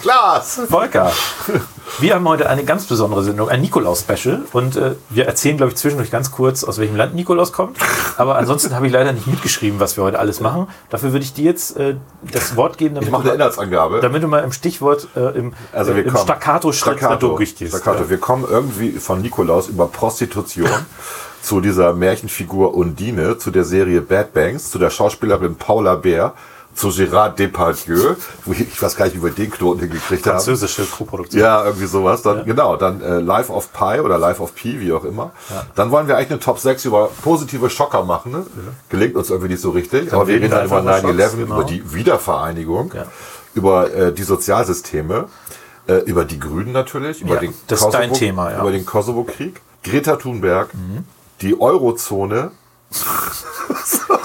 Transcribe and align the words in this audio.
Klaas! 0.00 0.60
Volker, 0.68 1.10
wir 1.98 2.14
haben 2.14 2.28
heute 2.28 2.48
eine 2.48 2.64
ganz 2.64 2.86
besondere 2.86 3.24
Sendung, 3.24 3.48
ein 3.48 3.60
Nikolaus-Special. 3.60 4.42
Und 4.52 4.76
äh, 4.76 4.94
wir 5.10 5.26
erzählen, 5.26 5.56
glaube 5.56 5.70
ich, 5.72 5.76
zwischendurch 5.76 6.10
ganz 6.12 6.30
kurz, 6.30 6.62
aus 6.62 6.78
welchem 6.78 6.94
Land 6.94 7.16
Nikolaus 7.16 7.52
kommt. 7.52 7.76
Aber 8.16 8.36
ansonsten 8.36 8.76
habe 8.76 8.86
ich 8.86 8.92
leider 8.92 9.12
nicht 9.12 9.26
mitgeschrieben, 9.26 9.80
was 9.80 9.96
wir 9.96 10.04
heute 10.04 10.20
alles 10.20 10.38
machen. 10.40 10.68
Dafür 10.90 11.12
würde 11.12 11.24
ich 11.24 11.32
dir 11.34 11.46
jetzt 11.46 11.76
äh, 11.76 11.96
das 12.32 12.54
Wort 12.54 12.78
geben, 12.78 12.94
damit, 12.94 13.08
Ich 13.08 13.12
mache 13.12 13.24
du, 13.24 13.28
eine 13.30 13.36
Inhaltsangabe. 13.38 14.00
damit 14.00 14.22
du 14.22 14.28
mal 14.28 14.44
im 14.44 14.52
Stichwort, 14.52 15.08
äh, 15.16 15.36
im, 15.36 15.52
Also 15.72 15.96
wir 15.96 16.04
im 16.04 16.12
kommen- 16.12 16.22
Staccato-Schritt 16.24 17.02
durchgehst. 17.20 17.76
Staccato. 17.76 18.08
Wir 18.08 18.18
kommen 18.18 18.44
irgendwie 18.48 18.92
von 18.92 19.20
Nikolaus 19.20 19.66
über 19.68 19.88
Prostitution 19.88 20.68
zu 21.42 21.60
dieser 21.60 21.92
Märchenfigur 21.92 22.74
Undine, 22.74 23.38
zu 23.38 23.50
der 23.50 23.64
Serie 23.64 24.00
Bad 24.00 24.32
Banks, 24.32 24.70
zu 24.70 24.78
der 24.78 24.90
Schauspielerin 24.90 25.56
Paula 25.56 25.96
Bär, 25.96 26.34
zu 26.78 26.88
Gérard 26.90 27.36
Depardieu, 27.38 28.14
wo 28.44 28.52
ich, 28.52 28.80
weiß 28.80 28.94
gar 28.94 29.06
nicht, 29.06 29.16
wie 29.16 29.22
wir 29.24 29.32
den 29.32 29.50
Knoten 29.50 29.80
hingekriegt 29.80 30.24
haben. 30.26 30.34
Französische 30.34 30.84
Co-Produktion. 30.86 31.42
Ja, 31.42 31.64
irgendwie 31.64 31.86
sowas. 31.86 32.22
Dann, 32.22 32.44
Genau, 32.44 32.76
dann 32.76 33.00
äh, 33.02 33.18
Life 33.18 33.52
of 33.52 33.72
Pi 33.72 33.98
oder 34.00 34.16
Life 34.16 34.40
of 34.40 34.54
Pi, 34.54 34.78
wie 34.80 34.92
auch 34.92 35.02
immer. 35.04 35.32
Dann 35.74 35.90
wollen 35.90 36.06
wir 36.06 36.16
eigentlich 36.16 36.30
eine 36.30 36.38
Top 36.40 36.60
6 36.60 36.84
über 36.84 37.10
positive 37.22 37.68
Schocker 37.68 38.04
machen. 38.04 38.30
Ne? 38.30 38.46
Gelingt 38.90 39.16
uns 39.16 39.30
irgendwie 39.30 39.50
nicht 39.52 39.60
so 39.60 39.70
richtig. 39.70 40.12
Aber 40.12 40.28
wir 40.28 40.36
reden 40.36 40.50
dann 40.50 40.66
über 40.66 40.76
einfach 40.78 41.00
über 41.02 41.10
9-11, 41.10 41.20
Schocks, 41.22 41.36
genau. 41.36 41.54
über 41.56 41.64
die 41.64 41.92
Wiedervereinigung, 41.94 42.92
Ja. 42.94 43.06
über 43.54 43.92
äh, 43.92 44.12
die 44.12 44.22
Sozialsysteme, 44.22 45.26
äh, 45.88 45.94
über 46.04 46.24
die 46.24 46.38
Grünen 46.38 46.70
natürlich, 46.70 47.22
über 47.22 47.34
Ja, 47.34 47.40
den 47.40 47.54
das 47.66 47.80
ist 47.82 47.90
dein 47.90 48.12
Thema, 48.12 48.50
ja. 48.50 48.56
Mhm. 48.58 48.62
über 48.62 48.70
den 48.72 48.86
Kosovo-Krieg, 48.86 49.60
Greta 49.82 50.14
Thunberg, 50.14 50.68
die 51.40 51.60
Eurozone, 51.60 52.52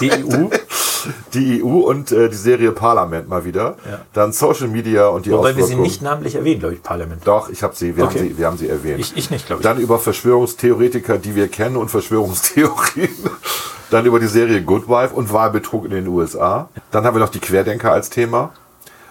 Die 0.00 0.10
EU, 0.12 0.48
die 1.32 1.62
EU 1.62 1.80
und 1.80 2.12
äh, 2.12 2.28
die 2.28 2.36
Serie 2.36 2.72
Parlament 2.72 3.28
mal 3.28 3.44
wieder. 3.44 3.76
Ja. 3.88 4.00
Dann 4.12 4.32
Social 4.32 4.68
Media 4.68 5.08
und 5.08 5.26
die 5.26 5.32
wobei 5.32 5.56
wir 5.56 5.64
sie 5.64 5.76
nicht 5.76 6.02
namentlich 6.02 6.34
erwähnen, 6.34 6.60
glaube 6.60 6.74
ich, 6.74 6.82
Parlament. 6.82 7.22
Doch, 7.24 7.48
ich 7.48 7.62
habe 7.62 7.74
sie, 7.74 7.96
wir, 7.96 8.04
Okay. 8.04 8.18
haben 8.18 8.28
sie, 8.28 8.38
wir 8.38 8.46
haben 8.46 8.58
sie 8.58 8.68
erwähnt. 8.68 9.00
Ich, 9.00 9.16
ich 9.16 9.30
nicht, 9.30 9.46
glaube 9.46 9.60
ich. 9.60 9.64
Dann 9.64 9.78
über 9.78 9.98
Verschwörungstheoretiker, 9.98 11.18
die 11.18 11.34
wir 11.34 11.48
kennen 11.48 11.76
und 11.76 11.90
Verschwörungstheorien. 11.90 13.10
Dann 13.90 14.06
über 14.06 14.18
die 14.18 14.26
Serie 14.26 14.62
Good 14.62 14.88
Wife 14.88 15.14
und 15.14 15.32
Wahlbetrug 15.32 15.84
in 15.84 15.90
den 15.90 16.08
USA. 16.08 16.68
Dann 16.90 17.04
haben 17.04 17.14
wir 17.14 17.20
noch 17.20 17.28
die 17.28 17.38
Querdenker 17.38 17.92
als 17.92 18.10
Thema. 18.10 18.52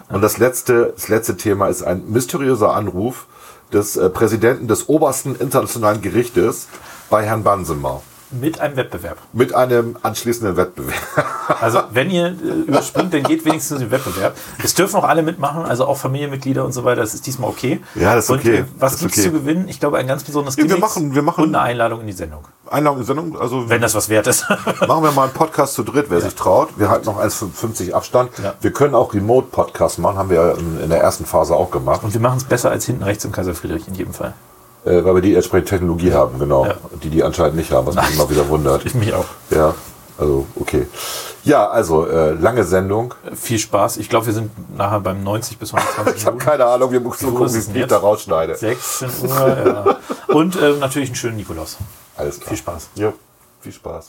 Und 0.10 0.22
das 0.22 0.38
letzte, 0.38 0.94
das 0.96 1.08
letzte 1.08 1.38
Thema 1.38 1.68
ist 1.68 1.84
ein 1.84 2.04
mysteriöser 2.10 2.74
Anruf 2.74 3.28
des 3.72 3.96
äh, 3.98 4.10
Präsidenten 4.10 4.68
des 4.68 4.90
obersten 4.90 5.36
internationalen 5.36 6.02
Gerichtes 6.02 6.68
bei 7.10 7.24
Herrn 7.24 7.44
Bansemer. 7.44 8.02
Mit 8.40 8.60
einem 8.60 8.76
Wettbewerb. 8.76 9.18
Mit 9.34 9.54
einem 9.56 9.98
anschließenden 10.02 10.58
Wettbewerb. 10.58 10.94
Also 11.60 11.82
wenn 11.92 12.10
ihr 12.10 12.28
äh, 12.28 12.32
überspringt, 12.68 13.14
dann 13.14 13.24
geht 13.24 13.44
wenigstens 13.44 13.80
den 13.80 13.92
Wettbewerb. 13.92 14.36
Es 14.64 14.74
dürfen 14.74 14.96
auch 14.96 15.04
alle 15.04 15.24
mitmachen, 15.24 15.66
also 15.66 15.86
auch 15.86 15.98
Familienmitglieder 15.98 16.64
und 16.64 16.72
so 16.72 16.86
weiter. 16.86 17.02
Das 17.02 17.14
ist 17.14 17.28
diesmal 17.28 17.50
okay. 17.50 17.82
Ja, 17.96 18.16
das 18.16 18.26
ist 18.26 18.30
und, 18.32 18.40
okay. 18.40 18.60
äh, 18.60 18.66
was 18.80 18.94
ist 18.94 19.00
gibt's 19.02 19.18
okay. 19.20 19.28
zu 19.28 19.34
gewinnen? 19.34 19.68
Ich 19.68 19.80
glaube, 19.82 19.98
ein 19.98 20.08
ganz 20.08 20.24
besonderes 20.24 20.56
Ja, 20.56 20.64
wir 20.70 20.78
machen- 20.78 21.14
wir 21.14 21.22
machen- 21.22 21.44
und 21.44 21.50
eine 21.56 21.62
Einladung 21.66 22.00
in 22.02 22.08
die 22.08 22.14
Sendung. 22.14 22.46
Einladung 22.72 23.00
in 23.00 23.04
die 23.04 23.08
Sendung, 23.08 23.38
also 23.40 23.70
Wenn 23.70 23.82
das 23.82 23.94
was 23.94 24.08
wert 24.08 24.26
ist. 24.28 24.50
Machen 24.88 25.04
wir 25.04 25.12
mal 25.12 25.24
einen 25.26 25.34
Podcast 25.34 25.74
zu 25.74 25.84
dritt, 25.84 26.06
wer 26.10 26.22
sich 26.22 26.34
traut. 26.34 26.70
Wir 26.78 26.90
halten 26.90 27.06
noch 27.06 27.20
1,50 27.22 27.92
Abstand. 27.92 28.32
Ja. 28.42 28.54
Wir 28.62 28.72
können 28.72 28.96
auch 28.96 29.14
Remote-Podcasts 29.14 29.98
machen, 29.98 30.18
haben 30.18 30.30
wir 30.30 30.38
ja 30.38 30.52
in 30.54 30.90
der 30.90 31.02
ersten 31.02 31.26
Phase 31.26 31.56
auch 31.56 31.72
gemacht, 31.72 32.04
Und 32.04 32.14
wir 32.14 32.22
machen 32.22 32.38
es 32.38 32.46
besser 32.46 32.72
als 32.72 32.86
hinten 32.86 33.04
rechts 33.04 33.26
im 33.26 33.34
Kaiser 33.34 33.54
Friedrich 33.54 33.88
in 33.90 33.96
jedem 33.96 34.14
Fall. 34.14 34.34
Äh, 34.86 35.04
weil 35.04 35.16
wir 35.16 35.22
die 35.22 35.36
entsprechende 35.36 35.70
Technologie 35.70 36.14
haben, 36.14 36.40
genau. 36.40 36.66
Ja. 36.66 36.76
Die 37.02 37.10
die 37.10 37.24
anscheinend 37.24 37.56
nicht 37.56 37.72
haben, 37.72 37.88
was 37.88 37.96
mich 37.96 38.16
immer 38.16 38.30
wieder 38.30 38.48
wundert. 38.50 38.86
Ich 38.86 38.94
mich 38.96 39.14
auch. 39.14 39.26
Ja, 39.50 39.74
also 40.18 40.46
okay. 40.60 40.88
Ja, 41.44 41.68
also 41.70 42.08
äh, 42.08 42.32
lange 42.32 42.64
Sendung. 42.64 43.14
Viel 43.34 43.60
Spaß. 43.60 43.98
Ich 43.98 44.08
glaube, 44.08 44.28
wir 44.28 44.34
sind 44.34 44.78
nachher 44.78 45.02
beim 45.02 45.24
90 45.24 45.58
bis 45.58 45.74
120 45.74 46.16
Ich 46.16 46.26
habe 46.26 46.38
keine 46.38 46.66
Ahnung, 46.66 46.92
wir 46.92 47.02
müssen 47.02 47.30
gucken, 47.30 47.48
ist 47.48 47.74
wie 47.74 47.82
ich 47.82 47.88
da 47.88 47.98
rausschneide. 47.98 48.56
16 48.56 49.10
Uhr, 49.24 49.58
ja. 49.66 49.98
Und 50.34 50.56
äh, 50.56 50.74
natürlich 50.80 51.10
einen 51.10 51.16
schönen 51.16 51.38
Nikolaus. 51.38 51.78
Alles 52.16 52.40
klar. 52.40 52.50
Viel 52.50 52.58
Spaß. 52.58 52.90
Ja, 52.96 53.14
viel 53.62 53.74
Spaß. 53.74 54.08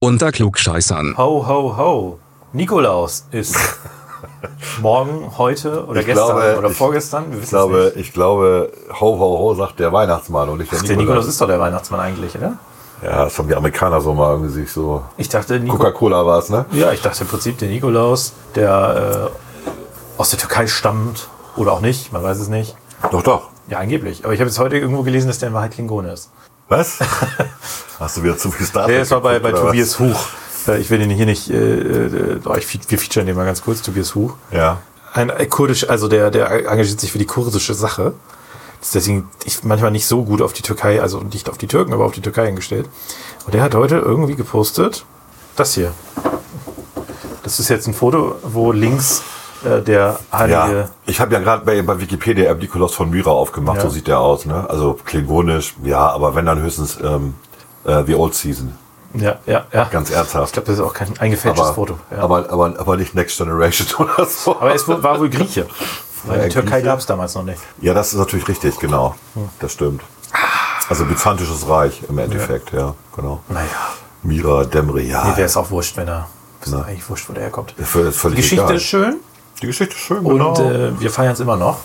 Unter 0.00 0.32
Klugscheißern. 0.32 1.14
Ho, 1.16 1.46
ho, 1.46 1.76
ho. 1.76 2.18
Nikolaus 2.52 3.26
ist 3.30 3.56
morgen, 4.80 5.36
heute 5.38 5.86
oder 5.86 6.00
Ich 6.00 6.06
gestern 6.06 6.26
glaube, 6.26 6.58
oder 6.58 6.70
ich- 6.70 6.76
vorgestern. 6.76 7.32
Wir 7.32 7.42
Ich 7.42 7.48
glaube, 7.48 7.92
nicht. 7.94 7.96
ich 7.96 8.12
glaube, 8.12 8.72
ho, 9.00 9.18
ho, 9.18 9.38
ho, 9.38 9.54
sagt 9.54 9.78
der 9.80 9.92
Weihnachtsmann 9.92 10.48
und 10.48 10.58
nicht 10.58 10.70
der 10.72 10.78
Der 10.78 10.88
Nikolaus. 10.90 11.06
Nikolaus 11.06 11.26
ist 11.28 11.40
doch 11.40 11.46
der 11.48 11.60
Weihnachtsmann 11.60 12.00
eigentlich, 12.00 12.36
oder? 12.36 12.58
Ja, 13.02 13.24
das 13.24 13.38
haben 13.38 13.48
die 13.48 13.54
Amerikaner 13.54 14.00
so 14.00 14.14
mal 14.14 14.32
irgendwie 14.32 14.52
sich 14.52 14.72
so. 14.72 15.02
Ich 15.18 15.28
dachte, 15.28 15.62
Coca-Cola 15.64 16.24
war 16.24 16.38
es, 16.38 16.48
ne? 16.48 16.64
ja, 16.72 16.92
ich 16.92 17.02
dachte 17.02 17.22
im 17.24 17.28
Prinzip 17.28 17.58
der 17.58 17.68
Nikolaus, 17.68 18.32
der 18.54 19.30
äh, 19.66 20.20
aus 20.20 20.30
der 20.30 20.38
Türkei 20.38 20.66
stammt 20.66 21.28
oder 21.56 21.72
auch 21.72 21.80
nicht, 21.80 22.12
man 22.12 22.22
weiß 22.22 22.38
es 22.38 22.48
nicht. 22.48 22.74
Doch, 23.10 23.22
doch. 23.22 23.48
Ja, 23.68 23.78
angeblich. 23.78 24.24
Aber 24.24 24.32
ich 24.32 24.40
habe 24.40 24.48
jetzt 24.48 24.58
heute 24.58 24.78
irgendwo 24.78 25.02
gelesen, 25.02 25.26
dass 25.26 25.38
der 25.38 25.48
in 25.48 25.54
Wahrheit 25.54 25.72
Klingone 25.72 26.12
ist. 26.12 26.30
Was? 26.68 26.98
Hast 27.98 28.16
du 28.16 28.22
wieder 28.22 28.36
zu 28.36 28.50
viel 28.50 28.66
Star 28.66 28.86
Der 28.86 28.96
Trek 28.96 29.02
ist 29.04 29.10
mal 29.10 29.18
bei, 29.20 29.38
bei 29.38 29.50
oder 29.52 29.66
Tobias 29.66 29.98
Huch. 29.98 30.26
Äh, 30.68 30.78
Ich 30.80 30.90
will 30.90 30.98
den 30.98 31.10
hier 31.10 31.26
nicht, 31.26 31.48
äh, 31.50 31.54
äh, 31.56 32.40
oh, 32.44 32.54
ich, 32.56 32.66
fe- 32.66 32.78
wir 32.88 32.98
featuren 32.98 33.26
den 33.26 33.36
mal 33.36 33.44
ganz 33.46 33.62
kurz, 33.62 33.82
Tobias 33.82 34.14
Huch. 34.14 34.34
Ja. 34.50 34.78
Ein 35.12 35.30
äh, 35.30 35.46
kurdisch, 35.46 35.88
also 35.88 36.08
der, 36.08 36.30
der 36.30 36.50
engagiert 36.70 37.00
sich 37.00 37.12
für 37.12 37.18
die 37.18 37.26
kurdische 37.26 37.74
Sache. 37.74 38.14
Ist 38.82 38.94
deswegen 38.94 39.28
ich 39.44 39.62
manchmal 39.64 39.90
nicht 39.90 40.06
so 40.06 40.24
gut 40.24 40.42
auf 40.42 40.52
die 40.52 40.62
Türkei, 40.62 41.00
also 41.00 41.20
nicht 41.20 41.48
auf 41.48 41.56
die 41.56 41.66
Türken, 41.66 41.92
aber 41.94 42.04
auf 42.04 42.12
die 42.12 42.20
Türkei 42.20 42.48
eingestellt. 42.48 42.88
Und 43.46 43.54
der 43.54 43.62
hat 43.62 43.74
heute 43.74 43.96
irgendwie 43.96 44.34
gepostet, 44.36 45.04
das 45.56 45.74
hier. 45.74 45.92
Das 47.42 47.58
ist 47.60 47.68
jetzt 47.68 47.86
ein 47.86 47.94
Foto, 47.94 48.34
wo 48.42 48.72
links 48.72 49.22
äh, 49.66 49.82
der 49.82 50.18
heilige. 50.32 50.52
Ja, 50.78 50.88
ich 51.06 51.20
habe 51.20 51.34
ja 51.34 51.40
gerade 51.40 51.64
bei, 51.64 51.82
bei 51.82 52.00
Wikipedia 52.00 52.50
App 52.50 52.60
Nikolaus 52.60 52.94
von 52.94 53.10
Myra 53.10 53.30
aufgemacht, 53.30 53.76
Ja. 53.78 53.82
so 53.82 53.90
sieht 53.90 54.06
der 54.06 54.18
aus, 54.20 54.46
ne? 54.46 54.66
Also 54.68 54.98
klingonisch, 55.04 55.74
ja, 55.82 56.08
aber 56.08 56.34
wenn 56.34 56.46
dann 56.46 56.60
höchstens 56.62 56.98
ähm, 57.02 57.34
äh, 57.84 58.02
The 58.04 58.14
Old 58.14 58.34
Season. 58.34 58.72
Ja, 59.14 59.36
ja, 59.46 59.64
ja. 59.72 59.84
Ganz 59.90 60.10
Ich 60.10 60.16
ernsthaft. 60.16 60.52
glaube, 60.52 60.66
das 60.66 60.76
ist 60.78 60.84
auch 60.84 60.92
kein 60.92 61.16
eingefälschtes 61.18 61.64
aber, 61.66 61.74
Foto. 61.74 61.98
Ja. 62.10 62.18
aber, 62.18 62.50
aber, 62.50 62.74
aber 62.78 62.96
nicht 62.96 63.14
Next 63.14 63.38
Generation 63.38 63.86
oder 64.08 64.26
so. 64.26 64.56
Aber 64.60 64.74
es 64.74 64.86
war 64.86 65.18
wohl 65.18 65.30
Grieche. 65.30 65.66
Weil 66.24 66.38
Ja, 66.38 66.44
die 66.44 66.50
Türkei 66.50 66.82
gab 66.82 66.98
es 66.98 67.06
damals 67.06 67.34
noch 67.34 67.44
nicht. 67.44 67.58
Ja, 67.80 67.94
das 67.94 68.12
ist 68.12 68.18
natürlich 68.18 68.46
richtig, 68.48 68.78
genau. 68.78 69.14
Das 69.60 69.72
stimmt. 69.72 70.02
Also 70.88 71.04
byzantisches 71.04 71.68
Reich 71.68 72.02
im 72.08 72.18
Endeffekt, 72.18 72.72
ja, 72.72 72.94
genau. 73.14 73.40
Naja, 73.48 73.66
Mira, 74.22 74.64
Demri, 74.64 75.08
ja. 75.08 75.24
mir 75.24 75.36
wäre 75.36 75.46
es 75.46 75.56
auch 75.56 75.70
wurscht, 75.70 75.96
wenn 75.96 76.08
er. 76.08 76.28
Ist 76.62 76.74
eigentlich 76.74 77.08
wurscht, 77.08 77.28
wo 77.28 77.32
der 77.32 77.44
herkommt. 77.44 77.74
Die 77.78 78.34
Geschichte 78.34 78.64
egal. 78.64 78.74
ist 78.76 78.82
schön 78.82 79.16
Die 79.62 79.66
Geschichte 79.66 79.94
ist 79.94 80.00
schön, 80.00 80.18
und 80.18 80.38
genau. 80.38 80.54
äh, 80.60 81.00
wir 81.00 81.10
feiern 81.10 81.32
es 81.32 81.40
immer 81.40 81.56
noch. 81.56 81.78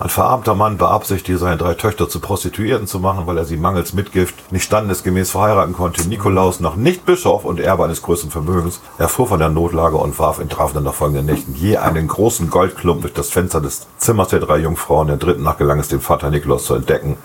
Ein 0.00 0.08
verarmter 0.08 0.54
Mann 0.54 0.78
beabsichtigte, 0.78 1.36
seine 1.36 1.58
drei 1.58 1.74
Töchter 1.74 2.08
zu 2.08 2.20
Prostituierten 2.20 2.86
zu 2.86 3.00
machen, 3.00 3.26
weil 3.26 3.36
er 3.36 3.44
sie 3.44 3.58
mangels 3.58 3.92
Mitgift 3.92 4.50
nicht 4.50 4.64
standesgemäß 4.64 5.30
verheiraten 5.30 5.74
konnte. 5.74 6.08
Nikolaus, 6.08 6.58
noch 6.60 6.74
nicht 6.76 7.04
Bischof 7.04 7.44
und 7.44 7.60
Erbe 7.60 7.84
eines 7.84 8.00
größeren 8.00 8.30
Vermögens, 8.30 8.80
erfuhr 8.96 9.26
von 9.26 9.40
der 9.40 9.50
Notlage 9.50 9.98
und 9.98 10.18
warf 10.18 10.38
in 10.38 10.48
draufeinander 10.48 10.94
folgenden 10.94 11.26
Nächten 11.26 11.54
je 11.54 11.76
einen 11.76 12.08
großen 12.08 12.48
Goldklumpen 12.48 13.02
durch 13.02 13.12
das 13.12 13.28
Fenster 13.28 13.60
des 13.60 13.88
Zimmers 13.98 14.28
der 14.28 14.40
drei 14.40 14.56
Jungfrauen. 14.56 15.08
Der 15.08 15.18
dritten 15.18 15.42
Nacht 15.42 15.58
gelang 15.58 15.78
es 15.80 15.88
dem 15.88 16.00
Vater 16.00 16.30
Nikolaus 16.30 16.64
zu 16.64 16.76
entdecken, 16.76 17.18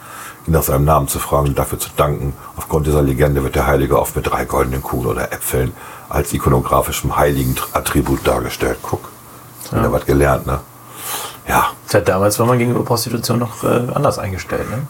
ihn 0.46 0.52
nach 0.52 0.64
seinem 0.64 0.84
Namen 0.84 1.08
zu 1.08 1.20
fragen 1.20 1.48
und 1.48 1.58
dafür 1.58 1.80
zu 1.80 1.92
danken. 1.96 2.34
Aufgrund 2.58 2.88
dieser 2.88 3.04
Legende 3.04 3.42
wird 3.42 3.56
der 3.56 3.68
Heilige 3.68 3.98
oft 3.98 4.18
mit 4.18 4.30
drei 4.30 4.44
goldenen 4.44 4.84
Kugeln 4.84 5.12
oder 5.12 5.32
Äpfeln 5.32 5.72
als 6.10 6.34
ikonografischem 6.34 7.16
heiligen 7.16 7.56
Attribut 7.72 8.28
dargestellt. 8.28 8.80
Guck, 8.82 9.15
wieder 9.72 9.92
was 9.92 10.06
gelernt, 10.06 10.46
ne? 10.46 10.60
Ja, 11.48 11.72
Seit 11.88 12.08
damals 12.08 12.40
war 12.40 12.46
man 12.46 12.58
gegenüber 12.58 12.84
Prostitution 12.84 13.40
noch 13.40 13.64
äh, 13.64 13.88
anders 13.94 14.18
eingestellt. 14.18 14.70
Ne? 14.70 14.88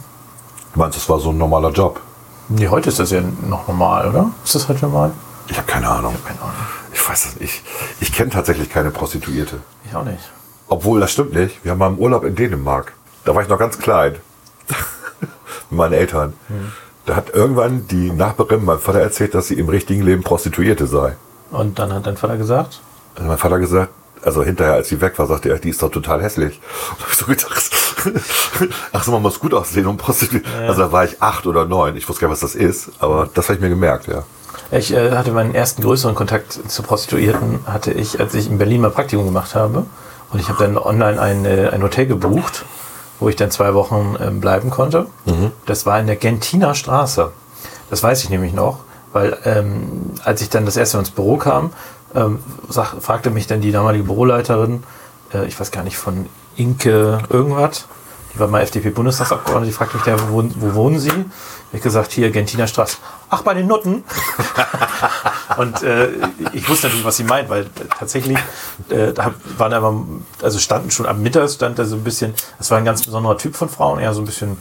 Du 0.73 0.79
meinst, 0.79 0.97
das 0.97 1.07
war 1.09 1.19
so 1.19 1.29
ein 1.29 1.37
normaler 1.37 1.69
Job? 1.71 1.99
Nee, 2.47 2.67
heute 2.67 2.89
ist 2.89 2.99
das 2.99 3.11
ja 3.11 3.21
noch 3.47 3.67
normal, 3.67 4.09
oder? 4.09 4.31
Ist 4.43 4.55
das 4.55 4.69
heute 4.69 4.85
normal? 4.85 5.11
Ich 5.47 5.57
habe 5.57 5.67
keine 5.67 5.89
Ahnung. 5.89 6.15
Keine 6.25 6.41
Ahnung. 6.41 6.53
Ich 6.93 7.07
weiß 7.07 7.25
es 7.25 7.39
nicht. 7.39 7.63
Ich 7.99 8.13
kenne 8.13 8.31
tatsächlich 8.31 8.69
keine 8.69 8.91
Prostituierte. 8.91 9.57
Ich 9.87 9.95
auch 9.95 10.03
nicht. 10.03 10.31
Obwohl, 10.67 10.99
das 10.99 11.11
stimmt 11.11 11.33
nicht. 11.33 11.63
Wir 11.63 11.71
haben 11.71 11.77
mal 11.79 11.89
im 11.89 11.99
Urlaub 11.99 12.23
in 12.23 12.35
Dänemark. 12.35 12.93
Da 13.25 13.35
war 13.35 13.43
ich 13.43 13.49
noch 13.49 13.59
ganz 13.59 13.77
klein. 13.77 14.15
Mit 15.69 15.77
meinen 15.77 15.93
Eltern. 15.93 16.33
Da 17.05 17.15
hat 17.15 17.29
irgendwann 17.31 17.87
die 17.87 18.09
Nachbarin 18.11 18.65
meinem 18.65 18.79
Vater 18.79 18.99
erzählt, 18.99 19.35
dass 19.35 19.47
sie 19.47 19.55
im 19.55 19.69
richtigen 19.69 20.01
Leben 20.01 20.23
Prostituierte 20.23 20.87
sei. 20.87 21.15
Und 21.51 21.77
dann 21.77 21.93
hat 21.93 22.07
dein 22.07 22.17
Vater 22.17 22.37
gesagt, 22.37 22.81
Dann 23.15 23.25
hat 23.25 23.29
mein 23.29 23.37
Vater 23.37 23.59
gesagt, 23.59 23.91
also 24.25 24.43
hinterher, 24.43 24.73
als 24.73 24.89
sie 24.89 24.99
weg 24.99 25.17
war, 25.17 25.27
sagte 25.27 25.49
er, 25.49 25.59
die 25.59 25.69
ist 25.69 25.81
doch 25.81 25.91
total 25.91 26.21
hässlich. 26.21 26.59
Und 26.91 27.01
hab 27.01 27.11
ich 27.11 27.17
so 27.17 27.25
gedacht, 27.25 27.71
Ach 28.91 29.03
so, 29.03 29.11
man 29.11 29.21
muss 29.21 29.39
gut 29.39 29.53
aussehen 29.53 29.87
und 29.87 29.97
prostituiert. 29.97 30.45
Also 30.67 30.81
da 30.81 30.91
war 30.91 31.05
ich 31.05 31.21
acht 31.21 31.47
oder 31.47 31.65
neun. 31.65 31.95
Ich 31.95 32.07
wusste 32.07 32.21
gar 32.21 32.27
nicht, 32.27 32.41
was 32.41 32.51
das 32.51 32.55
ist, 32.55 32.91
aber 32.99 33.29
das 33.33 33.45
habe 33.45 33.55
ich 33.55 33.61
mir 33.61 33.69
gemerkt, 33.69 34.07
ja. 34.07 34.23
Ich 34.71 34.93
äh, 34.93 35.11
hatte 35.11 35.31
meinen 35.31 35.53
ersten 35.53 35.81
größeren 35.81 36.15
Kontakt 36.15 36.53
zu 36.53 36.81
Prostituierten, 36.83 37.59
hatte 37.65 37.91
ich, 37.91 38.19
als 38.19 38.33
ich 38.33 38.49
in 38.49 38.57
Berlin 38.57 38.81
mal 38.81 38.89
Praktikum 38.89 39.25
gemacht 39.25 39.55
habe. 39.55 39.85
Und 40.31 40.39
ich 40.39 40.49
habe 40.49 40.63
dann 40.63 40.77
online 40.77 41.21
ein, 41.21 41.45
äh, 41.45 41.69
ein 41.69 41.83
Hotel 41.83 42.07
gebucht, 42.07 42.65
wo 43.19 43.29
ich 43.29 43.35
dann 43.35 43.51
zwei 43.51 43.73
Wochen 43.73 44.15
ähm, 44.19 44.41
bleiben 44.41 44.69
konnte. 44.69 45.07
Das 45.65 45.85
war 45.85 45.99
in 45.99 46.07
der 46.07 46.15
Gentiner 46.15 46.73
Straße. 46.75 47.31
Das 47.89 48.01
weiß 48.01 48.23
ich 48.23 48.29
nämlich 48.29 48.53
noch, 48.53 48.79
weil 49.13 49.37
ähm, 49.45 50.11
als 50.23 50.41
ich 50.41 50.49
dann 50.49 50.65
das 50.65 50.77
erste 50.77 50.97
Mal 50.97 51.01
ins 51.01 51.11
Büro 51.11 51.37
kam, 51.37 51.71
ähm, 52.15 52.39
sag, 52.69 53.01
fragte 53.01 53.29
mich 53.29 53.47
dann 53.47 53.61
die 53.61 53.71
damalige 53.71 54.03
Büroleiterin, 54.05 54.83
äh, 55.33 55.45
ich 55.45 55.59
weiß 55.59 55.71
gar 55.71 55.83
nicht, 55.83 55.97
von 55.97 56.27
Inke 56.55 57.19
irgendwas, 57.29 57.85
die 58.33 58.39
war 58.39 58.47
mal 58.47 58.61
FDP-Bundestagsabgeordnete, 58.61 59.67
die 59.71 59.75
fragte 59.77 59.97
mich, 59.97 60.05
ja, 60.05 60.15
wo, 60.19 60.33
wohnen- 60.33 60.53
wo 60.57 60.73
wohnen 60.75 60.99
Sie? 60.99 61.11
Ich 61.73 61.81
gesagt, 61.81 62.11
hier, 62.13 62.31
Gentiner 62.31 62.67
Straße. 62.67 62.97
Ach, 63.29 63.41
bei 63.41 63.53
den 63.53 63.67
Nutten. 63.67 64.03
Und 65.57 65.83
äh, 65.83 66.09
ich 66.53 66.67
wusste 66.69 66.87
natürlich, 66.87 67.05
was 67.05 67.17
sie 67.17 67.23
meint, 67.23 67.49
weil 67.49 67.67
tatsächlich 67.97 68.37
äh, 68.89 69.13
waren 69.57 69.73
aber, 69.73 70.03
also 70.41 70.59
standen 70.59 70.91
schon 70.91 71.05
am 71.05 71.21
Mittag, 71.21 71.49
stand 71.49 71.79
da 71.79 71.85
so 71.85 71.95
ein 71.95 72.03
bisschen, 72.03 72.33
das 72.57 72.71
war 72.71 72.77
ein 72.77 72.85
ganz 72.85 73.03
besonderer 73.03 73.37
Typ 73.37 73.55
von 73.55 73.69
Frauen, 73.69 73.99
eher 73.99 74.13
so 74.13 74.21
ein 74.21 74.25
bisschen 74.25 74.51
äh, 74.53 74.55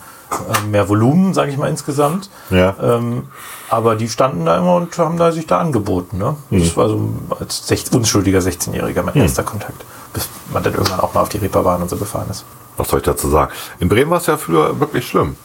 mehr 0.70 0.88
Volumen, 0.88 1.34
sage 1.34 1.50
ich 1.50 1.56
mal 1.56 1.68
insgesamt. 1.68 2.30
Ja. 2.50 2.74
Ähm, 2.82 3.28
aber 3.68 3.96
die 3.96 4.08
standen 4.08 4.44
da 4.44 4.56
immer 4.56 4.76
und 4.76 4.96
haben 4.98 5.16
da 5.16 5.32
sich 5.32 5.46
da 5.46 5.58
angeboten. 5.58 6.18
Ne? 6.18 6.36
Das 6.50 6.76
war 6.76 6.88
so 6.88 7.08
als 7.38 7.66
16, 7.66 7.98
unschuldiger 7.98 8.38
16-Jähriger 8.40 9.02
mein 9.02 9.14
erster 9.16 9.42
Kontakt. 9.42 9.84
Bis 10.12 10.28
man 10.52 10.62
dann 10.62 10.74
irgendwann 10.74 11.00
auch 11.00 11.12
mal 11.14 11.22
auf 11.22 11.28
die 11.28 11.38
Reeperbahn 11.38 11.82
und 11.82 11.88
so 11.88 11.96
gefahren 11.96 12.26
ist. 12.30 12.44
Was 12.76 12.88
soll 12.88 13.00
ich 13.00 13.04
dazu 13.04 13.28
sagen? 13.28 13.52
In 13.80 13.88
Bremen 13.88 14.10
war 14.10 14.18
es 14.18 14.26
ja 14.26 14.36
früher 14.36 14.78
wirklich 14.80 15.06
schlimm. 15.08 15.36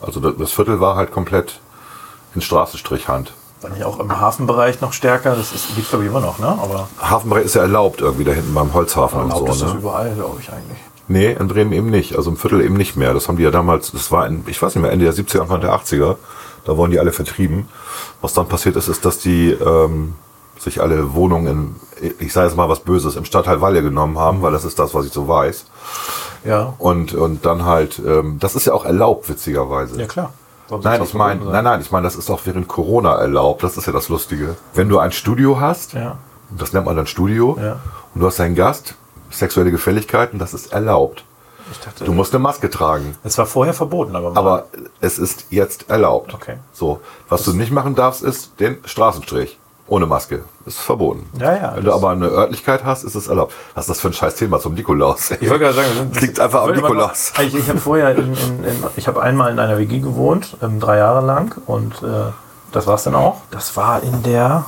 Also 0.00 0.20
das, 0.20 0.52
Viertel 0.52 0.80
war 0.80 0.96
halt 0.96 1.12
komplett 1.12 1.60
in 2.34 2.40
Straßenstrichhand. 2.40 3.32
War 3.60 3.70
nicht 3.70 3.84
auch 3.84 3.98
im 3.98 4.20
Hafenbereich 4.20 4.80
noch 4.80 4.92
stärker? 4.92 5.34
Das 5.34 5.52
ist, 5.52 5.74
gibt 5.74 5.88
glaube 5.88 6.04
ich 6.04 6.10
immer 6.10 6.20
noch, 6.20 6.38
ne? 6.38 6.46
Aber 6.46 6.88
Hafenbereich 7.00 7.44
ist 7.46 7.54
ja 7.56 7.62
erlaubt 7.62 8.00
irgendwie 8.00 8.24
da 8.24 8.32
hinten 8.32 8.54
beim 8.54 8.72
Holzhafen 8.72 9.20
und 9.20 9.30
erlaubt 9.30 9.48
ist 9.48 9.58
so. 9.58 9.64
das 9.64 9.74
Ne? 9.74 9.80
überall, 9.80 10.14
glaube 10.14 10.36
ich 10.40 10.48
eigentlich. 10.50 10.78
Nee, 11.08 11.32
in 11.32 11.48
Bremen 11.48 11.72
eben 11.72 11.90
nicht. 11.90 12.16
Also 12.16 12.30
im 12.30 12.36
Viertel 12.36 12.60
eben 12.60 12.76
nicht 12.76 12.96
mehr. 12.96 13.14
Das 13.14 13.28
haben 13.28 13.36
die 13.38 13.42
ja 13.42 13.50
damals, 13.50 13.92
das 13.92 14.12
war 14.12 14.26
in, 14.26 14.44
ich 14.46 14.60
weiß 14.60 14.74
nicht 14.74 14.82
mehr, 14.82 14.92
Ende 14.92 15.04
der 15.06 15.14
70er, 15.14 15.40
Anfang 15.40 15.60
der 15.60 15.72
80er. 15.74 16.16
Da 16.64 16.76
wurden 16.76 16.90
die 16.90 16.98
alle 17.00 17.12
vertrieben. 17.12 17.68
Was 18.20 18.34
dann 18.34 18.46
passiert 18.46 18.76
ist, 18.76 18.88
ist, 18.88 19.04
dass 19.06 19.18
die 19.18 19.50
ähm, 19.52 20.14
sich 20.58 20.82
alle 20.82 21.14
Wohnungen 21.14 21.76
in, 22.00 22.14
ich 22.18 22.32
sage 22.32 22.48
jetzt 22.48 22.56
mal 22.56 22.68
was 22.68 22.80
Böses, 22.80 23.16
im 23.16 23.24
Stadtteil 23.24 23.60
Walle 23.60 23.82
genommen 23.82 24.18
haben, 24.18 24.42
weil 24.42 24.52
das 24.52 24.64
ist 24.64 24.78
das, 24.78 24.92
was 24.94 25.06
ich 25.06 25.12
so 25.12 25.28
weiß. 25.28 25.64
Ja, 26.44 26.74
Und, 26.78 27.14
und 27.14 27.44
dann 27.46 27.64
halt, 27.64 28.00
ähm, 28.06 28.38
das 28.38 28.54
ist 28.54 28.66
ja 28.66 28.74
auch 28.74 28.84
erlaubt, 28.84 29.28
witzigerweise. 29.28 29.98
ja 29.98 30.06
klar. 30.06 30.32
Nein, 30.70 30.94
ich 30.94 30.98
das 31.08 31.14
meine, 31.14 31.42
nein, 31.46 31.64
nein, 31.64 31.80
ich 31.80 31.90
meine, 31.90 32.04
das 32.04 32.14
ist 32.16 32.28
auch 32.30 32.40
während 32.44 32.68
Corona 32.68 33.14
erlaubt. 33.14 33.62
Das 33.62 33.78
ist 33.78 33.86
ja 33.86 33.92
das 33.92 34.10
Lustige. 34.10 34.54
Wenn 34.74 34.90
du 34.90 34.98
ein 34.98 35.12
Studio 35.12 35.58
hast? 35.60 35.94
Ja. 35.94 36.18
das 36.50 36.74
nennt 36.74 36.84
man 36.84 36.94
dann 36.94 37.06
Studio, 37.06 37.56
Ja. 37.58 37.80
und 38.14 38.20
du 38.20 38.26
hast 38.26 38.38
einen 38.40 38.54
Gast, 38.54 38.94
sexuelle 39.30 39.70
Gefälligkeiten, 39.70 40.38
das 40.38 40.54
ist 40.54 40.72
erlaubt. 40.72 41.24
Dachte, 41.84 42.04
Du 42.04 42.12
musst 42.14 42.32
eine 42.34 42.42
Maske 42.42 42.70
tragen. 42.70 43.14
es 43.24 43.36
war 43.36 43.44
vorher 43.44 43.74
verboten, 43.74 44.16
aber. 44.16 44.34
Aber 44.36 44.66
es 45.02 45.18
ist 45.18 45.46
jetzt 45.50 45.90
erlaubt. 45.90 46.32
Okay. 46.32 46.56
So, 46.72 47.00
was 47.28 47.42
du 47.44 47.52
nicht 47.52 47.70
machen 47.72 47.94
darfst, 47.94 48.22
ist 48.22 48.58
den 48.58 48.78
Straßenstrich. 48.86 49.58
Ohne 49.86 50.06
Maske. 50.06 50.44
Ist 50.66 50.78
verboten. 50.80 51.28
Ja, 51.38 51.54
ja, 51.54 51.70
Wenn 51.74 51.84
du 51.84 51.90
das- 51.90 51.94
aber 51.94 52.10
eine 52.10 52.26
Örtlichkeit 52.28 52.84
hast, 52.84 53.04
ist 53.04 53.14
es 53.14 53.28
erlaubt. 53.28 53.54
Was 53.74 53.84
ist 53.84 53.90
das 53.90 54.00
für 54.00 54.08
ein 54.08 54.12
scheiß 54.14 54.34
Thema 54.36 54.60
zum 54.60 54.74
Nikolaus? 54.74 55.30
Ich 55.30 55.40
wollte 55.48 55.64
gerade 55.64 55.74
sagen, 55.76 56.10
das 56.12 56.22
Liegt 56.22 56.40
einfach 56.40 56.62
am 56.62 56.70
ich 56.70 56.76
wollte 56.76 56.82
mal- 56.82 56.88
Nikolaus. 56.90 57.32
Ich, 57.40 57.54
ich 57.54 57.68
habe 57.68 57.78
vorher, 57.80 58.10
in, 58.16 58.34
in, 58.34 58.64
in, 58.64 58.84
ich 58.96 59.06
habe 59.08 59.22
einmal 59.22 59.50
in 59.50 59.58
einer 59.58 59.76
WG 59.78 60.00
gewohnt, 60.00 60.56
ähm, 60.62 60.78
drei 60.80 60.98
Jahre 60.98 61.24
lang, 61.24 61.54
und 61.66 62.02
äh, 62.02 62.32
das 62.72 62.86
war's 62.86 63.04
dann 63.04 63.14
auch. 63.14 63.40
Das 63.50 63.76
war 63.78 64.02
in 64.02 64.22
der, 64.22 64.64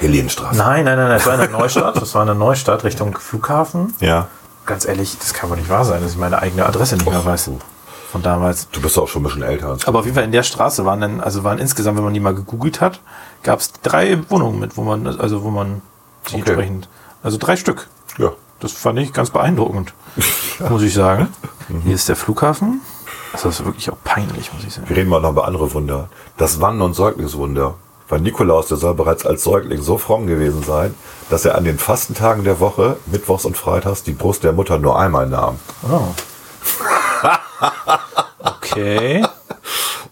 Helenstraße. 0.00 0.58
nein, 0.58 0.84
nein, 0.84 0.96
nein, 0.98 1.08
das 1.10 1.26
war 1.26 1.34
in 1.34 1.40
der 1.40 1.50
Neustadt, 1.50 1.96
das 2.00 2.14
war 2.14 2.22
in 2.22 2.26
der 2.26 2.34
Neustadt 2.34 2.84
Richtung 2.84 3.16
Flughafen. 3.18 3.94
Ja. 4.00 4.28
Ganz 4.66 4.84
ehrlich, 4.86 5.16
das 5.18 5.34
kann 5.34 5.50
wohl 5.50 5.56
nicht 5.56 5.68
wahr 5.68 5.84
sein, 5.84 6.02
dass 6.02 6.12
ich 6.12 6.18
meine 6.18 6.40
eigene 6.40 6.64
Adresse 6.66 6.96
nicht 6.96 7.08
mehr 7.08 7.24
weiß 7.24 7.50
von 8.10 8.22
damals. 8.22 8.68
Du 8.70 8.80
bist 8.80 8.96
auch 8.98 9.08
schon 9.08 9.22
ein 9.22 9.24
bisschen 9.24 9.42
älter. 9.42 9.76
Aber 9.86 9.98
auf 9.98 10.04
jeden 10.04 10.14
Fall 10.14 10.24
in 10.24 10.32
der 10.32 10.42
Straße 10.44 10.84
waren 10.84 11.00
dann, 11.00 11.20
also 11.20 11.42
waren 11.42 11.58
insgesamt, 11.58 11.96
wenn 11.96 12.04
man 12.04 12.14
die 12.14 12.20
mal 12.20 12.34
gegoogelt 12.34 12.80
hat, 12.80 13.00
gab 13.42 13.58
es 13.58 13.72
drei 13.82 14.18
Wohnungen 14.30 14.60
mit, 14.60 14.76
wo 14.76 14.82
man, 14.82 15.06
also 15.18 15.42
wo 15.42 15.50
man 15.50 15.82
sich 16.24 16.34
Okay. 16.40 16.50
entsprechend, 16.50 16.88
also 17.22 17.38
drei 17.38 17.56
Stück. 17.56 17.88
Ja. 18.18 18.30
Das 18.60 18.72
fand 18.72 18.98
ich 19.00 19.12
ganz 19.12 19.30
beeindruckend, 19.30 19.92
muss 20.70 20.82
ich 20.82 20.94
sagen. 20.94 21.28
Mhm. 21.68 21.80
Hier 21.82 21.94
ist 21.96 22.08
der 22.08 22.16
Flughafen. 22.16 22.80
Das 23.32 23.44
ist 23.44 23.64
wirklich 23.64 23.90
auch 23.90 23.96
peinlich, 24.04 24.52
muss 24.54 24.62
ich 24.64 24.72
sagen. 24.74 24.88
Wir 24.88 24.96
reden 24.96 25.10
mal 25.10 25.20
noch 25.20 25.30
über 25.30 25.46
andere 25.46 25.74
Wunder. 25.74 26.08
Das 26.36 26.60
Wannen- 26.60 26.82
und 26.82 26.94
Säuglingswunder. 26.94 27.74
Weil 28.14 28.20
Nikolaus, 28.20 28.68
der 28.68 28.76
soll 28.76 28.94
bereits 28.94 29.26
als 29.26 29.42
Säugling 29.42 29.82
so 29.82 29.98
fromm 29.98 30.28
gewesen 30.28 30.62
sein, 30.62 30.94
dass 31.30 31.44
er 31.44 31.56
an 31.56 31.64
den 31.64 31.80
Fastentagen 31.80 32.44
der 32.44 32.60
Woche, 32.60 32.96
Mittwochs 33.06 33.44
und 33.44 33.56
Freitags, 33.56 34.04
die 34.04 34.12
Brust 34.12 34.44
der 34.44 34.52
Mutter 34.52 34.78
nur 34.78 34.96
einmal 34.96 35.26
nahm. 35.26 35.58
Oh. 35.82 36.14
Okay. 38.38 39.24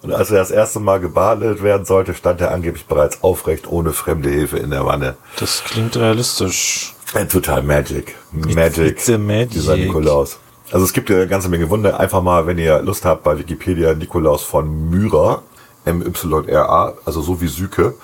Und 0.02 0.12
als 0.12 0.30
er 0.30 0.38
das 0.38 0.50
erste 0.50 0.80
Mal 0.80 0.98
gebadet 0.98 1.62
werden 1.62 1.84
sollte, 1.84 2.14
stand 2.14 2.40
er 2.40 2.50
angeblich 2.50 2.86
bereits 2.86 3.22
aufrecht 3.22 3.70
ohne 3.70 3.92
fremde 3.92 4.30
Hilfe 4.30 4.56
in 4.56 4.70
der 4.70 4.84
Wanne. 4.84 5.16
Das 5.38 5.62
klingt 5.62 5.96
realistisch. 5.96 6.94
Äh, 7.14 7.26
total 7.26 7.62
Magic. 7.62 8.16
Magic. 8.32 8.86
it's 8.86 9.08
a 9.08 9.18
magic. 9.18 9.50
Dieser 9.50 9.76
Nikolaus. 9.76 10.38
Also 10.72 10.84
es 10.86 10.92
gibt 10.92 11.10
ja 11.10 11.16
eine 11.16 11.28
ganze 11.28 11.48
Menge 11.50 11.68
Wunder. 11.70 12.00
Einfach 12.00 12.22
mal, 12.22 12.46
wenn 12.46 12.58
ihr 12.58 12.80
Lust 12.82 13.04
habt, 13.04 13.22
bei 13.22 13.38
Wikipedia 13.38 13.94
Nikolaus 13.94 14.42
von 14.42 14.90
Myra. 14.90 15.42
M-Y-R-A, 15.84 16.92
also 17.04 17.22
so 17.22 17.40
wie 17.40 17.48
Süke. 17.48 17.94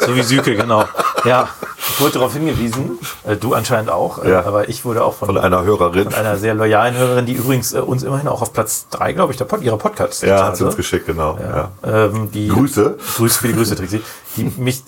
So 0.00 0.16
wie 0.16 0.22
Süke, 0.22 0.56
genau. 0.56 0.84
Ja, 1.24 1.48
ich 1.78 2.00
wurde 2.00 2.14
darauf 2.14 2.32
hingewiesen, 2.32 2.98
äh, 3.24 3.36
du 3.36 3.54
anscheinend 3.54 3.90
auch, 3.90 4.24
äh, 4.24 4.30
Ja. 4.30 4.44
aber 4.44 4.68
ich 4.68 4.84
wurde 4.84 5.04
auch 5.04 5.14
von, 5.14 5.26
Von 5.26 5.38
einer 5.38 5.62
Hörerin. 5.64 6.04
von 6.04 6.14
einer 6.14 6.36
sehr 6.36 6.54
loyalen 6.54 6.96
Hörerin, 6.96 7.26
die 7.26 7.34
übrigens 7.34 7.72
äh, 7.72 7.78
uns 7.78 8.02
immerhin 8.02 8.26
auch 8.28 8.42
auf 8.42 8.52
Platz 8.52 8.86
3, 8.90 9.12
glaube 9.12 9.32
ich, 9.32 9.38
der 9.38 9.44
Pod, 9.44 9.62
ihrer 9.62 9.78
Podcast 9.78 10.22
Ja, 10.22 10.46
hat 10.46 10.56
sie 10.56 10.64
uns 10.64 10.76
geschickt, 10.76 11.06
genau. 11.06 11.38
Ja. 11.38 11.70
Ähm, 11.84 12.30
die, 12.32 12.48
Grüße. 12.48 12.98
Grüße 13.16 13.38
für 13.38 13.48
die 13.48 13.54
Grüße, 13.54 13.76
Trixie. 13.76 14.02
Die 14.36 14.44
mich 14.44 14.82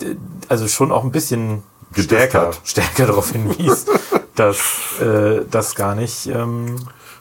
also 0.49 0.67
schon 0.67 0.91
auch 0.91 1.03
ein 1.03 1.11
bisschen 1.11 1.63
Gedeckt 1.93 2.31
stärker, 2.31 2.51
stärker 2.65 3.05
darauf 3.07 3.31
hinwies, 3.31 3.85
dass 4.35 4.57
äh, 5.01 5.41
das 5.49 5.75
gar 5.75 5.95
nicht 5.95 6.27
ähm, 6.27 6.75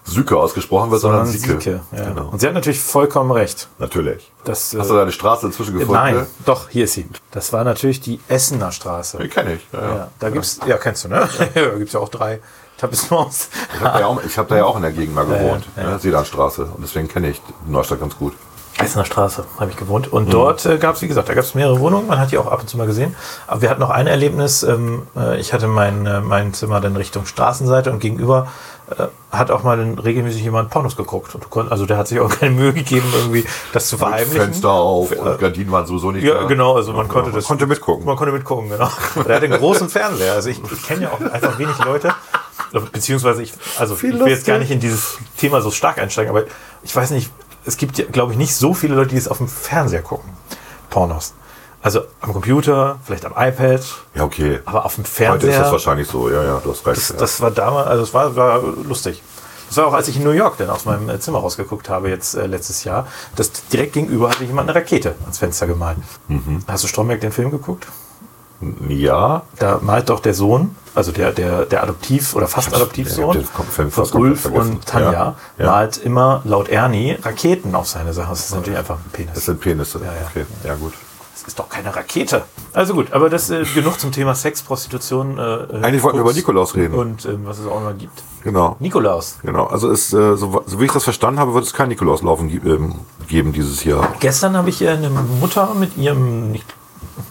Süke 0.04 0.36
ausgesprochen 0.36 0.90
wird, 0.90 1.00
sondern, 1.00 1.26
sondern 1.26 1.60
Sieke. 1.60 1.80
Ja. 1.92 2.04
Genau. 2.04 2.28
Und 2.28 2.40
sie 2.40 2.46
hat 2.46 2.54
natürlich 2.54 2.80
vollkommen 2.80 3.30
recht. 3.30 3.68
Natürlich. 3.78 4.30
Das, 4.44 4.74
äh, 4.74 4.78
Hast 4.78 4.90
du 4.90 4.94
deine 4.94 5.12
Straße 5.12 5.46
inzwischen 5.46 5.72
gefunden? 5.72 5.94
nein, 5.94 6.26
doch, 6.44 6.68
hier 6.68 6.84
ist 6.84 6.92
sie. 6.92 7.08
Das 7.30 7.52
war 7.54 7.64
natürlich 7.64 8.00
die 8.00 8.20
Essener 8.28 8.70
Straße. 8.70 9.18
Die 9.18 9.28
kenne 9.28 9.54
ich. 9.54 9.66
Ja, 9.72 9.80
ja. 9.80 10.10
Da 10.18 10.30
gibt's, 10.30 10.60
ja, 10.66 10.76
kennst 10.76 11.04
du, 11.04 11.08
ne? 11.08 11.28
ja, 11.54 11.62
da 11.70 11.78
gibt's 11.78 11.94
ja 11.94 12.00
auch 12.00 12.10
drei 12.10 12.40
Tapissements. 12.76 13.48
Ich 13.74 13.80
habe 13.80 13.98
da, 13.98 14.00
ja 14.00 14.36
hab 14.36 14.48
da 14.48 14.56
ja 14.56 14.64
auch 14.64 14.76
in 14.76 14.82
der 14.82 14.92
Gegend 14.92 15.14
mal 15.14 15.24
gewohnt, 15.24 15.64
ja, 15.76 15.82
ja. 15.82 15.90
ne? 15.92 15.98
Seelandstraße. 15.98 16.64
Und 16.64 16.82
deswegen 16.82 17.08
kenne 17.08 17.30
ich 17.30 17.40
Neustadt 17.66 18.00
ganz 18.00 18.16
gut. 18.16 18.34
Essener 18.78 19.04
Straße 19.04 19.44
habe 19.60 19.70
ich 19.70 19.76
gewohnt. 19.76 20.12
Und 20.12 20.32
dort 20.32 20.66
äh, 20.66 20.78
gab 20.78 20.96
es, 20.96 21.02
wie 21.02 21.08
gesagt, 21.08 21.28
da 21.28 21.34
gab 21.34 21.44
es 21.44 21.54
mehrere 21.54 21.78
Wohnungen. 21.78 22.06
Man 22.08 22.18
hat 22.18 22.32
die 22.32 22.38
auch 22.38 22.48
ab 22.48 22.60
und 22.60 22.68
zu 22.68 22.76
mal 22.76 22.86
gesehen. 22.86 23.14
Aber 23.46 23.62
wir 23.62 23.70
hatten 23.70 23.80
noch 23.80 23.90
ein 23.90 24.06
Erlebnis. 24.06 24.62
Ähm, 24.64 25.02
äh, 25.16 25.38
ich 25.38 25.52
hatte 25.52 25.68
mein, 25.68 26.04
äh, 26.06 26.20
mein 26.20 26.54
Zimmer 26.54 26.80
dann 26.80 26.96
Richtung 26.96 27.24
Straßenseite 27.24 27.92
und 27.92 28.00
gegenüber 28.00 28.48
äh, 28.90 29.04
hat 29.30 29.50
auch 29.52 29.62
mal 29.62 29.76
dann 29.76 29.98
regelmäßig 29.98 30.42
jemand 30.42 30.70
Pornos 30.70 30.96
geguckt. 30.96 31.34
Und 31.34 31.70
also 31.70 31.86
der 31.86 31.98
hat 31.98 32.08
sich 32.08 32.18
auch 32.18 32.28
keine 32.40 32.50
Mühe 32.50 32.72
gegeben, 32.72 33.06
irgendwie 33.14 33.44
das 33.72 33.86
zu 33.86 33.96
verheimlichen. 33.96 34.40
Fenster 34.40 34.70
auf 34.72 35.12
und 35.12 35.38
Gardinen 35.38 35.70
waren 35.70 35.86
sowieso 35.86 36.10
nicht 36.10 36.24
Ja, 36.24 36.34
da. 36.40 36.44
genau, 36.46 36.74
also 36.74 36.92
man 36.92 37.06
konnte 37.06 37.30
man 37.30 37.36
das. 37.38 37.46
konnte 37.46 37.66
mitgucken. 37.66 38.04
Man 38.04 38.16
konnte 38.16 38.32
mitgucken, 38.32 38.70
genau. 38.70 38.90
Und 39.14 39.28
er 39.28 39.36
hat 39.36 39.44
einen 39.44 39.56
großen 39.58 39.88
Fernseher. 39.88 40.32
Also 40.32 40.50
ich, 40.50 40.60
ich 40.72 40.82
kenne 40.82 41.02
ja 41.04 41.10
auch 41.12 41.20
einfach 41.32 41.58
wenig 41.58 41.78
Leute, 41.84 42.12
beziehungsweise 42.92 43.42
ich, 43.42 43.52
also 43.78 43.94
ich 43.94 44.02
will 44.02 44.12
jetzt 44.14 44.20
lustig. 44.28 44.46
gar 44.46 44.58
nicht 44.58 44.70
in 44.72 44.80
dieses 44.80 45.16
Thema 45.38 45.60
so 45.60 45.70
stark 45.70 45.98
einsteigen, 45.98 46.30
aber 46.30 46.44
ich 46.82 46.94
weiß 46.94 47.10
nicht, 47.12 47.30
es 47.66 47.76
gibt, 47.76 47.98
ja, 47.98 48.04
glaube 48.06 48.32
ich, 48.32 48.38
nicht 48.38 48.54
so 48.54 48.74
viele 48.74 48.94
Leute, 48.94 49.10
die 49.10 49.16
es 49.16 49.28
auf 49.28 49.38
dem 49.38 49.48
Fernseher 49.48 50.02
gucken. 50.02 50.30
Pornos. 50.90 51.34
Also 51.82 52.02
am 52.20 52.32
Computer, 52.32 52.98
vielleicht 53.04 53.26
am 53.26 53.32
iPad, 53.36 53.82
Ja, 54.14 54.24
okay. 54.24 54.60
aber 54.64 54.86
auf 54.86 54.94
dem 54.94 55.04
Heute 55.04 55.08
ist 55.10 55.16
Fernseher. 55.16 55.58
das 55.60 55.72
wahrscheinlich 55.72 56.08
so. 56.08 56.30
Ja, 56.30 56.42
ja, 56.42 56.60
du 56.64 56.70
hast 56.70 56.86
recht. 56.86 56.96
Das, 56.96 57.08
ja. 57.10 57.16
das 57.16 57.40
war 57.42 57.50
damals, 57.50 57.88
also 57.88 58.02
es 58.04 58.14
war, 58.14 58.34
war 58.36 58.60
lustig. 58.84 59.22
Das 59.68 59.76
war 59.78 59.86
auch, 59.88 59.92
als 59.92 60.08
ich 60.08 60.16
in 60.16 60.24
New 60.24 60.30
York 60.30 60.56
dann 60.58 60.70
aus 60.70 60.84
meinem 60.84 61.08
äh, 61.10 61.18
Zimmer 61.20 61.40
rausgeguckt 61.40 61.88
habe, 61.88 62.08
jetzt 62.08 62.34
äh, 62.36 62.46
letztes 62.46 62.84
Jahr. 62.84 63.06
Das 63.36 63.50
direkt 63.72 63.94
gegenüber 63.94 64.30
hatte 64.30 64.44
jemand 64.44 64.68
eine 64.70 64.78
Rakete 64.78 65.14
ans 65.22 65.38
Fenster 65.38 65.66
gemalt. 65.66 65.98
Mhm. 66.28 66.62
Hast 66.68 66.84
du 66.84 66.88
Stromberg 66.88 67.20
den 67.20 67.32
Film 67.32 67.50
geguckt? 67.50 67.86
Ja, 68.88 69.42
Da 69.58 69.78
malt 69.82 70.08
doch 70.10 70.20
der 70.20 70.34
Sohn, 70.34 70.74
also 70.94 71.12
der, 71.12 71.32
der, 71.32 71.64
der 71.66 71.82
Adoptiv- 71.82 72.34
oder 72.34 72.46
fast 72.46 72.70
Ja, 72.70 72.76
Adoptivsohn 72.76 73.40
ich 73.40 73.92
von 73.92 74.06
Ulf 74.20 74.46
und 74.46 74.86
Tanja, 74.86 75.12
Ja, 75.12 75.34
ja. 75.58 75.66
malt 75.66 75.96
immer 75.96 76.40
laut 76.44 76.68
Ernie 76.68 77.16
Raketen 77.22 77.74
auf 77.74 77.88
seine 77.88 78.12
Sachen. 78.12 78.30
Das 78.30 78.46
ist 78.46 78.54
natürlich 78.54 78.78
einfach 78.78 78.96
ein 78.96 79.04
das 79.04 79.12
Penis. 79.12 79.44
sind 79.44 79.60
Penisse. 79.60 80.00
ja. 80.04 80.10
Okay, 80.30 80.46
ja 80.64 80.74
gut. 80.74 80.92
Das 81.34 81.48
ist 81.48 81.58
doch 81.58 81.68
keine 81.68 81.94
Rakete. 81.94 82.44
Also 82.72 82.94
gut, 82.94 83.12
aber 83.12 83.28
das 83.28 83.50
äh, 83.50 83.64
genug 83.74 83.98
zum 83.98 84.12
Thema 84.12 84.34
Sex, 84.36 84.62
Prostitution. 84.62 85.36
Äh, 85.38 85.42
Eigentlich 85.82 86.02
wollten 86.02 86.18
wir 86.18 86.22
über 86.22 86.32
Nikolaus 86.32 86.74
reden. 86.76 86.94
Und 86.94 87.24
ähm, 87.26 87.40
was 87.44 87.58
es 87.58 87.66
auch 87.66 87.80
immer 87.80 87.92
gibt. 87.92 88.22
Genau. 88.44 88.76
Nikolaus. 88.78 89.38
Genau. 89.42 89.66
Also 89.66 89.90
ist, 89.90 90.12
äh, 90.12 90.36
so, 90.36 90.62
so 90.64 90.80
wie 90.80 90.84
ich 90.84 90.92
das 90.92 91.02
verstanden 91.04 91.40
habe, 91.40 91.52
wird 91.54 91.64
es 91.64 91.72
kein 91.74 91.88
Nikolauslaufen 91.88 92.48
ähm, 92.64 92.94
geben 93.26 93.52
dieses 93.52 93.82
Jahr. 93.84 94.12
Gestern 94.20 94.56
habe 94.56 94.70
ich 94.70 94.80
äh, 94.80 94.90
eine 94.90 95.10
Mutter 95.10 95.74
mit 95.74 95.96
ihrem, 95.96 96.52
nicht, 96.52 96.64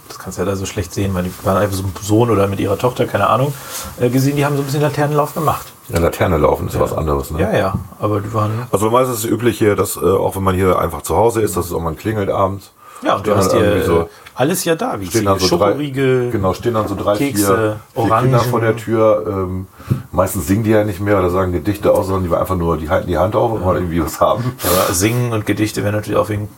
das 0.08 0.18
kannst 0.18 0.38
du 0.38 0.42
ja 0.42 0.46
da 0.50 0.56
so 0.56 0.66
schlecht 0.66 0.92
sehen, 0.94 1.14
weil 1.14 1.24
die 1.24 1.32
waren 1.44 1.56
einfach 1.56 1.76
so 1.76 1.82
ein 1.82 1.92
Sohn 2.02 2.30
oder 2.30 2.46
mit 2.46 2.60
ihrer 2.60 2.78
Tochter, 2.78 3.06
keine 3.06 3.28
Ahnung, 3.28 3.52
äh, 4.00 4.08
gesehen, 4.10 4.36
die 4.36 4.44
haben 4.44 4.56
so 4.56 4.62
ein 4.62 4.66
bisschen 4.66 4.82
Laternenlauf 4.82 5.34
gemacht. 5.34 5.66
Ja, 5.88 5.98
Laterne 5.98 6.38
laufen 6.38 6.68
ist 6.68 6.78
was 6.80 6.92
anderes. 6.92 7.30
Ne? 7.30 7.40
Ja, 7.40 7.56
ja, 7.56 7.74
aber 8.00 8.20
die 8.20 8.32
waren. 8.32 8.66
Also 8.72 8.86
normalerweise 8.86 9.12
ist 9.18 9.24
es 9.24 9.30
üblich 9.30 9.58
hier, 9.58 9.76
dass 9.76 9.96
äh, 9.96 10.00
auch 10.00 10.34
wenn 10.36 10.42
man 10.42 10.54
hier 10.54 10.78
einfach 10.78 11.02
zu 11.02 11.16
Hause 11.16 11.42
ist, 11.42 11.56
dass 11.56 11.66
es 11.66 11.72
auch 11.72 11.80
mal 11.80 11.94
klingelt 11.94 12.30
abends. 12.30 12.72
Ja, 13.02 13.16
und 13.16 13.26
du 13.26 13.36
hast 13.36 13.52
dir 13.52 13.58
irgendwie 13.58 13.86
so- 13.86 14.08
alles 14.36 14.64
ja 14.64 14.74
da, 14.74 14.98
wie 14.98 15.06
stehen 15.06 15.26
dann 15.26 15.38
so 15.38 15.56
drei, 15.56 15.68
Schokoriegel. 15.68 16.30
genau, 16.30 16.54
stehen 16.54 16.74
dann 16.74 16.88
so 16.88 16.94
drei, 16.96 17.16
Kekse, 17.16 17.76
vier, 17.94 18.04
vier. 18.06 18.16
Kinder 18.18 18.40
vor 18.40 18.60
der 18.60 18.76
Tür. 18.76 19.24
Ähm, 19.28 19.66
meistens 20.10 20.46
singen 20.46 20.64
die 20.64 20.70
ja 20.70 20.84
nicht 20.84 21.00
mehr 21.00 21.18
oder 21.18 21.28
sagen 21.30 21.52
Gedichte 21.52 21.92
aus, 21.92 22.06
sondern 22.06 22.28
die 22.30 22.34
einfach 22.34 22.56
nur, 22.56 22.76
die 22.78 22.88
halten 22.88 23.06
die 23.06 23.18
Hand 23.18 23.36
auf 23.36 23.52
und 23.52 23.62
wollen 23.62 23.76
irgendwie 23.82 24.02
was 24.02 24.20
haben. 24.20 24.56
Aber 24.64 24.92
Singen 24.94 25.32
und 25.32 25.44
Gedichte 25.46 25.84
wären 25.84 25.94
natürlich 25.94 26.18
auch 26.18 26.30
wegen, 26.30 26.48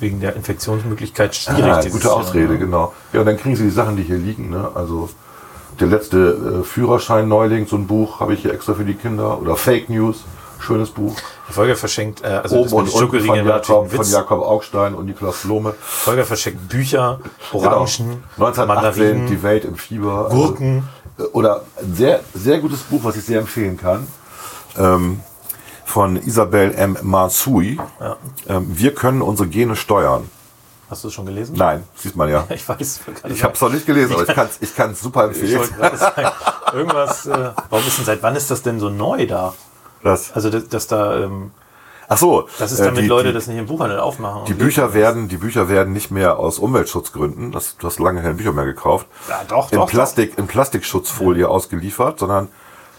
wegen 0.00 0.20
der 0.20 0.36
Infektionsmöglichkeit 0.36 1.34
schwierig. 1.34 1.64
Ah, 1.64 1.80
gute 1.88 2.04
Jahr, 2.04 2.16
Ausrede, 2.16 2.52
ne? 2.54 2.58
genau. 2.58 2.92
Ja, 3.12 3.20
und 3.20 3.26
dann 3.26 3.36
kriegen 3.36 3.56
sie 3.56 3.64
die 3.64 3.70
Sachen, 3.70 3.96
die 3.96 4.02
hier 4.02 4.18
liegen. 4.18 4.50
Ne? 4.50 4.70
Also 4.74 5.08
der 5.80 5.88
letzte 5.88 6.60
äh, 6.60 6.64
Führerschein-Neuling, 6.64 7.66
so 7.66 7.76
ein 7.76 7.86
Buch 7.86 8.20
habe 8.20 8.34
ich 8.34 8.42
hier 8.42 8.52
extra 8.52 8.74
für 8.74 8.84
die 8.84 8.94
Kinder. 8.94 9.40
Oder 9.40 9.56
Fake 9.56 9.88
News, 9.88 10.24
schönes 10.60 10.90
Buch. 10.90 11.14
Volker 11.48 11.76
verschenkt, 11.76 12.22
äh, 12.22 12.26
also 12.28 12.56
Oben 12.56 12.72
und 12.72 12.88
unten 12.94 13.20
von 13.20 13.44
Jakob, 13.46 13.90
von. 13.90 14.06
Jakob 14.06 14.42
Augstein 14.42 14.94
und 14.94 15.06
Niklas 15.06 15.44
Lohme. 15.44 15.74
Volker 15.80 16.24
verschenkt 16.24 16.68
Bücher, 16.68 17.20
Orangen, 17.52 18.22
Genau. 18.36 18.46
1918, 18.46 18.66
Mandarinen, 18.66 19.26
Die 19.26 19.42
Welt 19.42 19.64
im 19.64 19.76
Fieber. 19.76 20.28
Gurken. 20.30 20.84
Also, 21.18 21.30
oder 21.32 21.62
ein 21.80 21.94
sehr, 21.94 22.20
sehr 22.34 22.58
gutes 22.58 22.80
Buch, 22.80 23.00
was 23.04 23.16
ich 23.16 23.24
sehr 23.24 23.40
empfehlen 23.40 23.76
kann. 23.76 24.06
Ähm, 24.76 25.20
von 25.84 26.16
Isabel 26.16 26.74
M. 26.74 26.98
Marsui. 27.02 27.78
Ja. 28.00 28.16
Ähm, 28.48 28.66
wir 28.68 28.94
können 28.94 29.22
unsere 29.22 29.48
Gene 29.48 29.76
steuern. 29.76 30.28
Hast 30.90 31.02
du 31.04 31.08
es 31.08 31.14
schon 31.14 31.26
gelesen? 31.26 31.56
Nein, 31.56 31.84
sieht 31.96 32.14
man 32.14 32.28
ja. 32.28 32.46
Ich 32.50 32.68
weiß. 32.68 33.00
Ich 33.28 33.42
habe 33.42 33.54
es 33.54 33.60
noch 33.60 33.72
nicht 33.72 33.86
gelesen, 33.86 34.14
aber 34.14 34.28
ich 34.28 34.34
kann 34.34 34.46
es 34.46 34.58
ich 34.60 34.74
kann's 34.76 35.00
super 35.00 35.24
empfehlen. 35.24 35.62
irgendwas, 36.72 37.26
äh, 37.26 37.50
warum 37.70 37.86
ist 37.86 37.98
denn, 37.98 38.04
seit 38.04 38.22
wann 38.22 38.36
ist 38.36 38.50
das 38.50 38.62
denn 38.62 38.78
so 38.80 38.90
neu 38.90 39.26
da? 39.26 39.54
Das, 40.02 40.32
Also, 40.32 40.50
dass, 40.50 40.68
dass 40.68 40.86
da, 40.86 41.18
ähm, 41.18 41.50
ach 42.08 42.18
so, 42.18 42.46
das 42.58 42.72
ist 42.72 42.80
äh, 42.80 42.84
damit 42.84 43.04
die, 43.04 43.08
Leute 43.08 43.28
die, 43.28 43.34
das 43.34 43.46
nicht 43.46 43.56
im 43.56 43.66
Buchhandel 43.66 43.98
aufmachen. 43.98 44.44
die 44.44 44.52
Bücher 44.54 44.92
werden, 44.92 45.28
die 45.28 45.38
Bücher 45.38 45.68
werden 45.70 45.94
nicht 45.94 46.10
mehr 46.10 46.38
aus 46.38 46.58
Umweltschutzgründen. 46.58 47.52
Das, 47.52 47.78
du 47.78 47.86
hast 47.86 47.98
lange 47.98 48.20
keine 48.20 48.34
Bücher 48.34 48.52
mehr 48.52 48.66
gekauft. 48.66 49.06
Ja, 49.28 49.40
doch, 49.48 49.72
in 49.72 49.78
doch, 49.78 49.88
Plastik, 49.88 50.36
in 50.36 50.46
Plastikschutzfolie 50.46 51.48
ausgeliefert, 51.48 52.18
sondern 52.18 52.48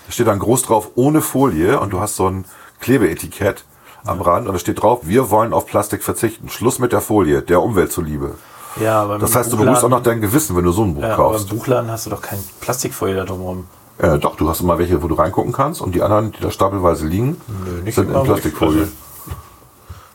da 0.08 0.12
steht 0.12 0.28
dann 0.28 0.40
groß 0.40 0.64
drauf 0.64 0.90
ohne 0.96 1.22
Folie 1.22 1.80
und 1.80 1.92
du 1.94 2.00
hast 2.00 2.16
so 2.16 2.28
ein 2.28 2.46
Klebeetikett 2.80 3.66
am 4.06 4.22
Rand 4.22 4.48
und 4.48 4.54
da 4.54 4.60
steht 4.60 4.82
drauf, 4.82 5.00
wir 5.04 5.30
wollen 5.32 5.54
auf 5.54 5.66
Plastik 5.66 6.04
verzichten. 6.04 6.50
Schluss 6.50 6.78
mit 6.80 6.92
der 6.92 7.02
Folie, 7.02 7.42
der 7.42 7.62
Umwelt 7.62 7.92
zuliebe. 7.92 8.36
Ja, 8.80 9.02
aber 9.04 9.18
Das 9.20 9.36
heißt, 9.36 9.52
du 9.54 9.58
beruhigst 9.58 9.84
auch 9.84 9.90
noch 9.90 10.00
Buchladen- 10.02 10.22
dein 10.22 10.22
Gewissen, 10.22 10.56
wenn 10.56 10.66
du 10.66 10.72
so 10.72 10.84
ein 10.84 10.94
Buch 10.96 11.02
ja, 11.02 11.14
aber 11.14 11.26
im 11.28 11.32
kaufst. 11.32 11.50
Buchladen 11.50 11.90
hast 11.90 12.06
du 12.06 12.10
doch 12.10 12.22
kein 12.22 12.38
Plastikfolie 12.62 13.16
da 13.16 13.24
drumherum. 13.24 13.66
Äh, 13.98 14.18
doch, 14.20 14.36
du 14.36 14.50
hast 14.50 14.60
immer 14.60 14.78
welche, 14.78 15.02
wo 15.02 15.08
du 15.08 15.16
reingucken 15.16 15.54
kannst 15.54 15.80
und 15.82 15.96
die 15.96 16.02
anderen, 16.02 16.34
die 16.34 16.42
da 16.42 16.52
stapelweise 16.52 17.06
liegen, 17.08 17.40
nicht 17.86 17.96
sind 17.96 18.10
in 18.10 18.12
immer. 18.14 18.24
Plastikfolie. 18.26 18.90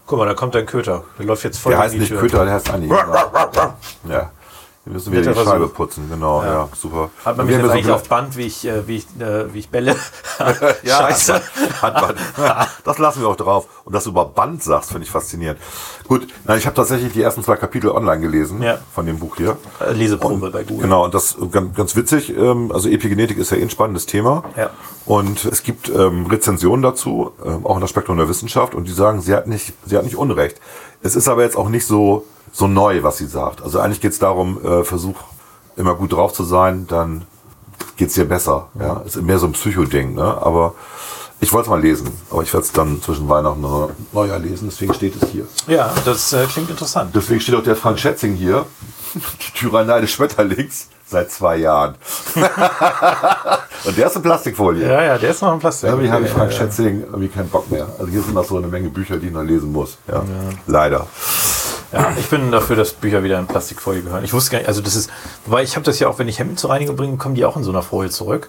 Guck 0.06 0.18
mal, 0.18 0.26
da 0.26 0.34
kommt 0.34 0.54
dein 0.54 0.66
Köter. 0.66 1.04
Der 1.18 1.24
läuft 1.26 1.44
jetzt 1.44 1.58
voll 1.58 1.70
Der 1.70 1.78
in 1.78 1.84
heißt 1.84 1.94
die 1.94 1.98
nicht 2.00 2.08
Tür. 2.08 2.20
Köter, 2.20 2.44
der 2.44 2.54
heißt 2.54 2.70
Anni. 2.70 2.88
Ja. 4.08 4.30
Wir 4.90 4.94
müssen 4.94 5.12
wieder 5.12 5.20
Netter 5.30 5.44
die 5.44 5.48
Scheibe 5.48 5.68
putzen, 5.68 6.08
genau, 6.10 6.42
ja, 6.42 6.68
super. 6.76 7.10
Hat 7.24 7.36
man 7.36 7.46
Und 7.46 7.52
mich 7.52 7.56
wir 7.58 7.62
jetzt 7.62 7.72
eigentlich 7.72 7.86
so 7.86 7.94
auf 7.94 8.08
Band, 8.08 8.36
wie 8.36 8.46
ich, 8.46 8.66
äh, 8.66 8.86
wie 8.88 8.96
ich, 8.96 9.06
äh, 9.20 9.54
wie 9.54 9.60
ich 9.60 9.68
bälle? 9.70 9.94
Ja, 10.82 10.98
Scheiße. 10.98 11.40
Hat 11.80 11.94
man. 12.02 12.14
Das 12.84 12.98
lassen 12.98 13.20
wir 13.20 13.28
auch 13.28 13.36
drauf. 13.36 13.68
Und 13.84 13.94
dass 13.94 14.04
du 14.04 14.10
über 14.10 14.24
Band 14.24 14.62
sagst, 14.64 14.90
finde 14.90 15.04
ich 15.04 15.10
faszinierend. 15.10 15.60
Gut, 16.08 16.26
nein, 16.44 16.58
ich 16.58 16.66
habe 16.66 16.74
tatsächlich 16.74 17.12
die 17.12 17.22
ersten 17.22 17.44
zwei 17.44 17.54
Kapitel 17.56 17.90
online 17.90 18.20
gelesen 18.20 18.62
Ja. 18.62 18.78
von 18.92 19.06
dem 19.06 19.18
Buch 19.20 19.36
hier. 19.36 19.56
Äh, 19.80 19.92
Leseprobe 19.92 20.50
bei 20.50 20.64
Google. 20.64 20.82
Genau, 20.84 21.04
und 21.04 21.14
das 21.14 21.36
ganz, 21.52 21.76
ganz 21.76 21.94
witzig. 21.94 22.36
ähm, 22.36 22.72
Also 22.72 22.88
Epigenetik 22.88 23.38
ist 23.38 23.50
ja 23.52 23.58
eh 23.58 23.62
ein 23.62 23.70
spannendes 23.70 24.06
Thema. 24.06 24.42
Ja. 24.56 24.70
Und 25.06 25.44
es 25.44 25.62
gibt 25.62 25.88
ähm, 25.88 26.26
Rezensionen 26.26 26.82
dazu, 26.82 27.30
ähm, 27.44 27.64
auch 27.64 27.76
in 27.76 27.80
das 27.80 27.90
Spektrum 27.90 28.16
der 28.16 28.28
Wissenschaft, 28.28 28.74
und 28.74 28.88
die 28.88 28.92
sagen, 28.92 29.20
sie 29.20 29.34
hat 29.34 29.46
nicht, 29.46 29.72
sie 29.86 29.96
hat 29.96 30.04
nicht 30.04 30.16
Unrecht. 30.16 30.60
Es 31.02 31.14
ist 31.16 31.28
aber 31.28 31.42
jetzt 31.42 31.56
auch 31.56 31.68
nicht 31.68 31.86
so, 31.86 32.26
so 32.52 32.66
neu, 32.66 33.02
was 33.02 33.18
sie 33.18 33.26
sagt. 33.26 33.62
Also 33.62 33.80
eigentlich 33.80 34.00
geht 34.00 34.12
es 34.12 34.18
darum, 34.18 34.64
äh, 34.64 34.84
versuch 34.84 35.16
immer 35.76 35.94
gut 35.94 36.12
drauf 36.12 36.32
zu 36.32 36.44
sein, 36.44 36.86
dann 36.86 37.24
geht's 37.96 38.14
dir 38.14 38.24
besser. 38.24 38.68
Ja, 38.78 39.02
ist 39.04 39.20
mehr 39.20 39.38
so 39.38 39.46
ein 39.46 39.52
Psychoding, 39.52 40.14
ne? 40.14 40.22
Aber 40.42 40.74
ich 41.40 41.52
wollte 41.52 41.66
es 41.66 41.70
mal 41.70 41.80
lesen, 41.80 42.10
aber 42.30 42.42
ich 42.42 42.52
werde 42.52 42.66
es 42.66 42.72
dann 42.72 43.00
zwischen 43.00 43.28
Weihnachten 43.28 43.64
und 43.64 44.12
Neujahr 44.12 44.38
lesen, 44.38 44.68
deswegen 44.68 44.92
steht 44.92 45.20
es 45.22 45.30
hier. 45.30 45.46
Ja, 45.66 45.92
das 46.04 46.32
äh, 46.32 46.44
klingt 46.46 46.68
interessant. 46.70 47.14
Deswegen 47.14 47.40
steht 47.40 47.54
auch 47.54 47.62
der 47.62 47.76
Frank 47.76 47.98
Schätzing 47.98 48.34
hier, 48.34 48.66
die 49.14 49.58
Tyrannei 49.58 50.02
des 50.02 50.10
Schmetterlings, 50.10 50.88
seit 51.10 51.30
zwei 51.30 51.56
Jahren. 51.56 51.96
und 53.84 53.98
der 53.98 54.06
ist 54.06 54.16
in 54.16 54.22
Plastikfolie. 54.22 54.88
Ja, 54.88 55.02
ja, 55.02 55.18
der 55.18 55.30
ist 55.30 55.42
noch 55.42 55.52
im 55.52 55.58
Plastik. 55.58 55.90
Irgendwie 55.90 56.10
habe 56.10 56.24
ich 56.24 56.30
Frank 56.30 56.52
Ja, 56.52 56.58
Schätzing 56.58 57.02
irgendwie 57.02 57.28
keinen 57.28 57.48
Bock 57.48 57.70
mehr. 57.70 57.86
Also 57.98 58.10
hier 58.10 58.22
sind 58.22 58.34
noch 58.34 58.44
so 58.44 58.56
eine 58.56 58.68
Menge 58.68 58.88
Bücher, 58.88 59.16
die 59.16 59.26
ich 59.26 59.32
noch 59.32 59.42
lesen 59.42 59.72
muss. 59.72 59.98
Ja. 60.08 60.22
Leider. 60.66 61.06
Ja, 61.92 62.12
ich 62.16 62.28
bin 62.28 62.52
dafür, 62.52 62.76
dass 62.76 62.92
Bücher 62.92 63.24
wieder 63.24 63.38
in 63.38 63.46
Plastikfolie 63.46 64.02
gehören. 64.02 64.24
Ich 64.24 64.32
wusste 64.32 64.52
gar 64.52 64.58
nicht, 64.58 64.68
also 64.68 64.80
das 64.80 64.94
ist, 64.94 65.10
wobei 65.44 65.64
ich 65.64 65.74
habe 65.74 65.84
das 65.84 65.98
ja 65.98 66.08
auch, 66.08 66.18
wenn 66.20 66.28
ich 66.28 66.38
Hemden 66.38 66.56
zur 66.56 66.70
Reinigung 66.70 66.94
bringe, 66.94 67.16
kommen 67.16 67.34
die 67.34 67.44
auch 67.44 67.56
in 67.56 67.64
so 67.64 67.70
einer 67.70 67.82
Folie 67.82 68.10
zurück. 68.10 68.48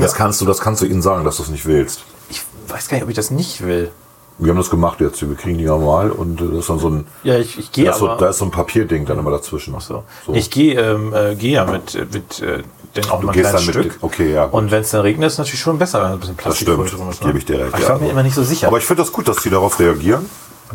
Das 0.00 0.14
kannst 0.14 0.40
du, 0.40 0.46
das 0.46 0.60
kannst 0.60 0.80
du 0.80 0.86
ihnen 0.86 1.02
sagen, 1.02 1.24
dass 1.24 1.36
du 1.36 1.42
es 1.42 1.48
nicht 1.48 1.66
willst. 1.66 2.04
ich 2.30 2.42
weiß 2.68 2.88
gar 2.88 2.96
nicht, 2.96 3.04
ob 3.04 3.10
ich 3.10 3.16
das 3.16 3.30
nicht 3.30 3.66
will. 3.66 3.90
Wir 4.38 4.50
haben 4.50 4.58
das 4.58 4.68
gemacht 4.70 5.00
jetzt. 5.00 5.20
Wir 5.26 5.36
kriegen 5.36 5.58
die 5.58 5.64
normal 5.64 6.10
und 6.10 6.40
äh, 6.40 6.44
das 6.48 6.58
ist 6.60 6.68
dann 6.70 6.78
so 6.80 6.88
ein, 6.90 7.06
Ja, 7.22 7.38
ich, 7.38 7.58
ich 7.58 7.70
gehe 7.72 7.84
da 7.84 7.92
ist, 7.92 7.98
so, 7.98 8.08
da 8.16 8.28
ist 8.30 8.38
so 8.38 8.44
ein 8.44 8.50
Papierding 8.50 9.06
dann 9.06 9.18
immer 9.18 9.30
dazwischen. 9.30 9.78
so. 9.80 10.02
So. 10.26 10.32
Ich 10.34 10.50
gehe 10.50 10.80
ähm, 10.80 11.12
äh, 11.14 11.34
gehe 11.36 11.52
ja 11.52 11.64
mit, 11.64 11.94
mit 12.12 12.40
äh, 12.42 12.62
denn 12.96 13.04
auch 13.10 13.20
Du 13.20 13.26
mal 13.26 13.32
ein 13.32 13.34
gehst 13.34 13.50
kleines 13.50 13.66
dann 13.72 13.76
mit- 13.82 13.92
Stück. 13.92 14.02
okay, 14.02 14.32
ja, 14.34 14.44
gut. 14.46 14.54
Und 14.54 14.70
wenn 14.70 14.82
es 14.82 14.90
dann 14.90 15.00
regnet, 15.02 15.26
ist 15.28 15.32
es 15.34 15.38
natürlich 15.38 15.60
schon 15.60 15.78
besser, 15.78 16.02
wenn 16.02 16.12
ein 16.12 16.18
bisschen 16.20 16.36
das 16.36 16.44
Plastikfolie 16.44 16.88
stimmt, 16.88 17.10
ist. 17.10 17.20
gebe 17.22 17.38
ich 17.38 17.44
dir 17.44 17.58
recht. 17.60 17.68
Aber 17.74 17.78
ich 17.78 17.82
ja. 17.84 17.88
war 17.90 17.98
mir 18.00 18.10
immer 18.10 18.22
nicht 18.24 18.34
so 18.34 18.42
sicher. 18.42 18.66
Aber 18.68 18.78
ich 18.78 18.84
finde 18.84 19.02
das 19.02 19.12
gut, 19.12 19.28
dass 19.28 19.36
sie 19.42 19.50
darauf 19.50 19.78
reagieren. 19.78 20.28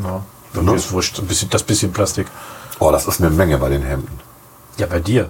ja. 0.03 0.21
Mir 0.61 0.73
ist 0.75 0.91
wurscht, 0.91 1.19
ein 1.19 1.27
bisschen, 1.27 1.49
das 1.51 1.61
bisschen 1.63 1.91
Plastik. 1.93 2.27
Oh, 2.79 2.91
das 2.91 3.05
ist 3.07 3.19
eine 3.21 3.29
Menge 3.29 3.57
bei 3.57 3.69
den 3.69 3.83
Hemden. 3.83 4.19
Ja, 4.77 4.87
bei 4.87 4.99
dir. 4.99 5.29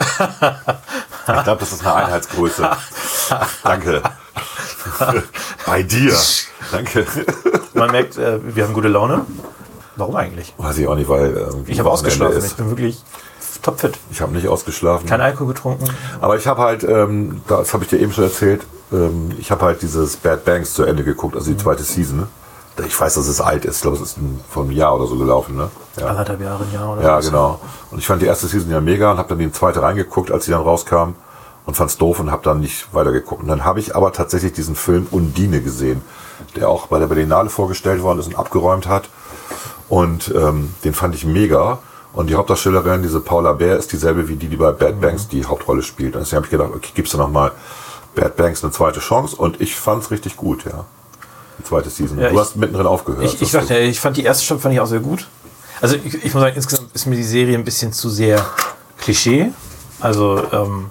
Ich 0.00 1.42
glaube, 1.44 1.60
das 1.60 1.72
ist 1.72 1.84
eine 1.86 1.94
Einheitsgröße. 2.06 2.70
Danke. 3.64 4.02
Bei 5.66 5.82
dir. 5.82 6.14
Danke. 6.70 7.06
Man 7.74 7.90
merkt, 7.90 8.18
äh, 8.18 8.38
wir 8.54 8.64
haben 8.64 8.74
gute 8.74 8.88
Laune. 8.88 9.24
Warum 9.96 10.16
eigentlich? 10.16 10.54
Weiß 10.58 10.78
ich 10.78 10.88
auch 10.88 10.94
nicht, 10.94 11.08
weil 11.08 11.32
irgendwie 11.32 11.72
Ich 11.72 11.78
habe 11.78 11.90
ausgeschlafen. 11.90 12.38
Ich 12.38 12.44
Ist. 12.44 12.56
bin 12.56 12.68
wirklich 12.70 13.02
topfit. 13.62 13.98
Ich 14.10 14.20
habe 14.20 14.32
nicht 14.32 14.48
ausgeschlafen. 14.48 15.06
Kein 15.06 15.20
Alkohol 15.20 15.48
getrunken. 15.48 15.84
Aber 16.20 16.36
ich 16.36 16.46
habe 16.46 16.62
halt, 16.62 16.82
ähm, 16.84 17.42
das 17.46 17.72
habe 17.74 17.84
ich 17.84 17.90
dir 17.90 18.00
eben 18.00 18.12
schon 18.12 18.24
erzählt, 18.24 18.62
ähm, 18.92 19.32
ich 19.38 19.50
habe 19.50 19.64
halt 19.64 19.82
dieses 19.82 20.16
Bad 20.16 20.44
Banks 20.44 20.74
zu 20.74 20.84
Ende 20.84 21.04
geguckt, 21.04 21.36
also 21.36 21.50
die 21.50 21.56
zweite 21.56 21.82
Season. 21.82 22.16
Ne? 22.20 22.26
Ich 22.86 22.98
weiß, 22.98 23.14
dass 23.14 23.26
es 23.28 23.40
alt 23.40 23.64
ist. 23.66 23.76
Ich 23.76 23.82
glaube, 23.82 23.98
es 23.98 24.02
ist 24.02 24.16
vor 24.50 24.62
einem 24.62 24.72
Jahr 24.72 24.96
oder 24.96 25.06
so 25.06 25.16
gelaufen. 25.16 25.56
Ne? 25.56 25.68
Ja. 25.98 26.06
Anderthalb 26.06 26.40
Jahre, 26.40 26.64
ein 26.64 26.72
Jahr 26.72 26.92
oder 26.94 27.02
Ja, 27.02 27.20
so. 27.22 27.30
genau. 27.30 27.60
Und 27.90 27.98
ich 27.98 28.06
fand 28.06 28.22
die 28.22 28.26
erste 28.26 28.46
Season 28.46 28.70
ja 28.70 28.80
mega 28.80 29.12
und 29.12 29.18
habe 29.18 29.28
dann 29.28 29.38
die 29.38 29.52
zweite 29.52 29.82
reingeguckt, 29.82 30.30
als 30.32 30.46
sie 30.46 30.52
dann 30.52 30.62
rauskam 30.62 31.10
und 31.66 31.76
fand's 31.76 31.96
doof 31.98 32.20
und 32.20 32.30
habe 32.30 32.42
dann 32.42 32.60
nicht 32.60 32.92
weitergeguckt. 32.94 33.42
Und 33.42 33.48
dann 33.48 33.64
habe 33.64 33.80
ich 33.80 33.94
aber 33.94 34.12
tatsächlich 34.12 34.52
diesen 34.52 34.74
Film 34.74 35.06
Undine 35.10 35.60
gesehen, 35.62 36.02
der 36.56 36.68
auch 36.68 36.88
bei 36.88 36.98
der 36.98 37.06
Berlinale 37.06 37.50
vorgestellt 37.50 38.02
worden 38.02 38.18
ist 38.18 38.26
und 38.26 38.36
abgeräumt 38.36 38.86
hat. 38.88 39.08
Und 39.88 40.32
ähm, 40.34 40.74
den 40.84 40.94
fand 40.94 41.14
ich 41.14 41.24
mega. 41.24 41.78
Und 42.12 42.28
die 42.28 42.34
Hauptdarstellerin, 42.34 43.02
diese 43.02 43.20
Paula 43.20 43.52
Bär, 43.52 43.76
ist 43.76 43.92
dieselbe 43.92 44.28
wie 44.28 44.36
die, 44.36 44.48
die 44.48 44.56
bei 44.56 44.72
Mhm. 44.72 44.78
Bad 44.78 45.00
Banks 45.00 45.28
die 45.28 45.44
Hauptrolle 45.44 45.82
spielt. 45.82 46.14
Und 46.14 46.20
deswegen 46.22 46.36
habe 46.38 46.46
ich 46.46 46.50
gedacht, 46.50 46.70
okay, 46.74 46.90
gibst 46.94 47.14
du 47.14 47.18
noch 47.18 47.30
mal 47.30 47.52
Bad 48.14 48.36
Banks 48.36 48.62
eine 48.62 48.72
zweite 48.72 49.00
Chance. 49.00 49.36
Und 49.36 49.60
ich 49.60 49.74
fand's 49.76 50.10
richtig 50.10 50.36
gut, 50.36 50.64
ja. 50.64 50.84
Die 51.58 51.64
zweite 51.64 51.90
Season. 51.90 52.18
Ja, 52.18 52.28
du 52.28 52.34
ich- 52.34 52.40
hast 52.40 52.56
mittendrin 52.56 52.86
aufgehört. 52.86 53.24
Ich, 53.24 53.40
ich 53.40 53.50
dachte, 53.52 53.78
ich 53.78 54.00
fand 54.00 54.16
die 54.16 54.24
erste 54.24 54.44
Staffel 54.44 54.60
fand 54.62 54.74
ich 54.74 54.80
auch 54.80 54.86
sehr 54.86 55.00
gut. 55.00 55.28
Also 55.80 55.96
ich, 55.96 56.14
ich 56.24 56.34
muss 56.34 56.42
sagen, 56.42 56.56
insgesamt 56.56 56.90
ist 56.94 57.06
mir 57.06 57.16
die 57.16 57.22
Serie 57.24 57.56
ein 57.56 57.64
bisschen 57.64 57.92
zu 57.92 58.08
sehr 58.10 58.44
Klischee. 58.98 59.52
Also 60.00 60.42
ähm, 60.52 60.86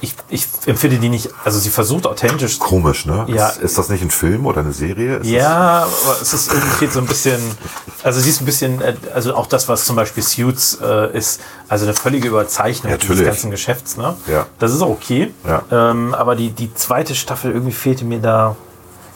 ich, 0.00 0.14
ich 0.28 0.46
empfinde 0.66 0.98
die 0.98 1.08
nicht, 1.08 1.30
also 1.44 1.58
sie 1.58 1.70
versucht 1.70 2.06
authentisch. 2.06 2.58
Komisch, 2.58 3.04
ne? 3.04 3.26
Ja. 3.28 3.48
Ist, 3.48 3.58
ist 3.62 3.78
das 3.78 3.88
nicht 3.88 4.02
ein 4.02 4.10
Film 4.10 4.46
oder 4.46 4.60
eine 4.60 4.72
Serie? 4.72 5.16
Ist 5.16 5.26
Ja, 5.26 5.88
aber 6.04 6.16
es 6.22 6.32
ist 6.32 6.52
irgendwie 6.52 6.86
so 6.86 7.00
ein 7.00 7.06
bisschen, 7.06 7.40
also 8.04 8.20
sie 8.20 8.30
ist 8.30 8.40
ein 8.40 8.44
bisschen, 8.44 8.80
äh, 8.80 8.94
also 9.12 9.34
auch 9.34 9.46
das, 9.46 9.68
was 9.68 9.84
zum 9.84 9.96
Beispiel 9.96 10.22
Suits 10.22 10.78
äh, 10.80 11.16
ist, 11.16 11.40
also 11.68 11.84
eine 11.84 11.94
völlige 11.94 12.28
Überzeichnung 12.28 12.92
Natürlich. 12.92 13.18
dieses 13.18 13.26
ganzen 13.26 13.50
Geschäfts, 13.50 13.96
ne? 13.96 14.16
Ja. 14.26 14.46
Das 14.60 14.72
ist 14.72 14.82
auch 14.82 14.90
okay. 14.90 15.32
Ja. 15.44 15.62
Ähm, 15.90 16.14
aber 16.14 16.36
die, 16.36 16.50
die 16.50 16.72
zweite 16.74 17.16
Staffel 17.16 17.50
irgendwie 17.50 17.72
fehlte 17.72 18.04
mir 18.04 18.20
da, 18.20 18.54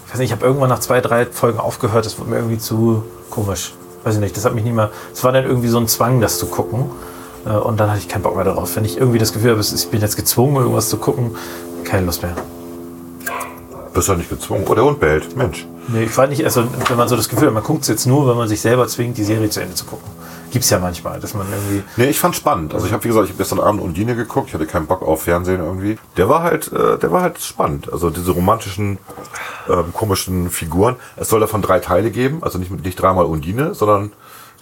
ich 0.07 0.13
weiß 0.13 0.19
nicht, 0.19 0.31
ich 0.31 0.33
habe 0.33 0.45
irgendwann 0.45 0.69
nach 0.69 0.81
zwei, 0.81 1.01
drei 1.01 1.27
Folgen 1.27 1.61
aufgehört, 1.61 2.07
das 2.07 2.19
wurde 2.19 2.31
mir 2.31 2.37
irgendwie 2.37 2.59
zu 2.59 3.05
komisch. 3.31 3.73
weiß 4.03 4.15
ich 4.15 4.21
nicht, 4.21 4.37
das 4.37 4.45
hat 4.45 4.55
mich 4.55 4.65
nie 4.65 4.73
mal, 4.73 4.91
es 5.13 5.23
war 5.23 5.31
dann 5.31 5.45
irgendwie 5.45 5.69
so 5.69 5.79
ein 5.79 5.87
Zwang, 5.87 6.21
das 6.21 6.39
zu 6.39 6.47
gucken. 6.47 6.91
Äh, 7.47 7.51
Und 7.51 7.79
dann 7.81 7.91
hatte 7.91 7.99
ich 8.01 8.09
keinen 8.09 8.23
Bock 8.23 8.37
mehr 8.37 8.45
darauf. 8.45 8.75
Wenn 8.77 8.85
ich 8.85 8.97
irgendwie 8.99 9.19
das 9.19 9.33
Gefühl 9.33 9.51
habe, 9.53 9.61
ich 9.61 9.89
bin 9.91 10.01
jetzt 10.01 10.17
gezwungen, 10.17 10.57
irgendwas 10.57 10.89
zu 10.89 10.97
gucken, 10.97 11.37
keine 11.85 12.07
Lust 12.07 12.23
mehr. 12.23 12.35
Bist 13.95 14.09
du 14.09 14.15
nicht 14.15 14.31
gezwungen? 14.31 14.65
Oh, 14.69 14.75
der 14.75 14.85
Hund 14.85 15.01
bellt. 15.01 15.37
Mensch. 15.37 15.67
Nee, 15.89 16.05
ich 16.05 16.17
war 16.17 16.27
nicht, 16.27 16.45
also 16.45 16.65
wenn 16.89 16.97
man 16.97 17.09
so 17.09 17.17
das 17.17 17.29
Gefühl 17.29 17.49
hat, 17.49 17.55
man 17.55 17.63
guckt 17.63 17.83
es 17.83 17.89
jetzt 17.89 18.07
nur, 18.07 18.27
wenn 18.29 18.37
man 18.37 18.49
sich 18.49 18.61
selber 18.61 18.87
zwingt, 18.87 19.19
die 19.19 19.25
Serie 19.25 19.51
zu 19.51 19.61
Ende 19.61 19.75
zu 19.75 19.85
gucken. 19.85 20.09
Gibt's 20.51 20.71
ja 20.71 20.79
manchmal, 20.79 21.19
dass 21.19 21.35
man 21.35 21.47
irgendwie. 21.51 21.83
Nee, 21.97 22.11
ich 22.11 22.19
fand's 22.19 22.37
spannend. 22.37 22.75
Also 22.75 22.87
ich 22.87 22.93
habe 22.93 23.03
wie 23.05 23.09
gesagt, 23.09 23.25
ich 23.25 23.31
habe 23.33 23.39
gestern 23.39 23.59
Abend 23.59 23.81
Undine 23.81 24.15
geguckt. 24.15 24.49
Ich 24.49 24.55
hatte 24.55 24.67
keinen 24.67 24.87
Bock 24.87 25.03
auf 25.03 25.23
Fernsehen 25.23 25.61
irgendwie. 25.61 25.99
Der 26.19 26.29
war 26.29 26.43
halt, 26.43 26.71
äh, 26.73 26.99
der 26.99 27.11
war 27.11 27.23
halt 27.23 27.41
spannend. 27.41 27.91
Also 27.91 28.11
diese 28.11 28.33
romantischen, 28.33 28.99
ähm, 29.69 29.93
komischen 29.95 30.51
Figuren. 30.51 30.97
Es 31.17 31.31
soll 31.31 31.41
davon 31.41 31.63
drei 31.63 31.79
Teile 31.81 32.11
geben. 32.11 32.39
Also 32.43 32.59
nicht, 32.59 32.71
nicht 32.85 33.01
dreimal 33.01 33.25
Undine, 33.25 33.75
sondern 33.75 34.13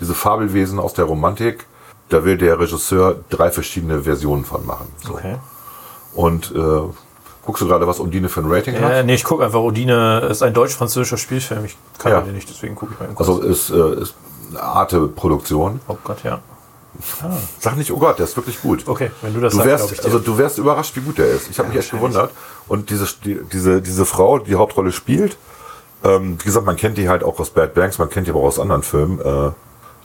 diese 0.01 0.15
Fabelwesen 0.15 0.79
aus 0.79 0.95
der 0.95 1.07
Romantik. 1.07 1.67
Da 2.11 2.25
will 2.25 2.37
der 2.37 2.59
Regisseur 2.61 3.17
drei 3.31 3.51
verschiedene 3.51 4.03
Versionen 4.03 4.45
von 4.45 4.67
machen. 4.67 4.89
So. 5.05 5.15
Okay. 5.15 5.37
Und 6.15 6.53
äh, 6.55 6.59
guckst 7.45 7.63
du 7.63 7.67
gerade, 7.69 7.87
was 7.87 7.99
Undine 8.01 8.29
für 8.29 8.41
ein 8.41 8.51
Rating 8.53 8.75
hat? 8.81 8.93
Äh, 8.93 9.03
nee, 9.05 9.15
ich 9.15 9.25
gucke 9.25 9.45
einfach, 9.45 9.61
Odine 9.61 10.21
ist 10.31 10.43
ein 10.43 10.53
deutsch-französischer 10.53 11.17
Spielfilm. 11.17 11.65
Ich 11.65 11.77
kann 11.99 12.13
Ja. 12.13 12.21
den 12.21 12.35
nicht, 12.35 12.49
deswegen 12.51 12.75
gucke 12.75 12.93
ich 12.95 12.99
mal 12.99 13.07
eben 13.07 13.15
kurz. 13.15 13.29
Also 13.29 13.41
ist, 13.43 13.71
äh, 13.71 14.03
ist 14.03 14.15
eine 14.51 14.61
Arte-Produktion. 14.63 15.81
oh 15.89 15.97
Gott, 16.05 16.23
ja. 16.25 16.41
Sag 17.61 17.77
nicht, 17.77 17.93
oh 17.93 17.97
Gott, 17.99 18.19
der 18.19 18.25
ist 18.25 18.37
wirklich 18.37 18.61
gut. 18.61 18.87
Okay, 18.89 19.11
wenn 19.23 19.33
du 19.33 19.41
das 19.41 19.53
Du 19.53 19.59
sagst, 19.59 19.69
wärst, 19.91 19.99
dir. 20.01 20.05
also 20.05 20.19
du 20.19 20.37
wärst 20.37 20.59
überrascht, 20.59 20.97
wie 20.97 21.01
gut 21.01 21.19
der 21.19 21.29
ist. 21.29 21.49
Ich 21.49 21.59
habe 21.59 21.69
mich 21.69 21.79
echt 21.79 21.93
gewundert. 21.93 22.33
Und 22.67 22.91
diese, 22.91 23.07
die, 23.25 23.39
diese, 23.53 23.81
diese 23.81 24.05
Frau, 24.05 24.39
die 24.41 24.51
die 24.51 24.57
Hauptrolle 24.57 24.91
spielt, 24.93 25.37
ähm, 26.03 26.37
wie 26.41 26.45
gesagt, 26.45 26.67
man 26.67 26.77
kennt 26.77 26.99
die 26.99 27.09
halt 27.09 27.23
auch 27.23 27.39
aus 27.39 27.51
Bad 27.51 27.75
Banks, 27.75 27.99
man 27.99 28.11
kennt 28.11 28.27
die 28.27 28.33
aber 28.33 28.41
auch 28.41 28.47
aus 28.47 28.59
anderen 28.59 28.83
Filmen. 28.83 29.21
Äh, 29.21 29.53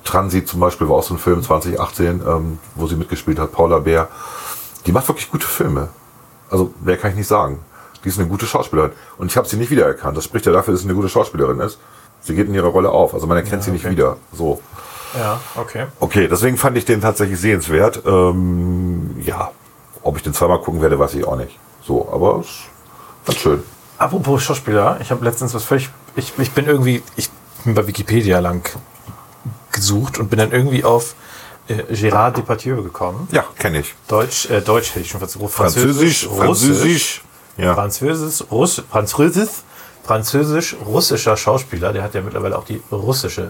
Transit 0.05 0.47
zum 0.47 0.61
Beispiel 0.61 0.87
war 0.87 0.97
auch 0.97 1.03
so 1.03 1.13
ein 1.13 1.17
Film 1.17 1.43
2018, 1.43 2.21
ähm, 2.25 2.59
wo 2.75 2.87
sie 2.87 2.95
mitgespielt 2.95 3.39
hat, 3.39 3.51
Paula 3.51 3.79
Bär. 3.79 4.07
Die 4.85 4.91
macht 4.91 5.07
wirklich 5.07 5.29
gute 5.29 5.47
Filme. 5.47 5.89
Also, 6.49 6.73
mehr 6.81 6.97
kann 6.97 7.11
ich 7.11 7.17
nicht 7.17 7.27
sagen. 7.27 7.59
Die 8.03 8.09
ist 8.09 8.19
eine 8.19 8.27
gute 8.27 8.45
Schauspielerin. 8.45 8.91
Und 9.17 9.31
ich 9.31 9.35
habe 9.35 9.47
sie 9.47 9.57
nicht 9.57 9.71
wiedererkannt. 9.71 10.15
Das 10.15 10.23
spricht 10.23 10.45
ja 10.45 10.51
dafür, 10.51 10.73
dass 10.73 10.81
sie 10.81 10.87
eine 10.87 10.95
gute 10.95 11.09
Schauspielerin 11.09 11.59
ist. 11.59 11.79
Sie 12.21 12.35
geht 12.35 12.47
in 12.47 12.53
ihrer 12.53 12.67
Rolle 12.67 12.91
auf. 12.91 13.13
Also 13.13 13.25
man 13.27 13.35
erkennt 13.35 13.63
sie 13.63 13.71
nicht 13.71 13.85
okay. 13.85 13.91
wieder. 13.91 14.17
So. 14.31 14.61
ja, 15.17 15.39
okay. 15.55 15.87
Okay, 15.99 16.27
deswegen 16.27 16.57
fand 16.57 16.77
ich 16.77 16.85
den 16.85 17.01
tatsächlich 17.01 17.39
sehenswert. 17.39 18.03
Ähm, 18.05 19.15
ja, 19.21 19.51
ob 20.03 20.17
ich 20.17 20.23
den 20.23 20.33
zweimal 20.33 20.61
gucken 20.61 20.81
werde, 20.81 20.99
weiß 20.99 21.15
ich 21.15 21.25
auch 21.25 21.35
nicht. 21.35 21.57
So, 21.81 22.07
aber 22.11 22.39
es 22.39 22.47
ganz 23.25 23.39
schön. 23.39 23.63
Apropos 23.97 24.43
Schauspieler, 24.43 24.97
ich 25.01 25.09
habe 25.09 25.25
letztens 25.25 25.53
was 25.53 25.63
völlig. 25.63 25.89
Ich, 26.15 26.33
ich 26.37 26.51
bin 26.51 26.65
irgendwie. 26.65 27.01
Ich 27.15 27.29
bin 27.63 27.73
bei 27.73 27.87
Wikipedia 27.87 28.39
lang 28.39 28.69
gesucht 29.75 30.17
und 30.17 30.29
bin 30.29 30.39
dann 30.39 30.51
irgendwie 30.51 30.83
auf 30.83 31.13
äh, 31.67 31.83
Gérard 31.93 32.37
Depardieu 32.37 32.81
gekommen. 32.81 33.27
Ja, 33.31 33.45
kenne 33.59 33.81
ich. 33.81 33.93
Deutsch, 34.07 34.49
äh, 34.49 34.61
Deutsch 34.61 34.89
hätte 34.89 35.01
ich 35.01 35.09
schon 35.09 35.19
versucht. 35.19 35.53
Französisch, 35.53 36.27
Französisch. 36.27 37.21
Ja. 37.57 37.73
Französisch, 37.75 38.43
Russ, 38.51 38.81
Französisch, 38.89 39.49
französisch-russischer 40.03 41.37
Schauspieler. 41.37 41.93
Der 41.93 42.03
hat 42.03 42.13
ja 42.13 42.21
mittlerweile 42.21 42.57
auch 42.57 42.65
die 42.65 42.81
russische 42.91 43.49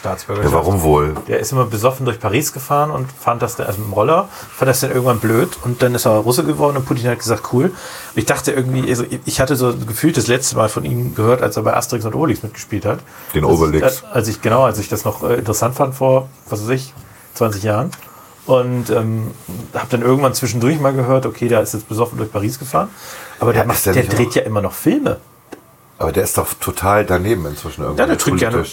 Staatsbürgerschaft. 0.00 0.52
ja, 0.54 0.58
warum 0.58 0.82
wohl? 0.82 1.14
Der 1.28 1.40
ist 1.40 1.52
immer 1.52 1.64
besoffen 1.66 2.04
durch 2.06 2.18
Paris 2.18 2.52
gefahren 2.52 2.90
und 2.90 3.06
fand 3.12 3.42
das 3.42 3.56
dann, 3.56 3.66
also 3.66 3.78
mit 3.78 3.88
dem 3.88 3.92
Roller, 3.92 4.28
fand 4.56 4.68
das 4.68 4.80
dann 4.80 4.90
irgendwann 4.90 5.20
blöd 5.20 5.50
und 5.64 5.82
dann 5.82 5.94
ist 5.94 6.06
er 6.06 6.12
Russe 6.12 6.42
geworden 6.44 6.76
und 6.78 6.86
Putin 6.86 7.08
hat 7.08 7.18
gesagt, 7.18 7.52
cool. 7.52 7.70
Ich 8.14 8.26
dachte 8.26 8.50
irgendwie, 8.52 8.88
also 8.88 9.04
ich 9.24 9.40
hatte 9.40 9.56
so 9.56 9.74
gefühlt 9.76 10.16
das 10.16 10.26
letzte 10.26 10.56
Mal 10.56 10.68
von 10.68 10.84
ihm 10.84 11.14
gehört, 11.14 11.42
als 11.42 11.56
er 11.56 11.62
bei 11.62 11.76
Asterix 11.76 12.04
und 12.04 12.14
Obelix 12.14 12.42
mitgespielt 12.42 12.84
hat. 12.86 13.00
Den 13.34 13.44
Als- 13.44 13.54
Obelix. 13.54 14.04
Als 14.12 14.28
ich, 14.28 14.40
genau, 14.40 14.64
als 14.64 14.78
ich 14.78 14.88
das 14.88 15.04
noch 15.04 15.22
äh, 15.22 15.34
interessant 15.34 15.74
fand 15.74 15.94
vor, 15.94 16.28
was 16.48 16.62
weiß 16.62 16.70
ich, 16.70 16.94
20 17.34 17.62
Jahren. 17.62 17.90
Und 18.46 18.90
ähm, 18.90 19.30
habe 19.74 19.86
dann 19.90 20.02
irgendwann 20.02 20.34
zwischendurch 20.34 20.80
mal 20.80 20.92
gehört, 20.92 21.24
okay, 21.26 21.46
der 21.46 21.60
ist 21.60 21.74
jetzt 21.74 21.88
besoffen 21.88 22.18
durch 22.18 22.32
Paris 22.32 22.58
gefahren. 22.58 22.88
Aber 23.38 23.52
der, 23.52 23.62
Ja, 23.62 23.68
macht, 23.68 23.84
der 23.86 23.92
der 23.92 24.04
dreht 24.04 24.30
auch- 24.30 24.34
ja 24.34 24.42
immer 24.42 24.62
noch 24.62 24.72
Filme. 24.72 25.18
Aber 25.98 26.10
der 26.10 26.24
ist 26.24 26.36
doch 26.38 26.48
total 26.54 27.04
daneben 27.04 27.44
inzwischen 27.46 27.82
irgendwie. 27.82 28.00
Ja, 28.00 28.06
der 28.06 28.16
trinkt 28.18 28.40
gerne. 28.40 28.64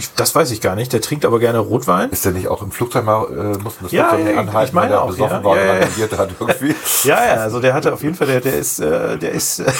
Ich, 0.00 0.14
das 0.14 0.34
weiß 0.34 0.50
ich 0.52 0.62
gar 0.62 0.76
nicht. 0.76 0.94
Der 0.94 1.02
trinkt 1.02 1.26
aber 1.26 1.38
gerne 1.38 1.58
Rotwein. 1.58 2.08
Ist 2.08 2.24
der 2.24 2.32
nicht 2.32 2.48
auch 2.48 2.62
im 2.62 2.70
Flugzeug 2.70 3.04
mal, 3.04 3.24
äh, 3.24 3.58
mussten 3.58 3.84
das 3.84 3.92
Ja, 3.92 4.08
Flugzeug 4.08 4.34
ja, 4.34 4.40
anhalten, 4.40 4.68
ich 4.68 4.72
meine 4.72 4.92
weil 4.92 4.98
auch, 4.98 5.08
besoffen 5.08 5.36
ja. 5.36 5.44
war 5.44 5.56
Ja, 5.58 5.72
und 5.72 5.98
ja, 5.98 6.18
hat 6.18 6.30
irgendwie? 6.40 6.74
Ja, 7.04 7.26
ja, 7.26 7.34
also 7.34 7.60
der 7.60 7.74
hatte 7.74 7.92
auf 7.92 8.02
jeden 8.02 8.14
Fall, 8.14 8.26
der, 8.26 8.40
der 8.40 8.54
ist, 8.54 8.78
äh, 8.80 9.18
der 9.18 9.32
ist, 9.32 9.58
äh, 9.58 9.70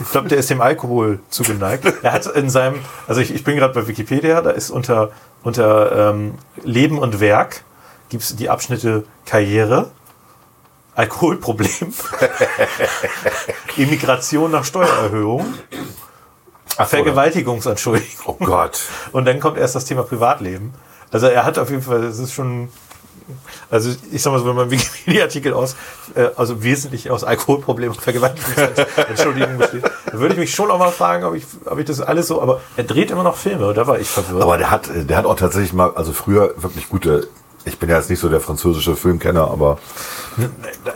ich 0.00 0.10
glaube, 0.10 0.28
der 0.28 0.36
ist 0.36 0.50
dem 0.50 0.60
Alkohol 0.60 1.20
zugeneigt. 1.30 1.86
Er 2.02 2.12
hat 2.12 2.26
in 2.26 2.50
seinem, 2.50 2.74
also 3.08 3.22
ich, 3.22 3.34
ich 3.34 3.42
bin 3.42 3.56
gerade 3.56 3.72
bei 3.72 3.88
Wikipedia, 3.88 4.42
da 4.42 4.50
ist 4.50 4.68
unter, 4.68 5.12
unter 5.44 6.10
ähm, 6.10 6.34
Leben 6.62 6.98
und 6.98 7.18
Werk 7.18 7.64
gibt 8.10 8.22
es 8.22 8.36
die 8.36 8.50
Abschnitte 8.50 9.04
Karriere, 9.24 9.90
Alkoholproblem, 10.94 11.94
Immigration 13.78 14.50
nach 14.50 14.64
Steuererhöhung, 14.66 15.54
Vergewaltigungsanschuldigung. 16.76 18.36
Oh 18.40 18.44
Gott. 18.44 18.80
Und 19.12 19.24
dann 19.26 19.40
kommt 19.40 19.58
erst 19.58 19.74
das 19.74 19.84
Thema 19.84 20.02
Privatleben. 20.02 20.72
Also 21.10 21.26
er 21.26 21.44
hat 21.44 21.58
auf 21.58 21.70
jeden 21.70 21.82
Fall, 21.82 22.02
das 22.02 22.18
ist 22.18 22.32
schon, 22.32 22.68
also 23.70 23.90
ich 24.12 24.22
sag 24.22 24.32
mal 24.32 24.38
so, 24.38 24.46
wenn 24.46 24.54
man 24.56 24.70
Wikipedia-Artikel 24.70 25.52
aus, 25.52 25.74
äh, 26.14 26.28
also 26.36 26.62
wesentlich 26.62 27.10
aus 27.10 27.24
Alkoholproblemen 27.24 27.94
und 27.96 28.00
Vergewaltigungsentschuldigung 28.02 29.58
besteht, 29.58 29.84
dann 30.06 30.20
würde 30.20 30.34
ich 30.34 30.40
mich 30.40 30.54
schon 30.54 30.70
auch 30.70 30.78
mal 30.78 30.90
fragen, 30.92 31.24
ob 31.24 31.34
ich, 31.34 31.44
ob 31.66 31.78
ich 31.78 31.84
das 31.86 32.00
alles 32.00 32.28
so, 32.28 32.40
aber 32.40 32.60
er 32.76 32.84
dreht 32.84 33.10
immer 33.10 33.22
noch 33.24 33.36
Filme, 33.36 33.72
da 33.74 33.86
war 33.86 33.98
ich 33.98 34.08
verwirrt. 34.08 34.42
Aber 34.42 34.56
der 34.58 34.70
hat, 34.70 34.88
der 34.94 35.16
hat 35.16 35.24
auch 35.26 35.36
tatsächlich 35.36 35.72
mal, 35.72 35.92
also 35.94 36.12
früher 36.12 36.54
wirklich 36.56 36.88
gute, 36.88 37.28
ich 37.64 37.78
bin 37.78 37.88
ja 37.90 37.96
jetzt 37.96 38.08
nicht 38.10 38.20
so 38.20 38.28
der 38.28 38.40
französische 38.40 38.94
Filmkenner, 38.96 39.50
aber 39.50 39.78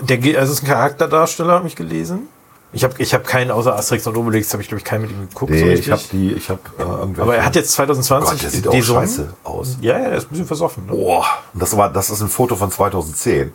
Der, 0.00 0.18
geht- 0.18 0.36
also 0.36 0.52
es 0.52 0.58
ist 0.60 0.64
ein 0.64 0.68
Charakterdarsteller, 0.70 1.52
habe 1.54 1.66
ich 1.66 1.76
gelesen. 1.76 2.28
Ich 2.74 2.84
habe 2.84 2.94
ich 2.98 3.14
hab 3.14 3.24
keinen, 3.26 3.50
außer 3.50 3.74
Asterix 3.74 4.06
und 4.06 4.16
Obelix, 4.16 4.52
habe 4.52 4.62
ich 4.62 4.68
glaube 4.68 4.80
ich 4.80 4.84
keinen 4.84 5.02
mit 5.02 5.10
ihm 5.12 5.28
geguckt. 5.28 5.52
so 5.52 5.64
nee, 5.64 5.70
richtig. 5.70 5.86
ich 5.86 5.92
habe 5.92 6.02
die, 6.12 6.32
ich 6.32 6.50
habe 6.50 6.60
äh, 6.78 6.82
irgendwelche. 6.82 7.22
aber 7.22 7.36
er 7.36 7.44
hat 7.44 7.54
jetzt 7.54 7.72
2020 7.72 8.30
Gott, 8.32 8.42
der 8.42 8.50
sieht 8.50 8.68
auch 8.68 8.82
scheiße 8.82 9.34
aus. 9.44 9.78
Ja, 9.80 9.98
ja, 9.98 10.08
der 10.08 10.18
ist 10.18 10.24
ein 10.24 10.30
bisschen 10.30 10.46
versoffen. 10.46 10.86
Ne? 10.86 10.92
Boah, 10.92 11.24
und 11.52 11.62
das 11.62 11.76
war, 11.76 11.90
das 11.92 12.10
ist 12.10 12.20
ein 12.20 12.28
Foto 12.28 12.56
von 12.56 12.70
2010. 12.70 13.52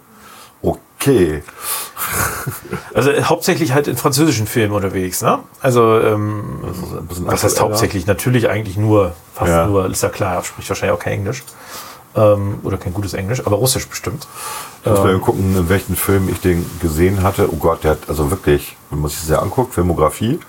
Okay. 0.61 1.43
Also 2.93 3.11
äh, 3.11 3.23
hauptsächlich 3.23 3.73
halt 3.73 3.87
in 3.87 3.95
französischen 3.95 4.47
Filmen 4.47 4.73
unterwegs, 4.73 5.21
ne? 5.21 5.39
Also, 5.61 5.99
ähm, 5.99 6.59
Das 6.65 6.77
ist 6.77 6.83
ein 6.97 7.05
bisschen 7.07 7.27
was 7.27 7.43
heißt 7.43 7.61
hauptsächlich? 7.61 8.07
Natürlich 8.07 8.49
eigentlich 8.49 8.77
nur, 8.77 9.13
fast 9.35 9.49
Ja. 9.51 9.67
nur, 9.67 9.85
ist 9.85 10.01
ja 10.01 10.09
klar, 10.09 10.35
er 10.35 10.43
spricht 10.43 10.67
wahrscheinlich 10.69 10.97
auch 10.97 11.01
kein 11.03 11.13
Englisch. 11.13 11.43
Ähm, 12.15 12.59
oder 12.63 12.77
kein 12.77 12.93
gutes 12.93 13.13
Englisch, 13.13 13.45
aber 13.45 13.57
Russisch 13.57 13.87
bestimmt. 13.87 14.27
Ich 14.83 14.89
muss 14.89 14.99
mal 14.99 15.19
gucken, 15.19 15.55
in 15.55 15.69
welchen 15.69 15.95
Film 15.95 16.27
ich 16.29 16.39
den 16.41 16.65
gesehen 16.81 17.21
hatte. 17.21 17.53
Oh 17.53 17.57
Gott, 17.57 17.83
der 17.83 17.91
hat 17.91 17.99
also 18.09 18.31
wirklich, 18.31 18.75
wenn 18.89 18.99
man 18.99 19.09
sich 19.09 19.19
das 19.19 19.29
ja 19.29 19.39
anguckt, 19.39 19.73
Filmografie 19.73 20.39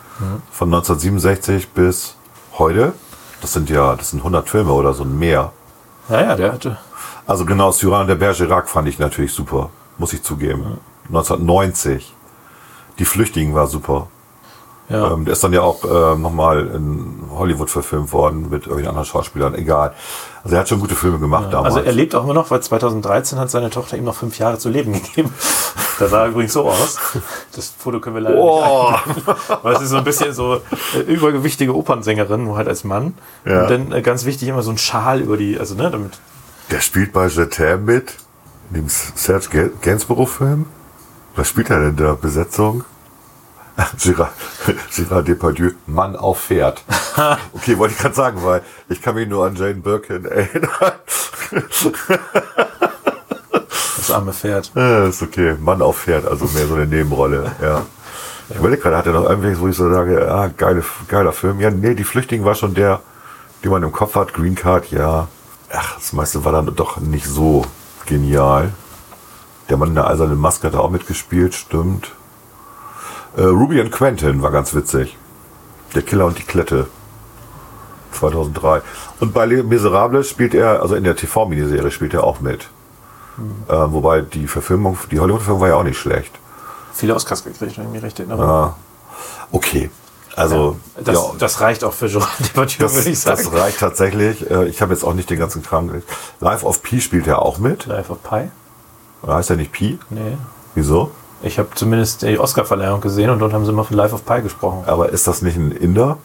von 0.51 0.69
1967 0.69 1.71
bis 1.71 2.17
heute. 2.59 2.93
Das 3.41 3.53
sind 3.53 3.71
ja, 3.71 3.97
das 3.97 4.11
sind 4.11 4.21
100 4.21 4.49
Filme 4.49 4.73
oder 4.73 4.93
so 4.93 5.05
mehr. 5.05 5.53
Ja, 6.09 6.21
ja, 6.21 6.37
der 6.37 6.53
hatte. 6.53 6.79
Also 7.27 7.45
genau, 7.45 7.73
Cyrano 7.73 8.07
der 8.07 8.17
Bergerac 8.17 8.69
fand 8.69 8.89
ich 8.89 8.99
natürlich 8.99 9.33
super, 9.33 9.71
muss 9.99 10.13
ich 10.13 10.23
zugeben. 10.23 10.79
1990. 11.09 12.15
Die 12.99 13.05
Flüchtigen 13.05 13.55
war 13.55 13.67
super. 13.67 14.09
Ja. 14.89 15.13
Ähm, 15.13 15.25
der 15.25 15.33
ist 15.33 15.45
dann 15.45 15.53
ja 15.53 15.63
auch 15.63 15.85
äh, 15.85 16.19
nochmal 16.19 16.67
in 16.67 17.29
Hollywood 17.31 17.71
verfilmt 17.71 18.13
worden 18.13 18.43
mit 18.51 18.63
irgendwelchen 18.63 18.89
anderen 18.89 19.07
Schauspielern, 19.07 19.55
egal. 19.55 19.95
Also 20.43 20.57
er 20.57 20.61
hat 20.61 20.69
schon 20.69 20.81
gute 20.81 20.95
Filme 20.95 21.19
gemacht 21.19 21.53
damals. 21.53 21.75
Also 21.77 21.87
er 21.87 21.93
lebt 21.93 22.15
auch 22.15 22.25
immer 22.25 22.33
noch, 22.35 22.51
weil 22.51 22.61
2013 22.63 23.39
hat 23.39 23.51
seine 23.51 23.69
Tochter 23.71 23.97
ihm 23.99 24.05
noch 24.05 24.15
fünf 24.15 24.39
Jahre 24.39 24.59
zu 24.59 24.69
leben 24.71 24.93
gegeben. 24.95 25.35
Da 25.99 26.09
sah 26.09 26.23
er 26.23 26.29
übrigens 26.29 26.55
so 26.55 26.69
aus. 26.69 26.99
Das 27.55 27.75
Foto 27.79 28.01
können 28.01 28.17
wir 28.17 28.23
leider 28.23 28.39
Oh. 28.39 28.91
nicht. 29.07 29.27
Weil 29.63 29.75
es 29.77 29.83
ist 29.83 29.91
so 29.91 29.97
ein 29.99 30.05
bisschen 30.05 30.33
so 30.33 30.57
äh, 30.95 31.01
übergewichtige 31.07 31.75
Opernsängerin, 31.77 32.45
nur 32.45 32.57
halt 32.57 32.69
als 32.69 32.85
Mann. 32.85 33.15
Ja. 33.45 33.63
Und 33.63 33.71
dann 33.71 33.93
äh, 33.93 34.01
ganz 34.01 34.25
wichtig 34.25 34.49
immer 34.49 34.63
so 34.63 34.71
ein 34.71 34.79
Schal 34.79 35.21
über 35.21 35.37
die, 35.37 35.59
also 35.59 35.75
ne, 35.75 35.91
damit 35.91 36.19
Der 36.71 36.81
spielt 36.81 37.13
bei 37.13 37.27
Jetem 37.27 37.85
mit, 37.85 38.15
in 38.71 38.77
dem 38.77 38.89
Serge 38.89 39.49
Ga- 39.51 39.71
Gainsborough-Film. 39.83 40.65
Was 41.37 41.49
spielt 41.49 41.69
er 41.71 41.81
denn 41.81 41.97
da? 41.97 42.15
Besetzung? 42.15 42.85
Gérard, 43.99 45.27
Depardieu, 45.27 45.73
Mann 45.87 46.17
auf 46.17 46.41
Pferd. 46.41 46.83
Okay, 47.53 47.77
wollte 47.77 47.95
ich 47.95 48.01
gerade 48.01 48.15
sagen, 48.15 48.43
weil 48.43 48.63
ich 48.89 49.03
kann 49.03 49.15
mich 49.15 49.29
nur 49.29 49.45
an 49.45 49.55
Jane 49.57 49.75
Birkin 49.75 50.25
erinnern. 50.25 50.71
das 53.97 54.11
arme 54.11 54.33
Pferd. 54.33 54.73
Ja, 54.75 55.07
ist 55.07 55.21
okay, 55.23 55.57
Mann 55.61 55.83
auf 55.83 55.99
Pferd, 55.99 56.27
also 56.27 56.47
mehr 56.47 56.67
so 56.67 56.75
eine 56.75 56.87
Nebenrolle, 56.87 57.53
ja. 57.61 57.85
Ich 58.49 58.57
überlege 58.57 58.83
gerade, 58.83 58.97
hat 58.97 59.07
er 59.07 59.13
noch 59.13 59.29
irgendwelches, 59.29 59.61
wo 59.61 59.69
ich 59.69 59.77
so 59.77 59.93
sage, 59.93 60.31
ah, 60.31 60.49
geile, 60.57 60.83
geiler 61.09 61.33
Film. 61.33 61.61
Ja, 61.61 61.71
nee, 61.71 61.95
die 61.95 62.05
Flüchtigen 62.05 62.45
war 62.45 62.55
schon 62.55 62.75
der, 62.75 63.01
den 63.63 63.71
man 63.71 63.83
im 63.83 63.93
Kopf 63.93 64.15
hat. 64.15 64.33
Green 64.33 64.55
Card, 64.55 64.91
ja. 64.91 65.29
Ach, 65.73 65.95
das 65.97 66.13
meiste 66.13 66.45
war 66.45 66.53
dann 66.53 66.75
doch 66.75 66.99
nicht 66.99 67.27
so 67.27 67.65
genial. 68.07 68.73
Der 69.69 69.77
Mann 69.77 69.91
in 69.91 69.95
der 69.95 70.09
eisernen 70.09 70.39
Maske 70.39 70.67
hat 70.67 70.75
da 70.75 70.79
auch 70.79 70.91
mitgespielt, 70.91 71.55
stimmt. 71.55 72.13
Äh, 73.37 73.43
Ruby 73.43 73.81
and 73.81 73.93
Quentin 73.93 74.43
war 74.43 74.51
ganz 74.51 74.75
witzig. 74.75 75.17
Der 75.95 76.03
Killer 76.03 76.27
und 76.27 76.39
die 76.39 76.43
Klette. 76.43 76.87
2003. 78.13 78.83
Und 79.21 79.33
bei 79.33 79.47
Les 79.47 79.63
Miserables 79.65 80.29
spielt 80.29 80.55
er, 80.55 80.83
also 80.83 80.95
in 80.95 81.05
der 81.05 81.17
TV-Miniserie 81.17 81.91
spielt 81.91 82.15
er 82.15 82.25
auch 82.25 82.41
mit. 82.41 82.69
Äh, 83.69 83.73
wobei 83.73 84.21
die 84.21 84.47
Verfilmung, 84.47 84.99
die 85.11 85.21
Hollywood-Verfilmung 85.21 85.61
war 85.63 85.69
ja 85.69 85.77
auch 85.77 85.85
nicht 85.85 85.99
schlecht. 85.99 86.33
Viele 86.93 87.15
Oscars 87.15 87.45
gekriegt, 87.45 87.61
wenn 87.61 87.69
ich 87.71 87.79
mich 87.79 88.03
recht 88.03 88.19
erinnere. 88.19 88.43
Ja. 88.45 88.75
Okay. 89.53 89.91
Also, 90.37 90.77
Das, 91.03 91.15
ja, 91.15 91.23
das 91.39 91.61
reicht 91.61 91.83
auch 91.85 91.93
für 91.93 92.09
Gerard 92.09 92.29
Depardieu, 92.41 92.79
das, 92.85 92.95
würde 92.95 93.11
ich 93.11 93.19
sagen. 93.19 93.43
das 93.43 93.53
reicht 93.53 93.79
tatsächlich. 93.81 94.49
Äh, 94.51 94.67
Ich 94.69 94.83
habe 94.83 94.93
jetzt 94.93 95.05
auch 95.05 95.15
nicht 95.15 95.31
den 95.31 95.39
ganzen 95.39 95.63
Kram 95.63 95.89
gelesen. 95.89 96.07
Life 96.41 96.65
of 96.67 96.83
Pi 96.83 97.01
spielt 97.01 97.27
er 97.27 97.43
auch 97.43 97.59
mit. 97.59 97.87
Life 97.87 98.13
of 98.13 98.23
Pi? 98.23 98.51
Heißt 99.27 99.51
er 99.51 99.57
nicht 99.57 99.73
Pi? 99.73 99.99
Nee. 100.11 100.37
Wieso? 100.75 101.11
Ich 101.43 101.59
habe 101.59 101.69
zumindest 101.75 102.23
die 102.23 102.39
Oscar-Verleihung 102.39 103.01
gesehen 103.01 103.31
und 103.31 103.39
dort 103.39 103.53
haben 103.53 103.65
sie 103.65 103.71
immer 103.73 103.85
von 103.85 103.97
Life 103.97 104.15
of 104.15 104.25
Pi 104.27 104.43
gesprochen. 104.43 104.85
Aber 104.87 105.09
ist 105.09 105.27
das 105.27 105.43
nicht 105.43 105.57
ein 105.57 105.73
Inder? 105.73 106.19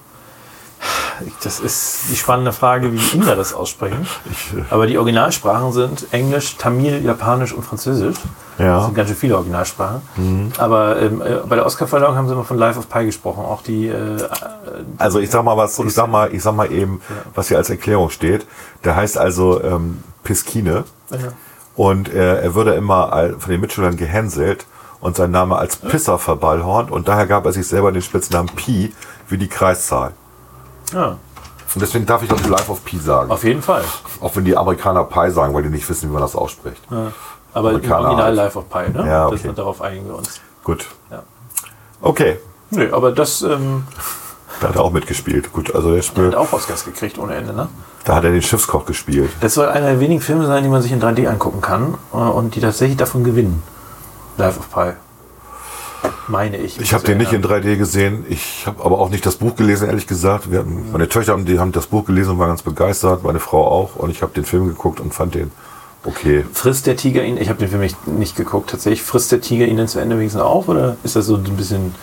Das 1.43 1.61
ist 1.61 2.09
die 2.11 2.17
spannende 2.17 2.51
Frage, 2.51 2.91
wie 2.91 2.97
die 2.97 3.15
Inder 3.17 3.37
das 3.37 3.53
aussprechen. 3.53 4.05
Äh, 4.53 4.61
Aber 4.69 4.85
die 4.85 4.97
Originalsprachen 4.97 5.71
sind 5.71 6.07
Englisch, 6.11 6.57
Tamil, 6.57 7.03
Japanisch 7.03 7.53
und 7.53 7.63
Französisch. 7.63 8.17
Ja. 8.57 8.77
Das 8.77 8.85
sind 8.85 8.95
ganz 8.95 9.07
schön 9.09 9.17
viele 9.17 9.35
Originalsprachen. 9.37 10.01
Aber 10.57 11.01
ähm, 11.01 11.21
äh, 11.21 11.35
bei 11.47 11.55
der 11.55 11.65
Oscar-Verleihung 11.65 12.15
haben 12.17 12.27
sie 12.27 12.33
immer 12.33 12.43
von 12.43 12.57
Life 12.57 12.77
of 12.77 12.89
Pi 12.89 13.05
gesprochen. 13.05 13.45
Auch 13.45 13.61
die, 13.61 13.87
äh, 13.87 14.17
Also 14.97 15.19
ich 15.19 15.29
sag 15.31 15.43
mal 15.45 15.55
was, 15.55 15.79
ich 15.79 15.93
sag 15.93 16.07
mal, 16.09 16.33
ich 16.33 16.43
sag 16.43 16.53
mal 16.53 16.69
eben, 16.71 17.01
was 17.33 17.47
hier 17.47 17.57
als 17.57 17.69
Erklärung 17.69 18.09
steht. 18.09 18.45
Der 18.83 18.97
heißt 18.97 19.17
also 19.17 19.63
ähm, 19.63 20.03
Piskine 20.23 20.83
äh, 21.11 21.17
und 21.77 22.13
äh, 22.13 22.41
er 22.41 22.55
würde 22.55 22.73
immer 22.73 23.31
von 23.39 23.51
den 23.51 23.61
Mitschülern 23.61 23.95
gehänselt 23.95 24.65
und 24.99 25.15
sein 25.15 25.31
Name 25.31 25.57
als 25.57 25.75
Pisser 25.75 26.17
verballhornt 26.17 26.91
und 26.91 27.07
daher 27.07 27.27
gab 27.27 27.45
er 27.45 27.51
sich 27.53 27.67
selber 27.67 27.91
den 27.91 28.01
Spitznamen 28.01 28.49
Pi 28.55 28.93
wie 29.29 29.37
die 29.37 29.47
Kreiszahl. 29.47 30.13
ja, 30.93 31.17
Und 31.73 31.81
deswegen 31.81 32.05
darf 32.05 32.23
ich 32.23 32.29
doch 32.29 32.43
Life 32.47 32.71
of 32.71 32.83
Pi 32.83 32.97
sagen. 32.97 33.31
auf 33.31 33.43
jeden 33.43 33.61
Fall. 33.61 33.83
Auch 34.21 34.35
wenn 34.35 34.45
die 34.45 34.55
Amerikaner 34.55 35.03
Pi 35.03 35.29
sagen, 35.31 35.53
weil 35.53 35.63
die 35.63 35.69
nicht 35.69 35.89
wissen, 35.89 36.09
wie 36.09 36.13
man 36.13 36.21
das 36.21 36.35
ausspricht. 36.35 36.81
Ja. 36.89 37.11
Aber 37.53 37.69
im 37.69 37.75
Amerikaner 37.77 38.07
Original 38.07 38.25
halt. 38.25 38.35
Life 38.35 38.57
of 38.57 38.69
Pi, 38.69 38.89
ne? 38.91 39.07
Ja, 39.07 39.29
das, 39.29 39.39
okay. 39.39 39.53
darauf 39.55 39.81
einigen 39.81 40.07
wir 40.07 40.15
uns. 40.15 40.41
Gut. 40.63 40.87
Ja. 41.11 41.23
Okay. 42.01 42.39
Nö, 42.71 42.89
aber 42.91 43.11
das 43.11 43.41
ähm, 43.43 43.83
Da 44.61 44.69
hat 44.69 44.75
er 44.75 44.83
auch 44.83 44.91
mitgespielt. 44.91 45.51
Gut, 45.51 45.73
also 45.75 45.89
der 45.89 45.97
hat 45.99 46.05
spielt, 46.05 46.35
auch 46.35 46.53
Oscars 46.53 46.85
gekriegt 46.85 47.17
ohne 47.17 47.35
Ende, 47.35 47.53
ne? 47.53 47.67
da 48.05 48.15
hat 48.15 48.23
er 48.23 48.31
den 48.31 48.41
Schiffskoch 48.41 48.85
gespielt. 48.85 49.29
Das 49.41 49.55
soll 49.55 49.67
einer 49.67 49.87
der 49.87 49.99
wenigen 49.99 50.21
Filme 50.21 50.45
sein, 50.45 50.63
die 50.63 50.69
man 50.69 50.81
sich 50.81 50.91
in 50.91 51.01
3D 51.01 51.27
angucken 51.27 51.61
kann 51.61 51.95
äh, 52.13 52.17
und 52.17 52.55
die 52.55 52.61
tatsächlich 52.61 52.97
davon 52.97 53.23
gewinnen. 53.23 53.61
Life 54.37 54.59
of 54.59 54.69
Pi. 54.71 54.91
Meine 56.27 56.57
ich. 56.57 56.79
Ich 56.79 56.93
habe 56.93 57.03
den 57.03 57.17
nicht 57.17 57.33
in 57.33 57.43
3D 57.43 57.77
gesehen. 57.77 58.25
Ich 58.29 58.63
habe 58.67 58.83
aber 58.83 58.99
auch 58.99 59.09
nicht 59.09 59.25
das 59.25 59.35
Buch 59.37 59.55
gelesen, 59.55 59.87
ehrlich 59.87 60.07
gesagt. 60.07 60.51
Wir 60.51 60.59
hatten, 60.59 60.91
meine 60.91 61.07
Töchter 61.09 61.33
haben, 61.33 61.45
die 61.45 61.59
haben 61.59 61.71
das 61.71 61.87
Buch 61.87 62.05
gelesen 62.05 62.31
und 62.31 62.39
waren 62.39 62.49
ganz 62.49 62.61
begeistert. 62.61 63.23
Meine 63.23 63.39
Frau 63.39 63.65
auch. 63.67 63.95
Und 63.95 64.09
ich 64.09 64.21
habe 64.21 64.33
den 64.33 64.45
Film 64.45 64.67
geguckt 64.67 64.99
und 64.99 65.13
fand 65.13 65.35
den 65.35 65.51
okay. 66.03 66.45
Frisst 66.53 66.85
der 66.87 66.95
Tiger 66.95 67.23
ihn, 67.23 67.37
ich 67.37 67.49
habe 67.49 67.59
den 67.59 67.69
Film 67.69 67.81
nicht, 67.81 68.07
nicht 68.07 68.35
geguckt, 68.35 68.69
tatsächlich, 68.69 69.01
frisst 69.01 69.31
der 69.31 69.41
Tiger 69.41 69.65
ihn 69.65 69.77
dann 69.77 69.87
zu 69.87 69.99
Ende 69.99 70.17
wenigstens 70.17 70.41
auf 70.41 70.67
oder 70.67 70.97
ist 71.03 71.15
das 71.15 71.25
so 71.25 71.35
ein 71.35 71.43
bisschen 71.57 71.95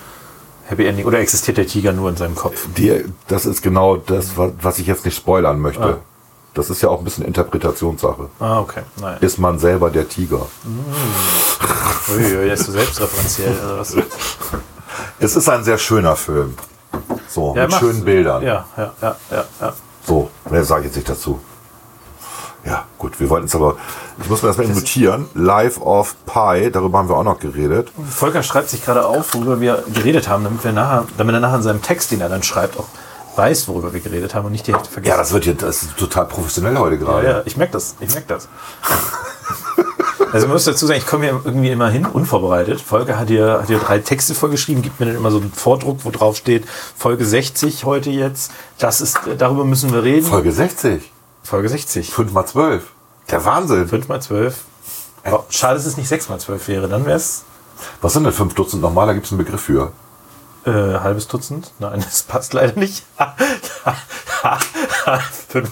Happy 0.66 0.87
Ending 0.87 1.05
oder 1.07 1.18
existiert 1.21 1.57
der 1.59 1.66
Tiger 1.66 1.92
nur 1.92 2.09
in 2.09 2.16
seinem 2.16 2.35
Kopf? 2.35 2.66
Die, 2.77 3.05
das 3.29 3.47
ist 3.47 3.62
genau 3.62 3.97
das, 3.97 4.37
wa- 4.37 4.53
was 4.61 4.79
ich 4.81 4.87
jetzt 4.88 5.05
nicht 5.05 5.16
spoilern 5.16 5.61
möchte. 5.61 5.83
Ah. 5.85 5.99
Das 6.54 6.68
ist 6.68 6.82
ja 6.82 6.90
auch 6.90 6.98
ein 6.98 7.04
bisschen 7.04 7.24
Interpretationssache. 7.24 8.28
Ah, 8.38 8.60
okay. 8.60 8.82
Nein. 9.00 9.16
Ist 9.20 9.38
man 9.38 9.58
selber 9.58 9.90
der 9.90 10.08
Tiger? 10.08 10.46
Uiuiui, 12.08 12.44
der 12.44 12.54
ist 12.54 12.64
so 12.64 12.72
selbstreferenziell. 12.72 13.54
Also 13.78 14.02
Es 15.18 15.36
ist 15.36 15.48
ein 15.48 15.64
sehr 15.64 15.78
schöner 15.78 16.16
Film. 16.16 16.54
So, 17.28 17.54
Ja, 17.56 17.66
mit 17.66 17.74
schönen 17.76 18.04
Bildern. 18.04 18.42
ja, 18.42 18.66
ja, 18.76 18.92
ja, 19.00 19.16
ja, 19.30 19.44
ja. 19.60 19.72
So, 20.06 20.30
mehr 20.50 20.64
sage 20.64 20.80
ich 20.82 20.86
jetzt 20.88 20.96
nicht 20.96 21.08
dazu. 21.08 21.40
Ja, 22.64 22.84
gut, 22.98 23.18
wir 23.18 23.28
wollten 23.30 23.46
es 23.46 23.54
aber, 23.54 23.76
ich 24.22 24.28
muss 24.28 24.42
mir 24.42 24.48
das 24.48 24.56
mal 24.58 24.66
notieren. 24.68 25.26
Life 25.34 25.80
of 25.80 26.14
Pi, 26.26 26.70
darüber 26.70 26.98
haben 26.98 27.08
wir 27.08 27.16
auch 27.16 27.24
noch 27.24 27.40
geredet. 27.40 27.90
Volker 28.10 28.42
schreibt 28.42 28.68
sich 28.68 28.84
gerade 28.84 29.04
auf, 29.06 29.34
worüber 29.34 29.60
wir 29.60 29.82
geredet 29.92 30.28
haben, 30.28 30.44
damit, 30.44 30.62
wir 30.62 30.72
nachher, 30.72 31.06
damit 31.16 31.34
er 31.34 31.40
nachher 31.40 31.56
in 31.56 31.62
seinem 31.62 31.82
Text, 31.82 32.10
den 32.12 32.20
er 32.20 32.28
dann 32.28 32.42
schreibt, 32.42 32.78
auch 32.78 32.86
weiß, 33.37 33.68
worüber 33.68 33.92
wir 33.92 34.01
geredet 34.01 34.35
haben 34.35 34.47
und 34.47 34.53
nicht 34.53 34.66
die 34.66 34.73
Hälfte 34.73 34.90
vergessen. 34.90 35.11
Ja, 35.11 35.16
das 35.16 35.33
wird 35.33 35.47
jetzt, 35.47 35.62
das 35.62 35.83
ist 35.83 35.97
total 35.97 36.27
professionell 36.27 36.77
heute 36.79 36.99
gerade. 36.99 37.27
Ja, 37.27 37.33
ja, 37.38 37.42
ich 37.45 37.57
merke 37.57 37.73
das. 37.73 37.97
Ich 38.01 38.12
merke 38.12 38.29
das. 38.29 38.49
Also 40.33 40.47
man 40.47 40.55
muss 40.55 40.64
dazu 40.64 40.87
sagen, 40.87 40.99
ich 40.99 41.07
komme 41.07 41.25
hier 41.25 41.40
irgendwie 41.45 41.71
immer 41.71 41.90
hin, 41.90 42.07
unvorbereitet. 42.07 42.81
Volker 42.81 43.18
hat 43.18 43.29
hier, 43.29 43.59
hat 43.61 43.66
hier 43.66 43.79
drei 43.79 43.99
Texte 43.99 44.35
vorgeschrieben, 44.35 44.81
gibt 44.81 44.99
mir 44.99 45.05
dann 45.05 45.16
immer 45.16 45.31
so 45.31 45.38
einen 45.38 45.53
Vordruck, 45.53 45.99
wo 46.05 46.11
drauf 46.11 46.37
steht, 46.38 46.64
Folge 46.97 47.27
60 47.27 47.85
heute 47.85 48.09
jetzt. 48.09 48.51
Das 48.79 49.03
ist, 49.03 49.18
darüber 49.37 49.66
müssen 49.66 49.92
wir 49.92 50.03
reden. 50.03 50.27
Folge 50.27 50.51
60, 50.51 51.12
Folge 51.42 51.68
60. 51.68 52.11
5 52.11 52.33
mal 52.33 52.47
12. 52.47 52.83
Der 53.31 53.45
Wahnsinn. 53.45 53.87
5 53.88 54.09
mal 54.09 54.23
12. 54.23 54.57
Oh, 55.31 55.40
schade, 55.51 55.75
dass 55.75 55.85
es 55.85 55.99
nicht 55.99 56.09
6 56.09 56.31
mal 56.31 56.40
12 56.40 56.68
wäre. 56.68 56.88
Dann 56.88 57.05
wäre 57.05 57.16
es 57.16 57.45
Was 58.01 58.14
sind 58.14 58.25
denn 58.25 58.33
5 58.33 58.55
Dutzend 58.55 58.81
nochmal? 58.81 59.07
Da 59.07 59.12
gibt 59.12 59.27
es 59.27 59.33
einen 59.33 59.38
Begriff 59.38 59.61
für. 59.61 59.92
Äh, 60.64 60.70
halbes 60.70 61.29
Dutzend. 61.29 61.72
Nein, 61.79 62.01
das 62.05 62.22
passt 62.22 62.53
leider 62.53 62.79
nicht. 62.79 63.05
fünf, 65.48 65.70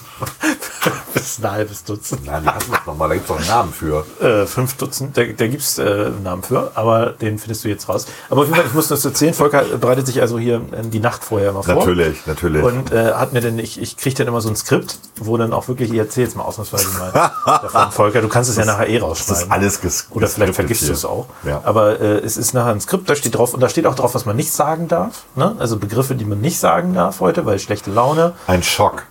das 1.21 1.37
ist 1.37 1.45
ein 1.45 1.51
halbes 1.51 1.83
Dutzend. 1.83 2.25
Nein, 2.25 2.43
wie 2.43 2.49
heißt 2.49 2.67
das 2.71 2.85
nochmal? 2.85 3.09
Da 3.09 3.15
gibt 3.15 3.29
es 3.29 3.35
doch 3.35 3.39
einen 3.39 3.47
Namen 3.47 3.73
für. 3.73 4.05
Äh, 4.19 4.45
fünf 4.45 4.75
Dutzend, 4.75 5.15
da, 5.15 5.23
da 5.23 5.47
gibt 5.47 5.61
es 5.61 5.77
äh, 5.77 5.83
einen 5.83 6.23
Namen 6.23 6.43
für, 6.43 6.71
aber 6.75 7.07
den 7.11 7.37
findest 7.37 7.63
du 7.63 7.69
jetzt 7.69 7.87
raus. 7.87 8.07
Aber 8.29 8.41
auf 8.41 8.47
jeden 8.47 8.57
Fall, 8.57 8.65
ich 8.67 8.73
muss 8.73 8.87
das 8.87 9.05
erzählen. 9.05 9.33
Volker 9.33 9.63
bereitet 9.63 10.07
sich 10.07 10.21
also 10.21 10.39
hier 10.39 10.55
äh, 10.71 10.83
die 10.83 10.99
Nacht 10.99 11.23
vorher 11.23 11.51
immer 11.51 11.63
vor. 11.63 11.75
Natürlich, 11.75 12.25
natürlich. 12.25 12.63
Und 12.63 12.91
äh, 12.91 13.13
hat 13.13 13.33
mir 13.33 13.41
dann, 13.41 13.59
ich, 13.59 13.79
ich 13.79 13.97
kriege 13.97 14.15
dann 14.15 14.27
immer 14.27 14.41
so 14.41 14.49
ein 14.49 14.55
Skript, 14.55 14.97
wo 15.17 15.37
dann 15.37 15.53
auch 15.53 15.67
wirklich, 15.67 15.91
ich 15.91 15.97
erzähle 15.97 16.27
jetzt 16.27 16.35
mal 16.35 16.43
ausnahmsweise 16.43 16.89
mal 16.97 17.11
davon, 17.45 17.91
Volker, 17.91 18.21
du 18.21 18.27
kannst 18.27 18.49
es 18.49 18.57
ja 18.57 18.65
nachher 18.65 18.89
eh 18.89 18.99
das 18.99 19.03
rausschneiden. 19.03 19.43
ist 19.43 19.51
alles 19.51 19.81
ges 19.81 20.07
Oder 20.09 20.27
vielleicht 20.27 20.49
geskriptet 20.49 20.55
vergisst 20.55 20.89
du 20.89 20.93
es 20.93 21.05
auch. 21.05 21.27
Ja. 21.43 21.61
Aber 21.63 21.99
äh, 21.99 22.17
es 22.19 22.37
ist 22.37 22.53
nachher 22.53 22.71
ein 22.71 22.81
Skript, 22.81 23.09
da 23.09 23.15
steht 23.15 23.35
drauf, 23.35 23.53
und 23.53 23.59
da 23.59 23.69
steht 23.69 23.85
auch 23.85 23.95
drauf, 23.95 24.15
was 24.15 24.25
man 24.25 24.35
nicht 24.35 24.51
sagen 24.51 24.87
darf. 24.87 25.23
Ne? 25.35 25.55
Also 25.59 25.77
Begriffe, 25.77 26.15
die 26.15 26.25
man 26.25 26.41
nicht 26.41 26.59
sagen 26.59 26.93
darf 26.93 27.19
heute, 27.19 27.45
weil 27.45 27.59
schlechte 27.59 27.91
Laune. 27.91 28.33
Ein 28.47 28.63
Schock. 28.63 29.03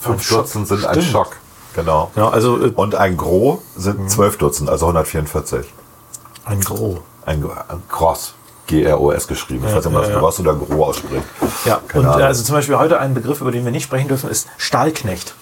Fünf 0.00 0.30
Ein. 0.30 0.36
Dutzend 0.36 0.68
sind 0.68 0.84
ein 0.84 0.94
Stimmt. 0.94 1.12
Schock. 1.12 1.36
Genau. 1.74 2.10
Genau, 2.14 2.28
also 2.28 2.60
äh, 2.64 2.70
Und 2.74 2.94
ein 2.94 3.16
Gros 3.16 3.60
sind 3.76 4.10
12 4.10 4.36
Dutzend, 4.38 4.70
also 4.70 4.86
144. 4.86 5.66
ein 6.44 6.60
Gros. 6.60 6.98
Ein, 7.24 7.44
ein 7.68 7.82
Gross. 7.88 8.34
G-R-O-S 8.66 9.26
geschrieben. 9.26 9.64
Ich 9.66 9.74
weiß 9.74 9.84
nicht, 9.84 9.86
ob 9.86 9.92
man 9.92 10.02
das 10.02 10.08
ja, 10.10 10.14
ja. 10.14 10.20
Gross 10.20 10.40
oder 10.40 10.54
Gros 10.54 10.88
ausspricht. 10.88 11.24
Ja, 11.64 11.80
Keine 11.88 12.04
und 12.04 12.10
äh, 12.10 12.14
Ahnung. 12.14 12.26
also 12.26 12.42
zum 12.44 12.54
Beispiel 12.54 12.78
heute 12.78 13.00
ein 13.00 13.12
Begriff, 13.14 13.40
über 13.40 13.50
den 13.50 13.64
wir 13.64 13.72
nicht 13.72 13.84
sprechen 13.84 14.08
dürfen, 14.08 14.30
ist 14.30 14.48
Stahlknecht. 14.56 15.34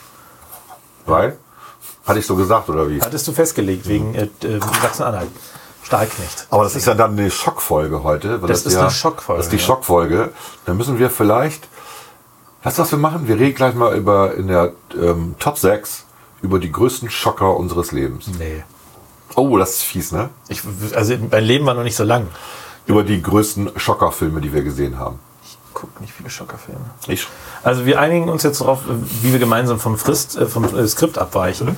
Weil? 1.06 1.36
Hatte 2.06 2.18
ich 2.18 2.26
so 2.26 2.34
gesagt, 2.34 2.68
oder 2.70 2.88
wie? 2.88 3.00
Hattest 3.00 3.28
du 3.28 3.32
festgelegt, 3.32 3.86
wegen 3.86 4.14
äh, 4.14 4.28
äh, 4.42 4.58
Sachsen-Anhalt. 4.82 5.28
Stahlknecht. 5.82 6.46
Aber 6.50 6.64
das 6.64 6.76
ist 6.76 6.86
ja 6.86 6.94
dann 6.94 7.12
eine 7.18 7.30
Schockfolge 7.30 8.02
heute. 8.04 8.40
weil 8.42 8.48
Das 8.48 8.64
ist 8.64 8.74
ja, 8.74 8.82
eine 8.82 8.90
Schockfolge, 8.90 9.38
Das 9.38 9.46
ist 9.46 9.52
die 9.52 9.56
ja. 9.56 9.62
Schockfolge. 9.62 10.30
Dann 10.64 10.76
müssen 10.76 10.98
wir 10.98 11.10
vielleicht, 11.10 11.68
weißt 12.62 12.78
du, 12.78 12.82
was 12.82 12.90
wir 12.90 12.98
machen? 12.98 13.28
Wir 13.28 13.38
reden 13.38 13.54
gleich 13.54 13.74
mal 13.74 13.96
über 13.96 14.34
in 14.34 14.48
der 14.48 14.72
ähm, 14.94 15.34
Top 15.38 15.58
6 15.58 16.04
über 16.42 16.58
die 16.58 16.72
größten 16.72 17.10
Schocker 17.10 17.56
unseres 17.56 17.92
Lebens. 17.92 18.26
Nee. 18.38 18.62
Oh, 19.36 19.56
das 19.58 19.70
ist 19.74 19.82
fies, 19.82 20.12
ne? 20.12 20.30
Ich, 20.48 20.62
also 20.94 21.14
mein 21.30 21.44
Leben 21.44 21.66
war 21.66 21.74
noch 21.74 21.84
nicht 21.84 21.96
so 21.96 22.04
lang. 22.04 22.26
Über 22.86 23.04
die 23.04 23.22
größten 23.22 23.72
Schockerfilme, 23.76 24.40
die 24.40 24.52
wir 24.52 24.62
gesehen 24.62 24.98
haben. 24.98 25.18
Ich 25.44 25.56
gucke 25.72 26.00
nicht 26.00 26.12
viele 26.12 26.30
Schockerfilme. 26.30 26.80
Ich, 27.06 27.26
Also 27.62 27.86
wir 27.86 28.00
einigen 28.00 28.28
uns 28.28 28.42
jetzt 28.42 28.60
darauf, 28.60 28.80
wie 29.22 29.32
wir 29.32 29.38
gemeinsam 29.38 29.78
vom 29.78 29.96
Frist, 29.96 30.36
äh, 30.36 30.46
vom 30.46 30.64
äh, 30.76 30.86
Skript 30.88 31.18
abweichen. 31.18 31.76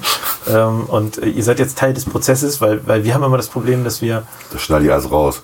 ähm, 0.49 0.85
und 0.85 1.19
äh, 1.19 1.27
ihr 1.29 1.45
seid 1.45 1.59
jetzt 1.59 1.77
Teil 1.77 1.93
des 1.93 2.07
Prozesses, 2.07 2.61
weil, 2.61 2.87
weil 2.87 3.05
wir 3.05 3.15
haben 3.15 3.23
immer 3.23 3.37
das 3.37 3.49
Problem, 3.49 3.85
dass 3.85 4.01
wir. 4.01 4.27
das 4.51 4.63
schneide 4.63 4.87
ich 4.87 4.93
alles 4.93 5.11
raus. 5.11 5.43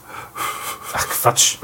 Ach 1.01 1.07
Quatsch. 1.09 1.59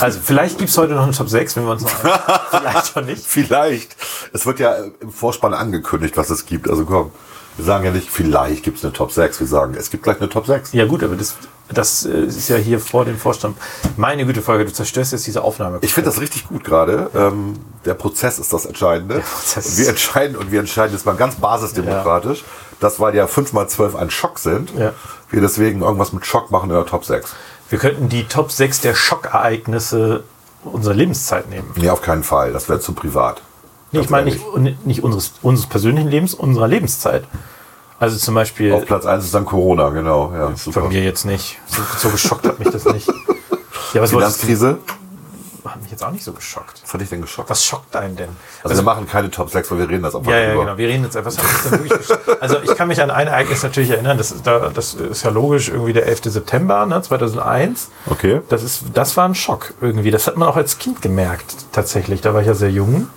Also 0.00 0.20
vielleicht 0.22 0.58
gibt 0.58 0.68
es 0.70 0.76
heute 0.76 0.92
noch 0.92 1.04
eine 1.04 1.12
Top 1.12 1.28
6, 1.30 1.56
wenn 1.56 1.64
wir 1.64 1.72
uns 1.72 1.82
noch 1.82 1.90
Vielleicht 2.50 2.96
auch 2.96 3.02
nicht. 3.02 3.24
Vielleicht. 3.24 3.96
Es 4.34 4.44
wird 4.44 4.58
ja 4.60 4.74
im 5.00 5.10
Vorspann 5.10 5.54
angekündigt, 5.54 6.16
was 6.16 6.28
es 6.30 6.44
gibt. 6.44 6.68
Also 6.68 6.84
komm, 6.84 7.10
wir 7.56 7.64
sagen 7.64 7.84
ja 7.84 7.90
nicht, 7.90 8.10
vielleicht 8.10 8.62
gibt 8.62 8.78
es 8.78 8.84
eine 8.84 8.92
Top 8.92 9.12
6. 9.12 9.40
Wir 9.40 9.46
sagen, 9.46 9.74
es 9.78 9.90
gibt 9.90 10.02
gleich 10.02 10.18
eine 10.20 10.28
Top 10.28 10.46
6. 10.46 10.72
Ja 10.74 10.84
gut, 10.86 11.02
aber 11.02 11.14
das, 11.16 11.36
das 11.72 12.04
äh, 12.04 12.10
ist 12.24 12.48
ja 12.48 12.56
hier 12.56 12.80
vor 12.80 13.04
dem 13.06 13.16
Vorstand. 13.16 13.56
Meine 13.96 14.26
Güte, 14.26 14.42
Folge, 14.42 14.66
du 14.66 14.72
zerstörst 14.72 15.12
jetzt 15.12 15.26
diese 15.26 15.42
Aufnahme. 15.42 15.78
Ich 15.80 15.94
finde 15.94 16.10
das 16.10 16.20
richtig 16.20 16.46
gut 16.48 16.64
gerade. 16.64 17.10
Ähm, 17.14 17.54
der 17.86 17.94
Prozess 17.94 18.38
ist 18.38 18.52
das 18.52 18.66
Entscheidende. 18.66 19.20
Prozess 19.20 19.78
wir 19.78 19.88
entscheiden 19.88 20.36
und 20.36 20.52
wir 20.52 20.60
entscheiden 20.60 20.92
jetzt 20.92 21.06
mal 21.06 21.16
ganz 21.16 21.36
basisdemokratisch, 21.36 22.44
dass 22.80 23.00
weil 23.00 23.14
ja 23.14 23.26
5 23.26 23.52
mal 23.54 23.68
12 23.68 23.94
ein 23.96 24.10
Schock 24.10 24.38
sind, 24.38 24.70
Ja. 24.76 24.92
wir 25.30 25.40
deswegen 25.40 25.80
irgendwas 25.80 26.12
mit 26.12 26.26
Schock 26.26 26.50
machen 26.50 26.68
in 26.70 26.76
der 26.76 26.84
Top 26.86 27.04
6. 27.04 27.34
Wir 27.74 27.80
könnten 27.80 28.08
die 28.08 28.22
Top 28.22 28.52
6 28.52 28.82
der 28.82 28.94
Schockereignisse 28.94 30.22
unserer 30.62 30.94
Lebenszeit 30.94 31.50
nehmen. 31.50 31.72
Nee, 31.74 31.90
auf 31.90 32.02
keinen 32.02 32.22
Fall. 32.22 32.52
Das 32.52 32.68
wäre 32.68 32.78
zu 32.78 32.92
privat. 32.92 33.42
Nee, 33.90 33.98
ich 33.98 34.10
meine 34.10 34.30
nicht, 34.30 34.86
nicht 34.86 35.02
unseres, 35.02 35.32
unseres 35.42 35.68
persönlichen 35.68 36.08
Lebens, 36.08 36.34
unserer 36.34 36.68
Lebenszeit. 36.68 37.24
Also 37.98 38.16
zum 38.16 38.36
Beispiel 38.36 38.72
Auf 38.72 38.86
Platz 38.86 39.06
1 39.06 39.24
ist 39.24 39.34
dann 39.34 39.44
Corona, 39.44 39.88
genau. 39.88 40.32
Ja, 40.32 40.54
super. 40.54 40.82
bei 40.82 40.90
mir 40.90 41.02
jetzt 41.02 41.24
nicht. 41.24 41.58
So, 41.66 41.82
so 41.98 42.10
geschockt 42.10 42.46
hat 42.46 42.60
mich 42.60 42.68
das 42.68 42.84
nicht. 42.84 43.08
Ja, 43.92 44.00
was 44.00 44.12
wolltest 44.12 44.44
du? 44.44 44.78
Hat 45.64 45.80
mich 45.80 45.90
jetzt 45.90 46.04
auch 46.04 46.10
nicht 46.10 46.24
so 46.24 46.32
geschockt. 46.32 46.82
Was 46.82 46.92
hat 46.92 47.00
dich 47.00 47.08
denn 47.08 47.22
geschockt? 47.22 47.48
Was 47.48 47.64
schockt 47.64 47.96
einen 47.96 48.16
denn? 48.16 48.28
Also, 48.62 48.76
wir 48.76 48.82
machen 48.82 49.08
keine 49.08 49.30
Top 49.30 49.50
6, 49.50 49.70
weil 49.70 49.78
wir 49.78 49.88
reden 49.88 50.02
das 50.02 50.14
einfach 50.14 50.30
Ja, 50.30 50.38
ja, 50.38 50.48
drüber. 50.50 50.64
genau. 50.66 50.76
Wir 50.76 50.88
reden 50.88 51.04
jetzt 51.04 51.16
geschockt? 51.16 52.42
Also 52.42 52.58
ich 52.62 52.74
kann 52.76 52.88
mich 52.88 53.00
an 53.00 53.10
ein 53.10 53.26
Ereignis 53.28 53.62
natürlich 53.62 53.90
erinnern. 53.90 54.18
Das 54.18 54.30
ist, 54.30 54.46
da, 54.46 54.68
das 54.68 54.94
ist 54.94 55.22
ja 55.24 55.30
logisch, 55.30 55.68
irgendwie 55.70 55.92
der 55.92 56.06
11. 56.06 56.24
September 56.24 56.84
ne, 56.86 57.00
2001. 57.00 57.88
Okay. 58.10 58.42
Das, 58.48 58.62
ist, 58.62 58.84
das 58.92 59.16
war 59.16 59.26
ein 59.26 59.34
Schock 59.34 59.74
irgendwie. 59.80 60.10
Das 60.10 60.26
hat 60.26 60.36
man 60.36 60.48
auch 60.48 60.56
als 60.56 60.78
Kind 60.78 61.00
gemerkt, 61.02 61.54
tatsächlich. 61.72 62.20
Da 62.20 62.34
war 62.34 62.40
ich 62.42 62.46
ja 62.46 62.54
sehr 62.54 62.70
jung. 62.70 63.08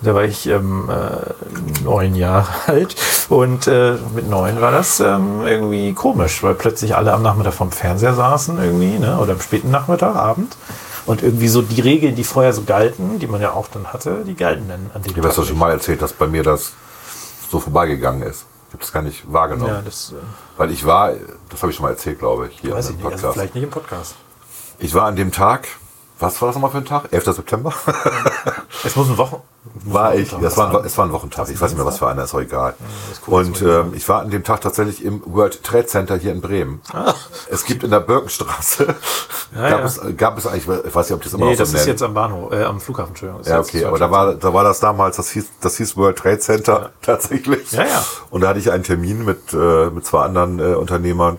Da 0.00 0.14
war 0.14 0.22
ich 0.22 0.46
ähm, 0.46 0.88
äh, 0.88 1.82
neun 1.82 2.14
Jahre 2.14 2.46
alt. 2.66 2.94
Und 3.28 3.66
äh, 3.66 3.94
mit 4.14 4.28
neun 4.28 4.60
war 4.60 4.70
das 4.70 5.00
ähm, 5.00 5.40
irgendwie 5.44 5.92
komisch, 5.94 6.42
weil 6.42 6.54
plötzlich 6.54 6.94
alle 6.94 7.12
am 7.12 7.22
Nachmittag 7.22 7.54
vom 7.54 7.72
Fernseher 7.72 8.14
saßen 8.14 8.62
irgendwie, 8.62 8.98
ne? 8.98 9.18
oder 9.18 9.32
am 9.32 9.40
späten 9.40 9.70
Nachmittag, 9.70 10.14
Abend. 10.14 10.56
Und 11.08 11.22
irgendwie 11.22 11.48
so 11.48 11.62
die 11.62 11.80
Regeln, 11.80 12.14
die 12.14 12.24
vorher 12.24 12.52
so 12.52 12.62
galten, 12.62 13.18
die 13.18 13.26
man 13.26 13.40
ja 13.40 13.52
auch 13.52 13.68
dann 13.68 13.92
hatte, 13.92 14.24
die 14.26 14.34
galten 14.34 14.68
dann 14.68 14.90
an 14.94 15.02
dem 15.02 15.10
Ich 15.10 15.22
das 15.22 15.36
Tag 15.36 15.46
schon 15.46 15.58
mal 15.58 15.70
erzählt, 15.70 16.02
dass 16.02 16.12
bei 16.12 16.26
mir 16.26 16.42
das 16.42 16.72
so 17.50 17.60
vorbeigegangen 17.60 18.22
ist. 18.22 18.44
Ich 18.68 18.74
habe 18.74 18.82
das 18.82 18.92
gar 18.92 19.02
nicht 19.02 19.32
wahrgenommen. 19.32 19.72
Ja, 19.72 19.82
das 19.82 20.12
äh, 20.12 20.16
Weil 20.58 20.70
ich 20.70 20.84
war, 20.84 21.14
das 21.48 21.62
habe 21.62 21.70
ich 21.70 21.76
schon 21.76 21.84
mal 21.84 21.92
erzählt, 21.92 22.18
glaube 22.18 22.48
ich, 22.48 22.60
hier 22.60 22.74
weiß 22.74 22.90
im 22.90 22.96
ich 22.96 22.96
nicht. 22.98 23.06
Also 23.06 23.16
Podcast. 23.16 23.34
vielleicht 23.34 23.54
nicht 23.54 23.64
im 23.64 23.70
Podcast. 23.70 24.14
ich 24.78 24.94
war 24.94 25.06
an 25.06 25.16
dem 25.16 25.32
Tag, 25.32 25.68
was 26.18 26.40
war 26.42 26.48
das 26.48 26.56
nochmal 26.56 26.70
für 26.70 26.78
ein 26.78 26.84
Tag? 26.84 27.04
11. 27.12 27.24
September? 27.24 27.72
Es 28.84 28.94
muss 28.94 29.08
ein 29.08 29.18
Wochen. 29.18 29.42
war 29.84 30.14
ich, 30.14 30.30
das 30.40 30.56
war, 30.56 30.70
ein, 30.78 30.84
es 30.84 30.96
war 30.96 31.04
ein 31.06 31.12
Wochentag, 31.12 31.48
ich 31.50 31.60
weiß 31.60 31.70
nicht 31.70 31.78
mehr, 31.78 31.84
was 31.86 31.98
für 31.98 32.06
einer, 32.06 32.22
ist 32.24 32.32
auch 32.34 32.40
egal. 32.40 32.74
das 33.08 33.18
ist 33.18 33.28
cool, 33.28 33.34
Und 33.34 33.60
das 33.60 33.86
ähm, 33.86 33.92
ich 33.94 34.08
war 34.08 34.20
an 34.20 34.30
dem 34.30 34.44
Tag 34.44 34.60
tatsächlich 34.60 35.04
im 35.04 35.20
World 35.26 35.62
Trade 35.64 35.86
Center 35.86 36.16
hier 36.16 36.32
in 36.32 36.40
Bremen. 36.40 36.80
Es 37.50 37.64
gibt 37.64 37.82
in 37.82 37.90
der 37.90 38.00
Birkenstraße, 38.00 38.94
Ja, 39.54 39.68
gab, 39.70 39.80
ja. 39.80 39.84
Es, 39.84 40.00
gab 40.16 40.38
es 40.38 40.46
eigentlich, 40.46 40.68
ich 40.86 40.94
weiß 40.94 41.10
nicht, 41.10 41.16
ob 41.16 41.26
es 41.26 41.32
immer 41.34 41.44
Nee, 41.46 41.50
noch 41.52 41.56
so 41.58 41.62
das 41.64 41.68
ist 41.70 41.74
nennen. 41.74 41.88
jetzt 41.88 42.02
am 42.02 42.14
Bahnhof, 42.14 42.52
äh, 42.52 42.62
am 42.64 42.80
Flughafen, 42.80 43.10
Entschuldigung. 43.10 43.42
Das 43.42 43.50
Ja, 43.50 43.58
ist 43.60 43.68
okay, 43.68 43.84
aber 43.84 43.98
da 43.98 44.10
war, 44.10 44.34
da 44.34 44.54
war 44.54 44.64
das 44.64 44.80
damals, 44.80 45.16
das 45.16 45.30
hieß, 45.30 45.46
das 45.60 45.76
hieß 45.76 45.96
World 45.96 46.18
Trade 46.18 46.38
Center 46.38 46.90
tatsächlich. 47.02 47.72
Ja, 47.72 47.82
ja. 47.84 48.04
Und 48.30 48.42
da 48.42 48.48
hatte 48.48 48.60
ich 48.60 48.70
einen 48.70 48.84
Termin 48.84 49.24
mit, 49.24 49.52
äh, 49.52 49.90
mit 49.90 50.06
zwei 50.06 50.22
anderen 50.24 50.60
äh, 50.60 50.74
Unternehmern 50.74 51.38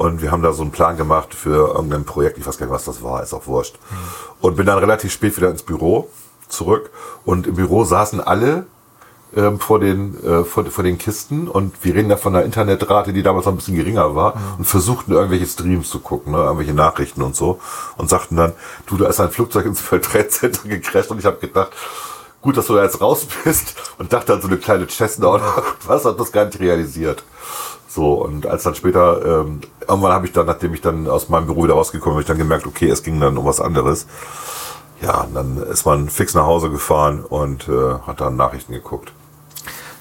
und 0.00 0.22
wir 0.22 0.32
haben 0.32 0.42
da 0.42 0.54
so 0.54 0.62
einen 0.62 0.70
Plan 0.70 0.96
gemacht 0.96 1.34
für 1.34 1.74
irgendein 1.74 2.04
Projekt, 2.04 2.38
ich 2.38 2.46
weiß 2.46 2.56
gar 2.56 2.64
nicht, 2.64 2.74
was 2.74 2.86
das 2.86 3.02
war, 3.02 3.22
ist 3.22 3.34
auch 3.34 3.46
wurscht. 3.46 3.78
Und 4.40 4.56
bin 4.56 4.64
dann 4.64 4.78
relativ 4.78 5.12
spät 5.12 5.36
wieder 5.36 5.50
ins 5.50 5.62
Büro 5.62 6.08
zurück. 6.48 6.88
Und 7.26 7.46
im 7.46 7.56
Büro 7.56 7.84
saßen 7.84 8.18
alle 8.18 8.64
ähm, 9.36 9.60
vor, 9.60 9.78
den, 9.78 10.16
äh, 10.24 10.42
vor, 10.44 10.64
vor 10.64 10.84
den 10.84 10.96
Kisten. 10.96 11.48
Und 11.48 11.84
wir 11.84 11.94
reden 11.94 12.08
da 12.08 12.16
von 12.16 12.34
einer 12.34 12.46
Internetrate, 12.46 13.12
die 13.12 13.22
damals 13.22 13.44
noch 13.44 13.52
ein 13.52 13.56
bisschen 13.58 13.76
geringer 13.76 14.16
war. 14.16 14.40
Und 14.56 14.64
versuchten 14.64 15.12
irgendwelche 15.12 15.44
Streams 15.44 15.90
zu 15.90 16.00
gucken, 16.00 16.32
ne, 16.32 16.38
irgendwelche 16.38 16.72
Nachrichten 16.72 17.20
und 17.20 17.36
so. 17.36 17.60
Und 17.98 18.08
sagten 18.08 18.36
dann, 18.36 18.54
du, 18.86 18.96
da 18.96 19.06
ist 19.06 19.20
ein 19.20 19.30
Flugzeug 19.30 19.66
ins 19.66 19.82
World 19.92 20.06
Trade 20.06 20.28
Center 20.28 20.66
gecrasht 20.66 21.10
und 21.10 21.18
ich 21.18 21.26
habe 21.26 21.36
gedacht, 21.36 21.72
gut, 22.40 22.56
dass 22.56 22.68
du 22.68 22.74
da 22.74 22.84
jetzt 22.84 23.02
raus 23.02 23.26
bist. 23.44 23.74
Und 23.98 24.14
dachte 24.14 24.32
an 24.32 24.40
so 24.40 24.48
eine 24.48 24.56
kleine 24.56 24.86
oder 24.86 25.62
was, 25.86 26.06
hat 26.06 26.18
das 26.18 26.32
gar 26.32 26.46
nicht 26.46 26.58
realisiert. 26.58 27.22
So, 27.92 28.12
und 28.12 28.46
als 28.46 28.62
dann 28.62 28.76
später, 28.76 29.40
ähm, 29.42 29.62
irgendwann 29.88 30.12
habe 30.12 30.24
ich 30.24 30.32
dann, 30.32 30.46
nachdem 30.46 30.72
ich 30.74 30.80
dann 30.80 31.08
aus 31.08 31.28
meinem 31.28 31.46
Büro 31.46 31.64
wieder 31.64 31.74
rausgekommen 31.74 32.10
bin, 32.12 32.14
habe 32.14 32.22
ich 32.22 32.28
dann 32.28 32.38
gemerkt, 32.38 32.64
okay, 32.68 32.88
es 32.88 33.02
ging 33.02 33.18
dann 33.18 33.36
um 33.36 33.44
was 33.44 33.60
anderes. 33.60 34.06
Ja, 35.02 35.22
und 35.22 35.34
dann 35.34 35.56
ist 35.64 35.84
man 35.86 36.08
fix 36.08 36.34
nach 36.34 36.46
Hause 36.46 36.70
gefahren 36.70 37.24
und 37.24 37.68
äh, 37.68 37.94
hat 38.06 38.20
dann 38.20 38.36
Nachrichten 38.36 38.72
geguckt. 38.74 39.12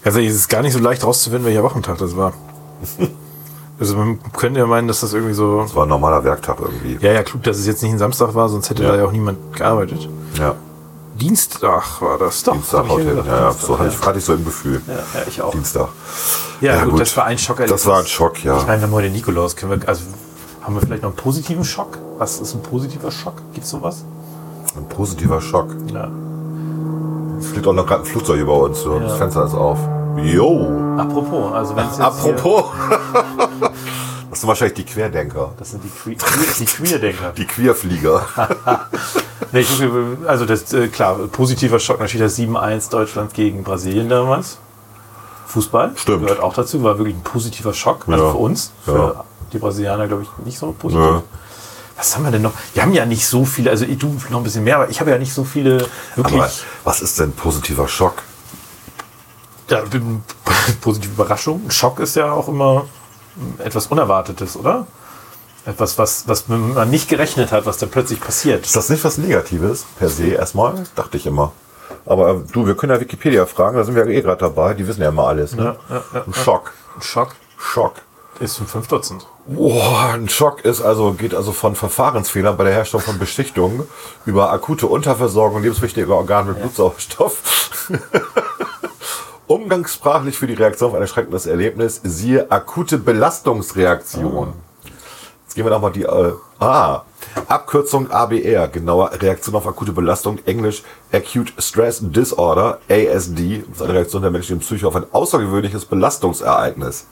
Also 0.04 0.20
es 0.20 0.36
ist 0.36 0.50
gar 0.50 0.62
nicht 0.62 0.74
so 0.74 0.80
leicht 0.80 1.04
rauszufinden, 1.04 1.46
welcher 1.48 1.64
Wochentag 1.64 1.98
das 1.98 2.16
war. 2.16 2.34
also 3.80 3.96
man 3.98 4.20
könnte 4.34 4.60
ja 4.60 4.68
meinen, 4.68 4.88
dass 4.88 5.00
das 5.02 5.14
irgendwie 5.14 5.34
so. 5.34 5.62
Es 5.62 5.74
war 5.76 5.84
ein 5.88 5.90
normaler 5.90 6.24
Werktag 6.24 6.58
irgendwie. 6.60 7.04
Ja, 7.04 7.12
ja, 7.12 7.24
klug, 7.24 7.42
dass 7.42 7.58
es 7.58 7.66
jetzt 7.66 7.82
nicht 7.82 7.92
ein 7.94 7.98
Samstag 7.98 8.36
war, 8.36 8.50
sonst 8.50 8.70
hätte 8.70 8.84
Ja. 8.84 8.90
da 8.92 8.98
ja 8.98 9.06
auch 9.06 9.12
niemand 9.12 9.56
gearbeitet. 9.56 10.08
Ja, 10.38 10.54
Dienstag 11.20 12.02
war 12.02 12.18
das 12.18 12.44
doch. 12.44 12.54
Dienstag 12.54 12.88
gedacht, 12.88 13.00
Ja, 13.00 13.06
ja, 13.06 13.50
Dienstag, 13.50 13.68
so 13.68 13.80
hatte 13.80 13.90
ich, 13.90 14.06
hatte 14.08 14.20
ich 14.20 14.26
so 14.26 14.34
im 14.34 14.46
Gefühl. 14.46 14.82
ja, 14.88 14.94
ja, 14.94 15.02
ich 15.28 15.42
auch. 15.42 15.52
Dienstag. 15.52 15.90
Ja, 16.62 16.76
Ja, 16.76 16.84
gut, 16.84 16.92
gut. 16.94 17.02
das 17.02 17.16
war 17.18 17.26
ein 17.26 17.38
Schock. 17.38 17.58
Das 17.68 17.86
war 17.86 18.00
ein 18.00 18.06
Schock, 18.08 18.44
ja. 18.44 18.58
Ich 18.58 18.66
meine, 18.68 18.82
wir 18.82 18.88
haben 18.88 18.94
heute 18.94 19.10
Nikolaus. 19.10 19.56
Können 19.56 19.82
wir, 19.82 19.88
also, 19.88 20.04
haben 20.62 20.76
wir 20.76 20.82
vielleicht 20.82 21.04
noch 21.04 21.10
einen 21.10 21.18
positiven 21.18 21.64
Schock? 21.64 21.98
Was 22.18 22.40
ist 22.40 22.54
ein 22.54 22.62
positiver 22.64 23.12
Schock? 23.12 23.36
Gibt 23.54 23.66
es 23.66 23.70
sowas? 23.72 24.04
Ein 24.78 24.88
positiver 24.88 25.42
Schock. 25.42 25.68
Ja. 25.94 26.10
Fliegt 27.52 27.66
auch 27.68 27.74
noch 27.74 27.86
gerade 27.88 28.04
ein 28.04 28.06
Flugzeug 28.06 28.40
über 28.40 28.54
uns. 28.60 28.82
So. 28.82 29.00
Das 29.00 29.12
Ja. 29.12 29.18
Fenster 29.18 29.46
ist 29.46 29.54
auf. 29.56 29.80
Jo. 30.18 30.68
Apropos, 30.98 31.54
also 31.54 31.76
wenn 31.76 31.86
es 31.86 31.98
jetzt 31.98 32.02
Apropos. 32.02 32.66
Das 34.30 34.42
sind 34.42 34.48
wahrscheinlich 34.48 34.76
die 34.76 34.86
Querdenker. 34.86 35.54
Das 35.58 35.72
sind 35.72 35.84
die, 35.84 35.90
Que 35.90 36.16
die 36.60 36.66
Queerdenker. 36.66 37.32
Die 37.38 37.46
Queerflieger. 37.46 38.26
Nee, 39.52 39.62
ich 39.62 39.82
also 40.28 40.46
das, 40.46 40.72
äh, 40.74 40.90
klar, 40.90 41.16
positiver 41.32 41.80
Schock 41.80 42.00
natürlich 42.00 42.22
das 42.22 42.38
7-1 42.38 42.92
Deutschland 42.92 43.34
gegen 43.34 43.64
Brasilien 43.64 44.08
damals. 44.08 44.60
Fußball. 45.48 45.94
Stimmt. 45.96 46.22
Gehört 46.24 46.42
auch 46.44 46.54
dazu, 46.54 46.84
war 46.84 47.00
wirklich 47.00 47.16
ein 47.16 47.24
positiver 47.24 47.74
Schock. 47.74 48.06
Also 48.08 48.26
Ja. 48.26 48.32
für 48.32 48.38
uns. 48.38 48.72
Für 48.86 48.92
Ja. 49.16 49.24
die 49.52 49.58
Brasilianer, 49.58 50.08
glaube 50.08 50.24
ich, 50.24 50.46
nicht 50.46 50.60
so 50.60 50.72
positiv. 50.74 51.04
Nö. 51.04 51.22
Was 51.98 52.16
haben 52.16 52.26
wir 52.26 52.32
denn 52.32 52.44
noch? 52.44 52.54
Wir 52.76 52.84
haben 52.84 52.94
ja 52.94 53.06
nicht 53.08 53.26
so 53.26 53.44
viele, 53.44 53.72
also 53.72 53.86
du 53.86 54.16
noch 54.30 54.38
ein 54.40 54.44
bisschen 54.44 54.64
mehr, 54.64 54.76
aber 54.76 54.90
ich 54.90 55.00
habe 55.00 55.10
ja 55.10 55.18
nicht 55.18 55.34
so 55.34 55.44
viele 55.44 55.88
wirklich. 56.16 56.40
Aber 56.40 56.52
was 56.84 57.02
ist 57.02 57.20
denn 57.20 57.32
positiver 57.32 57.88
Schock? 57.88 58.22
Ja, 59.70 59.82
positive 60.82 61.12
Überraschung. 61.12 61.62
Ein 61.66 61.72
Schock 61.72 62.00
ist 62.02 62.16
ja 62.16 62.32
auch 62.32 62.48
immer 62.50 62.86
etwas 63.60 63.88
Unerwartetes, 63.88 64.56
oder? 64.56 64.88
Etwas, 65.66 65.98
was, 65.98 66.28
was 66.28 66.48
man 66.48 66.90
nicht 66.90 67.10
gerechnet 67.10 67.52
hat, 67.52 67.66
was 67.66 67.78
da 67.78 67.86
plötzlich 67.86 68.20
passiert. 68.20 68.66
Ist 68.66 68.76
das 68.76 68.90
nicht 68.90 69.04
was 69.04 69.18
Negatives 69.18 69.86
per 69.98 70.10
se 70.10 70.28
erstmal? 70.28 70.86
Dachte 70.96 71.18
ich 71.18 71.26
immer. 71.26 71.52
Aber 72.06 72.32
äh, 72.32 72.36
du, 72.52 72.66
wir 72.66 72.76
können 72.76 72.94
ja 72.94 73.00
Wikipedia 73.00 73.46
fragen, 73.46 73.78
da 73.78 73.84
sind 73.84 73.96
wir 73.96 74.06
ja 74.06 74.12
eh 74.12 74.22
gerade 74.22 74.40
dabei. 74.40 74.74
Die 74.74 74.88
wissen 74.88 75.02
ja 75.02 75.10
immer 75.10 75.28
alles. 75.28 75.56
Ne? 75.56 75.76
Ja, 75.90 75.96
ja, 75.96 76.04
ja, 76.14 76.24
Ein 76.26 76.34
Schock. 76.34 76.74
Ein 76.96 77.02
Schock 77.02 77.36
Schock. 77.58 77.94
ist 78.40 78.60
ein 78.60 78.68
5 78.68 78.88
Dutzend. 78.88 79.28
Boah, 79.46 80.12
ein 80.14 80.30
Schock 80.30 80.64
ist 80.64 80.82
also, 80.82 81.14
geht 81.14 81.34
also 81.36 81.52
von 81.52 81.76
Verfahrensfehlern 81.76 82.56
bei 82.56 82.64
der 82.64 82.74
Herstellung 82.74 83.04
von 83.04 83.20
Beschichtungen 83.20 83.84
über 84.26 84.52
akute 84.52 84.88
Unterversorgung 84.88 85.62
lebenswichtiger 85.62 86.16
Organe 86.16 86.52
mit 86.52 86.62
Blutsauerstoff. 86.62 87.90
Umgangssprachlich 89.50 90.38
für 90.38 90.46
die 90.46 90.54
Reaktion 90.54 90.92
auf 90.92 90.96
ein 90.96 91.02
erschreckendes 91.02 91.48
Erlebnis, 91.48 92.02
siehe 92.04 92.52
akute 92.52 93.00
Belastungsreaktion. 93.00 94.54
Jetzt 95.42 95.56
gehen 95.56 95.66
wir 95.66 95.72
nochmal 95.72 95.92
die, 95.92 96.04
äh, 96.04 96.34
ah, 96.60 97.02
Abkürzung 97.48 98.12
ABR, 98.12 98.68
genauer 98.68 99.12
Reaktion 99.20 99.56
auf 99.56 99.66
akute 99.66 99.92
Belastung, 99.92 100.38
Englisch 100.46 100.84
Acute 101.12 101.52
Stress 101.58 101.98
Disorder, 102.00 102.78
ASD, 102.88 103.64
das 103.68 103.78
ist 103.78 103.82
eine 103.82 103.94
Reaktion 103.96 104.22
der 104.22 104.30
menschlichen 104.30 104.60
Psyche 104.60 104.88
auf 104.88 104.96
ein 104.96 105.06
außergewöhnliches 105.12 105.86
Belastungsereignis. 105.86 107.08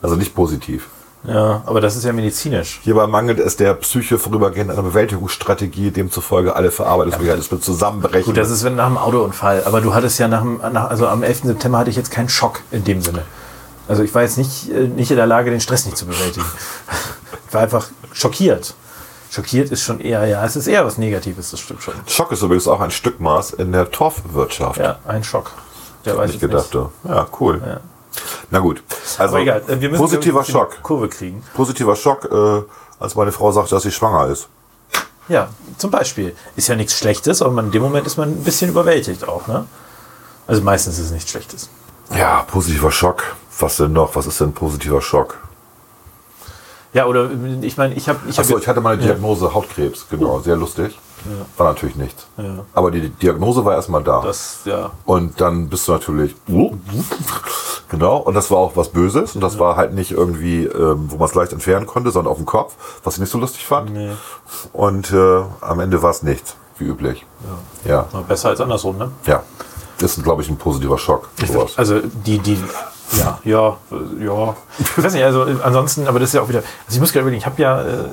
Also 0.00 0.16
nicht 0.16 0.34
positiv. 0.34 0.88
Ja, 1.26 1.62
aber 1.66 1.80
das 1.80 1.96
ist 1.96 2.04
ja 2.04 2.12
medizinisch. 2.12 2.80
Hierbei 2.84 3.06
mangelt 3.06 3.40
es 3.40 3.56
der 3.56 3.74
Psyche 3.74 4.18
vorübergehend 4.18 4.70
einer 4.70 4.82
Bewältigungsstrategie, 4.82 5.90
demzufolge 5.90 6.54
alle 6.54 6.70
Verarbeitungsmechanismen 6.70 7.60
zusammenbrechen. 7.60 8.26
Gut, 8.26 8.36
das 8.36 8.50
ist 8.50 8.62
wenn 8.64 8.76
nach 8.76 8.86
einem 8.86 8.98
Autounfall. 8.98 9.64
Aber 9.64 9.80
du 9.80 9.92
hattest 9.92 10.18
ja 10.18 10.28
nach, 10.28 10.42
dem, 10.42 10.60
nach 10.72 10.88
also 10.88 11.08
am 11.08 11.22
11. 11.22 11.42
September 11.44 11.78
hatte 11.78 11.90
ich 11.90 11.96
jetzt 11.96 12.10
keinen 12.10 12.28
Schock 12.28 12.60
in 12.70 12.84
dem 12.84 13.02
Sinne. 13.02 13.22
Also 13.88 14.02
ich 14.02 14.14
war 14.14 14.22
jetzt 14.22 14.38
nicht, 14.38 14.70
äh, 14.70 14.88
nicht 14.88 15.10
in 15.10 15.16
der 15.16 15.26
Lage, 15.26 15.50
den 15.50 15.60
Stress 15.60 15.84
nicht 15.84 15.96
zu 15.96 16.06
bewältigen. 16.06 16.46
Ich 17.48 17.54
war 17.54 17.62
einfach 17.62 17.88
schockiert. 18.12 18.74
Schockiert 19.30 19.70
ist 19.70 19.82
schon 19.82 20.00
eher, 20.00 20.26
ja, 20.26 20.44
es 20.44 20.56
ist 20.56 20.66
eher 20.66 20.84
was 20.84 20.98
Negatives, 20.98 21.50
das 21.50 21.60
stimmt 21.60 21.82
schon. 21.82 21.94
Schock 22.06 22.32
ist 22.32 22.42
übrigens 22.42 22.68
auch 22.68 22.80
ein 22.80 22.90
Stückmaß 22.90 23.52
in 23.52 23.72
der 23.72 23.90
Torfwirtschaft. 23.90 24.78
Ja, 24.78 24.98
ein 25.06 25.22
Schock. 25.24 25.52
Der 26.04 26.12
Hab 26.12 26.20
weiß 26.20 26.30
ich 26.30 26.36
es 26.36 26.40
gedacht. 26.40 26.74
nicht. 26.74 26.88
Ja, 27.04 27.14
ja 27.14 27.26
cool. 27.40 27.62
Ja. 27.64 27.80
Na 28.50 28.58
gut. 28.60 28.82
Also, 29.18 29.36
egal, 29.36 29.62
wir 29.66 29.76
müssen 29.88 30.02
positiver 30.02 30.44
Schock. 30.44 30.82
Kurve 30.82 31.08
kriegen. 31.08 31.42
Positiver 31.54 31.96
Schock, 31.96 32.24
äh, 32.30 32.62
als 32.98 33.14
meine 33.14 33.32
Frau 33.32 33.52
sagte, 33.52 33.70
dass 33.74 33.82
sie 33.82 33.92
schwanger 33.92 34.28
ist. 34.28 34.48
Ja, 35.28 35.48
zum 35.78 35.90
Beispiel. 35.90 36.36
Ist 36.54 36.68
ja 36.68 36.76
nichts 36.76 36.96
Schlechtes, 36.98 37.42
aber 37.42 37.60
in 37.60 37.70
dem 37.72 37.82
Moment 37.82 38.06
ist 38.06 38.16
man 38.16 38.30
ein 38.30 38.44
bisschen 38.44 38.70
überwältigt 38.70 39.26
auch, 39.26 39.46
ne? 39.48 39.66
Also 40.46 40.62
meistens 40.62 40.98
ist 40.98 41.06
es 41.06 41.10
nichts 41.10 41.30
Schlechtes. 41.30 41.68
Ja, 42.16 42.42
positiver 42.42 42.92
Schock. 42.92 43.34
Was 43.58 43.78
denn 43.78 43.92
noch? 43.92 44.14
Was 44.14 44.26
ist 44.26 44.40
denn 44.40 44.52
positiver 44.52 45.00
Schock? 45.02 45.38
Ja, 46.96 47.04
oder 47.04 47.28
ich 47.60 47.76
meine, 47.76 47.94
ich 47.94 48.08
habe. 48.08 48.18
Ich 48.26 48.38
hab 48.38 48.46
Achso, 48.46 48.56
ich 48.56 48.66
hatte 48.66 48.80
mal 48.80 48.94
eine 48.94 49.02
Diagnose 49.02 49.52
Hautkrebs. 49.52 50.06
Genau, 50.08 50.40
sehr 50.40 50.56
lustig. 50.56 50.98
War 51.58 51.66
natürlich 51.68 51.96
nichts. 51.96 52.26
Ja. 52.38 52.64
Aber 52.72 52.90
die 52.90 53.10
Diagnose 53.10 53.64
war 53.66 53.74
erstmal 53.74 54.02
da. 54.02 54.22
das, 54.22 54.60
ja. 54.64 54.92
Und 55.04 55.38
dann 55.40 55.68
bist 55.68 55.86
du 55.88 55.92
natürlich. 55.92 56.34
Genau, 57.88 58.16
und 58.16 58.34
das 58.34 58.50
war 58.50 58.58
auch 58.58 58.76
was 58.76 58.88
Böses. 58.88 59.34
Und 59.34 59.42
das 59.42 59.58
war 59.58 59.76
halt 59.76 59.92
nicht 59.92 60.10
irgendwie, 60.10 60.64
ähm, 60.64 61.04
wo 61.08 61.16
man 61.16 61.28
es 61.28 61.34
leicht 61.34 61.52
entfernen 61.52 61.86
konnte, 61.86 62.10
sondern 62.10 62.32
auf 62.32 62.38
dem 62.38 62.46
Kopf, 62.46 62.74
was 63.04 63.14
ich 63.14 63.20
nicht 63.20 63.30
so 63.30 63.38
lustig 63.38 63.66
fand. 63.66 63.92
Nee. 63.92 64.10
Und 64.72 65.12
äh, 65.12 65.42
am 65.60 65.80
Ende 65.80 66.02
war 66.02 66.10
es 66.10 66.22
nichts, 66.22 66.56
wie 66.78 66.84
üblich. 66.84 67.26
Ja. 67.84 68.06
Besser 68.26 68.48
als 68.48 68.60
andersrum, 68.60 68.96
ne? 68.96 69.10
Ja. 69.26 69.42
Das 69.98 70.16
ist, 70.16 70.24
glaube 70.24 70.42
ich, 70.42 70.48
ein 70.48 70.56
positiver 70.56 70.98
Schock. 70.98 71.28
Sowas. 71.46 71.74
Also 71.76 72.00
die, 72.00 72.38
die, 72.38 72.58
ja, 73.12 73.38
ja, 73.44 73.76
äh, 73.90 74.24
ja. 74.24 74.56
Ich 74.78 75.04
weiß 75.04 75.12
nicht, 75.14 75.24
also 75.24 75.46
äh, 75.46 75.56
ansonsten, 75.62 76.06
aber 76.06 76.18
das 76.18 76.30
ist 76.30 76.34
ja 76.34 76.42
auch 76.42 76.48
wieder, 76.48 76.58
also 76.58 76.94
ich 76.94 77.00
muss 77.00 77.12
gerade 77.12 77.22
überlegen, 77.22 77.40
ich 77.40 77.46
habe 77.46 77.60
ja 77.62 77.82
äh, 77.82 78.04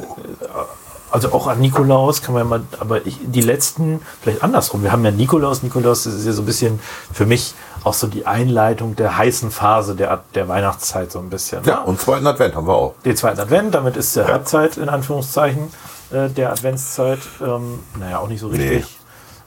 also 1.12 1.32
auch 1.32 1.46
an 1.46 1.60
Nikolaus 1.60 2.24
kann 2.24 2.34
man 2.34 2.44
ja 2.44 2.50
mal, 2.50 2.62
aber 2.80 3.06
ich, 3.06 3.20
die 3.22 3.42
letzten, 3.42 4.02
vielleicht 4.22 4.44
andersrum. 4.44 4.82
Wir 4.82 4.92
haben 4.92 5.06
ja 5.06 5.12
Nikolaus. 5.12 5.62
Nikolaus 5.62 6.08
ist 6.08 6.26
ja 6.26 6.32
so 6.32 6.42
ein 6.42 6.48
bisschen 6.48 6.80
für 7.14 7.28
mich 7.28 7.54
auch 7.84 7.94
so 7.94 8.08
die 8.08 8.26
Einleitung 8.26 8.96
der 8.96 9.16
heißen 9.16 9.52
Phase 9.52 9.94
der, 9.94 10.24
der 10.34 10.48
Weihnachtszeit 10.48 11.12
so 11.12 11.20
ein 11.20 11.30
bisschen. 11.30 11.64
Ja, 11.66 11.82
ne? 11.82 11.84
und 11.84 12.02
zweiten 12.02 12.26
Advent 12.26 12.56
haben 12.56 12.66
wir 12.66 12.74
auch. 12.74 12.96
Den 13.06 13.16
zweiten 13.16 13.40
Advent, 13.40 13.76
damit 13.76 13.96
ist 13.96 14.16
der 14.16 14.28
Halbzeit 14.28 14.78
in 14.78 14.90
Anführungszeichen 14.90 15.72
der 16.12 16.52
Adventszeit. 16.52 17.20
Ähm, 17.42 17.80
naja, 18.00 18.18
auch 18.18 18.28
nicht 18.28 18.40
so 18.40 18.48
richtig. 18.48 18.98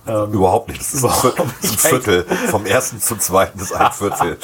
Überhaupt 0.07 0.69
nicht. 0.69 0.81
Das 0.81 0.95
ist 0.95 1.01
Überhaupt 1.01 1.41
ein. 1.41 1.49
Viertel. 1.51 2.25
Vom 2.51 2.65
ersten 2.67 3.01
zum 3.01 3.21
zweiten 3.21 3.59
ist 3.59 3.73
ein 3.73 3.93
Viertel. 3.93 4.39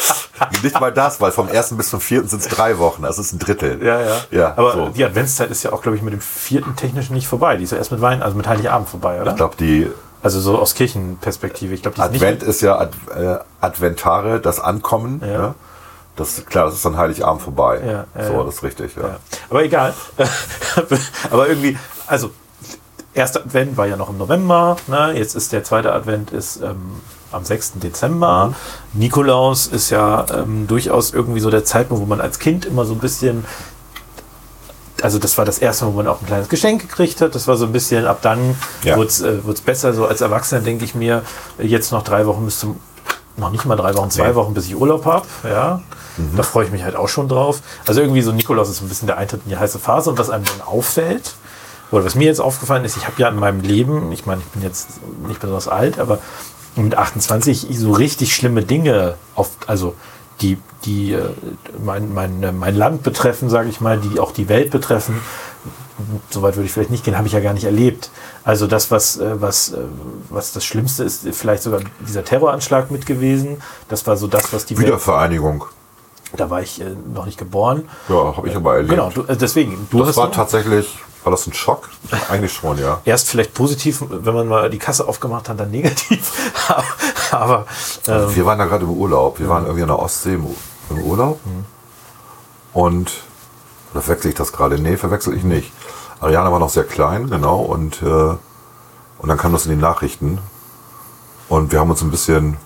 nicht 0.63 0.81
mal 0.81 0.93
das, 0.93 1.21
weil 1.21 1.33
vom 1.33 1.49
ersten 1.49 1.77
bis 1.77 1.91
zum 1.91 2.01
vierten 2.01 2.29
sind 2.29 2.43
es 2.43 2.49
drei 2.49 2.79
Wochen. 2.79 3.03
Das 3.03 3.19
ist 3.19 3.33
ein 3.33 3.39
Drittel. 3.39 3.85
Ja, 3.85 4.01
ja. 4.01 4.17
Ja, 4.31 4.49
aber 4.57 4.73
so. 4.73 4.89
die 4.89 5.05
Adventszeit 5.05 5.51
ist 5.51 5.63
ja 5.63 5.73
auch, 5.73 5.83
glaube 5.83 5.97
ich, 5.97 6.03
mit 6.03 6.13
dem 6.13 6.21
vierten 6.21 6.75
technischen 6.77 7.15
nicht 7.15 7.29
vorbei. 7.29 7.57
Die 7.57 7.65
ist 7.65 7.73
ja 7.73 7.79
erst 7.79 7.93
mit 7.93 8.01
Weihnachten, 8.01 8.23
also 8.23 8.37
mit 8.37 8.47
Heiligabend 8.49 8.89
vorbei, 8.89 9.21
oder? 9.21 9.31
Ich 9.31 9.37
glaube, 9.37 9.57
die 9.57 9.91
Also 10.23 10.41
so 10.41 10.59
aus 10.59 10.75
Kirchenperspektive. 10.75 11.75
Ich 11.75 11.83
glaube, 11.83 11.97
ist 11.97 12.03
Advent 12.03 12.41
nicht. 12.41 12.49
ist 12.49 12.61
ja 12.61 12.79
Ad, 12.79 12.97
äh, 13.17 13.39
Adventare, 13.61 14.41
das 14.41 14.61
Ankommen. 14.61 15.21
Ja. 15.25 15.33
Ja. 15.33 15.55
Das, 16.17 16.45
klar, 16.45 16.67
das 16.67 16.75
ist 16.75 16.85
dann 16.85 16.97
Heiligabend 16.99 17.41
vorbei. 17.41 17.81
Ja, 17.85 18.05
ja, 18.21 18.27
so, 18.27 18.43
das 18.45 18.57
ist 18.57 18.63
richtig. 18.63 18.95
Ja. 18.97 19.03
Ja. 19.03 19.17
Aber 19.49 19.65
egal. 19.65 19.95
aber 21.31 21.49
irgendwie, 21.49 21.79
also 22.07 22.31
erster 23.15 23.41
Advent 23.41 23.77
war 23.77 23.87
ja 23.87 23.97
noch 23.97 24.09
im 24.11 24.19
November. 24.19 24.77
Ne? 24.87 25.13
Jetzt 25.17 25.35
ist 25.35 25.53
der 25.53 25.65
zweite 25.65 25.93
Advent 25.93 26.31
ist 26.31 26.61
ähm, 26.63 27.01
am 27.31 27.45
6. 27.45 27.73
Dezember. 27.75 28.49
Mhm. 28.95 29.01
Nikolaus 29.01 29.67
ist 29.67 29.91
ja 29.91 30.27
ähm, 30.35 30.67
durchaus 30.67 31.13
irgendwie 31.13 31.41
so 31.41 31.51
der 31.51 31.65
Zeitpunkt, 31.65 32.03
wo 32.03 32.07
man 32.07 32.21
als 32.21 32.39
Kind 32.39 32.65
immer 32.65 32.85
so 32.85 32.93
ein 32.95 32.99
bisschen 32.99 33.45
also 35.03 35.19
das 35.19 35.37
war 35.37 35.45
das 35.45 35.59
erste 35.59 35.85
Mal, 35.85 35.93
wo 35.93 35.97
man 35.97 36.07
auch 36.07 36.21
ein 36.21 36.27
kleines 36.27 36.49
Geschenk 36.49 36.83
gekriegt 36.83 37.21
hat. 37.21 37.35
Das 37.35 37.49
war 37.49 37.57
so 37.57 37.65
ein 37.67 37.73
bisschen, 37.73 38.07
ab 38.07 38.19
dann 38.23 38.57
Ja. 38.85 38.97
wurde 38.97 39.09
es 39.09 39.21
äh, 39.21 39.39
besser. 39.65 39.95
So 39.95 40.07
als 40.07 40.21
Erwachsener 40.21 40.61
denke 40.61 40.85
ich 40.85 40.95
mir, 40.95 41.23
äh, 41.59 41.67
jetzt 41.67 41.91
noch 41.91 42.05
drei 42.05 42.25
Wochen 42.27 42.45
bis 42.45 42.61
zum, 42.61 42.79
noch 43.37 43.51
nicht 43.51 43.65
mal 43.65 43.75
drei 43.75 43.97
Wochen, 43.97 44.11
zwei 44.13 44.27
Nee. 44.27 44.31
Mhm. 44.31 44.35
Wochen, 44.37 44.55
bis 44.55 44.67
ich 44.67 44.77
Urlaub 44.77 45.05
habe. 45.05 45.27
Ja, 45.43 45.83
da 46.37 46.43
freue 46.45 46.67
ich 46.67 46.71
mich 46.71 46.85
halt 46.85 46.95
auch 46.95 47.09
schon 47.09 47.27
drauf. 47.27 47.63
Also 47.85 48.01
irgendwie 48.01 48.23
so 48.23 48.31
Nikolaus 48.31 48.69
ist 48.69 48.79
so 48.79 48.85
ein 48.85 48.89
bisschen 48.89 49.07
der 49.09 49.17
Eintritt 49.19 49.41
in 49.45 49.51
die 49.51 49.57
heiße 49.57 49.81
Phase. 49.81 50.09
Und 50.11 50.19
was 50.21 50.31
einem 50.31 50.45
dann 50.45 50.61
auffällt, 50.65 51.35
oder 51.93 52.05
was 52.05 52.15
mir 52.15 52.25
jetzt 52.25 52.41
aufgefallen 52.41 52.85
ist, 52.85 52.97
ich 52.97 53.07
habe 53.07 53.21
ja 53.21 53.29
in 53.29 53.37
meinem 53.37 53.61
Leben, 53.61 54.11
ich 54.11 54.27
meine, 54.27 54.41
ich 54.41 54.49
bin 54.49 54.63
jetzt 54.63 54.89
nicht 55.29 55.41
besonders 55.41 55.69
alt, 55.69 55.99
aber 55.99 56.19
mit 56.75 56.97
28 56.97 57.67
so 57.71 57.93
richtig 57.93 58.35
schlimme 58.35 58.63
Dinge 58.63 59.15
auf, 59.35 59.51
also 59.67 59.95
die, 60.41 60.59
die 60.85 61.13
äh, 61.13 61.29
mein, 61.85 62.13
mein, 62.13 62.43
äh, 62.43 62.51
mein 62.51 62.75
Land 62.75 63.03
betreffen, 63.03 63.51
sage 63.51 63.69
ich 63.69 63.81
mal, 63.81 63.99
die 63.99 64.19
auch 64.19 64.33
die 64.33 64.49
Welt 64.49 64.71
betreffen, 64.71 65.21
soweit 66.31 66.57
würde 66.57 66.67
ich 66.67 66.73
vielleicht 66.73 66.91
nicht 66.91 67.05
gehen, 67.05 67.17
habe 67.17 67.27
ich 67.27 67.35
ja 67.35 67.41
gar 67.41 67.53
nicht 67.53 67.65
erlebt. 67.65 68.11
Also 68.43 68.67
das, 68.67 68.91
was, 68.91 69.19
äh, 69.19 69.41
was, 69.41 69.75
was 70.31 70.53
das 70.53 70.65
Schlimmste 70.65 71.05
ist, 71.05 71.27
vielleicht 71.33 71.63
sogar 71.63 71.81
dieser 72.07 72.25
Terroranschlag 72.25 72.91
mit 72.91 73.07
gewesen. 73.07 73.63
Das 73.89 74.07
war 74.07 74.17
so 74.17 74.27
das, 74.27 74.53
was 74.53 74.67
die 74.67 74.77
Welt, 74.79 74.87
Wiedervereinigung. 74.87 75.67
da 76.37 76.51
war 76.51 76.63
ich 76.63 76.81
äh, 76.81 76.85
noch 77.15 77.27
nicht 77.27 77.39
geboren. 77.39 77.89
Ja, 78.09 78.37
habe 78.37 78.49
ich 78.49 78.57
aber 78.57 78.77
erlebt. 78.77 78.91
Genau, 78.91 79.11
du, 79.11 79.23
äh, 79.25 79.37
deswegen, 79.37 79.87
du 79.91 80.03
Das 80.05 80.17
war 80.17 80.33
tatsächlich, 80.33 80.99
war 81.25 81.31
das 81.31 81.47
ein 81.47 81.53
Schock? 81.53 81.89
Eigentlich 82.31 82.53
schon, 82.53 82.79
ja. 82.79 83.01
erst 83.05 83.29
vielleicht 83.29 83.55
positiv, 83.55 84.03
wenn 84.09 84.35
man 84.35 84.49
mal 84.49 84.71
die 84.71 84.79
Kasse 84.79 85.07
aufgemacht 85.07 85.49
hat, 85.49 85.61
dann 85.61 85.71
negativ. 85.71 86.33
Aber 87.31 87.67
ähm, 88.09 88.35
Wir 88.35 88.45
waren 88.47 88.59
da 88.59 88.67
gerade 88.67 88.85
im 88.85 88.91
Urlaub. 88.91 89.39
Wir 89.39 89.49
waren 89.49 89.65
irgendwie 89.65 89.83
an 89.83 89.89
der 89.89 89.99
Ostsee 89.99 90.35
im, 90.35 90.47
im 90.91 90.99
Urlaub. 91.03 91.41
Und, 92.73 93.13
oder 93.93 94.03
verwechsel 94.03 94.31
ich 94.31 94.37
das 94.37 94.53
gerade? 94.53 94.79
Nee, 94.79 94.97
verwechsel 94.97 95.37
ich 95.37 95.45
nicht. 95.45 95.73
Ariane 96.21 96.53
war 96.53 96.59
noch 96.59 96.71
sehr 96.71 96.85
klein, 96.85 97.29
genau. 97.31 97.61
Und, 97.61 98.03
äh, 98.03 98.07
und 98.07 99.29
dann 99.29 99.39
kam 99.39 99.53
das 99.53 99.67
in 99.67 99.73
die 99.73 99.81
Nachrichten. 99.81 100.39
Und 101.49 101.73
wir 101.73 101.81
haben 101.81 101.91
uns 101.91 102.03
ein 102.03 102.11
bisschen 102.11 102.57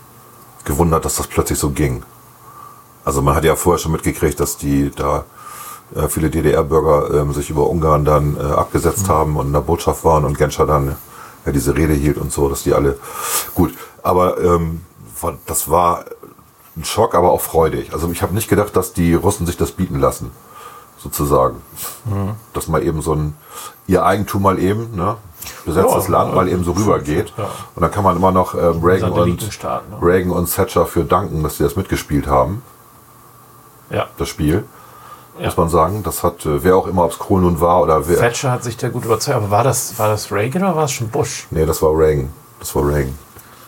gewundert, 0.65 1.05
dass 1.05 1.17
das 1.17 1.27
plötzlich 1.27 1.59
so 1.59 1.71
ging. 1.71 2.03
Also 3.05 3.23
man 3.23 3.35
hat 3.35 3.45
ja 3.45 3.57
vorher 3.57 3.79
schon 3.79 3.93
mitgekriegt, 3.93 4.39
dass 4.41 4.57
die 4.57 4.91
da 4.91 5.25
äh, 5.95 6.09
viele 6.09 6.31
DDR-Bürger 6.31 7.21
ähm, 7.21 7.33
sich 7.33 7.51
über 7.51 7.69
Ungarn 7.69 8.05
dann 8.05 8.37
äh, 8.37 8.43
abgesetzt 8.43 9.09
haben 9.09 9.37
und 9.37 9.49
in 9.49 9.53
der 9.53 9.61
Botschaft 9.61 10.05
waren 10.05 10.25
und 10.25 10.39
Genscher 10.39 10.67
dann 10.67 10.97
ja, 11.45 11.53
diese 11.53 11.77
Rede 11.77 11.95
hielt 11.95 12.19
und 12.19 12.33
so, 12.33 12.49
dass 12.49 12.63
die 12.65 12.75
alle 12.75 12.99
gut. 13.55 13.75
Aber 14.03 14.41
ähm, 14.41 14.83
das 15.47 15.71
war 15.71 16.05
ein 16.77 16.85
Schock, 16.85 17.15
aber 17.15 17.33
auch 17.33 17.41
freudig. 17.41 17.93
Also 17.93 18.11
ich 18.11 18.23
habe 18.23 18.35
nicht 18.35 18.49
gedacht, 18.49 18.77
dass 18.77 18.93
die 18.93 19.15
Russen 19.15 19.47
sich 19.47 19.57
das 19.57 19.73
bieten 19.73 19.99
lassen, 19.99 20.31
sozusagen. 20.99 21.57
Dass 22.53 22.69
mal 22.69 22.83
eben 22.83 23.01
so 23.01 23.15
ein 23.15 23.37
ihr 23.87 24.05
Eigentum 24.05 24.43
mal 24.43 24.59
eben, 24.59 24.95
ne, 24.95 25.17
besetztes 25.65 26.07
Ja, 26.07 26.13
Land 26.13 26.35
mal 26.35 26.49
eben 26.49 26.65
so 26.65 26.73
rübergeht. 26.73 27.33
ja. 27.39 27.49
Und 27.75 27.83
dann 27.83 27.91
kann 27.91 28.05
man 28.05 28.17
immer 28.17 28.33
noch 28.33 28.55
ähm, 28.55 28.83
Reagan, 28.83 29.13
und, 29.13 29.41
ne? 29.41 29.99
Reagan 30.03 30.33
und 30.33 30.53
Thatcher 30.53 30.85
für 30.85 31.05
danken, 31.05 31.43
dass 31.43 31.57
sie 31.57 31.65
das 31.65 31.77
mitgespielt 31.77 32.27
haben 32.27 32.63
ja. 33.91 34.09
das 34.19 34.29
Spiel. 34.29 34.65
Ja. 35.39 35.47
Muss 35.47 35.57
man 35.57 35.69
sagen. 35.69 36.03
Das 36.03 36.23
hat, 36.23 36.47
äh, 36.47 36.63
wer 36.65 36.77
auch 36.77 36.87
immer, 36.87 37.05
ob 37.05 37.13
es 37.13 37.19
Kohl 37.19 37.41
nun 37.43 37.61
war 37.61 37.83
oder 37.83 38.09
wer. 38.09 38.19
Thatcher 38.19 38.51
hat 38.51 38.65
sich 38.65 38.77
da 38.77 38.89
gut 38.89 39.05
überzeugt. 39.05 39.37
Aber 39.37 39.51
war 39.51 39.65
das, 39.65 39.99
war 39.99 40.09
das 40.09 40.33
Reagan 40.33 40.63
oder 40.63 40.77
war 40.77 40.85
es 40.85 40.93
schon 40.93 41.09
Bush? 41.09 41.47
Nee, 41.51 41.67
das 41.67 41.83
war 41.83 41.91
Reagan. 41.97 42.31
Das 42.59 42.75
war 42.75 42.87
Reagan. 42.87 43.19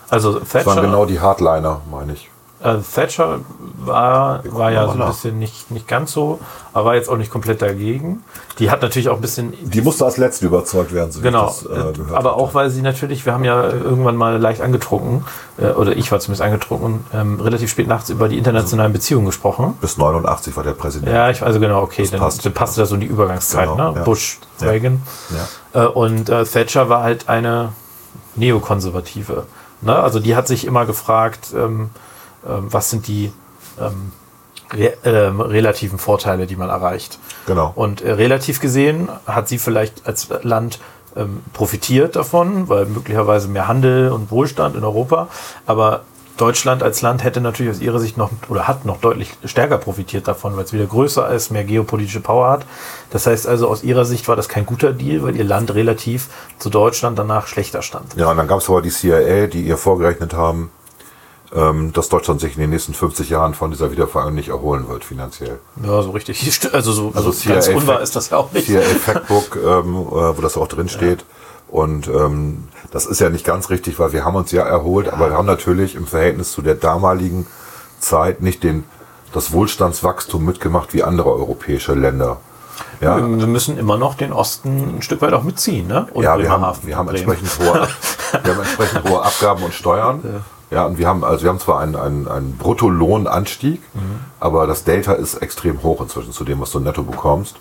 Also 0.08 0.38
Das 0.38 0.54
waren 0.54 0.64
Thatcher, 0.64 0.80
genau 0.82 1.04
die 1.04 1.20
Hardliner, 1.20 1.80
meine 1.90 2.14
ich. 2.14 2.30
Äh, 2.60 2.76
Thatcher 2.94 3.40
war, 3.78 4.42
war 4.50 4.72
ja 4.72 4.86
so 4.86 4.92
ein 4.92 4.98
nach. 4.98 5.08
bisschen 5.08 5.38
nicht, 5.38 5.70
nicht 5.70 5.86
ganz 5.86 6.12
so, 6.12 6.40
aber 6.72 6.86
war 6.86 6.94
jetzt 6.96 7.08
auch 7.08 7.16
nicht 7.16 7.30
komplett 7.30 7.62
dagegen. 7.62 8.24
Die 8.58 8.70
hat 8.70 8.82
natürlich 8.82 9.08
auch 9.08 9.14
ein 9.16 9.20
bisschen 9.20 9.52
Die 9.62 9.80
musste 9.80 10.04
als 10.04 10.16
Letzte 10.16 10.46
überzeugt 10.46 10.92
werden, 10.92 11.12
so 11.12 11.20
Genau, 11.20 11.46
das 11.46 11.62
äh, 11.64 11.68
gehört 11.68 12.12
aber 12.12 12.36
auch, 12.36 12.54
weil 12.54 12.70
sie 12.70 12.82
natürlich, 12.82 13.24
wir 13.26 13.32
haben 13.32 13.44
ja 13.44 13.62
irgendwann 13.70 14.16
mal 14.16 14.38
leicht 14.38 14.60
angetrunken, 14.60 15.24
äh, 15.58 15.66
oder 15.68 15.96
ich 15.96 16.10
war 16.10 16.18
zumindest 16.18 16.42
angetrunken, 16.42 17.04
ähm, 17.14 17.40
relativ 17.40 17.70
spät 17.70 17.86
nachts 17.86 18.10
über 18.10 18.28
die 18.28 18.38
internationalen 18.38 18.92
Beziehungen 18.92 19.26
gesprochen. 19.26 19.78
Bis 19.80 19.96
89 19.96 20.56
war 20.56 20.64
der 20.64 20.72
Präsident. 20.72 21.12
Ja, 21.12 21.30
ich 21.30 21.42
also 21.42 21.60
genau, 21.60 21.82
okay, 21.82 22.08
dann, 22.10 22.18
passt. 22.20 22.44
dann 22.44 22.54
passte 22.54 22.80
das 22.80 22.88
so 22.88 22.96
in 22.96 23.02
die 23.02 23.06
Übergangszeit, 23.06 23.68
Genau, 23.68 23.92
ne? 23.92 23.98
ja. 23.98 24.04
Bush. 24.04 24.38
Reagan. 24.60 25.02
Ja. 25.74 25.84
Äh, 25.84 25.86
und 25.86 26.28
äh, 26.28 26.44
Thatcher 26.44 26.88
war 26.88 27.04
halt 27.04 27.28
eine 27.28 27.72
Neokonservative. 28.34 29.46
Ne? 29.80 29.94
Also 29.94 30.20
die 30.20 30.34
hat 30.34 30.48
sich 30.48 30.64
immer 30.64 30.86
gefragt, 30.86 31.48
ähm, 31.54 31.90
was 32.42 32.90
sind 32.90 33.06
die 33.06 33.32
ähm, 33.80 34.12
re 34.72 34.94
ähm, 35.04 35.40
relativen 35.40 35.98
Vorteile, 35.98 36.46
die 36.46 36.56
man 36.56 36.68
erreicht. 36.68 37.18
Genau. 37.46 37.72
Und 37.74 38.02
äh, 38.02 38.12
relativ 38.12 38.60
gesehen 38.60 39.08
hat 39.26 39.48
sie 39.48 39.58
vielleicht 39.58 40.06
als 40.06 40.28
Land 40.42 40.78
ähm, 41.16 41.42
profitiert 41.52 42.16
davon, 42.16 42.68
weil 42.68 42.86
möglicherweise 42.86 43.48
mehr 43.48 43.68
Handel 43.68 44.12
und 44.12 44.30
Wohlstand 44.30 44.76
in 44.76 44.84
Europa. 44.84 45.28
Aber 45.66 46.02
Deutschland 46.36 46.84
als 46.84 47.02
Land 47.02 47.24
hätte 47.24 47.40
natürlich 47.40 47.72
aus 47.72 47.80
ihrer 47.80 47.98
Sicht 47.98 48.16
noch 48.16 48.30
oder 48.48 48.68
hat 48.68 48.84
noch 48.84 49.00
deutlich 49.00 49.30
stärker 49.44 49.76
profitiert 49.76 50.28
davon, 50.28 50.56
weil 50.56 50.64
es 50.64 50.72
wieder 50.72 50.86
größer 50.86 51.28
ist, 51.30 51.50
mehr 51.50 51.64
geopolitische 51.64 52.20
Power 52.20 52.48
hat. 52.48 52.66
Das 53.10 53.26
heißt 53.26 53.48
also, 53.48 53.68
aus 53.68 53.82
ihrer 53.82 54.04
Sicht 54.04 54.28
war 54.28 54.36
das 54.36 54.48
kein 54.48 54.64
guter 54.64 54.92
Deal, 54.92 55.22
weil 55.24 55.34
ihr 55.34 55.44
Land 55.44 55.74
relativ 55.74 56.28
zu 56.58 56.70
Deutschland 56.70 57.18
danach 57.18 57.48
schlechter 57.48 57.82
stand. 57.82 58.14
Ja, 58.14 58.30
und 58.30 58.36
dann 58.36 58.46
gab 58.46 58.60
es 58.60 58.68
aber 58.68 58.82
die 58.82 58.90
CIA, 58.90 59.48
die 59.48 59.62
ihr 59.62 59.76
vorgerechnet 59.76 60.32
haben, 60.32 60.58
ähm, 60.60 60.70
dass 61.50 62.10
Deutschland 62.10 62.42
sich 62.42 62.56
in 62.56 62.60
den 62.60 62.70
nächsten 62.70 62.92
50 62.92 63.30
Jahren 63.30 63.54
von 63.54 63.70
dieser 63.70 63.90
Wiedervereinigung 63.90 64.34
nicht 64.34 64.48
erholen 64.50 64.86
wird, 64.88 65.02
finanziell. 65.02 65.58
Ja, 65.82 66.02
so 66.02 66.10
richtig. 66.10 66.38
Also 66.72 66.92
so 66.92 67.12
Also 67.14 67.32
so 67.32 67.48
ganz 67.48 67.68
unwahr 67.68 68.00
ist 68.00 68.14
das 68.16 68.30
ja 68.30 68.36
auch 68.36 68.52
nicht. 68.52 68.66
CIA 68.66 68.82
Factbook, 68.82 69.56
ähm, 69.64 69.96
äh, 69.96 70.36
wo 70.36 70.42
das 70.42 70.58
auch 70.58 70.68
drin 70.68 70.88
steht. 70.90 71.24
Und 71.68 72.08
ähm, 72.08 72.68
das 72.90 73.06
ist 73.06 73.20
ja 73.20 73.28
nicht 73.28 73.44
ganz 73.44 73.70
richtig, 73.70 73.98
weil 73.98 74.12
wir 74.12 74.24
haben 74.24 74.36
uns 74.36 74.52
ja 74.52 74.62
erholt, 74.62 75.08
aber 75.12 75.30
wir 75.30 75.36
haben 75.36 75.46
natürlich 75.46 75.94
im 75.94 76.06
Verhältnis 76.06 76.52
zu 76.52 76.62
der 76.62 76.74
damaligen 76.74 77.46
Zeit 78.00 78.42
nicht 78.42 78.62
den, 78.62 78.84
das 79.32 79.52
Wohlstandswachstum 79.52 80.44
mitgemacht 80.44 80.94
wie 80.94 81.02
andere 81.02 81.30
europäische 81.32 81.94
Länder. 81.94 82.38
Ja, 83.00 83.16
Wir 83.16 83.46
müssen 83.46 83.76
immer 83.76 83.96
noch 83.96 84.14
den 84.14 84.32
Osten 84.32 84.96
ein 84.98 85.02
Stück 85.02 85.20
weit 85.20 85.32
auch 85.32 85.42
mitziehen, 85.42 85.86
ne? 85.86 86.06
Und 86.14 86.24
ja 86.24 86.38
wir, 86.38 86.48
haben, 86.48 86.64
wir, 86.82 86.96
haben 86.96 87.08
entsprechend 87.08 87.50
hohe, 87.58 87.88
wir 88.42 88.54
haben 88.54 88.60
entsprechend 88.60 89.08
hohe 89.08 89.22
Abgaben 89.22 89.62
und 89.62 89.74
Steuern. 89.74 90.42
Ja, 90.70 90.84
und 90.84 90.98
wir 90.98 91.06
haben, 91.08 91.24
also 91.24 91.42
wir 91.44 91.50
haben 91.50 91.60
zwar 91.60 91.80
einen, 91.80 91.96
einen, 91.96 92.28
einen 92.28 92.56
Bruttolohnanstieg, 92.58 93.80
Mhm. 93.94 94.00
aber 94.40 94.66
das 94.66 94.84
Delta 94.84 95.12
ist 95.12 95.36
extrem 95.36 95.82
hoch 95.82 96.00
inzwischen 96.00 96.32
zu 96.32 96.44
dem, 96.44 96.60
was 96.60 96.70
du 96.72 96.80
netto 96.80 97.02
bekommst. 97.02 97.56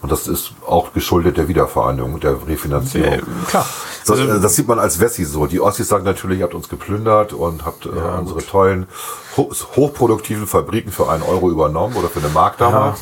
Und 0.00 0.10
das 0.10 0.26
ist 0.26 0.54
auch 0.66 0.92
geschuldet 0.92 1.36
der 1.36 1.46
Wiedervereinigung, 1.46 2.18
der 2.18 2.34
Refinanzierung. 2.48 3.12
Äh, 3.14 3.22
klar. 3.48 3.64
Also- 4.08 4.24
äh, 4.24 4.40
das 4.40 4.56
sieht 4.56 4.66
man 4.66 4.80
als 4.80 4.98
Wessi 4.98 5.24
so. 5.24 5.46
Die 5.46 5.60
Ossis 5.60 5.86
sagen 5.88 6.04
natürlich, 6.04 6.38
ihr 6.40 6.44
habt 6.44 6.54
uns 6.54 6.68
geplündert 6.68 7.32
und 7.32 7.64
habt 7.64 7.86
äh, 7.86 7.90
unsere 8.18 8.44
tollen, 8.44 8.86
ho 9.36 9.48
hochproduktiven 9.76 10.48
Fabriken 10.48 10.90
für 10.90 11.08
einen 11.08 11.22
Euro 11.22 11.50
übernommen 11.50 11.94
oder 11.94 12.08
für 12.08 12.18
eine 12.18 12.30
Mark 12.30 12.58
damals. 12.58 12.98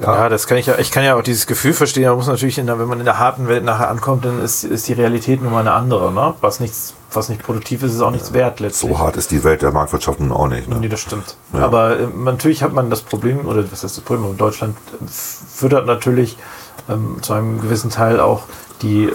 Ja. 0.00 0.28
das 0.28 0.46
kann 0.46 0.58
ich 0.58 0.66
ja, 0.66 0.78
ich 0.78 0.92
kann 0.92 1.02
ja 1.02 1.16
auch 1.16 1.22
dieses 1.22 1.46
Gefühl 1.48 1.72
verstehen, 1.72 2.04
man 2.08 2.16
muss 2.18 2.28
natürlich, 2.28 2.58
in 2.58 2.66
der, 2.66 2.78
wenn 2.78 2.86
man 2.86 3.00
in 3.00 3.04
der 3.04 3.18
harten 3.18 3.48
Welt 3.48 3.64
nachher 3.64 3.88
ankommt, 3.88 4.24
dann 4.24 4.40
ist, 4.40 4.62
ist 4.62 4.86
die 4.86 4.92
Realität 4.92 5.42
nun 5.42 5.50
mal 5.50 5.60
eine 5.60 5.72
andere, 5.72 6.12
ne? 6.12 6.34
Was 6.40 6.60
nichts, 6.60 6.94
was 7.12 7.28
nicht 7.28 7.42
produktiv 7.42 7.82
ist, 7.82 7.94
ist 7.94 8.00
auch 8.00 8.10
nichts 8.10 8.32
wert 8.32 8.60
letztlich. 8.60 8.90
So 8.92 8.98
hart 8.98 9.16
ist 9.16 9.30
die 9.30 9.42
Welt 9.44 9.62
der 9.62 9.72
Marktwirtschaft 9.72 10.20
nun 10.20 10.32
auch 10.32 10.48
nicht. 10.48 10.68
Nee, 10.68 10.74
Ne? 10.80 10.88
das 10.88 11.00
stimmt. 11.00 11.36
Aber 11.52 11.98
äh, 11.98 12.06
natürlich 12.06 12.62
hat 12.62 12.72
man 12.72 12.90
das 12.90 13.00
Problem, 13.00 13.46
oder 13.46 13.64
was 13.70 13.84
ist 13.84 13.96
das 13.96 14.04
Problem? 14.04 14.36
Deutschland 14.36 14.76
äh, 15.00 15.04
füttert 15.08 15.86
natürlich 15.86 16.36
ähm, 16.88 17.16
zu 17.22 17.32
einem 17.32 17.60
gewissen 17.60 17.90
Teil 17.90 18.20
auch 18.20 18.42
die, 18.82 19.04
äh, 19.04 19.12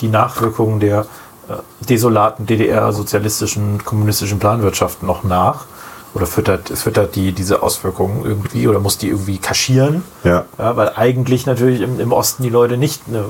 die 0.00 0.08
Nachwirkungen 0.08 0.80
der 0.80 1.00
äh, 1.48 1.54
desolaten 1.88 2.46
DDR-sozialistischen, 2.46 3.84
kommunistischen 3.84 4.38
Planwirtschaft 4.38 5.02
noch 5.02 5.24
nach 5.24 5.66
oder 6.14 6.26
füttert, 6.26 6.68
füttert 6.68 7.14
die, 7.16 7.32
diese 7.32 7.62
Auswirkungen 7.62 8.24
irgendwie 8.24 8.68
oder 8.68 8.78
muss 8.80 8.98
die 8.98 9.08
irgendwie 9.08 9.38
kaschieren. 9.38 10.04
Ja. 10.24 10.44
Ja, 10.58 10.76
weil 10.76 10.92
eigentlich 10.94 11.46
natürlich 11.46 11.80
im, 11.80 11.98
im 12.00 12.12
Osten 12.12 12.42
die 12.42 12.50
Leute 12.50 12.76
nicht 12.76 13.02
eine, 13.08 13.24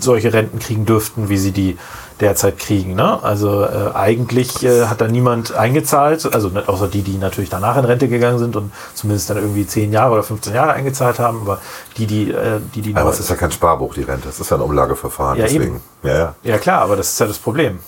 solche 0.00 0.32
Renten 0.32 0.58
kriegen 0.58 0.84
dürften, 0.84 1.28
wie 1.28 1.38
sie 1.38 1.52
die 1.52 1.78
derzeit 2.20 2.58
kriegen. 2.58 2.94
Ne? 2.94 3.22
Also 3.22 3.64
äh, 3.64 3.90
eigentlich 3.94 4.62
äh, 4.62 4.86
hat 4.86 5.00
da 5.00 5.08
niemand 5.08 5.54
eingezahlt, 5.54 6.32
also 6.32 6.48
nicht, 6.48 6.68
außer 6.68 6.88
die, 6.88 7.02
die 7.02 7.18
natürlich 7.18 7.50
danach 7.50 7.76
in 7.76 7.84
Rente 7.84 8.08
gegangen 8.08 8.38
sind 8.38 8.54
und 8.56 8.72
zumindest 8.94 9.30
dann 9.30 9.38
irgendwie 9.38 9.66
10 9.66 9.92
Jahre 9.92 10.12
oder 10.14 10.22
15 10.22 10.54
Jahre 10.54 10.72
eingezahlt 10.74 11.18
haben, 11.18 11.40
aber 11.42 11.60
die, 11.96 12.06
die, 12.06 12.30
äh, 12.30 12.60
die, 12.74 12.82
die 12.82 12.96
Aber 12.96 13.10
es 13.10 13.20
ist 13.20 13.30
ja 13.30 13.36
kein 13.36 13.50
Sparbuch, 13.50 13.94
die 13.94 14.02
Rente. 14.02 14.28
Es 14.28 14.38
ist 14.38 14.50
ja 14.50 14.56
ein 14.56 14.62
Umlageverfahren. 14.62 15.38
Ja, 15.38 15.44
deswegen. 15.44 15.64
eben. 15.64 15.80
Ja, 16.04 16.14
ja. 16.16 16.34
ja 16.44 16.58
klar, 16.58 16.82
aber 16.82 16.96
das 16.96 17.10
ist 17.10 17.20
ja 17.20 17.26
das 17.26 17.38
Problem. 17.38 17.80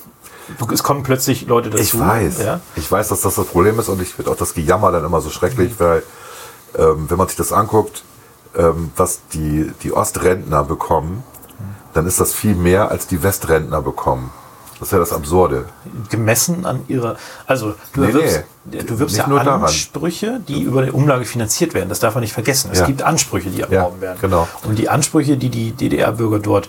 Es 0.72 0.83
kommen 0.83 1.03
plötzlich 1.03 1.47
Leute 1.47 1.70
dazu. 1.70 1.83
Ich 1.83 1.99
weiß. 1.99 2.43
Ja? 2.43 2.61
Ich 2.77 2.91
weiß, 2.91 3.09
dass 3.09 3.20
das 3.20 3.35
das 3.35 3.47
Problem 3.47 3.79
ist 3.81 3.89
und 3.89 4.01
ich 4.01 4.14
finde 4.14 4.31
auch 4.31 4.37
das 4.37 4.55
Gejammer 4.55 4.93
dann 4.93 5.05
immer 5.05 5.20
so 5.20 5.31
schrecklich, 5.31 5.72
Mhm. 5.72 5.85
weil 5.85 6.03
ähm, 6.79 7.07
wenn 7.09 7.18
man 7.18 7.29
sich 7.29 7.37
das 7.37 7.53
anguckt, 7.53 8.05
ähm, 8.57 8.91
was 8.97 9.20
die, 9.33 9.72
die 9.83 9.93
Ostrentner 9.93 10.62
bekommen, 10.64 11.24
dann 11.97 12.07
ist 12.07 12.21
das 12.21 12.33
viel 12.35 12.55
mehr, 12.55 12.91
als 12.91 13.07
die 13.07 13.23
Westrentner 13.23 13.81
bekommen. 13.83 14.31
Das 14.79 14.89
ist 14.89 14.93
ja 14.93 14.99
das 14.99 15.13
Absurde. 15.15 15.65
gemessen 16.11 16.67
an 16.67 16.81
ihrer. 16.89 17.17
Also 17.47 17.75
du 17.95 18.03
Nee, 18.03 18.09
erwirbst, 18.09 18.45
nee. 18.67 18.83
du 18.83 18.99
wirbst 18.99 19.17
ja 19.17 19.27
nur 19.27 19.41
daran. 19.43 19.63
Ansprüche, 19.63 20.39
die 20.47 20.61
über 20.63 20.83
die 20.83 20.91
Umlage 20.91 21.25
finanziert 21.25 21.73
werden. 21.73 21.89
Das 21.89 21.99
darf 22.01 22.15
man 22.15 22.21
nicht 22.21 22.35
vergessen. 22.35 22.69
Es 22.73 22.81
Ja. 22.81 22.87
gibt 22.87 23.03
Ansprüche, 23.03 23.49
die 23.49 23.63
erworben 23.63 24.03
werden. 24.03 24.19
genau. 24.21 24.47
Und 24.65 24.79
die 24.79 24.91
Ansprüche, 24.91 25.39
die 25.39 25.49
die 25.49 25.73
DDR-Bürger 25.73 26.41
dort 26.41 26.69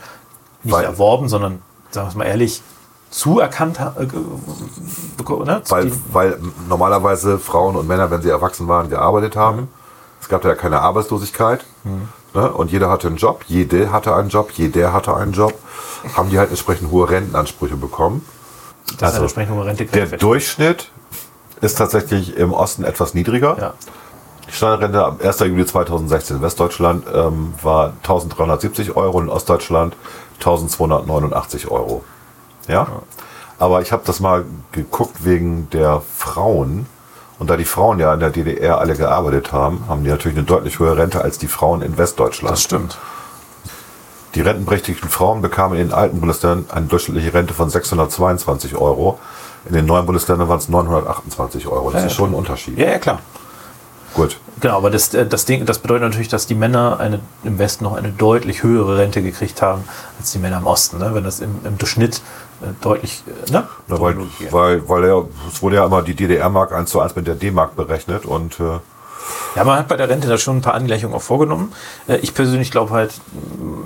nicht 0.63 0.73
Weil- 0.73 0.85
erworben, 0.85 1.27
sondern 1.27 1.61
sagen 1.91 2.07
wir 2.07 2.09
es 2.11 2.15
mal 2.15 2.25
ehrlich 2.25 2.61
zuerkannt 3.09 3.79
haben, 3.81 4.01
äh, 4.01 5.45
ne? 5.45 5.61
Weil, 5.69 5.91
weil 6.11 6.39
normalerweise 6.69 7.39
Frauen 7.39 7.75
und 7.75 7.87
Männer, 7.87 8.09
wenn 8.11 8.21
sie 8.21 8.29
erwachsen 8.29 8.67
waren, 8.69 8.89
gearbeitet 8.89 9.35
haben. 9.35 9.67
Es 10.21 10.29
gab 10.29 10.43
ja 10.45 10.55
keine 10.55 10.81
Arbeitslosigkeit. 10.81 11.63
Ne? 12.37 12.51
Und 12.51 12.71
jeder 12.71 12.91
hatte 12.91 13.07
einen 13.07 13.17
Job, 13.17 13.43
jede 13.47 13.91
hatte 13.91 14.15
einen 14.15 14.29
Job, 14.29 14.51
jeder 14.51 14.93
hatte 14.93 15.15
einen 15.15 15.31
Job. 15.33 15.55
Haben 16.15 16.29
die 16.29 16.37
halt 16.37 16.51
entsprechend 16.51 16.91
hohe 16.91 17.09
Rentenansprüche 17.09 17.75
bekommen. 17.75 18.23
das 18.99 19.01
also, 19.01 19.15
eine 19.15 19.23
entsprechende 19.23 19.57
hohe 19.57 19.65
Rente 19.65 19.85
Der. 19.85 20.05
Durchschnitt 20.05 20.91
ist 21.61 21.79
tatsächlich 21.79 22.37
im 22.37 22.53
Osten 22.53 22.83
etwas 22.83 23.15
niedriger. 23.15 23.57
ja. 23.59 23.73
Die 24.47 24.53
Standardrente 24.53 25.03
am 25.03 25.19
1. 25.21 25.39
Juli 25.39 25.65
2016 25.65 26.37
in 26.37 26.41
Westdeutschland 26.41 27.05
ähm, 27.13 27.53
war 27.61 27.87
1370 28.03 28.95
Euro, 28.95 29.19
in 29.19 29.27
Ostdeutschland 29.27 29.97
1289 30.35 31.69
Euro. 31.69 32.03
Ja? 32.67 32.87
Aber 33.59 33.81
ich 33.81 33.91
habe 33.91 34.03
das 34.05 34.19
mal 34.21 34.45
geguckt 34.71 35.25
wegen 35.25 35.69
der 35.71 36.01
Frauen. 36.15 36.85
Und 37.39 37.49
da 37.49 37.57
die 37.57 37.65
Frauen 37.65 37.99
ja 37.99 38.13
in 38.13 38.19
der 38.19 38.31
DDR 38.31 38.79
alle 38.79 38.95
gearbeitet 38.95 39.51
haben, 39.51 39.83
haben 39.87 40.03
die 40.03 40.09
natürlich 40.09 40.37
eine 40.37 40.45
deutlich 40.45 40.79
höhere 40.79 40.97
Rente 40.97 41.21
als 41.21 41.37
die 41.37 41.47
Frauen 41.47 41.81
in 41.81 41.97
Westdeutschland. 41.97 42.53
Das 42.53 42.63
stimmt. 42.63 42.97
Die 44.35 44.41
rentenberechtigten 44.41 45.09
Frauen 45.09 45.41
bekamen 45.41 45.77
in 45.77 45.87
den 45.87 45.93
alten 45.93 46.19
Bundesländern 46.19 46.65
eine 46.69 46.87
durchschnittliche 46.87 47.33
Rente 47.33 47.53
von 47.53 47.69
622 47.69 48.75
Euro. 48.75 49.19
In 49.65 49.73
den 49.73 49.85
neuen 49.85 50.05
Bundesländern 50.05 50.47
waren 50.47 50.59
es 50.59 50.69
928 50.69 51.67
Euro. 51.67 51.91
Das 51.91 52.01
Ja, 52.01 52.07
ist 52.07 52.13
schon 52.13 52.31
ein 52.31 52.35
Unterschied. 52.35 52.77
Ja, 52.77 52.89
ja, 52.91 52.99
klar. 52.99 53.19
Gut. 54.13 54.39
Genau, 54.61 54.77
aber 54.77 54.89
das, 54.89 55.13
äh, 55.13 55.27
das, 55.27 55.45
Ding, 55.45 55.65
das 55.65 55.79
bedeutet 55.79 56.03
natürlich, 56.03 56.27
dass 56.27 56.47
die 56.47 56.55
Männer 56.55 56.99
eine, 56.99 57.19
im 57.43 57.59
Westen 57.59 57.83
noch 57.83 57.95
eine 57.95 58.09
deutlich 58.09 58.63
höhere 58.63 58.97
Rente 58.97 59.21
gekriegt 59.21 59.61
haben 59.61 59.83
als 60.19 60.31
die 60.31 60.39
Männer 60.39 60.57
im 60.57 60.65
Osten. 60.65 60.97
Ne? 60.97 61.13
Wenn 61.13 61.23
das 61.23 61.39
im, 61.39 61.59
im 61.63 61.77
Durchschnitt 61.77 62.21
deutlich. 62.81 63.23
Äh, 63.47 63.51
ne? 63.51 63.67
Na, 63.87 63.99
weil, 64.01 64.17
weil, 64.51 64.89
weil 64.89 65.03
er, 65.03 65.25
es 65.51 65.61
wurde 65.61 65.77
ja 65.77 65.85
immer 65.85 66.01
die 66.01 66.15
DDR-Mark 66.15 66.71
1 66.73 66.89
zu 66.89 66.99
1 66.99 67.15
mit 67.15 67.27
der 67.27 67.35
D-Mark 67.35 67.75
berechnet 67.75 68.25
und 68.25 68.59
äh, 68.59 68.79
Ja, 69.55 69.63
man 69.63 69.79
hat 69.79 69.87
bei 69.87 69.97
der 69.97 70.09
Rente 70.09 70.27
da 70.27 70.37
schon 70.37 70.57
ein 70.57 70.61
paar 70.61 70.73
Angleichungen 70.73 71.15
auch 71.15 71.21
vorgenommen. 71.21 71.73
Äh, 72.07 72.17
Ich 72.17 72.33
persönlich 72.33 72.71
glaube 72.71 72.91
halt, 72.91 73.13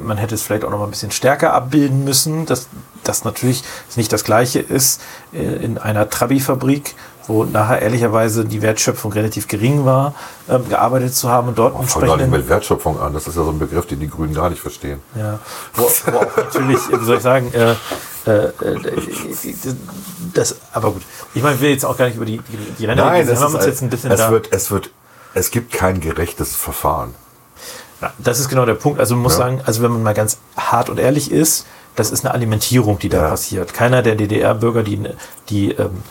man 0.03 0.17
hätte 0.17 0.35
es 0.35 0.43
vielleicht 0.43 0.63
auch 0.65 0.69
noch 0.71 0.79
mal 0.79 0.85
ein 0.85 0.91
bisschen 0.91 1.11
stärker 1.11 1.53
abbilden 1.53 2.03
müssen, 2.03 2.45
dass 2.45 2.67
das 3.03 3.23
natürlich 3.23 3.63
nicht 3.95 4.11
das 4.13 4.23
Gleiche 4.23 4.59
ist 4.59 5.01
äh, 5.33 5.37
in 5.39 5.77
einer 5.77 6.09
Trabi-Fabrik, 6.09 6.95
wo 7.31 7.45
nachher 7.45 7.81
ehrlicherweise 7.81 8.45
die 8.45 8.61
Wertschöpfung 8.61 9.13
relativ 9.13 9.47
gering 9.47 9.85
war, 9.85 10.13
ähm, 10.49 10.67
gearbeitet 10.67 11.15
zu 11.15 11.29
haben 11.29 11.47
und 11.49 11.57
dort 11.57 11.73
fang 11.73 11.79
gar 11.79 11.85
nicht 11.85 12.01
entsprechend 12.03 12.31
mit 12.31 12.49
Wertschöpfung 12.49 12.99
an. 12.99 13.13
Das 13.13 13.27
ist 13.27 13.35
ja 13.37 13.43
so 13.43 13.49
ein 13.51 13.59
Begriff, 13.59 13.85
den 13.87 13.99
die 13.99 14.09
Grünen 14.09 14.33
gar 14.33 14.49
nicht 14.49 14.61
verstehen. 14.61 14.99
Ja, 15.15 15.39
wo, 15.73 15.83
wo 15.83 16.17
auch 16.17 16.37
natürlich, 16.37 16.79
wie 16.91 17.05
soll 17.05 17.17
ich 17.17 17.23
sagen, 17.23 17.51
äh, 17.53 17.71
äh, 18.29 18.31
äh, 18.31 18.51
das, 20.33 20.55
aber 20.73 20.91
gut. 20.91 21.01
Ich 21.33 21.41
meine, 21.41 21.55
ich 21.55 21.61
will 21.61 21.69
jetzt 21.71 21.85
auch 21.85 21.97
gar 21.97 22.05
nicht 22.05 22.15
über 22.17 22.25
die, 22.25 22.37
die, 22.39 22.57
die 22.77 22.85
Rente 22.85 23.03
reden. 23.11 23.27
Wir 23.29 23.39
haben 23.39 23.55
uns 23.55 23.65
jetzt 23.65 23.81
ein 23.81 23.89
bisschen 23.89 24.11
es 24.11 24.19
da, 24.19 24.31
wird, 24.31 24.49
es 24.51 24.71
wird, 24.71 24.91
es 25.33 25.51
gibt 25.51 25.71
kein 25.73 25.99
gerechtes 25.99 26.55
Verfahren. 26.55 27.13
Ja, 28.01 28.13
das 28.17 28.39
ist 28.39 28.49
genau 28.49 28.65
der 28.65 28.73
Punkt. 28.75 28.99
Also 28.99 29.15
man 29.15 29.23
muss 29.23 29.33
Ja. 29.33 29.39
sagen, 29.45 29.61
also 29.65 29.81
wenn 29.81 29.91
man 29.91 30.03
mal 30.03 30.13
ganz 30.13 30.37
hart 30.57 30.89
und 30.89 30.99
ehrlich 30.99 31.31
ist, 31.31 31.65
das 31.95 32.11
ist 32.11 32.25
eine 32.25 32.33
Alimentierung, 32.33 32.99
die 32.99 33.09
da 33.09 33.21
Ja. 33.23 33.29
passiert. 33.29 33.73
Keiner 33.73 34.01
der 34.01 34.15
DDR-Bürger, 34.15 34.83
die, 34.83 35.03
die 35.49 35.71
ähm, 35.71 36.01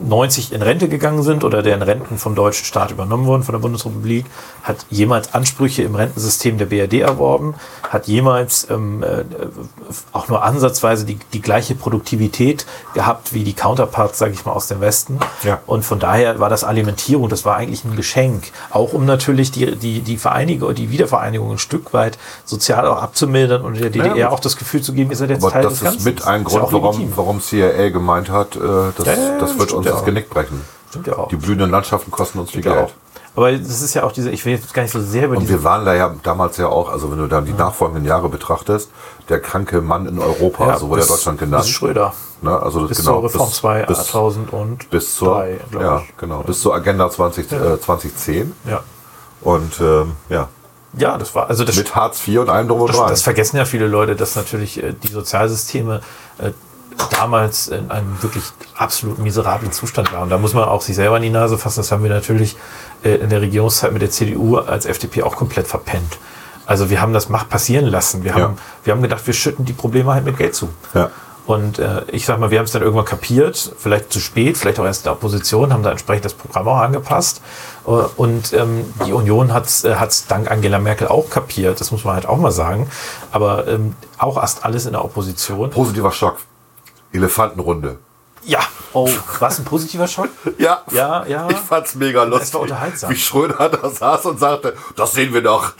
90 0.00 0.52
in 0.52 0.62
Rente 0.62 0.88
gegangen 0.88 1.22
sind 1.22 1.44
oder 1.44 1.62
deren 1.62 1.82
Renten 1.82 2.18
vom 2.18 2.34
deutschen 2.34 2.64
Staat 2.64 2.90
übernommen 2.90 3.26
wurden, 3.26 3.42
von 3.42 3.52
der 3.54 3.60
Bundesrepublik, 3.60 4.26
hat 4.62 4.84
jemals 4.90 5.34
Ansprüche 5.34 5.82
im 5.82 5.94
Rentensystem 5.94 6.58
der 6.58 6.66
BRD 6.66 6.94
erworben, 7.00 7.54
hat 7.88 8.06
jemals 8.06 8.68
ähm, 8.70 9.02
äh, 9.02 9.24
auch 10.12 10.28
nur 10.28 10.42
ansatzweise 10.42 11.04
die, 11.04 11.18
die 11.32 11.40
gleiche 11.40 11.74
Produktivität 11.74 12.66
gehabt 12.94 13.32
wie 13.34 13.44
die 13.44 13.52
Counterparts, 13.52 14.18
sage 14.18 14.32
ich 14.32 14.44
mal, 14.44 14.52
aus 14.52 14.66
dem 14.66 14.80
Westen. 14.80 15.18
Ja. 15.42 15.60
Und 15.66 15.84
von 15.84 15.98
daher 15.98 16.40
war 16.40 16.50
das 16.50 16.64
Alimentierung, 16.64 17.28
das 17.28 17.44
war 17.44 17.56
eigentlich 17.56 17.84
ein 17.84 17.96
Geschenk. 17.96 18.50
Auch 18.70 18.92
um 18.92 19.04
natürlich 19.04 19.52
die, 19.52 19.76
die, 19.76 20.00
die 20.00 20.16
Vereinigung, 20.16 20.74
die 20.74 20.90
Wiedervereinigung 20.90 21.52
ein 21.52 21.58
Stück 21.58 21.92
weit 21.92 22.18
sozial 22.44 22.86
auch 22.86 23.00
abzumildern 23.00 23.62
und 23.62 23.78
der 23.78 23.90
DDR 23.90 24.12
gut. 24.14 24.24
auch 24.24 24.40
das 24.40 24.56
Gefühl 24.56 24.82
zu 24.82 24.92
geben, 24.92 25.10
ihr 25.10 25.16
seid 25.16 25.30
jetzt 25.30 25.48
Teil 25.48 25.62
das 25.62 25.74
des 25.74 25.82
ist 25.82 25.84
Ganzen. 25.84 26.04
mit 26.04 26.26
ein 26.26 26.42
Ist 26.46 26.52
ja 26.52 26.60
Grund, 26.60 26.74
auch 26.74 26.82
warum, 26.82 27.12
warum 27.16 27.40
CIA 27.40 27.90
gemeint 27.90 28.30
hat, 28.30 28.56
äh, 28.56 28.60
das, 28.96 29.06
Ja, 29.06 29.12
ja, 29.14 29.38
das 29.38 29.58
wird 29.58 29.70
stimmt 29.70 29.83
uns 29.84 29.90
ja 29.92 29.96
das. 29.96 30.04
Genick 30.04 30.30
brechen. 30.30 30.60
Stimmt 30.90 31.06
ja 31.06 31.16
auch. 31.16 31.28
Die 31.28 31.36
blühenden 31.36 31.70
Landschaften 31.70 32.10
kosten 32.10 32.38
uns 32.38 32.50
viel 32.50 32.64
Ja, 32.64 32.74
Geld. 32.74 32.84
auch. 32.86 32.92
Aber 33.36 33.50
das 33.50 33.82
ist 33.82 33.94
ja 33.94 34.04
auch 34.04 34.12
diese, 34.12 34.30
ich 34.30 34.44
will 34.44 34.52
jetzt 34.52 34.72
gar 34.72 34.82
nicht 34.82 34.92
so 34.92 35.00
sehr 35.00 35.24
über 35.26 35.36
Und 35.36 35.48
wir 35.48 35.64
waren 35.64 35.84
da 35.84 35.92
ja 35.92 36.14
damals 36.22 36.56
ja 36.56 36.68
auch, 36.68 36.88
also 36.88 37.10
wenn 37.10 37.18
du 37.18 37.26
dann 37.26 37.44
die 37.44 37.52
nachfolgenden 37.52 38.04
Jahre 38.04 38.28
betrachtest, 38.28 38.90
der 39.28 39.40
kranke 39.40 39.80
Mann 39.80 40.06
in 40.06 40.20
Europa, 40.20 40.68
ja, 40.68 40.78
so 40.78 40.88
wurde 40.88 41.00
ja 41.02 41.08
Deutschland 41.08 41.40
genannt. 41.40 41.64
Bis 41.64 41.72
Schröder. 41.72 42.12
Ne? 42.42 42.56
Also 42.56 42.80
das 42.80 42.90
Bis 42.90 42.98
genau, 42.98 43.14
zur 43.14 43.24
Reform 43.24 43.48
bis, 43.88 43.96
2000 44.06 44.52
und 44.52 44.90
bis 44.90 45.16
zur, 45.16 45.34
drei, 45.34 45.58
glaub 45.70 45.82
ja, 45.82 45.98
ich. 45.98 46.16
genau, 46.16 46.42
bis 46.42 46.60
zur 46.60 46.74
Agenda 46.76 47.10
20, 47.10 47.50
äh, 47.50 47.80
2010. 47.80 48.52
Ja. 48.68 48.84
Und 49.40 49.80
ähm, 49.80 50.12
ja, 50.28 50.48
Ja, 50.96 51.18
das 51.18 51.34
war, 51.34 51.48
also 51.48 51.64
das, 51.64 51.76
mit 51.76 51.92
Hartz 51.96 52.26
IV 52.28 52.38
und 52.38 52.50
allem 52.50 52.68
drum 52.68 52.82
und 52.82 52.88
das, 52.90 52.96
dran. 52.96 53.08
das 53.10 53.22
vergessen 53.22 53.56
ja 53.56 53.64
viele 53.64 53.88
Leute, 53.88 54.14
dass 54.14 54.36
natürlich 54.36 54.80
äh, 54.80 54.92
die 54.92 55.08
Sozialsysteme 55.08 56.02
äh, 56.38 56.52
damals 57.10 57.68
in 57.68 57.90
einem 57.90 58.22
wirklich 58.22 58.44
absolut 58.76 59.18
miserablen 59.18 59.72
Zustand 59.72 60.12
waren. 60.12 60.24
Und 60.24 60.30
da 60.30 60.38
muss 60.38 60.54
man 60.54 60.64
auch 60.64 60.82
sich 60.82 60.96
selber 60.96 61.16
in 61.16 61.22
die 61.22 61.30
Nase 61.30 61.58
fassen. 61.58 61.80
Das 61.80 61.92
haben 61.92 62.02
wir 62.02 62.10
natürlich 62.10 62.56
äh, 63.02 63.14
in 63.16 63.30
der 63.30 63.40
Regierungszeit 63.40 63.92
mit 63.92 64.02
der 64.02 64.10
CDU 64.10 64.56
als 64.58 64.86
FDP 64.86 65.22
auch 65.22 65.36
komplett 65.36 65.66
verpennt. 65.66 66.18
Also 66.66 66.88
wir 66.90 67.00
haben 67.00 67.12
das 67.12 67.28
Macht 67.28 67.48
passieren 67.50 67.86
lassen. 67.86 68.24
Wir 68.24 68.34
haben, 68.34 68.40
Ja. 68.40 68.54
wir 68.84 68.92
haben 68.94 69.02
gedacht, 69.02 69.26
wir 69.26 69.34
schütten 69.34 69.64
die 69.64 69.74
Probleme 69.74 70.12
halt 70.14 70.24
mit 70.24 70.38
Geld 70.38 70.54
zu. 70.54 70.68
Ja. 70.94 71.10
Und 71.46 71.78
äh, 71.78 72.02
ich 72.06 72.24
sag 72.24 72.38
mal, 72.40 72.50
wir 72.50 72.58
haben 72.58 72.64
es 72.64 72.72
dann 72.72 72.80
irgendwann 72.80 73.04
kapiert, 73.04 73.74
vielleicht 73.78 74.10
zu 74.10 74.18
spät, 74.18 74.56
vielleicht 74.56 74.80
auch 74.80 74.86
erst 74.86 75.02
in 75.02 75.04
der 75.04 75.12
Opposition, 75.12 75.74
haben 75.74 75.82
da 75.82 75.90
entsprechend 75.90 76.24
das 76.24 76.32
Programm 76.32 76.66
auch 76.68 76.78
angepasst. 76.78 77.42
Äh, 77.86 77.90
und 77.90 78.54
ähm, 78.54 78.86
die 79.06 79.12
Union 79.12 79.52
hat 79.52 79.66
es 79.66 79.84
äh, 79.84 79.96
hat's 79.96 80.26
dank 80.26 80.50
Angela 80.50 80.78
Merkel 80.78 81.06
auch 81.06 81.28
kapiert, 81.28 81.80
das 81.80 81.90
muss 81.90 82.02
man 82.04 82.14
halt 82.14 82.24
auch 82.24 82.38
mal 82.38 82.50
sagen. 82.50 82.88
Aber 83.30 83.68
ähm, 83.68 83.94
auch 84.16 84.38
erst 84.38 84.64
alles 84.64 84.86
in 84.86 84.92
der 84.92 85.04
Opposition. 85.04 85.68
Positiver 85.68 86.12
Schock. 86.12 86.38
Elefantenrunde. 87.14 87.98
Ja, 88.46 88.60
oh, 88.92 89.08
was 89.40 89.58
ein 89.58 89.64
positiver 89.64 90.06
Schock? 90.06 90.28
Ja, 90.58 90.82
Ja, 90.90 91.24
ja. 91.26 91.48
ich 91.48 91.56
fand's 91.56 91.94
mega 91.94 92.24
lustig. 92.24 92.54
war 92.54 92.60
unterhaltsam. 92.60 93.10
Wie 93.10 93.16
Schröder 93.16 93.70
da 93.70 93.88
saß 93.88 94.26
und 94.26 94.38
sagte, 94.38 94.74
das 94.96 95.12
sehen 95.12 95.32
wir 95.32 95.42
doch. 95.42 95.72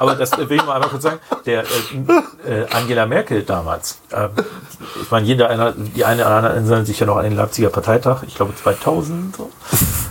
Aber 0.00 0.16
das 0.16 0.36
will 0.36 0.50
ich 0.50 0.64
mal 0.64 0.74
einmal 0.74 0.88
kurz 0.90 1.04
sagen. 1.04 1.20
Der 1.46 1.62
äh, 1.62 2.62
äh, 2.62 2.66
Angela 2.72 3.06
Merkel 3.06 3.44
damals, 3.44 3.98
äh, 4.10 4.28
ich 5.00 5.10
meine, 5.10 5.26
jeder 5.26 5.48
einer, 5.50 5.72
die 5.72 6.04
eine 6.04 6.22
oder 6.26 6.34
andere 6.34 6.54
erinnern 6.54 6.84
sich 6.84 6.98
ja 6.98 7.06
noch 7.06 7.16
an 7.16 7.24
den 7.24 7.36
Leipziger 7.36 7.70
Parteitag, 7.70 8.24
ich 8.26 8.34
glaube 8.34 8.54
2000 8.56 9.36
so, 9.36 9.50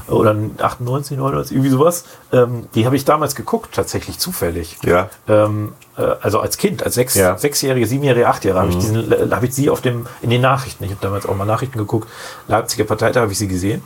oder 0.08 0.36
98, 0.60 1.18
99, 1.18 1.56
irgendwie 1.56 1.70
sowas. 1.70 2.04
Ähm, 2.32 2.68
die 2.76 2.86
habe 2.86 2.96
ich 2.96 3.06
damals 3.06 3.36
geguckt, 3.36 3.74
tatsächlich 3.74 4.20
zufällig. 4.20 4.78
Ja. 4.84 5.10
Ähm, 5.28 5.74
äh, 5.98 6.02
also 6.22 6.40
als 6.40 6.58
Kind, 6.58 6.84
als 6.84 6.96
sechs, 6.96 7.16
Ja. 7.16 7.38
sechsjährige, 7.38 7.86
siebenjährige, 7.88 8.28
achtjährige 8.28 8.60
habe 8.62 8.72
ich 8.72 8.78
diesen, 8.78 9.12
äh, 9.12 9.28
habe 9.32 9.46
ich 9.46 9.54
sie 9.56 9.70
auf 9.70 9.82
dem 9.82 10.06
in 10.22 10.30
den 10.30 10.42
Nachrichten. 10.42 10.84
Ich 10.84 10.92
habe 10.92 11.02
damals 11.02 11.26
auch 11.26 11.36
mal 11.36 11.46
Nachrichten 11.46 11.78
geguckt. 11.78 12.08
Leipziger 12.48 12.84
Parteitag 12.84 13.22
habe 13.22 13.32
ich 13.32 13.38
sie 13.38 13.48
gesehen. 13.48 13.82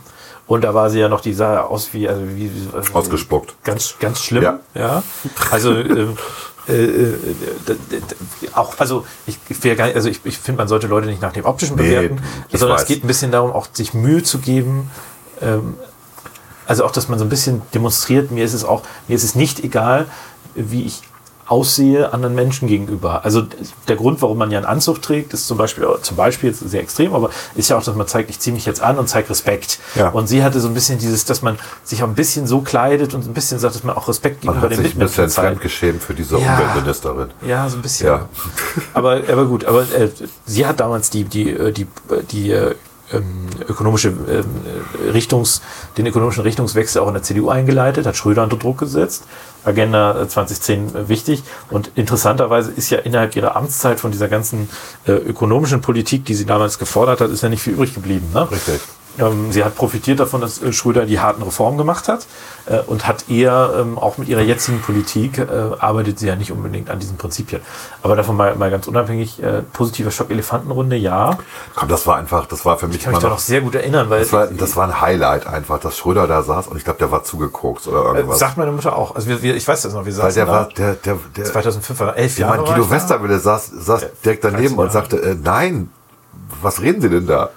Und 0.46 0.64
da 0.64 0.72
war 0.72 0.88
sie 0.88 0.98
ja 0.98 1.08
noch, 1.10 1.20
die 1.20 1.34
sah 1.34 1.60
aus 1.60 1.90
wie, 1.92 2.08
also 2.08 2.22
wie, 2.26 2.50
wie 2.50 2.94
Ausgespuckt. 2.94 3.54
Ganz, 3.64 3.96
ganz 4.00 4.20
schlimm. 4.22 4.42
Ja. 4.44 4.58
Ja. 4.74 5.02
Also 5.50 5.72
ähm, 5.74 6.16
äh, 6.66 6.72
äh, 6.84 7.14
auch, 8.54 8.74
also 8.78 9.04
ich, 9.26 9.38
ich, 9.48 9.62
will 9.62 9.76
gar 9.76 9.86
nicht- 9.86 9.96
also 9.96 10.08
ich, 10.08 10.20
ich 10.24 10.38
finde, 10.38 10.58
man 10.62 10.68
sollte 10.68 10.86
Leute 10.86 11.06
nicht 11.06 11.20
nach 11.22 11.32
dem 11.32 11.44
Optischen 11.44 11.76
Nee, 11.76 11.82
bewerten, 11.94 12.20
ich 12.50 12.58
sondern 12.58 12.76
weiß. 12.76 12.82
es 12.82 12.88
geht 12.88 13.04
ein 13.04 13.06
bisschen 13.06 13.30
darum, 13.30 13.52
auch 13.52 13.68
sich 13.72 13.94
Mühe 13.94 14.22
zu 14.22 14.38
geben. 14.38 14.90
Ähm, 15.40 15.76
also 16.68 16.84
auch, 16.84 16.92
dass 16.92 17.08
man 17.08 17.18
so 17.18 17.24
ein 17.24 17.30
bisschen 17.30 17.62
demonstriert, 17.74 18.30
mir 18.30 18.44
ist 18.44 18.52
es 18.52 18.64
auch, 18.64 18.82
mir 19.08 19.16
ist 19.16 19.24
es 19.24 19.34
nicht 19.34 19.64
egal, 19.64 20.06
wie 20.54 20.84
ich 20.84 21.02
aussehe 21.46 22.12
anderen 22.12 22.34
Menschen 22.34 22.68
gegenüber. 22.68 23.24
Also 23.24 23.46
der 23.88 23.96
Grund, 23.96 24.20
warum 24.20 24.36
man 24.36 24.50
ja 24.50 24.58
einen 24.58 24.66
Anzug 24.66 25.00
trägt, 25.00 25.32
ist 25.32 25.46
zum 25.46 25.56
Beispiel, 25.56 25.86
zum 26.02 26.14
Beispiel 26.14 26.50
jetzt 26.50 26.60
sehr 26.60 26.82
extrem, 26.82 27.14
aber 27.14 27.30
ist 27.54 27.70
ja 27.70 27.78
auch, 27.78 27.82
dass 27.82 27.94
man 27.94 28.06
zeigt, 28.06 28.28
ich 28.28 28.38
ziehe 28.38 28.52
mich 28.52 28.66
jetzt 28.66 28.82
an 28.82 28.98
und 28.98 29.08
zeige 29.08 29.30
Respekt. 29.30 29.78
Ja. 29.94 30.10
Und 30.10 30.26
sie 30.26 30.42
hatte 30.44 30.60
so 30.60 30.68
ein 30.68 30.74
bisschen 30.74 30.98
dieses, 30.98 31.24
dass 31.24 31.40
man 31.40 31.58
sich 31.84 32.02
auch 32.02 32.08
ein 32.08 32.14
bisschen 32.14 32.46
so 32.46 32.60
kleidet 32.60 33.14
und 33.14 33.26
ein 33.26 33.32
bisschen 33.32 33.58
sagt, 33.58 33.74
dass 33.76 33.82
man 33.82 33.96
auch 33.96 34.08
Respekt 34.08 34.44
Man 34.44 34.56
gegenüber 34.56 34.70
hat 34.70 34.78
den 34.78 34.84
sich 34.84 34.94
ein 34.94 34.98
bisschen 34.98 35.24
Mitmenschen 35.24 35.42
fremdgeschämt 35.42 36.02
für 36.02 36.12
diese 36.12 36.36
Ja. 36.36 36.52
Umweltministerin. 36.52 37.30
Ja, 37.46 37.66
so 37.70 37.76
ein 37.76 37.82
bisschen. 37.82 38.08
Ja. 38.08 38.28
aber, 38.92 39.22
aber 39.26 39.46
gut, 39.46 39.64
aber 39.64 39.82
äh, 39.82 40.10
sie 40.44 40.66
hat 40.66 40.80
damals 40.80 41.08
die, 41.08 41.24
die, 41.24 41.48
äh, 41.50 41.72
die, 41.72 41.86
die 42.30 42.50
äh, 42.50 42.74
ähm, 42.74 42.74
ökonomische 43.68 44.08
ähm, 44.08 44.44
äh, 45.06 45.10
Richtungs, 45.10 45.62
den 45.96 46.06
ökonomischen 46.06 46.42
Richtungswechsel 46.42 47.02
auch 47.02 47.08
in 47.08 47.14
der 47.14 47.22
CDU 47.22 47.48
eingeleitet, 47.48 48.06
hat 48.06 48.16
Schröder 48.16 48.42
unter 48.42 48.56
Druck 48.56 48.78
gesetzt. 48.78 49.24
Agenda 49.64 50.22
äh, 50.22 50.28
2010 50.28 50.94
äh, 50.94 51.08
wichtig. 51.08 51.42
Und 51.70 51.90
interessanterweise 51.94 52.70
ist 52.70 52.90
ja 52.90 52.98
innerhalb 52.98 53.36
ihrer 53.36 53.56
Amtszeit 53.56 54.00
von 54.00 54.10
dieser 54.10 54.28
ganzen 54.28 54.68
äh, 55.06 55.12
ökonomischen 55.12 55.80
Politik, 55.80 56.24
die 56.24 56.34
sie 56.34 56.46
damals 56.46 56.78
gefordert 56.78 57.20
hat, 57.20 57.30
ist 57.30 57.42
ja 57.42 57.48
nicht 57.48 57.62
viel 57.62 57.74
übrig 57.74 57.94
geblieben. 57.94 58.28
Ne? 58.32 58.50
Richtig. 58.50 58.80
Ähm, 59.18 59.52
sie 59.52 59.64
hat 59.64 59.74
profitiert 59.74 60.20
davon, 60.20 60.40
dass 60.40 60.62
äh, 60.62 60.72
Schröder 60.72 61.06
die 61.06 61.20
harten 61.20 61.42
Reformen 61.42 61.78
gemacht 61.78 62.08
hat 62.08 62.26
äh, 62.66 62.78
und 62.80 63.06
hat 63.06 63.28
eher 63.28 63.74
ähm, 63.78 63.98
auch 63.98 64.18
mit 64.18 64.28
ihrer 64.28 64.42
jetzigen 64.42 64.80
Politik 64.80 65.38
äh, 65.38 65.44
arbeitet 65.78 66.18
sie 66.18 66.26
ja 66.26 66.36
nicht 66.36 66.52
unbedingt 66.52 66.90
an 66.90 66.98
diesen 66.98 67.16
Prinzipien. 67.16 67.60
Aber 68.02 68.16
davon 68.16 68.36
mal, 68.36 68.54
mal 68.56 68.70
ganz 68.70 68.86
unabhängig, 68.86 69.42
positiver 69.72 70.10
Schock 70.10 70.30
Elefantenrunde, 70.30 70.96
ja. 70.96 71.38
Komm, 71.74 71.88
das 71.88 72.06
war 72.06 72.16
einfach, 72.16 72.46
das 72.46 72.64
war 72.64 72.78
für 72.78 72.86
mich 72.86 72.96
Ich 72.96 73.04
kann 73.04 73.12
mich 73.12 73.22
da 73.22 73.28
noch 73.28 73.38
sehr 73.38 73.60
gut 73.60 73.74
erinnern, 73.74 74.08
weil 74.10 74.20
Das 74.20 74.32
war, 74.32 74.46
das 74.46 74.76
war 74.76 74.86
ein 74.86 75.00
Highlight 75.00 75.46
einfach, 75.46 75.80
dass 75.80 75.96
Schröder 75.96 76.26
da 76.26 76.42
saß 76.42 76.68
und 76.68 76.76
ich 76.76 76.84
glaube, 76.84 76.98
der 76.98 77.10
war 77.10 77.24
zugekokst 77.24 77.88
oder 77.88 78.14
irgendwas. 78.14 78.38
sagt 78.38 78.56
meine 78.56 78.72
Mutter 78.72 78.96
auch. 78.96 79.14
Also 79.14 79.28
wir, 79.28 79.42
wir, 79.42 79.56
ich 79.56 79.66
weiß 79.66 79.82
das 79.82 79.92
noch, 79.92 80.04
wir 80.04 80.16
Weil 80.16 80.30
saßen 80.30 80.34
der 80.34 80.46
da, 80.46 80.52
war, 80.52 80.68
der, 80.68 80.94
der, 80.94 81.18
der, 81.36 81.44
2005 81.44 82.00
war 82.00 82.16
elf 82.16 82.38
ja, 82.38 82.46
Jahre. 82.46 82.58
war 82.58 82.74
Guido. 82.74 82.90
Westerwelle 82.90 83.38
saß, 83.38 83.66
saß 83.66 84.06
direkt 84.24 84.44
daneben 84.44 84.76
13 84.76 84.78
und 84.78 84.92
sagte, 84.92 85.16
äh, 85.22 85.36
nein, 85.42 85.90
was 86.62 86.80
reden 86.80 87.00
Sie 87.00 87.08
denn 87.10 87.26
da? 87.26 87.50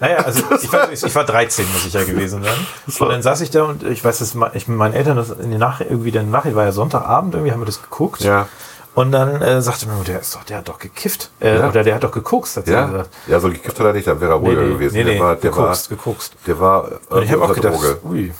Naja, 0.00 0.16
also 0.18 0.42
ich 0.60 0.72
war, 0.72 0.92
ich 0.92 1.14
war 1.14 1.24
13, 1.24 1.66
muss 1.72 1.86
ich 1.86 1.92
ja 1.92 2.04
gewesen 2.04 2.42
sein. 2.42 2.98
Und 3.00 3.08
dann 3.10 3.22
saß 3.22 3.40
ich 3.42 3.50
da 3.50 3.64
und 3.64 3.82
ich 3.84 4.04
weiß, 4.04 4.18
dass 4.18 4.34
ich 4.54 4.68
mit 4.68 4.76
meinen 4.78 4.94
Eltern 4.94 5.16
das 5.16 5.30
in 5.30 5.50
die 5.50 5.58
Nacht 5.58 5.80
irgendwie 5.82 6.10
dann 6.10 6.30
Nachricht 6.30 6.56
war 6.56 6.64
ja 6.64 6.72
Sonntagabend, 6.72 7.34
irgendwie 7.34 7.52
haben 7.52 7.60
wir 7.60 7.66
das 7.66 7.82
geguckt. 7.82 8.20
Ja. 8.22 8.48
Und 8.94 9.12
dann 9.12 9.40
äh, 9.42 9.62
sagte 9.62 9.86
mir, 9.86 10.02
der 10.04 10.20
ist 10.20 10.34
doch, 10.34 10.42
der 10.44 10.58
hat 10.58 10.68
doch 10.68 10.78
gekifft. 10.78 11.30
Äh, 11.40 11.58
Ja. 11.58 11.68
Oder 11.68 11.84
der 11.84 11.94
hat 11.94 12.02
doch 12.02 12.10
gekokst, 12.10 12.56
hat 12.56 12.66
Ja, 12.66 12.86
gesagt. 12.86 13.10
ja 13.28 13.38
so 13.38 13.48
gekifft 13.48 13.78
hat 13.78 13.86
er 13.86 13.92
nicht, 13.92 14.08
dann 14.08 14.20
wäre 14.20 14.32
er 14.32 14.36
ruhiger 14.38 14.64
gewesen. 14.66 14.94
nee, 14.96 15.04
der 15.04 15.14
nee, 15.14 15.20
war, 15.20 15.36
der 15.36 15.50
gekokst, 15.50 15.90
war, 15.90 15.96
gekokst. 15.96 16.32
der 16.46 16.58
war, 16.58 16.90
äh, 16.90 17.14
Und 17.14 17.22
ich 17.22 17.30
habe 17.30 17.42
auch 17.44 17.48
unter 17.50 17.70
gedacht, 17.70 17.98
ui, 18.04 18.32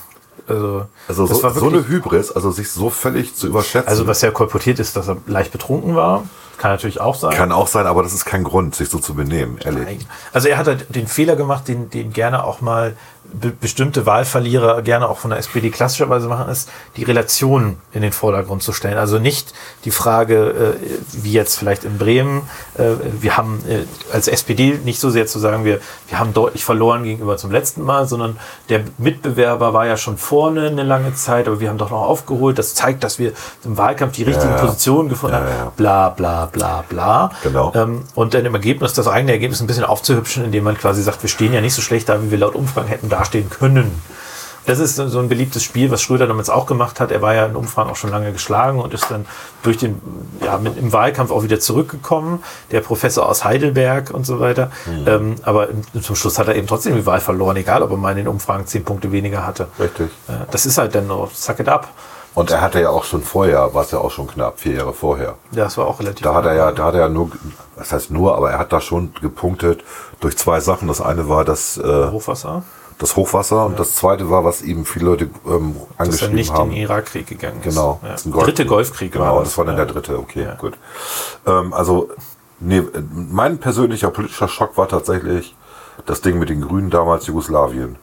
also, 0.49 0.85
Also 1.07 1.25
so, 1.25 1.43
war 1.43 1.51
so 1.51 1.61
wirklich, 1.61 1.85
eine 1.85 1.87
Hybris, 1.87 2.31
also 2.31 2.51
sich 2.51 2.71
so 2.71 2.89
völlig 2.89 3.35
zu 3.35 3.47
überschätzen, 3.47 3.89
also 3.89 4.07
was 4.07 4.21
ja 4.21 4.31
kolportiert 4.31 4.79
ist, 4.79 4.95
dass 4.95 5.07
er 5.07 5.17
leicht 5.27 5.51
betrunken 5.51 5.95
war, 5.95 6.23
kann 6.57 6.71
natürlich 6.71 6.99
auch 6.99 7.15
sein. 7.15 7.31
kann 7.31 7.51
auch 7.51 7.67
sein, 7.67 7.87
aber 7.87 8.03
das 8.03 8.13
ist 8.13 8.25
kein 8.25 8.43
Grund, 8.43 8.75
sich 8.75 8.89
so 8.89 8.99
zu 8.99 9.13
benehmen, 9.15 9.57
ehrlich. 9.63 9.85
Nein. 9.85 10.05
Also 10.33 10.49
er 10.49 10.57
hat 10.57 10.67
halt 10.67 10.93
den 10.93 11.07
Fehler 11.07 11.35
gemacht, 11.35 11.67
den, 11.67 11.89
den 11.89 12.11
gerne 12.11 12.43
auch 12.43 12.59
mal 12.61 12.97
be 13.33 13.51
bestimmte 13.51 14.05
Wahlverlierer 14.05 14.81
gerne 14.81 15.09
auch 15.09 15.19
von 15.19 15.29
der 15.31 15.39
SPD 15.39 15.69
klassischerweise 15.69 16.27
machen, 16.27 16.49
ist 16.49 16.69
die 16.97 17.03
Relation 17.03 17.77
in 17.93 18.01
den 18.01 18.11
Vordergrund 18.11 18.63
zu 18.63 18.73
stellen. 18.73 18.97
Also 18.97 19.19
nicht 19.19 19.53
die 19.85 19.91
Frage, 19.91 20.75
äh, 20.83 21.23
wie 21.23 21.31
jetzt 21.33 21.57
vielleicht 21.57 21.83
in 21.83 21.97
Bremen, 21.97 22.43
äh, 22.77 22.83
wir 23.21 23.37
haben 23.37 23.59
äh, 23.67 23.85
als 24.13 24.27
SPD 24.27 24.79
nicht 24.83 24.99
so 24.99 25.09
sehr 25.09 25.27
zu 25.27 25.39
sagen, 25.39 25.65
wir, 25.65 25.79
wir 26.07 26.19
haben 26.19 26.33
deutlich 26.33 26.65
verloren 26.65 27.03
gegenüber 27.03 27.37
zum 27.37 27.51
letzten 27.51 27.83
Mal, 27.83 28.07
sondern 28.07 28.37
der 28.69 28.81
Mitbewerber 28.97 29.73
war 29.73 29.85
ja 29.85 29.97
schon 29.97 30.17
vorne 30.17 30.67
eine 30.67 30.83
lange 30.83 31.13
Zeit, 31.13 31.47
aber 31.47 31.59
wir 31.59 31.69
haben 31.69 31.77
doch 31.77 31.91
noch 31.91 32.01
aufgeholt. 32.01 32.57
Das 32.57 32.73
zeigt, 32.75 33.03
dass 33.03 33.19
wir 33.19 33.33
im 33.63 33.77
Wahlkampf 33.77 34.13
die 34.13 34.23
richtigen 34.23 34.51
ja. 34.51 34.57
Positionen 34.57 35.09
gefunden 35.09 35.35
Ja, 35.35 35.41
haben. 35.41 35.49
ja. 35.49 35.71
Bla 35.75 36.09
bla 36.09 36.45
bla 36.45 36.83
bla. 36.87 37.31
Genau. 37.43 37.71
Ähm, 37.75 38.03
und 38.15 38.33
dann 38.33 38.45
im 38.45 38.53
Ergebnis 38.55 38.93
das 38.93 39.07
eigene 39.07 39.31
Ergebnis 39.31 39.61
ein 39.61 39.67
bisschen 39.67 39.83
aufzuhübschen, 39.85 40.45
indem 40.45 40.63
man 40.63 40.77
quasi 40.77 41.01
sagt, 41.03 41.21
wir 41.21 41.29
stehen 41.29 41.53
ja 41.53 41.61
nicht 41.61 41.73
so 41.73 41.81
schlecht 41.81 42.09
da, 42.09 42.21
wie 42.23 42.31
wir 42.31 42.37
laut 42.37 42.55
Umfragen 42.55 42.87
hätten 42.87 43.09
dastehen 43.19 43.49
können. 43.49 44.01
Das 44.65 44.77
ist 44.77 44.97
so 44.97 45.19
ein 45.19 45.29
beliebtes 45.29 45.63
Spiel, 45.63 45.89
was 45.89 46.01
Schröder 46.01 46.27
damals 46.27 46.51
auch 46.51 46.67
gemacht 46.67 46.99
hat. 46.99 47.11
Er 47.11 47.23
war 47.23 47.33
ja 47.33 47.47
in 47.47 47.55
Umfragen 47.55 47.89
auch 47.89 47.95
schon 47.95 48.11
lange 48.11 48.31
geschlagen 48.31 48.79
und 48.79 48.93
ist 48.93 49.09
dann 49.09 49.25
durch 49.63 49.77
den, 49.77 49.99
ja, 50.45 50.59
mit, 50.59 50.77
im 50.77 50.93
Wahlkampf 50.93 51.31
auch 51.31 51.41
wieder 51.41 51.59
zurückgekommen. 51.59 52.43
Der 52.69 52.81
Professor 52.81 53.27
aus 53.27 53.43
Heidelberg 53.43 54.11
und 54.11 54.27
so 54.27 54.39
weiter. 54.39 54.69
Ähm, 55.07 55.37
aber 55.41 55.69
zum 55.99 56.15
Schluss 56.15 56.37
hat 56.37 56.49
er 56.49 56.55
eben 56.55 56.67
trotzdem 56.67 56.95
die 56.95 57.05
Wahl 57.07 57.19
verloren, 57.19 57.57
egal 57.57 57.81
ob 57.81 57.89
er 57.89 57.97
mal 57.97 58.11
in 58.11 58.17
den 58.17 58.27
Umfragen 58.27 58.67
zehn 58.67 58.83
Punkte 58.83 59.11
weniger 59.11 59.47
hatte. 59.47 59.69
Richtig. 59.79 60.11
Äh, 60.27 60.33
das 60.51 60.67
ist 60.67 60.77
halt 60.77 60.93
dann 60.93 61.07
noch, 61.07 61.31
suck 61.31 61.59
it 61.61 61.67
up. 61.67 61.87
Und 62.35 62.51
er 62.51 62.61
hatte 62.61 62.79
ja 62.79 62.89
auch 62.89 63.05
schon 63.05 63.23
vorher, 63.23 63.73
war 63.73 63.83
es 63.83 63.91
ja 63.91 63.97
auch 63.97 64.11
schon 64.11 64.27
knapp, 64.27 64.59
vier 64.59 64.73
Jahre 64.73 64.93
vorher. 64.93 65.33
Ja, 65.51 65.63
das 65.63 65.77
war 65.77 65.87
auch 65.87 65.99
relativ. 65.99 66.23
Da 66.23 66.35
hat 66.35 66.45
er 66.45 66.53
ja, 66.53 66.71
da 66.71 66.85
hat 66.85 66.93
er 66.93 67.01
ja 67.01 67.09
nur, 67.09 67.31
was 67.75 67.91
heißt 67.91 68.11
nur, 68.11 68.37
aber 68.37 68.51
er 68.51 68.59
hat 68.59 68.71
da 68.71 68.81
schon 68.81 69.13
gepunktet 69.19 69.83
durch 70.19 70.37
zwei 70.37 70.59
Sachen. 70.59 70.87
Das 70.87 71.01
eine 71.01 71.27
war 71.27 71.43
das, 71.43 71.77
äh, 71.77 72.11
Hochwasser, 72.11 72.61
das 72.99 73.15
Hochwasser 73.15 73.65
und 73.65 73.79
das 73.79 73.95
zweite 73.95 74.29
war, 74.29 74.43
was 74.43 74.61
ihm 74.61 74.85
viele 74.85 75.05
Leute 75.05 75.29
ähm, 75.47 75.75
dass 75.97 75.97
er 75.97 76.01
angeschrieben 76.03 76.35
nicht 76.35 76.53
haben. 76.53 76.69
in 76.69 76.75
den 76.75 76.81
Irakkrieg 76.83 77.25
gegangen 77.27 77.59
ist. 77.63 77.73
Genau. 77.73 77.99
Ja. 78.03 78.09
Das 78.09 78.21
ist 78.21 78.27
ein 78.27 78.31
Golf- 78.31 78.45
Dritte 78.45 78.65
Golfkrieg 78.65 79.11
Genau, 79.13 79.39
das 79.39 79.57
war 79.57 79.65
dann 79.65 79.77
der 79.77 79.85
dritte, 79.85 80.19
okay, 80.19 80.49
gut. 80.59 80.77
Ähm, 81.47 81.73
also, 81.73 82.09
nee, 82.59 82.83
mein 83.11 83.57
persönlicher 83.57 84.11
politischer 84.11 84.49
Schock 84.49 84.77
war 84.77 84.87
tatsächlich 84.89 85.55
das 86.05 86.21
Ding 86.21 86.39
mit 86.39 86.49
den 86.49 86.61
Grünen 86.61 86.89
damals 86.89 87.25
Jugoslawien. 87.27 87.95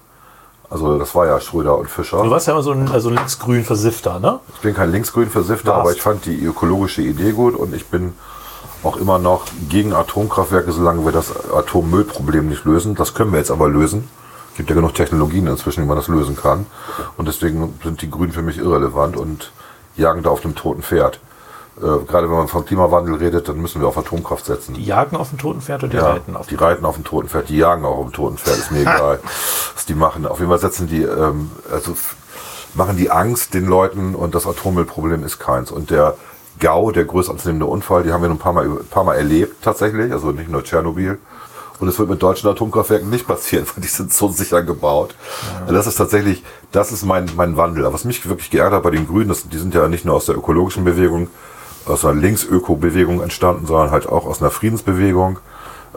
Also 0.68 0.98
das 0.98 1.14
war 1.14 1.26
ja 1.26 1.40
Schröder 1.40 1.78
und 1.78 1.88
Fischer. 1.88 2.22
Du 2.24 2.30
warst 2.30 2.48
ja 2.48 2.54
immer 2.54 2.62
so 2.62 2.72
ein 2.72 2.90
also 2.90 3.08
linksgrün 3.08 3.64
Versifter, 3.64 4.18
ne? 4.18 4.40
Ich 4.54 4.60
bin 4.62 4.74
kein 4.74 4.90
linksgrün 4.90 5.30
Versifter, 5.30 5.74
aber 5.76 5.92
ich 5.92 6.02
fand 6.02 6.24
die 6.24 6.42
ökologische 6.42 7.02
Idee 7.02 7.32
gut 7.32 7.54
und 7.54 7.72
ich 7.74 7.86
bin 7.86 8.14
auch 8.82 8.96
immer 8.96 9.18
noch 9.18 9.44
gegen 9.68 9.92
Atomkraftwerke, 9.92 10.72
solange 10.72 11.04
wir 11.04 11.12
das 11.12 11.32
Atommüllproblem 11.52 12.48
nicht 12.48 12.64
lösen. 12.64 12.94
Das 12.96 13.14
können 13.14 13.30
wir 13.30 13.38
jetzt 13.38 13.50
aber 13.52 13.68
lösen. 13.68 14.08
Es 14.56 14.58
gibt 14.58 14.70
ja 14.70 14.74
genug 14.74 14.94
Technologien 14.94 15.46
inzwischen, 15.48 15.84
wie 15.84 15.86
man 15.86 15.98
das 15.98 16.08
lösen 16.08 16.34
kann. 16.34 16.64
Und 17.18 17.28
deswegen 17.28 17.78
sind 17.84 18.00
die 18.00 18.10
Grünen 18.10 18.32
für 18.32 18.40
mich 18.40 18.56
irrelevant 18.56 19.14
und 19.14 19.52
jagen 19.98 20.22
da 20.22 20.30
auf 20.30 20.46
einem 20.46 20.54
toten 20.54 20.82
Pferd. 20.82 21.20
Äh, 21.76 22.06
gerade 22.06 22.30
wenn 22.30 22.38
man 22.38 22.48
vom 22.48 22.64
Klimawandel 22.64 23.16
redet, 23.16 23.50
dann 23.50 23.60
müssen 23.60 23.82
wir 23.82 23.88
auf 23.88 23.98
Atomkraft 23.98 24.46
setzen. 24.46 24.72
Die 24.72 24.86
jagen 24.86 25.14
auf 25.16 25.28
dem 25.28 25.36
toten 25.36 25.60
Pferd 25.60 25.84
oder 25.84 25.90
die 25.90 25.96
Ja, 25.98 26.06
reiten 26.06 26.36
auf 26.36 26.46
die 26.46 26.54
reiten 26.54 26.86
auf 26.86 26.94
dem 26.94 27.04
toten 27.04 27.28
Pferd, 27.28 27.50
die 27.50 27.58
jagen 27.58 27.84
auch 27.84 27.98
auf 27.98 28.06
dem 28.06 28.12
toten 28.14 28.38
Pferd, 28.38 28.56
ist 28.56 28.70
mir 28.70 28.80
egal, 28.80 29.20
was 29.74 29.84
die 29.84 29.94
machen. 29.94 30.24
Auf 30.24 30.38
jeden 30.38 30.48
Fall 30.48 30.58
setzen 30.58 30.86
die, 30.86 31.02
ähm, 31.02 31.50
also 31.70 31.94
machen 32.72 32.96
die 32.96 33.10
Angst 33.10 33.52
den 33.52 33.66
Leuten 33.66 34.14
und 34.14 34.34
das 34.34 34.46
Atommüllproblem 34.46 35.22
ist 35.22 35.38
keins. 35.38 35.70
Und 35.70 35.90
der 35.90 36.16
GAU, 36.60 36.92
der 36.92 37.04
größte 37.04 37.30
anzunehmende 37.30 37.66
Unfall, 37.66 38.04
die 38.04 38.12
haben 38.14 38.22
wir 38.22 38.30
noch 38.30 38.36
ein 38.36 38.38
paar 38.38 38.54
Mal, 38.54 38.64
ein 38.64 38.88
paar 38.88 39.04
Mal 39.04 39.16
erlebt 39.16 39.62
tatsächlich, 39.62 40.12
also 40.12 40.32
nicht 40.32 40.48
nur 40.48 40.64
Tschernobyl. 40.64 41.18
Und 41.78 41.88
es 41.88 41.98
wird 41.98 42.08
mit 42.08 42.22
deutschen 42.22 42.48
Atomkraftwerken 42.48 43.10
nicht 43.10 43.26
passieren, 43.26 43.66
weil 43.74 43.82
die 43.82 43.88
sind 43.88 44.12
so 44.12 44.28
sicher 44.28 44.62
gebaut. 44.62 45.14
Das 45.68 45.86
ist 45.86 45.96
tatsächlich, 45.96 46.42
das 46.72 46.92
ist 46.92 47.04
mein, 47.04 47.30
mein 47.36 47.56
Wandel. 47.56 47.84
Aber 47.84 47.94
was 47.94 48.04
mich 48.04 48.26
wirklich 48.28 48.50
geärgert 48.50 48.74
hat 48.74 48.82
bei 48.82 48.90
den 48.90 49.06
Grünen, 49.06 49.28
das, 49.28 49.48
die 49.48 49.58
sind 49.58 49.74
ja 49.74 49.88
nicht 49.88 50.04
nur 50.04 50.14
aus 50.14 50.26
der 50.26 50.36
ökologischen 50.36 50.84
Bewegung, 50.84 51.28
aus 51.86 52.04
einer 52.04 52.20
Linksöko-Bewegung 52.20 53.22
entstanden, 53.22 53.66
sondern 53.66 53.90
halt 53.90 54.08
auch 54.08 54.26
aus 54.26 54.40
einer 54.40 54.50
Friedensbewegung. 54.50 55.38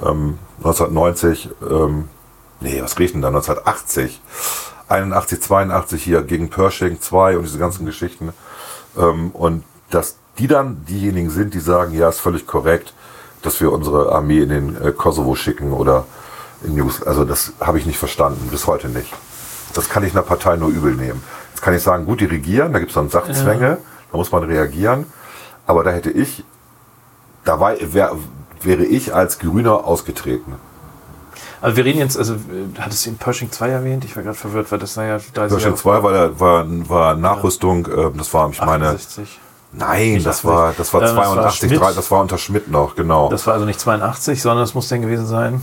Ähm, 0.01 0.37
1990, 0.57 1.49
ähm, 1.69 2.09
nee, 2.59 2.81
was 2.81 2.99
riecht 2.99 3.15
denn 3.15 3.21
da? 3.21 3.29
1980, 3.29 4.21
81, 4.87 5.41
82 5.41 6.03
hier 6.03 6.21
gegen 6.23 6.49
Pershing 6.49 7.01
2 7.01 7.37
und 7.37 7.43
diese 7.43 7.57
ganzen 7.57 7.85
Geschichten. 7.85 8.33
Ähm, 8.97 9.31
und 9.31 9.63
dass 9.89 10.17
die 10.37 10.47
dann 10.47 10.85
diejenigen 10.85 11.29
sind, 11.29 11.53
die 11.53 11.59
sagen, 11.59 11.93
ja, 11.93 12.09
ist 12.09 12.19
völlig 12.19 12.47
korrekt, 12.47 12.93
dass 13.41 13.61
wir 13.61 13.71
unsere 13.71 14.11
Armee 14.11 14.39
in 14.39 14.49
den 14.49 14.81
äh, 14.81 14.91
Kosovo 14.91 15.35
schicken 15.35 15.73
oder 15.73 16.05
in 16.63 16.75
Jugos 16.75 17.03
also 17.03 17.23
das 17.23 17.53
habe 17.59 17.77
ich 17.79 17.85
nicht 17.85 17.97
verstanden, 17.97 18.49
bis 18.51 18.67
heute 18.67 18.89
nicht. 18.89 19.13
Das 19.73 19.89
kann 19.89 20.03
ich 20.03 20.13
einer 20.13 20.23
Partei 20.23 20.57
nur 20.57 20.69
übel 20.69 20.95
nehmen. 20.95 21.23
Jetzt 21.51 21.61
kann 21.61 21.73
ich 21.73 21.83
sagen, 21.83 22.05
gut, 22.05 22.21
die 22.21 22.25
regieren, 22.25 22.73
da 22.73 22.79
gibt 22.79 22.91
es 22.91 22.95
dann 22.95 23.09
Sachzwänge, 23.09 23.77
da 24.11 24.17
muss 24.17 24.31
man 24.31 24.43
reagieren. 24.43 25.05
Aber 25.65 25.83
da 25.83 25.91
hätte 25.91 26.09
ich, 26.09 26.43
da 27.45 27.59
war, 27.59 27.75
wär, 27.79 28.15
wäre 28.61 28.83
ich 28.83 29.13
als 29.13 29.39
Grüner 29.39 29.85
ausgetreten. 29.85 30.55
Also 31.61 31.77
wir 31.77 31.85
reden 31.85 31.99
jetzt, 31.99 32.17
also 32.17 32.35
hattest 32.79 33.05
du 33.05 33.11
den 33.11 33.17
Pershing 33.17 33.51
2 33.51 33.69
erwähnt? 33.69 34.05
Ich 34.05 34.15
war 34.15 34.23
gerade 34.23 34.37
verwirrt, 34.37 34.71
weil 34.71 34.79
das 34.79 34.95
naja 34.95 35.19
30 35.33 35.33
Pershing 35.33 35.59
Jahre 35.59 35.75
2 35.75 36.03
war, 36.03 36.39
war, 36.39 36.89
war 36.89 37.15
Nachrüstung, 37.15 37.85
äh, 37.85 38.11
das 38.15 38.33
war, 38.33 38.49
ich 38.49 38.61
meine, 38.61 38.87
68. 38.87 39.39
nein, 39.71 40.13
Nicht 40.13 40.25
das 40.25 40.43
war, 40.45 40.73
das 40.77 40.93
war 40.93 41.01
Ähm, 41.01 41.07
das 41.07 41.15
war 41.15 41.23
82, 41.25 41.79
das 41.95 42.11
war 42.11 42.21
unter 42.21 42.37
Schmidt 42.37 42.69
noch, 42.69 42.95
genau. 42.95 43.29
Das 43.29 43.45
war 43.47 43.53
also 43.53 43.65
nicht 43.65 43.79
82, 43.79 44.41
sondern 44.41 44.63
es 44.63 44.73
muss 44.73 44.87
dann 44.87 45.01
gewesen 45.01 45.25
sein 45.27 45.61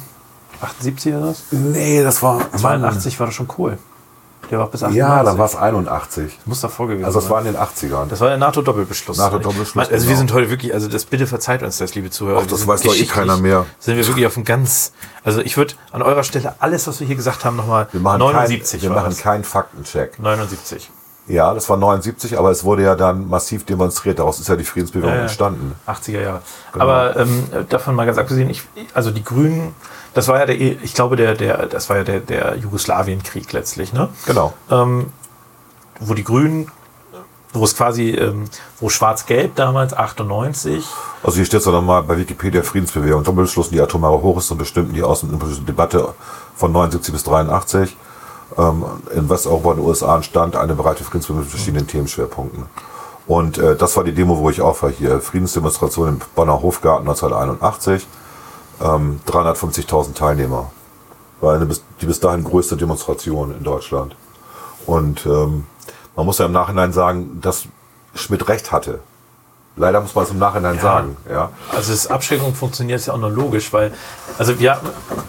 78 0.61 1.13
oder 1.15 1.29
was? 1.29 1.43
nee, 1.51 2.03
das 2.03 2.23
war, 2.23 2.41
82 2.57 3.19
war 3.21 3.27
das 3.27 3.35
schon 3.35 3.49
cool. 3.59 3.79
Der 4.49 4.61
war 4.61 4.69
bis 4.69 4.83
98. 4.85 4.97
Ja, 4.97 5.25
dann 5.25 5.39
war 5.39 5.47
es 5.47 5.57
81. 5.57 6.39
Muss 6.45 6.61
davor 6.61 6.87
gewesen 6.87 7.05
Also 7.05 7.19
das 7.19 7.25
sein. 7.25 7.33
war 7.33 7.41
in 7.41 7.47
den 7.47 7.57
80ern. 7.57 8.07
Das 8.09 8.21
war 8.21 8.29
der 8.29 8.39
NATO-Doppelbeschluss. 8.39 9.19
NATO-Doppelbeschluss, 9.19 9.89
Also 9.91 10.07
wir 10.07 10.15
genau. 10.15 10.19
sind 10.19 10.33
heute 10.33 10.51
wirklich, 10.51 10.73
also 10.73 10.87
das 10.87 11.05
bitte 11.05 11.27
verzeiht 11.27 11.65
uns 11.65 11.79
das, 11.79 11.97
liebe 11.97 12.11
Zuhörer. 12.11 12.43
Ach, 12.45 12.47
das 12.47 12.61
Wir 12.61 12.69
weiß 12.69 12.83
doch 12.83 12.95
eh 12.95 13.07
keiner 13.07 13.37
mehr. 13.39 13.67
Sind 13.81 13.97
wir 13.97 14.07
wirklich 14.07 14.25
auf 14.25 14.37
einem 14.37 14.45
ganz, 14.45 14.93
also 15.25 15.41
ich 15.41 15.57
würde 15.57 15.75
an 15.91 16.01
eurer 16.03 16.23
Stelle 16.23 16.55
alles, 16.61 16.87
was 16.87 17.01
wir 17.01 17.09
hier 17.09 17.17
gesagt 17.17 17.45
haben, 17.45 17.57
nochmal 17.57 17.89
wir 17.91 18.01
machen 18.01 18.21
79 18.21 18.81
kein, 18.81 18.89
wir 18.89 18.95
machen 18.95 19.11
das. 19.11 19.19
keinen 19.19 19.43
Faktencheck. 19.43 20.19
79. 20.21 20.91
Ja, 21.29 21.53
das 21.55 21.69
war 21.69 21.77
79, 21.77 22.39
aber 22.39 22.51
es 22.53 22.63
wurde 22.63 22.83
ja 22.85 22.95
dann 22.95 23.29
massiv 23.29 23.65
demonstriert. 23.65 24.19
Daraus 24.21 24.39
ist 24.39 24.49
ja 24.49 24.55
die 24.55 24.65
Friedensbewegung 24.65 25.11
Ja, 25.11 25.17
ja. 25.17 25.23
entstanden. 25.23 25.75
80er 25.87 26.21
Jahre. 26.23 26.43
Genau. 26.73 26.85
Aber 26.85 27.17
ähm, 27.17 27.45
davon 27.69 27.97
mal 27.97 28.07
ganz 28.07 28.17
abgesehen, 28.19 28.49
ich, 28.49 28.63
also 28.95 29.11
die 29.11 29.25
Grünen, 29.25 29.75
das 30.15 30.29
war 30.29 30.39
ja 30.39 30.47
der, 30.47 30.55
ich 30.61 30.95
glaube, 30.95 31.17
der, 31.17 31.35
der, 31.35 31.67
das 31.67 31.89
war 31.91 31.97
ja 31.97 32.05
der, 32.05 32.21
der 32.21 32.57
Jugoslawienkrieg 32.57 33.53
letztlich, 33.53 33.93
ne? 33.93 34.09
Genau. 34.25 34.55
ähm, 34.71 35.13
wo 35.99 36.15
die 36.15 36.23
Grünen, 36.25 36.71
wo 37.53 37.65
es 37.65 37.77
quasi, 37.77 38.11
ähm, 38.11 38.45
wo 38.81 38.89
Schwarz-Gelb 38.89 39.57
damals, 39.57 39.95
98, 39.95 40.85
Also 41.25 41.37
hier 41.37 41.45
steht 41.47 41.61
es 41.61 41.67
nochmal 41.67 42.03
bei 42.05 42.19
Wikipedia 42.19 42.63
Friedensbewegung. 42.63 43.25
Doppelbeschluss 43.25 43.71
die 43.71 43.81
atomare 43.81 44.23
Hochriss 44.23 44.51
und 44.53 44.59
bestimmten 44.59 44.95
die 44.95 45.03
außenpolitische 45.03 45.63
Debatte 45.63 46.15
von 46.55 46.71
79 46.71 47.13
bis 47.13 47.25
83. 47.25 47.97
Ähm, 48.57 48.85
in 49.15 49.29
Westeuropa 49.29 49.71
und 49.71 49.77
den 49.79 49.87
USA 49.87 50.17
entstand 50.17 50.57
eine 50.57 50.75
breite 50.75 51.05
Friedensbewegung 51.05 51.43
mit 51.43 51.51
verschiedenen 51.51 51.87
Themenschwerpunkten. 51.87 52.67
Und 53.27 53.59
äh, 53.59 53.77
das 53.77 53.97
war 53.97 54.05
die 54.05 54.13
Demo, 54.13 54.39
wo 54.39 54.51
ich 54.51 54.61
auch 54.61 54.81
war 54.83 54.91
hier. 54.91 55.21
Friedensdemonstration 55.21 56.09
im 56.09 56.21
Bonner 56.35 56.63
Hofgarten 56.63 57.09
1981. 57.09 58.07
Ähm, 58.81 59.21
350.000 59.27 60.15
Teilnehmer. 60.15 60.71
War 61.41 61.55
eine 61.55 61.69
die 62.01 62.07
bis 62.07 62.21
dahin 62.21 62.45
größte 62.45 62.77
Demonstration 62.77 63.55
in 63.57 63.65
Deutschland. 63.65 64.17
Und 64.87 65.27
ähm, 65.27 65.65
man 66.15 66.27
muss 66.27 66.39
ja 66.39 66.47
im 66.47 66.53
Nachhinein 66.53 66.93
sagen, 66.93 67.41
dass 67.43 67.65
Schmidt 68.15 68.49
recht 68.49 68.73
hatte. 68.73 69.01
Leider 69.79 70.01
muss 70.01 70.15
man 70.15 70.25
es 70.25 70.31
im 70.31 70.39
Nachhinein 70.39 70.79
sagen. 70.81 71.17
Ja. 71.31 71.51
also 71.75 71.93
das 71.93 72.07
Abschreckung 72.07 72.55
funktioniert 72.55 73.05
ja 73.05 73.13
auch 73.13 73.19
nur 73.19 73.31
logisch, 73.31 73.71
weil, 73.75 73.93
also 74.39 74.59
wir, 74.59 74.81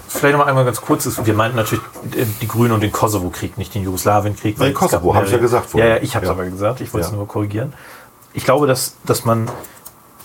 vielleicht 0.07 0.31
noch 0.37 0.39
mal 0.45 0.49
einmal 0.49 0.63
ganz 0.63 0.79
kurz, 0.79 1.19
wir 1.25 1.33
meinten 1.33 1.57
natürlich 1.57 1.83
äh, 2.15 2.25
die 2.41 2.47
Grünen 2.47 2.71
und 2.71 2.81
den 2.81 2.93
Kosovo-Krieg, 2.93 3.57
nicht 3.57 3.75
den 3.75 3.83
Jugoslawien-Krieg. 3.83 4.57
weil 4.57 4.71
Kosovo, 4.71 5.13
hab 5.15 5.25
ich 5.25 5.31
ja 5.31 5.37
gesagt 5.37 5.65
Ja, 5.65 5.69
vorhin. 5.71 5.89
ja, 5.89 5.97
ich 5.97 6.15
habe 6.15 6.25
es 6.25 6.29
Ja. 6.29 6.33
aber 6.33 6.45
gesagt, 6.45 6.79
ich 6.79 6.93
wollte 6.93 7.05
es 7.07 7.11
Ja. 7.11 7.17
nur 7.17 7.27
korrigieren. 7.27 7.73
Ich 8.33 8.45
glaube, 8.45 8.67
dass, 8.67 8.95
dass 9.03 9.25
man, 9.25 9.49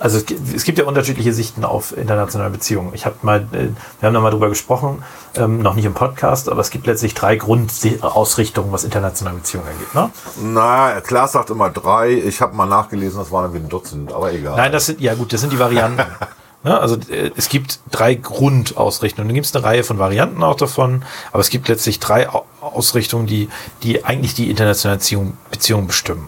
also 0.02 0.18
es 0.18 0.26
gibt, 0.26 0.54
es 0.54 0.64
gibt 0.64 0.78
ja 0.78 0.84
unterschiedliche 0.84 1.32
Sichten 1.32 1.64
auf 1.64 1.96
internationale 1.96 2.50
Beziehungen. 2.50 2.90
Ich 2.92 3.06
habe 3.06 3.14
mal, 3.22 3.46
äh, 3.52 3.68
wir 4.00 4.06
haben 4.06 4.14
da 4.14 4.20
mal 4.20 4.30
drüber 4.30 4.48
gesprochen, 4.48 5.04
ähm, 5.36 5.60
noch 5.62 5.74
nicht 5.76 5.84
im 5.84 5.94
Podcast, 5.94 6.48
aber 6.48 6.60
es 6.60 6.70
gibt 6.70 6.86
letztlich 6.88 7.14
drei 7.14 7.36
Grundausrichtungen, 7.36 8.72
was 8.72 8.82
internationale 8.84 9.36
Beziehungen 9.38 9.68
angeht. 9.68 9.94
Ne? 9.94 10.10
Na, 10.42 11.00
Klaas 11.00 11.32
sagt 11.32 11.50
immer 11.50 11.70
drei. 11.70 12.10
Ich 12.12 12.40
habe 12.40 12.54
mal 12.56 12.66
nachgelesen, 12.66 13.18
das 13.20 13.30
waren 13.30 13.44
irgendwie 13.44 13.64
ein 13.64 13.68
Dutzend, 13.68 14.12
aber 14.12 14.32
egal. 14.32 14.56
Nein, 14.56 14.72
das 14.72 14.86
sind, 14.86 15.00
ja 15.00 15.14
gut, 15.14 15.32
das 15.32 15.40
sind 15.40 15.52
die 15.52 15.58
Varianten. 15.60 16.02
ne? 16.64 16.80
Also 16.80 16.96
äh, 17.08 17.30
es 17.36 17.48
gibt 17.48 17.78
drei 17.92 18.16
Grundausrichtungen. 18.16 19.28
Dann 19.28 19.34
gibt 19.36 19.46
es 19.46 19.54
eine 19.54 19.64
Reihe 19.64 19.84
von 19.84 19.98
Varianten 20.00 20.42
auch 20.42 20.56
davon, 20.56 21.04
aber 21.30 21.40
es 21.40 21.48
gibt 21.50 21.68
letztlich 21.68 22.00
drei 22.00 22.28
Au- 22.28 22.44
Ausrichtungen, 22.60 23.26
die, 23.26 23.48
die 23.84 24.04
eigentlich 24.04 24.34
die 24.34 24.50
internationale 24.50 24.98
Beziehung, 24.98 25.36
Beziehung 25.50 25.86
bestimmen. 25.86 26.26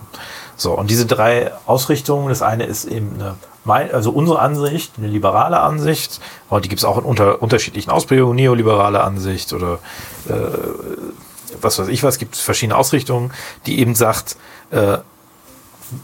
So, 0.56 0.72
und 0.78 0.88
diese 0.90 1.06
drei 1.06 1.50
Ausrichtungen, 1.66 2.28
das 2.28 2.40
eine 2.40 2.64
ist 2.66 2.84
eben 2.84 3.14
eine, 3.14 3.34
mein, 3.64 3.92
also 3.92 4.10
unsere 4.10 4.38
Ansicht, 4.38 4.92
eine 4.98 5.08
liberale 5.08 5.60
Ansicht, 5.60 6.20
und 6.50 6.64
die 6.64 6.68
gibt 6.68 6.80
es 6.80 6.84
auch 6.84 6.98
in 6.98 7.04
unter, 7.04 7.42
unterschiedlichen 7.42 7.90
Ausprägungen, 7.90 8.36
neoliberale 8.36 9.02
Ansicht 9.02 9.52
oder 9.52 9.78
äh, 10.28 10.34
was 11.60 11.78
weiß 11.78 11.88
ich 11.88 12.02
was, 12.02 12.18
gibt 12.18 12.34
es 12.34 12.40
verschiedene 12.40 12.76
Ausrichtungen, 12.76 13.32
die 13.66 13.78
eben 13.78 13.94
sagt, 13.94 14.36
äh, 14.70 14.98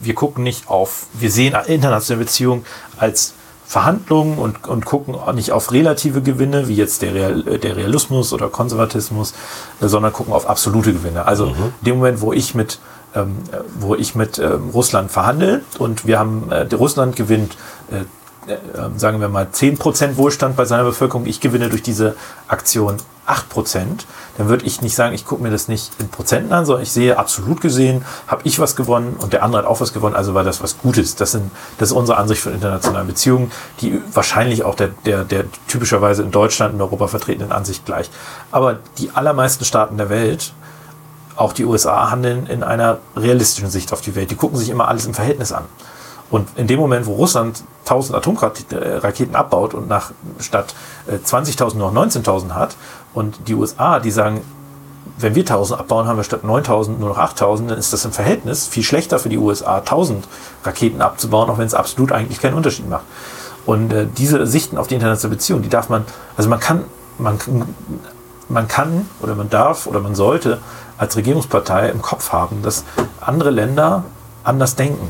wir 0.01 0.15
gucken 0.15 0.45
nicht 0.45 0.69
auf, 0.69 1.07
wir 1.15 1.31
sehen 1.31 1.57
internationale 1.67 2.25
Beziehungen 2.25 2.65
als 2.97 3.35
Verhandlungen 3.67 4.39
und, 4.39 4.67
und 4.67 4.85
gucken 4.85 5.15
auch 5.15 5.33
nicht 5.33 5.53
auf 5.53 5.71
relative 5.71 6.23
Gewinne, 6.23 6.67
wie 6.67 6.75
jetzt 6.75 7.03
der, 7.03 7.15
Real, 7.15 7.43
der 7.43 7.77
Realismus 7.77 8.33
oder 8.33 8.49
Konservatismus, 8.49 9.33
sondern 9.81 10.13
gucken 10.13 10.33
auf 10.33 10.49
absolute 10.49 10.93
Gewinne. 10.93 11.25
Also 11.25 11.47
in 11.47 11.73
dem 11.83 11.99
Moment, 11.99 12.21
wo 12.21 12.33
ich 12.33 12.57
mit, 12.57 12.81
wo 13.79 13.95
ich 13.95 14.15
mit 14.15 14.39
ähm, 14.39 14.71
Russland 14.73 15.11
verhandle 15.11 15.63
und 15.79 16.07
wir 16.07 16.19
haben, 16.19 16.51
äh, 16.51 16.73
Russland 16.75 17.17
gewinnt, 17.17 17.57
äh, 17.91 18.05
äh, 18.51 18.57
sagen 18.97 19.21
wir 19.21 19.29
mal, 19.29 19.49
10% 19.53 20.17
Wohlstand 20.17 20.57
bei 20.57 20.65
seiner 20.65 20.85
Bevölkerung, 20.85 21.27
ich 21.27 21.41
gewinne 21.41 21.69
durch 21.69 21.83
diese 21.83 22.17
Aktion 22.49 22.97
8%, 23.27 24.07
dann 24.39 24.49
würde 24.49 24.65
ich 24.65 24.81
nicht 24.81 24.95
sagen, 24.95 25.15
ich 25.15 25.25
gucke 25.25 25.43
mir 25.43 25.51
das 25.51 25.69
nicht 25.69 25.93
in 25.99 26.09
Prozenten 26.09 26.53
an, 26.53 26.65
sondern 26.65 26.83
ich 26.83 26.91
sehe 26.91 27.19
absolut 27.19 27.61
gesehen, 27.61 28.05
habe 28.27 28.43
ich 28.45 28.59
was 28.59 28.75
gewonnen 28.75 29.17
und 29.21 29.33
der 29.33 29.43
andere 29.45 29.63
hat 29.63 29.69
auch 29.69 29.81
was 29.81 29.93
gewonnen, 29.93 30.17
also 30.17 30.35
war 30.35 30.43
das 30.43 30.63
was 30.63 30.79
Gutes. 30.79 31.15
Das, 31.15 31.33
sind, 31.33 31.51
das 31.79 31.91
ist 31.91 31.97
unsere 31.97 32.19
Ansicht 32.19 32.43
von 32.43 32.53
internationalen 32.53 33.07
Beziehungen, 33.07 33.53
die 33.81 34.01
wahrscheinlich 34.13 34.65
auch 34.65 34.75
der, 34.75 34.89
der, 35.05 35.25
der 35.25 35.45
typischerweise 35.69 36.23
in 36.23 36.31
Deutschland 36.31 36.75
und 36.75 36.81
Europa 36.81 37.07
vertretenen 37.07 37.53
Ansicht 37.53 37.85
gleicht. 37.87 38.13
Aber 38.51 38.79
die 38.99 39.11
allermeisten 39.11 39.65
Staaten 39.65 39.97
der 39.97 40.09
Welt 40.11 40.53
auch 41.41 41.55
die 41.55 41.65
USA 41.65 42.11
handeln 42.11 42.47
in 42.47 42.63
einer 42.63 42.99
realistischen 43.17 43.71
Sicht 43.71 43.93
auf 43.93 44.03
die 44.03 44.15
Welt. 44.15 44.31
Die 44.31 44.37
gucken 44.37 44.59
sich 44.59 44.69
immer 44.69 44.89
alles 44.89 45.07
im 45.07 45.15
Verhältnis 45.15 45.53
an. 45.53 45.65
Und 46.31 46.49
in 46.57 46.67
dem 46.67 46.79
Moment, 46.79 47.07
wo 47.07 47.15
Russland 47.15 47.65
1000 47.87 48.19
Atomraketen 48.19 49.35
abbaut 49.35 49.75
und 49.75 49.89
nach 49.89 50.13
statt 50.39 50.75
äh, 51.09 51.17
20.000 51.17 51.77
nur 51.77 51.91
noch 51.91 52.07
19.000 52.07 52.51
hat 52.51 52.77
und 53.15 53.49
die 53.49 53.55
USA, 53.55 53.99
die 53.99 54.11
sagen, 54.11 54.43
wenn 55.19 55.35
wir 55.35 55.43
1000 55.43 55.81
abbauen, 55.81 56.07
haben 56.07 56.19
wir 56.19 56.25
statt 56.25 56.45
9000 56.45 57.01
nur 57.01 57.09
noch 57.09 57.19
8000, 57.19 57.71
dann 57.71 57.79
ist 57.79 57.93
das 57.93 58.05
im 58.05 58.13
Verhältnis 58.13 58.69
viel 58.69 58.83
schlechter 58.83 59.19
für 59.19 59.29
die 59.29 59.39
USA, 59.39 59.79
1000 59.79 60.29
Raketen 60.63 61.01
abzubauen, 61.01 61.51
auch 61.51 61.59
wenn 61.59 61.67
es 61.67 61.75
absolut 61.75 62.13
eigentlich 62.13 62.41
keinen 62.41 62.55
Unterschied 62.55 62.89
macht. 62.89 63.05
Und 63.67 63.93
äh, 63.93 64.07
diese 64.07 64.47
Sichten 64.47 64.79
auf 64.79 64.87
die 64.87 64.95
internationale 64.95 65.37
Beziehung, 65.37 65.63
die 65.63 65.69
darf 65.69 65.89
man, 65.89 66.05
also 66.37 66.49
man 66.49 66.61
kann, 66.61 66.85
man, 67.19 67.39
man 68.49 68.69
kann 68.69 69.09
oder 69.21 69.35
man 69.35 69.51
darf 69.51 69.87
oder 69.87 70.01
man 70.01 70.15
sollte 70.15 70.59
als 71.01 71.17
Regierungspartei 71.17 71.89
im 71.89 72.03
Kopf 72.03 72.31
haben, 72.31 72.63
dass 72.63 72.85
andere 73.21 73.51
Länder 73.51 74.05
anders 74.45 74.77
denken. 74.77 75.09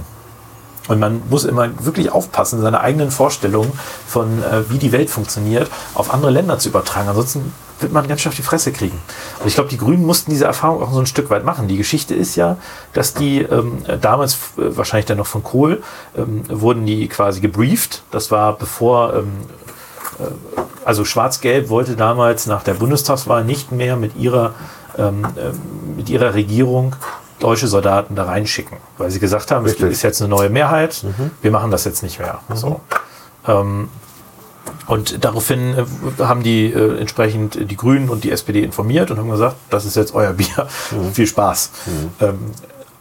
Und 0.86 1.00
man 1.00 1.22
muss 1.28 1.44
immer 1.44 1.68
wirklich 1.84 2.10
aufpassen, 2.12 2.60
seine 2.62 2.80
eigenen 2.80 3.10
Vorstellungen 3.10 3.72
von, 4.06 4.42
äh, 4.42 4.70
wie 4.70 4.78
die 4.78 4.92
Welt 4.92 5.10
funktioniert, 5.10 5.68
auf 5.94 6.14
andere 6.14 6.30
Länder 6.30 6.58
zu 6.58 6.68
übertragen. 6.68 7.08
Ansonsten 7.08 7.52
wird 7.80 7.92
man 7.92 8.06
ganz 8.06 8.20
schön 8.20 8.30
auf 8.30 8.36
die 8.36 8.42
Fresse 8.42 8.72
kriegen. 8.72 8.98
Und 9.40 9.46
ich 9.48 9.54
glaube, 9.54 9.68
die 9.68 9.78
Grünen 9.78 10.06
mussten 10.06 10.30
diese 10.30 10.44
Erfahrung 10.44 10.82
auch 10.82 10.92
so 10.92 11.00
ein 11.00 11.06
Stück 11.06 11.28
weit 11.28 11.44
machen. 11.44 11.66
Die 11.66 11.76
Geschichte 11.76 12.14
ist 12.14 12.36
ja, 12.36 12.56
dass 12.92 13.14
die 13.14 13.42
ähm, 13.42 13.82
damals, 14.00 14.34
äh, 14.58 14.76
wahrscheinlich 14.76 15.06
dann 15.06 15.18
noch 15.18 15.26
von 15.26 15.42
Kohl, 15.42 15.82
ähm, 16.16 16.42
wurden 16.48 16.86
die 16.86 17.08
quasi 17.08 17.40
gebrieft. 17.40 18.02
Das 18.12 18.30
war 18.30 18.56
bevor, 18.56 19.14
ähm, 19.14 19.32
äh, 20.18 20.60
also 20.84 21.04
Schwarz-Gelb 21.04 21.68
wollte 21.68 21.96
damals 21.96 22.46
nach 22.46 22.62
der 22.62 22.74
Bundestagswahl 22.74 23.44
nicht 23.44 23.72
mehr 23.72 23.96
mit 23.96 24.16
ihrer, 24.16 24.54
ähm, 25.00 25.26
ähm, 25.36 25.96
mit 25.96 26.08
ihrer 26.08 26.34
Regierung 26.34 26.96
deutsche 27.38 27.66
Soldaten 27.66 28.14
da 28.14 28.24
reinschicken, 28.24 28.76
weil 28.98 29.10
sie 29.10 29.18
gesagt 29.18 29.50
haben, 29.50 29.64
es 29.64 29.72
Richtig. 29.72 29.90
ist 29.92 30.02
jetzt 30.02 30.20
eine 30.20 30.28
neue 30.28 30.50
Mehrheit, 30.50 31.04
wir 31.40 31.50
machen 31.50 31.70
das 31.70 31.84
jetzt 31.84 32.02
nicht 32.02 32.18
mehr. 32.18 32.40
So. 32.54 32.80
Ähm, 33.48 33.88
und 34.86 35.24
daraufhin 35.24 35.74
äh, 35.74 36.22
haben 36.22 36.42
die 36.42 36.66
äh, 36.66 36.98
entsprechend 36.98 37.70
die 37.70 37.76
Grünen 37.76 38.08
und 38.08 38.24
die 38.24 38.30
SPD 38.30 38.62
informiert 38.62 39.10
und 39.10 39.18
haben 39.18 39.30
gesagt, 39.30 39.56
das 39.70 39.84
ist 39.84 39.96
jetzt 39.96 40.14
euer 40.14 40.32
Bier. 40.32 40.66
Viel 41.12 41.26
Spaß. 41.26 41.70
Ähm, 42.20 42.38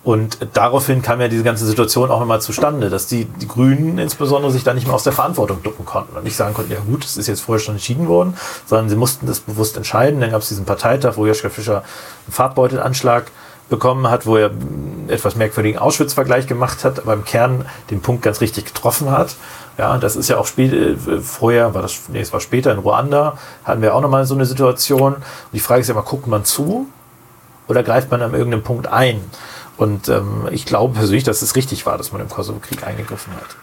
und 0.03 0.37
daraufhin 0.53 1.01
kam 1.01 1.19
ja 1.19 1.27
diese 1.27 1.43
ganze 1.43 1.65
Situation 1.65 2.09
auch 2.09 2.21
immer 2.21 2.39
zustande, 2.39 2.89
dass 2.89 3.07
die, 3.07 3.25
die 3.25 3.47
Grünen 3.47 3.97
insbesondere 3.97 4.51
sich 4.51 4.63
da 4.63 4.73
nicht 4.73 4.87
mehr 4.87 4.95
aus 4.95 5.03
der 5.03 5.11
Verantwortung 5.11 5.61
ducken 5.61 5.85
konnten 5.85 6.15
und 6.15 6.23
nicht 6.23 6.37
sagen 6.37 6.53
konnten, 6.53 6.71
ja 6.71 6.79
gut, 6.79 7.03
es 7.03 7.17
ist 7.17 7.27
jetzt 7.27 7.41
vorher 7.41 7.59
schon 7.59 7.75
entschieden 7.75 8.07
worden, 8.07 8.35
sondern 8.65 8.87
sie 8.87 8.95
mussten 8.95 9.27
das 9.27 9.41
bewusst 9.41 9.75
entscheiden. 9.75 10.21
Dann 10.21 10.31
gab 10.31 10.41
es 10.41 10.47
diesen 10.47 10.63
Parteitag, 10.63 11.17
wo 11.17 11.25
Joschka 11.25 11.49
Fischer 11.49 11.83
einen 12.25 12.33
Fahrtbeutelanschlag 12.33 13.25
bekommen 13.69 14.09
hat, 14.09 14.25
wo 14.25 14.37
er 14.37 14.49
einen 14.49 15.07
etwas 15.09 15.35
merkwürdigen 15.35 15.79
Auschwitz-Vergleich 15.79 16.47
gemacht 16.47 16.83
hat, 16.85 16.99
aber 16.99 17.13
im 17.13 17.25
Kern 17.25 17.65
den 17.91 18.01
Punkt 18.01 18.23
ganz 18.23 18.39
richtig 18.41 18.65
getroffen 18.65 19.11
hat. 19.11 19.35
Ja, 19.77 19.97
das 19.97 20.15
ist 20.15 20.29
ja 20.29 20.37
auch 20.37 20.47
spät, 20.47 20.73
äh, 20.73 20.95
vorher, 21.21 21.73
war 21.73 21.81
das, 21.81 22.03
nee, 22.07 22.21
es 22.21 22.33
war 22.33 22.39
später 22.39 22.71
in 22.71 22.79
Ruanda, 22.79 23.37
hatten 23.63 23.81
wir 23.81 23.93
auch 23.93 24.01
nochmal 24.01 24.25
so 24.25 24.33
eine 24.33 24.45
Situation. 24.45 25.15
Und 25.15 25.23
die 25.53 25.59
Frage 25.59 25.81
ist 25.81 25.87
ja 25.87 25.93
immer, 25.93 26.03
guckt 26.03 26.25
man 26.25 26.45
zu 26.45 26.87
oder 27.67 27.83
greift 27.83 28.09
man 28.09 28.21
an 28.21 28.33
irgendeinem 28.33 28.63
Punkt 28.63 28.87
ein? 28.87 29.21
Und 29.79 30.09
ähm, 30.09 30.49
ich 30.51 30.65
glaube 30.65 30.93
persönlich, 30.93 31.23
dass 31.23 31.41
es 31.41 31.55
richtig 31.55 31.85
war, 31.85 31.97
dass 31.97 32.11
man 32.11 32.19
im 32.21 32.27
Kosovo-Krieg 32.27 32.85
eingegriffen 32.85 33.31
hat. 33.33 33.55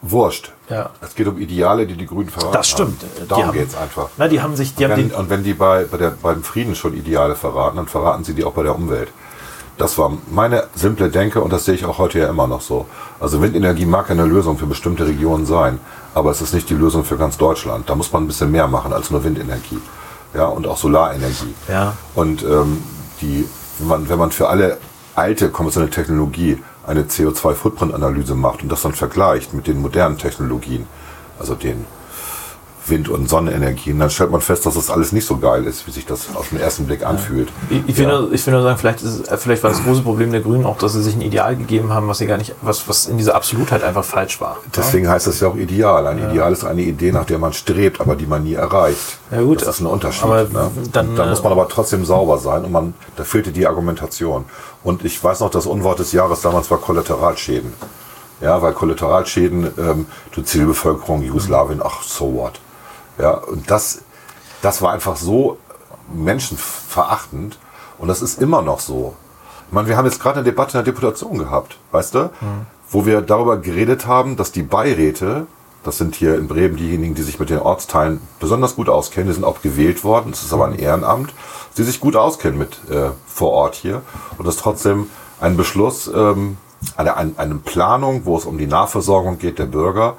Wurscht. 0.00 0.52
Ja. 0.70 0.90
Es 1.00 1.16
geht 1.16 1.26
um 1.26 1.38
Ideale, 1.38 1.88
die 1.88 1.96
die 1.96 2.06
Grünen 2.06 2.28
verraten 2.28 2.52
Das 2.52 2.68
stimmt. 2.68 3.02
Haben. 3.02 3.28
Darum 3.28 3.46
haben- 3.48 3.52
geht 3.58 3.68
es 3.68 3.76
einfach. 3.76 4.10
Na, 4.16 4.28
die 4.28 4.40
haben 4.40 4.54
sich, 4.54 4.76
die 4.76 4.84
haben 4.84 4.92
Wenn, 4.92 5.08
den, 5.08 5.18
und 5.18 5.28
wenn 5.28 5.42
die 5.42 5.54
bei, 5.54 5.84
bei 5.86 5.96
der, 5.96 6.10
beim 6.10 6.44
Frieden 6.44 6.76
schon 6.76 6.94
Ideale 6.94 7.34
verraten, 7.34 7.78
dann 7.78 7.88
verraten 7.88 8.22
sie 8.22 8.32
die 8.32 8.44
auch 8.44 8.52
bei 8.52 8.62
der 8.62 8.76
Umwelt. 8.76 9.08
Das 9.76 9.98
war 9.98 10.12
meine 10.30 10.68
simple 10.76 11.10
Denke 11.10 11.40
und 11.40 11.52
das 11.52 11.64
sehe 11.64 11.74
ich 11.74 11.84
auch 11.84 11.98
heute 11.98 12.20
ja 12.20 12.28
immer 12.28 12.46
noch 12.46 12.60
so. 12.60 12.86
Also 13.18 13.42
Windenergie 13.42 13.86
mag 13.86 14.10
eine 14.12 14.24
Lösung 14.24 14.56
für 14.56 14.66
bestimmte 14.66 15.04
Regionen 15.04 15.46
sein, 15.46 15.80
aber 16.14 16.30
es 16.30 16.40
ist 16.40 16.54
nicht 16.54 16.70
die 16.70 16.74
Lösung 16.74 17.04
für 17.04 17.16
ganz 17.16 17.36
Deutschland. 17.38 17.90
Da 17.90 17.96
muss 17.96 18.12
man 18.12 18.22
ein 18.22 18.26
bisschen 18.28 18.52
mehr 18.52 18.68
machen 18.68 18.92
als 18.92 19.10
nur 19.10 19.24
Windenergie. 19.24 19.80
Ja, 20.32 20.46
und 20.46 20.66
auch 20.68 20.76
Solarenergie. 20.76 21.54
Ja. 21.68 21.94
Und 22.14 22.44
ähm, 22.44 22.82
die 23.20 23.48
wenn 23.80 23.88
man, 23.88 24.08
wenn 24.08 24.18
man 24.18 24.30
für 24.30 24.48
alle 24.48 24.78
alte 25.18 25.50
konventionelle 25.50 25.90
Technologie 25.90 26.62
eine 26.86 27.02
CO2-Footprint-Analyse 27.02 28.34
macht 28.34 28.62
und 28.62 28.70
das 28.70 28.82
dann 28.82 28.94
vergleicht 28.94 29.52
mit 29.52 29.66
den 29.66 29.80
modernen 29.80 30.16
Technologien, 30.16 30.86
also 31.38 31.54
den 31.54 31.84
Wind- 32.90 33.08
und 33.08 33.28
Sonnenenergien, 33.28 33.98
dann 33.98 34.10
stellt 34.10 34.30
man 34.30 34.40
fest, 34.40 34.66
dass 34.66 34.74
das 34.74 34.90
alles 34.90 35.12
nicht 35.12 35.26
so 35.26 35.36
geil 35.38 35.64
ist, 35.64 35.86
wie 35.86 35.90
sich 35.90 36.06
das 36.06 36.34
auf 36.34 36.48
den 36.50 36.60
ersten 36.60 36.86
Blick 36.86 37.04
anfühlt. 37.04 37.48
Ich, 37.70 37.82
ich, 37.86 37.96
will, 37.98 38.06
nur, 38.06 38.32
ich 38.32 38.46
will 38.46 38.54
nur 38.54 38.62
sagen, 38.62 38.78
vielleicht, 38.78 39.02
ist, 39.02 39.28
es- 39.30 39.42
vielleicht 39.42 39.62
war 39.62 39.70
das 39.70 39.82
große 39.84 40.02
Problem 40.02 40.32
der 40.32 40.40
Grünen 40.40 40.64
auch, 40.66 40.78
dass 40.78 40.92
sie 40.92 41.02
sich 41.02 41.14
ein 41.14 41.20
Ideal 41.20 41.56
gegeben 41.56 41.92
haben, 41.92 42.08
was 42.08 42.18
sie 42.18 42.26
gar 42.26 42.36
nicht, 42.38 42.54
was, 42.62 42.88
was 42.88 43.06
in 43.06 43.18
dieser 43.18 43.34
Absolutheit 43.34 43.82
einfach 43.82 44.04
falsch 44.04 44.40
war. 44.40 44.56
Deswegen 44.76 45.08
heißt 45.08 45.26
das 45.26 45.40
ja 45.40 45.48
auch 45.48 45.56
Ideal. 45.56 46.06
Ein 46.06 46.30
Ideal 46.30 46.52
ist 46.52 46.64
eine 46.64 46.82
Idee, 46.82 47.12
nach 47.12 47.24
der 47.24 47.38
man 47.38 47.52
strebt, 47.52 48.00
aber 48.00 48.16
die 48.16 48.26
man 48.26 48.44
nie 48.44 48.54
erreicht. 48.54 49.18
Ja, 49.30 49.40
gut, 49.42 49.62
das 49.62 49.76
ist 49.76 49.80
ein 49.80 49.86
Unterschied. 49.86 50.24
aber 50.24 50.44
ne? 50.44 50.70
dann, 50.92 51.08
Und 51.10 51.16
da 51.16 51.26
äh, 51.26 51.30
muss 51.30 51.42
man 51.42 51.52
aber 51.52 51.68
trotzdem 51.68 52.04
sauber 52.04 52.38
sein 52.38 52.64
und 52.64 52.72
man, 52.72 52.94
da 53.16 53.24
fehlte 53.24 53.52
die 53.52 53.66
Argumentation. 53.66 54.44
Und 54.84 55.04
ich 55.04 55.22
weiß 55.22 55.40
noch, 55.40 55.50
das 55.50 55.66
Unwort 55.66 55.98
des 55.98 56.12
Jahres 56.12 56.40
damals 56.40 56.70
war 56.70 56.78
Kollateralschäden. 56.78 57.72
Ja, 58.40 58.62
weil 58.62 58.72
Kollateralschäden, 58.72 59.66
ähm, 59.78 60.06
die 60.36 60.44
Zielbevölkerung, 60.44 61.22
Jugoslawien, 61.22 61.80
ach, 61.84 62.02
so 62.02 62.32
what. 62.34 62.52
Ja, 63.18 63.32
und 63.32 63.70
das, 63.70 64.02
das 64.62 64.82
war 64.82 64.92
einfach 64.92 65.16
so 65.16 65.58
menschenverachtend. 66.12 67.58
Und 67.98 68.08
das 68.08 68.22
ist 68.22 68.40
immer 68.40 68.62
noch 68.62 68.80
so. 68.80 69.14
Ich 69.68 69.72
meine, 69.72 69.88
wir 69.88 69.96
haben 69.96 70.06
jetzt 70.06 70.20
gerade 70.20 70.36
eine 70.36 70.44
Debatte 70.44 70.78
in 70.78 70.84
der 70.84 70.92
Deputation 70.92 71.36
gehabt, 71.36 71.76
weißt 71.92 72.14
du, 72.14 72.30
wo 72.90 73.04
wir 73.04 73.20
darüber 73.20 73.58
geredet 73.58 74.06
haben, 74.06 74.36
dass 74.36 74.50
die 74.50 74.62
Beiräte, 74.62 75.46
das 75.84 75.98
sind 75.98 76.14
hier 76.14 76.38
in 76.38 76.48
Bremen 76.48 76.76
diejenigen, 76.76 77.14
die 77.14 77.22
sich 77.22 77.38
mit 77.38 77.50
den 77.50 77.58
Ortsteilen 77.58 78.20
besonders 78.40 78.76
gut 78.76 78.88
auskennen, 78.88 79.28
die 79.28 79.34
sind 79.34 79.44
auch 79.44 79.60
gewählt 79.60 80.04
worden, 80.04 80.30
das 80.30 80.42
ist 80.42 80.52
aber 80.52 80.66
ein 80.66 80.78
Ehrenamt, 80.78 81.34
die 81.76 81.82
sich 81.82 82.00
gut 82.00 82.16
auskennen 82.16 82.58
mit 82.58 82.80
äh, 82.90 83.10
vor 83.26 83.50
Ort 83.50 83.74
hier. 83.74 84.02
Und 84.38 84.46
das 84.46 84.56
trotzdem 84.56 85.10
ein 85.40 85.56
Beschluss, 85.56 86.10
ähm, 86.14 86.56
eine, 86.96 87.16
eine, 87.16 87.32
eine 87.36 87.54
Planung, 87.56 88.24
wo 88.24 88.36
es 88.36 88.46
um 88.46 88.56
die 88.56 88.66
Nahversorgung 88.66 89.38
geht 89.38 89.58
der 89.58 89.66
Bürger, 89.66 90.16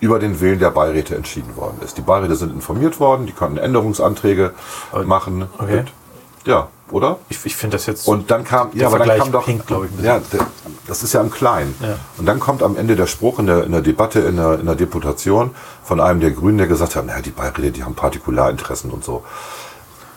über 0.00 0.18
den 0.18 0.40
Willen 0.40 0.58
der 0.58 0.70
Beiräte 0.70 1.14
entschieden 1.14 1.56
worden 1.56 1.78
ist. 1.84 1.98
Die 1.98 2.02
Beiräte 2.02 2.34
sind 2.36 2.52
informiert 2.52 3.00
worden, 3.00 3.26
die 3.26 3.32
konnten 3.32 3.58
Änderungsanträge 3.58 4.52
machen. 5.04 5.46
okay. 5.58 5.84
Ja, 6.46 6.68
oder? 6.90 7.18
Ich, 7.28 7.44
ich 7.44 7.54
finde 7.54 7.76
das 7.76 7.86
jetzt. 7.86 8.08
Und 8.08 8.30
dann 8.30 8.44
kam, 8.44 8.70
ja, 8.72 8.86
aber 8.86 8.98
dann 8.98 9.06
Vergleich 9.06 9.22
kam 9.22 9.32
doch, 9.32 9.46
hinkt, 9.46 9.70
ich, 9.70 10.04
ja, 10.04 10.20
das 10.86 11.02
ist 11.02 11.12
ja 11.12 11.20
im 11.20 11.30
Kleinen. 11.30 11.74
Ja. 11.80 11.96
Und 12.16 12.26
dann 12.26 12.40
kommt 12.40 12.62
am 12.62 12.76
Ende 12.76 12.96
der 12.96 13.06
Spruch 13.06 13.38
in 13.38 13.46
der, 13.46 13.64
in 13.64 13.72
der 13.72 13.82
Debatte, 13.82 14.20
in 14.20 14.36
der, 14.36 14.58
in 14.58 14.66
der 14.66 14.74
Deputation 14.74 15.50
von 15.84 16.00
einem 16.00 16.20
der 16.20 16.30
Grünen, 16.30 16.58
der 16.58 16.66
gesagt 16.66 16.96
hat, 16.96 17.06
naja, 17.06 17.20
die 17.20 17.30
Beiräte, 17.30 17.72
die 17.72 17.84
haben 17.84 17.94
Partikularinteressen 17.94 18.90
und 18.90 19.04
so. 19.04 19.22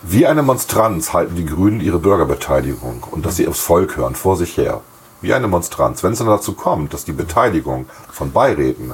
Wie 0.01 0.25
eine 0.25 0.43
Monstranz 0.43 1.13
halten 1.13 1.35
die 1.35 1.45
Grünen 1.45 1.79
ihre 1.79 1.99
Bürgerbeteiligung 1.99 3.05
und 3.11 3.25
dass 3.25 3.37
sie 3.37 3.47
aufs 3.47 3.61
Volk 3.61 3.95
hören, 3.95 4.15
vor 4.15 4.35
sich 4.35 4.57
her. 4.57 4.81
Wie 5.21 5.33
eine 5.33 5.47
Monstranz. 5.47 6.03
Wenn 6.03 6.11
es 6.11 6.19
dann 6.19 6.27
dazu 6.27 6.53
kommt, 6.53 6.93
dass 6.93 7.05
die 7.05 7.13
Beteiligung 7.13 7.85
von 8.11 8.31
Beiräten, 8.31 8.91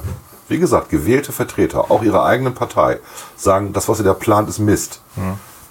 wie 0.50 0.58
gesagt, 0.58 0.90
gewählte 0.90 1.32
Vertreter, 1.32 1.90
auch 1.90 2.02
ihrer 2.02 2.24
eigenen 2.24 2.54
Partei, 2.54 2.98
sagen, 3.36 3.72
das, 3.72 3.88
was 3.88 3.98
ihr 4.00 4.04
da 4.04 4.14
plant, 4.14 4.48
ist 4.48 4.58
Mist, 4.58 5.00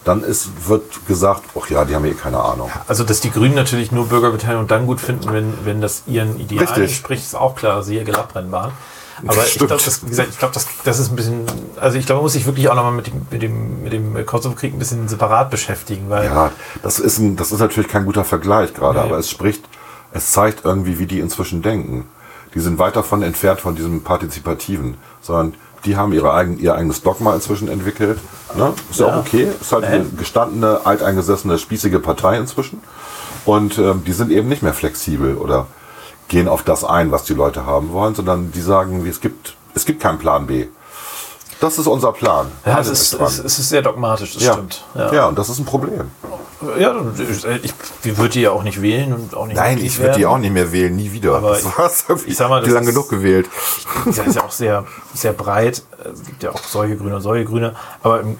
dann 0.05 0.23
ist, 0.23 0.67
wird 0.67 1.05
gesagt, 1.07 1.43
ach 1.59 1.69
ja, 1.69 1.83
die 1.85 1.93
haben 1.93 2.05
eh 2.05 2.13
keine 2.13 2.39
Ahnung. 2.39 2.71
Also, 2.87 3.03
dass 3.03 3.19
die 3.19 3.29
Grünen 3.31 3.55
natürlich 3.55 3.91
nur 3.91 4.07
Bürgerbeteiligung 4.07 4.67
dann 4.67 4.85
gut 4.87 5.01
finden, 5.01 5.31
wenn, 5.33 5.53
wenn 5.65 5.81
das 5.81 6.03
ihren 6.07 6.39
Idealen 6.39 6.67
Richtig. 6.67 6.83
entspricht, 6.91 7.23
ist 7.23 7.35
auch 7.35 7.55
klar, 7.55 7.83
siehe 7.83 8.03
Gelabrennbahn. 8.05 8.71
Aber 9.27 9.43
ich 9.43 9.51
Stimmt. 9.51 9.67
glaube, 9.67 9.83
das, 9.83 10.01
wie 10.05 10.09
gesagt, 10.09 10.29
ich 10.31 10.39
glaube, 10.39 10.53
das, 10.53 10.65
das 10.85 10.97
ist 10.97 11.09
ein 11.11 11.17
bisschen, 11.17 11.45
also 11.75 11.97
ich 11.97 12.05
glaube, 12.05 12.19
man 12.19 12.23
muss 12.23 12.33
sich 12.33 12.45
wirklich 12.45 12.69
auch 12.69 12.75
nochmal 12.75 12.93
mit 12.93 13.07
dem, 13.07 13.27
mit 13.29 13.41
dem, 13.41 13.83
mit 13.83 13.91
dem 13.91 14.25
Kosovo-Krieg 14.25 14.73
ein 14.73 14.79
bisschen 14.79 15.09
separat 15.09 15.49
beschäftigen, 15.49 16.09
weil 16.09 16.23
Ja, 16.23 16.51
das 16.81 16.99
ist, 16.99 17.17
ein, 17.17 17.35
das 17.35 17.51
ist 17.51 17.59
natürlich 17.59 17.89
kein 17.89 18.05
guter 18.05 18.23
Vergleich 18.23 18.73
gerade, 18.73 18.99
Nee. 18.99 19.05
aber 19.05 19.17
es 19.17 19.29
spricht, 19.29 19.65
es 20.13 20.31
zeigt 20.31 20.63
irgendwie, 20.63 20.99
wie 20.99 21.05
die 21.05 21.19
inzwischen 21.19 21.61
denken. 21.61 22.07
Die 22.55 22.59
sind 22.59 22.79
weit 22.79 22.95
davon 22.95 23.21
entfernt 23.21 23.61
von 23.61 23.75
diesem 23.75 24.03
Partizipativen, 24.03 24.97
sondern 25.21 25.53
die 25.85 25.95
haben 25.95 26.11
ihre 26.13 26.33
eigen, 26.33 26.59
ihr 26.59 26.75
eigenes 26.75 27.01
Dogma 27.01 27.33
inzwischen 27.33 27.67
entwickelt. 27.69 28.19
Ne? 28.55 28.73
Ist 28.89 28.99
ja, 28.99 29.07
Ja. 29.07 29.13
auch 29.15 29.19
okay. 29.19 29.47
Ist 29.61 29.71
halt 29.71 29.85
eine 29.85 30.05
gestandene, 30.05 30.81
alteingesessene, 30.85 31.57
spießige 31.57 31.99
Partei 31.99 32.37
inzwischen. 32.37 32.81
Und 33.45 33.77
ähm, 33.77 34.03
die 34.05 34.11
sind 34.11 34.31
eben 34.31 34.49
nicht 34.49 34.61
mehr 34.63 34.73
flexibel 34.73 35.35
oder 35.35 35.67
gehen 36.27 36.47
auf 36.47 36.63
das 36.63 36.83
ein, 36.83 37.11
was 37.11 37.23
die 37.23 37.33
Leute 37.33 37.65
haben 37.65 37.91
wollen, 37.91 38.13
sondern 38.15 38.51
die 38.51 38.61
sagen, 38.61 39.05
es 39.07 39.21
gibt, 39.21 39.55
es 39.73 39.85
gibt 39.85 40.01
keinen 40.01 40.19
Plan 40.19 40.47
B. 40.47 40.67
Das 41.59 41.77
ist 41.77 41.87
unser 41.87 42.13
Plan. 42.13 42.47
ja, 42.65 42.79
es 42.79 42.87
ist, 42.89 43.13
es, 43.13 43.39
ist 43.39 43.69
sehr 43.69 43.81
dogmatisch, 43.81 44.33
das 44.33 44.43
ja. 44.43 44.53
stimmt. 44.53 44.83
Ja. 44.95 45.27
und 45.27 45.37
das 45.37 45.49
ist 45.49 45.59
ein 45.59 45.65
Problem. 45.65 46.11
Ja, 46.77 46.95
ich, 47.63 47.73
ich, 48.03 48.17
würde 48.17 48.29
die 48.33 48.41
ja 48.41 48.51
auch 48.51 48.63
nicht 48.63 48.81
wählen 48.81 49.13
und 49.13 49.33
auch 49.35 49.45
nicht 49.47 49.55
Nein, 49.55 49.77
ich 49.77 49.97
würde 49.99 50.17
die 50.17 50.25
auch 50.25 50.37
nicht 50.37 50.51
mehr 50.53 50.71
wählen, 50.73 50.93
nie 50.95 51.11
wieder. 51.13 51.35
Aber 51.37 51.51
das 51.51 51.63
ich- 51.65 51.77
war's 51.77 52.03
irgendwie. 52.07 52.29
ich 52.31 52.35
sag 52.37 52.49
mal, 52.49 52.59
das 52.59 52.67
die 52.67 52.73
lang 52.73 52.83
ist- 52.83 52.89
genug 52.89 53.09
gewählt. 53.09 53.49
Das 54.05 54.17
ist 54.19 54.35
ja 54.35 54.43
auch 54.43 54.51
sehr, 54.51 54.85
sehr 55.13 55.31
breit. 55.33 55.83
Es 56.13 56.23
gibt 56.25 56.43
ja 56.43 56.51
auch 56.51 56.61
solche 56.63 56.97
Grüne 56.97 57.15
und 57.15 57.21
solche 57.21 57.45
Grüne. 57.45 57.75
Aber 58.03 58.21
im, 58.21 58.31
äh, 58.33 58.35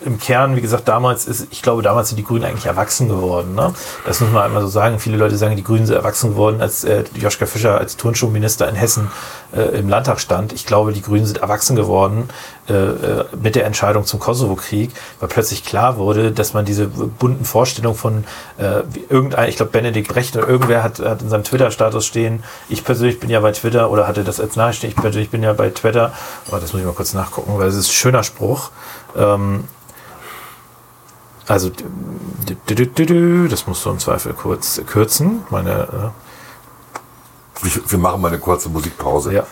im 0.00 0.18
Kern, 0.18 0.56
wie 0.56 0.60
gesagt, 0.60 0.88
damals 0.88 1.26
ist, 1.26 1.46
ich 1.50 1.62
glaube, 1.62 1.82
damals 1.82 2.08
sind 2.08 2.18
die 2.18 2.24
Grünen 2.24 2.44
eigentlich 2.44 2.66
erwachsen 2.66 3.08
geworden. 3.08 3.54
Ne? 3.54 3.72
Das 4.06 4.20
muss 4.20 4.30
man 4.30 4.42
einmal 4.42 4.62
so 4.62 4.68
sagen. 4.68 4.98
Viele 4.98 5.16
Leute 5.16 5.36
sagen, 5.36 5.56
die 5.56 5.64
Grünen 5.64 5.86
sind 5.86 5.96
erwachsen 5.96 6.30
geworden, 6.30 6.60
als 6.60 6.84
äh, 6.84 7.04
Joschka 7.14 7.46
Fischer 7.46 7.78
als 7.78 7.96
Turnschuhminister 7.96 8.68
in 8.68 8.74
Hessen 8.74 9.10
äh, 9.54 9.78
im 9.78 9.88
Landtag 9.88 10.20
stand. 10.20 10.52
Ich 10.52 10.66
glaube, 10.66 10.92
die 10.92 11.02
Grünen 11.02 11.26
sind 11.26 11.38
erwachsen 11.38 11.76
geworden 11.76 12.28
äh, 12.68 12.72
äh, 12.72 13.24
mit 13.40 13.54
der 13.54 13.66
Entscheidung 13.66 14.04
zum 14.04 14.20
Kosovo-Krieg, 14.20 14.90
weil 15.20 15.28
plötzlich 15.28 15.64
klar 15.64 15.96
wurde, 15.96 16.32
dass 16.32 16.54
man 16.54 16.64
diese 16.64 16.86
bunten 16.86 17.44
Vorstellungen 17.44 17.96
von 17.96 18.24
äh, 18.58 18.82
irgendein, 19.08 19.48
ich 19.48 19.56
glaube, 19.56 19.72
Benedikt 19.72 20.08
Brecht 20.08 20.36
oder 20.36 20.48
irgendwer 20.48 20.82
hat, 20.82 20.98
hat 20.98 21.22
in 21.22 21.28
seinem 21.28 21.44
Twitter-Status 21.44 22.04
stehen, 22.04 22.42
ich 22.68 22.84
persönlich 22.84 23.20
bin 23.20 23.30
ja 23.30 23.40
bei 23.40 23.52
Twitter 23.52 23.90
oder 23.90 24.06
hatte 24.06 24.24
das 24.24 24.40
als 24.40 24.56
Nachricht 24.56 24.84
ich 24.84 24.96
persönlich 24.96 25.30
bin 25.30 25.42
ja 25.42 25.52
bei 25.52 25.70
Twitter. 25.70 26.12
Aber 26.48 26.60
das 26.60 26.72
muss 26.72 26.80
ich 26.80 26.86
mal 26.86 26.94
kurz 26.94 27.14
nachgucken, 27.14 27.58
weil 27.58 27.68
es 27.68 27.74
ist 27.74 27.88
ein 27.88 27.92
schöner 27.92 28.22
Spruch. 28.22 28.70
Ähm, 29.16 29.64
also, 31.46 31.70
das 33.48 33.66
musst 33.66 33.84
du 33.84 33.90
im 33.90 33.98
Zweifel 33.98 34.32
kurz 34.32 34.80
kürzen. 34.86 35.42
Meine, 35.50 36.12
Wir, 37.62 37.90
wir 37.90 37.98
machen 37.98 38.20
mal 38.20 38.28
eine 38.28 38.38
kurze 38.38 38.68
äh, 38.68 38.72
Musikpause. 38.72 39.34
ja. 39.34 39.46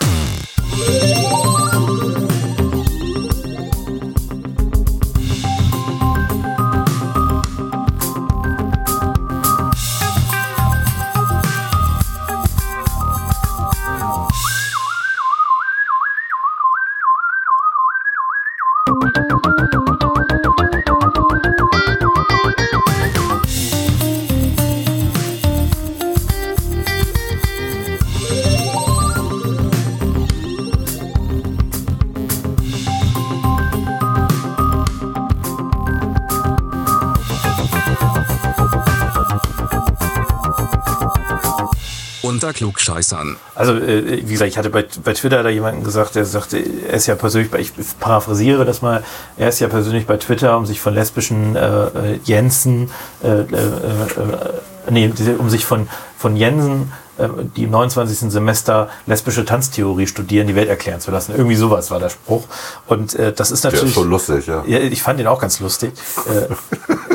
Unter 42.43 42.55
Klugscheißern. 42.55 43.37
Also, 43.55 43.75
äh, 43.75 44.27
wie 44.27 44.33
gesagt, 44.33 44.51
ich 44.51 44.59
hatte 44.59 44.71
bei, 44.71 44.85
bei 45.05 45.13
Twitter 45.15 45.45
da 45.45 45.49
jemanden 45.49 45.85
gesagt, 45.85 46.17
der 46.17 46.25
sagte, 46.25 46.59
er 46.59 46.95
ist 46.95 47.07
ja 47.07 47.15
persönlich, 47.15 47.53
bei, 47.53 47.61
ich 47.61 47.73
paraphrasiere 48.01 48.65
das 48.65 48.83
mal, 48.83 49.05
er 49.37 49.49
ist 49.49 49.61
ja 49.61 49.69
persönlich 49.69 50.07
bei 50.07 50.17
Twitter, 50.17 50.57
um 50.57 50.67
sich 50.67 50.81
von 50.81 50.93
lesbischen 50.93 51.55
äh, 51.55 51.85
äh, 51.85 52.21
Jensen, 52.25 52.91
äh, 53.23 53.29
äh, 53.29 53.43
äh, 53.43 54.91
nee, 54.91 55.13
um 55.39 55.51
sich 55.51 55.65
von, 55.65 55.89
von 56.19 56.35
Jensen, 56.35 56.93
äh, 57.19 57.29
die 57.57 57.63
im 57.63 57.71
29. 57.71 58.33
Semester 58.33 58.89
lesbische 59.07 59.45
Tanztheorie 59.45 60.09
studieren, 60.09 60.49
die 60.49 60.57
Welt 60.57 60.69
erklären 60.69 61.01
zu 61.01 61.13
lassen. 61.13 61.35
Irgendwie 61.37 61.57
sowas 61.57 61.93
war 61.93 62.01
der 62.01 62.09
Spruch. 62.09 62.45
Und 62.89 63.15
äh, 63.15 63.33
das 63.33 63.53
ist 63.53 63.63
Der 63.63 63.71
natürlich. 63.71 63.95
ist 63.95 64.01
schon 64.01 64.11
lustig, 64.11 64.49
ja. 64.49 64.65
ja, 64.67 64.81
ich 64.81 65.03
fand 65.03 65.21
den 65.21 65.29
auch 65.29 65.41
ganz 65.41 65.61
lustig. 65.61 65.93
Äh, 66.27 66.53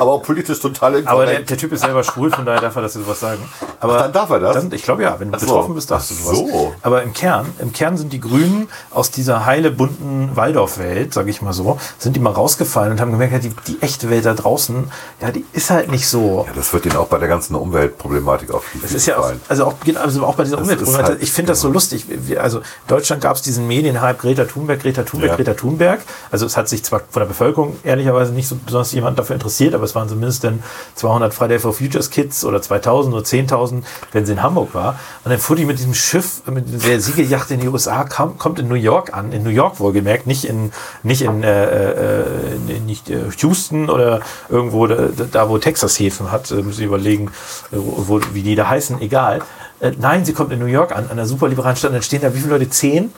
Aber 0.00 0.12
auch 0.12 0.22
politisch 0.22 0.58
total 0.60 0.96
inkorrekt. 0.96 1.08
aber 1.10 1.26
der, 1.26 1.40
der 1.42 1.56
Typ 1.56 1.72
ist 1.72 1.82
selber 1.82 2.02
schwul, 2.02 2.30
von 2.30 2.44
daher 2.46 2.60
darf 2.60 2.74
er 2.76 2.82
das 2.82 2.94
sowas 2.94 3.20
sagen. 3.20 3.42
Aber 3.80 3.96
Ach, 3.96 4.02
dann 4.02 4.12
darf 4.12 4.30
er 4.30 4.40
das? 4.40 4.54
Dann, 4.56 4.72
ich 4.72 4.82
glaube 4.82 5.02
ja, 5.02 5.14
wenn 5.18 5.30
du 5.30 5.38
so. 5.38 5.46
betroffen 5.46 5.74
bist, 5.74 5.90
darfst 5.90 6.10
du 6.10 6.14
sowas. 6.14 6.36
so. 6.38 6.74
Aber 6.82 7.02
im 7.02 7.12
Kern, 7.12 7.46
im 7.60 7.72
Kern 7.72 7.96
sind 7.96 8.12
die 8.12 8.20
Grünen 8.20 8.68
aus 8.90 9.10
dieser 9.10 9.46
heile 9.46 9.70
bunten 9.70 10.34
Waldorfwelt, 10.34 11.14
sage 11.14 11.30
ich 11.30 11.42
mal 11.42 11.52
so, 11.52 11.78
sind 11.98 12.16
die 12.16 12.20
mal 12.20 12.30
rausgefallen 12.32 12.92
und 12.92 13.00
haben 13.00 13.10
gemerkt, 13.12 13.32
ja, 13.32 13.38
die, 13.38 13.52
die 13.66 13.80
echte 13.82 14.10
Welt 14.10 14.24
da 14.26 14.34
draußen, 14.34 14.90
ja, 15.20 15.30
die 15.30 15.44
ist 15.52 15.70
halt 15.70 15.90
nicht 15.90 16.08
so. 16.08 16.44
ja, 16.46 16.52
das 16.54 16.72
wird 16.72 16.86
ihnen 16.86 16.96
auch 16.96 17.06
bei 17.08 17.18
der 17.18 17.28
ganzen 17.28 17.54
Umweltproblematik 17.54 18.52
auf 18.52 18.64
Es 18.84 18.92
ist 18.92 19.06
ja 19.06 19.18
auch, 19.18 19.32
also 19.48 19.66
auch, 19.66 19.74
also 19.96 20.24
auch 20.24 20.34
bei 20.34 20.44
dieser 20.44 20.56
Das 20.56 20.64
Umweltproblematik. 20.64 21.10
halt- 21.14 21.22
ich 21.22 21.32
finde 21.32 21.52
das 21.52 21.60
so 21.60 21.68
lustig. 21.70 22.06
Wir, 22.08 22.42
also 22.42 22.58
in 22.58 22.64
Deutschland 22.88 23.22
gab 23.22 23.36
es 23.36 23.42
diesen 23.42 23.66
Medienhype 23.66 24.14
Greta 24.18 24.44
Thunberg, 24.44 24.80
Greta 24.80 25.02
Thunberg, 25.02 25.30
Ja. 25.30 25.36
Greta 25.36 25.54
Thunberg. 25.54 26.00
Also 26.30 26.46
es 26.46 26.56
hat 26.56 26.68
sich 26.68 26.82
zwar 26.84 27.00
von 27.10 27.20
der 27.20 27.26
Bevölkerung 27.26 27.76
ehrlicherweise 27.84 28.32
nicht 28.32 28.48
so 28.48 28.56
besonders 28.56 28.92
jemand 28.92 29.18
dafür 29.18 29.34
interessiert, 29.34 29.74
aber 29.74 29.84
es 29.90 29.94
waren 29.94 30.08
zumindest 30.08 30.44
dann 30.44 30.62
200 30.94 31.34
Friday 31.34 31.58
for 31.58 31.72
Futures 31.72 32.10
Kids 32.10 32.44
oder 32.44 32.62
2000 32.62 33.14
oder 33.14 33.24
10.000, 33.24 33.82
wenn 34.12 34.26
sie 34.26 34.32
in 34.32 34.42
Hamburg 34.42 34.74
war. 34.74 34.98
Und 35.24 35.30
dann 35.30 35.38
fuhr 35.38 35.56
die 35.56 35.64
mit 35.64 35.78
diesem 35.78 35.94
Schiff, 35.94 36.42
mit 36.46 36.86
der 36.86 37.00
Siegejacht 37.00 37.50
in 37.50 37.60
die 37.60 37.68
USA, 37.68 38.04
kam, 38.04 38.38
kommt 38.38 38.58
in 38.58 38.68
New 38.68 38.74
York 38.74 39.14
an, 39.14 39.32
in 39.32 39.42
New 39.42 39.50
York 39.50 39.80
wohlgemerkt, 39.80 40.26
nicht 40.26 40.44
in, 40.44 40.72
nicht 41.02 41.22
in, 41.22 41.42
äh, 41.42 41.64
äh, 41.64 42.24
in 42.68 42.86
nicht 42.86 43.10
äh, 43.10 43.30
Houston 43.38 43.90
oder 43.90 44.20
irgendwo 44.48 44.86
da, 44.86 45.08
da, 45.30 45.48
wo 45.48 45.58
Texas 45.58 45.98
Häfen 45.98 46.30
hat, 46.30 46.50
äh, 46.50 46.62
Sie 46.70 46.84
überlegen, 46.84 47.28
äh, 47.72 47.76
wo, 47.76 48.20
wie 48.32 48.42
die 48.42 48.54
da 48.54 48.68
heißen, 48.68 49.00
egal. 49.00 49.40
Äh, 49.80 49.92
nein, 49.98 50.24
sie 50.24 50.32
kommt 50.32 50.52
in 50.52 50.58
New 50.58 50.66
York 50.66 50.92
an, 50.92 51.04
an 51.04 51.12
einer 51.12 51.26
superliberalen 51.26 51.76
Stadt, 51.76 51.92
dann 51.92 52.02
stehen 52.02 52.22
da 52.22 52.34
wie 52.34 52.38
viele 52.38 52.52
Leute? 52.52 52.70
Zehn? 52.70 53.12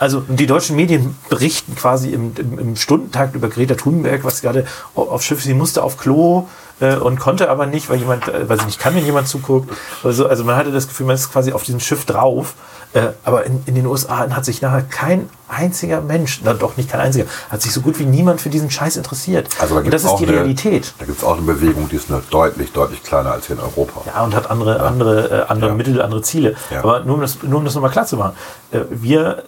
Also 0.00 0.24
die 0.26 0.46
deutschen 0.46 0.76
Medien 0.76 1.14
berichten 1.28 1.76
quasi 1.76 2.08
im, 2.08 2.32
im, 2.36 2.58
im 2.58 2.76
Stundentakt 2.76 3.34
über 3.36 3.50
Greta 3.50 3.74
Thunberg, 3.74 4.24
was 4.24 4.40
gerade 4.40 4.64
auf 4.94 5.22
Schiff, 5.22 5.42
sie 5.42 5.52
musste 5.52 5.82
auf 5.82 5.98
Klo 5.98 6.48
äh, 6.80 6.96
und 6.96 7.20
konnte 7.20 7.50
aber 7.50 7.66
nicht, 7.66 7.90
weil 7.90 7.98
jemand, 7.98 8.26
äh, 8.26 8.48
weil 8.48 8.58
sie 8.58 8.64
nicht 8.64 8.80
kann, 8.80 8.94
wenn 8.94 9.04
jemand 9.04 9.28
zuguckt. 9.28 9.70
Also, 10.02 10.26
also 10.26 10.42
man 10.44 10.56
hatte 10.56 10.72
das 10.72 10.88
Gefühl, 10.88 11.04
man 11.04 11.16
ist 11.16 11.30
quasi 11.30 11.52
auf 11.52 11.64
diesem 11.64 11.80
Schiff 11.80 12.06
drauf. 12.06 12.54
Äh, 12.92 13.10
aber 13.24 13.44
in, 13.44 13.62
in 13.66 13.74
den 13.76 13.86
USA 13.86 14.28
hat 14.30 14.44
sich 14.44 14.62
nachher 14.62 14.82
kein 14.82 15.28
einziger 15.48 16.00
Mensch, 16.00 16.40
na 16.42 16.54
doch 16.54 16.76
nicht 16.76 16.90
kein 16.90 17.00
einziger, 17.00 17.26
hat 17.48 17.62
sich 17.62 17.72
so 17.72 17.82
gut 17.82 17.98
wie 18.00 18.04
niemand 18.04 18.40
für 18.40 18.48
diesen 18.48 18.70
Scheiß 18.70 18.96
interessiert. 18.96 19.48
Also 19.60 19.74
da 19.76 19.82
und 19.82 19.92
das 19.92 20.02
ist 20.02 20.16
die 20.16 20.26
eine, 20.26 20.38
Realität. 20.38 20.94
Da 20.98 21.04
gibt 21.04 21.18
es 21.18 21.24
auch 21.24 21.36
eine 21.36 21.42
Bewegung, 21.42 21.88
die 21.88 21.96
ist 21.96 22.10
nur 22.10 22.22
deutlich, 22.30 22.72
deutlich 22.72 23.02
kleiner 23.02 23.32
als 23.32 23.46
hier 23.46 23.56
in 23.56 23.62
Europa. 23.62 24.00
Ja, 24.06 24.24
und 24.24 24.34
hat 24.34 24.50
andere, 24.50 24.78
ja. 24.78 24.84
andere, 24.84 25.42
äh, 25.42 25.50
andere 25.50 25.70
ja. 25.70 25.76
Mittel, 25.76 26.02
andere 26.02 26.22
Ziele. 26.22 26.56
Ja. 26.70 26.80
Aber 26.82 27.00
nur 27.00 27.16
um 27.16 27.20
das, 27.20 27.42
nur 27.42 27.58
um 27.58 27.64
das 27.64 27.74
nochmal 27.74 27.90
klar 27.90 28.06
zu 28.06 28.16
machen, 28.16 28.34
äh, 28.72 28.80
wir 28.90 29.44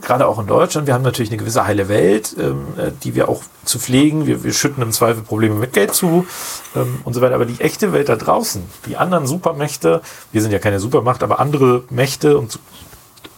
gerade 0.00 0.26
auch 0.26 0.38
in 0.38 0.46
Deutschland, 0.46 0.86
wir 0.86 0.94
haben 0.94 1.02
natürlich 1.02 1.30
eine 1.30 1.38
gewisse 1.38 1.66
heile 1.66 1.88
Welt, 1.88 2.34
ähm, 2.38 2.66
äh, 2.76 2.90
die 3.02 3.14
wir 3.14 3.28
auch 3.28 3.42
zu 3.64 3.78
pflegen. 3.78 4.26
Wir, 4.26 4.42
wir 4.44 4.52
schütten 4.52 4.82
im 4.82 4.92
Zweifel 4.92 5.22
Probleme 5.22 5.54
mit 5.54 5.72
Geld 5.72 5.94
zu 5.94 6.26
ähm, 6.74 7.00
und 7.04 7.14
so 7.14 7.20
weiter. 7.20 7.34
Aber 7.34 7.46
die 7.46 7.60
echte 7.60 7.92
Welt 7.92 8.08
da 8.08 8.16
draußen, 8.16 8.62
die 8.86 8.96
anderen 8.96 9.26
Supermächte, 9.26 10.02
wir 10.32 10.42
sind 10.42 10.52
ja 10.52 10.58
keine 10.58 10.80
Supermacht, 10.80 11.22
aber 11.22 11.40
andere 11.40 11.84
Mächte 11.90 12.38
und, 12.38 12.58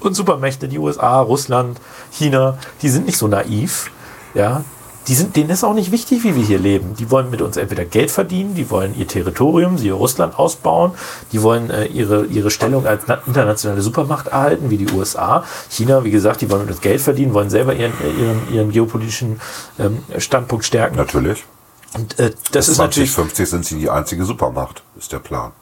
und 0.01 0.15
Supermächte, 0.15 0.69
die 0.69 0.79
USA, 0.79 1.21
Russland, 1.21 1.81
China, 2.11 2.59
die 2.83 2.89
sind 2.89 3.07
nicht 3.07 3.19
so 3.19 3.29
naiv. 3.29 3.91
Ja, 4.35 4.65
die 5.09 5.15
sind, 5.15 5.35
denen 5.37 5.51
ist 5.51 5.65
auch 5.65 5.75
nicht 5.75 5.91
wichtig, 5.91 6.23
wie 6.25 6.37
wir 6.37 6.45
hier 6.45 6.59
leben. 6.59 6.95
Die 6.97 7.11
wollen 7.11 7.31
mit 7.31 7.43
uns 7.43 7.57
entweder 7.57 7.85
Geld 7.85 8.11
verdienen, 8.11 8.55
die 8.55 8.71
wollen 8.71 8.97
ihr 8.97 9.07
Territorium, 9.09 9.79
sie 9.79 9.91
Russland 9.91 10.39
ausbauen, 10.39 10.93
die 11.33 11.43
wollen 11.43 11.71
äh, 11.71 11.87
ihre, 11.87 12.27
ihre 12.27 12.51
Stellung 12.51 12.87
als 12.87 13.05
internationale 13.27 13.83
Supermacht 13.83 14.29
erhalten, 14.29 14.71
wie 14.71 14.77
die 14.79 14.91
USA. 14.93 15.45
China, 15.71 16.05
wie 16.05 16.11
gesagt, 16.11 16.41
die 16.41 16.51
wollen 16.51 16.63
mit 16.63 16.71
uns 16.71 16.81
Geld 16.81 17.01
verdienen, 17.01 17.35
wollen 17.35 17.51
selber 17.51 17.75
ihren, 17.75 17.93
ihren, 18.19 18.55
ihren 18.55 18.71
geopolitischen 18.71 19.41
ähm, 19.79 19.99
Standpunkt 20.19 20.65
stärken. 20.65 20.97
Natürlich. 20.97 21.45
Und 21.95 22.19
äh, 22.19 22.31
das 22.53 22.67
Bis 22.67 22.69
ist 22.69 22.79
natürlich. 22.79 23.13
2050 23.13 23.49
sind 23.51 23.65
sie 23.67 23.79
die 23.79 23.91
einzige 23.91 24.25
Supermacht, 24.25 24.83
ist 24.97 25.13
der 25.13 25.19
Plan. 25.19 25.53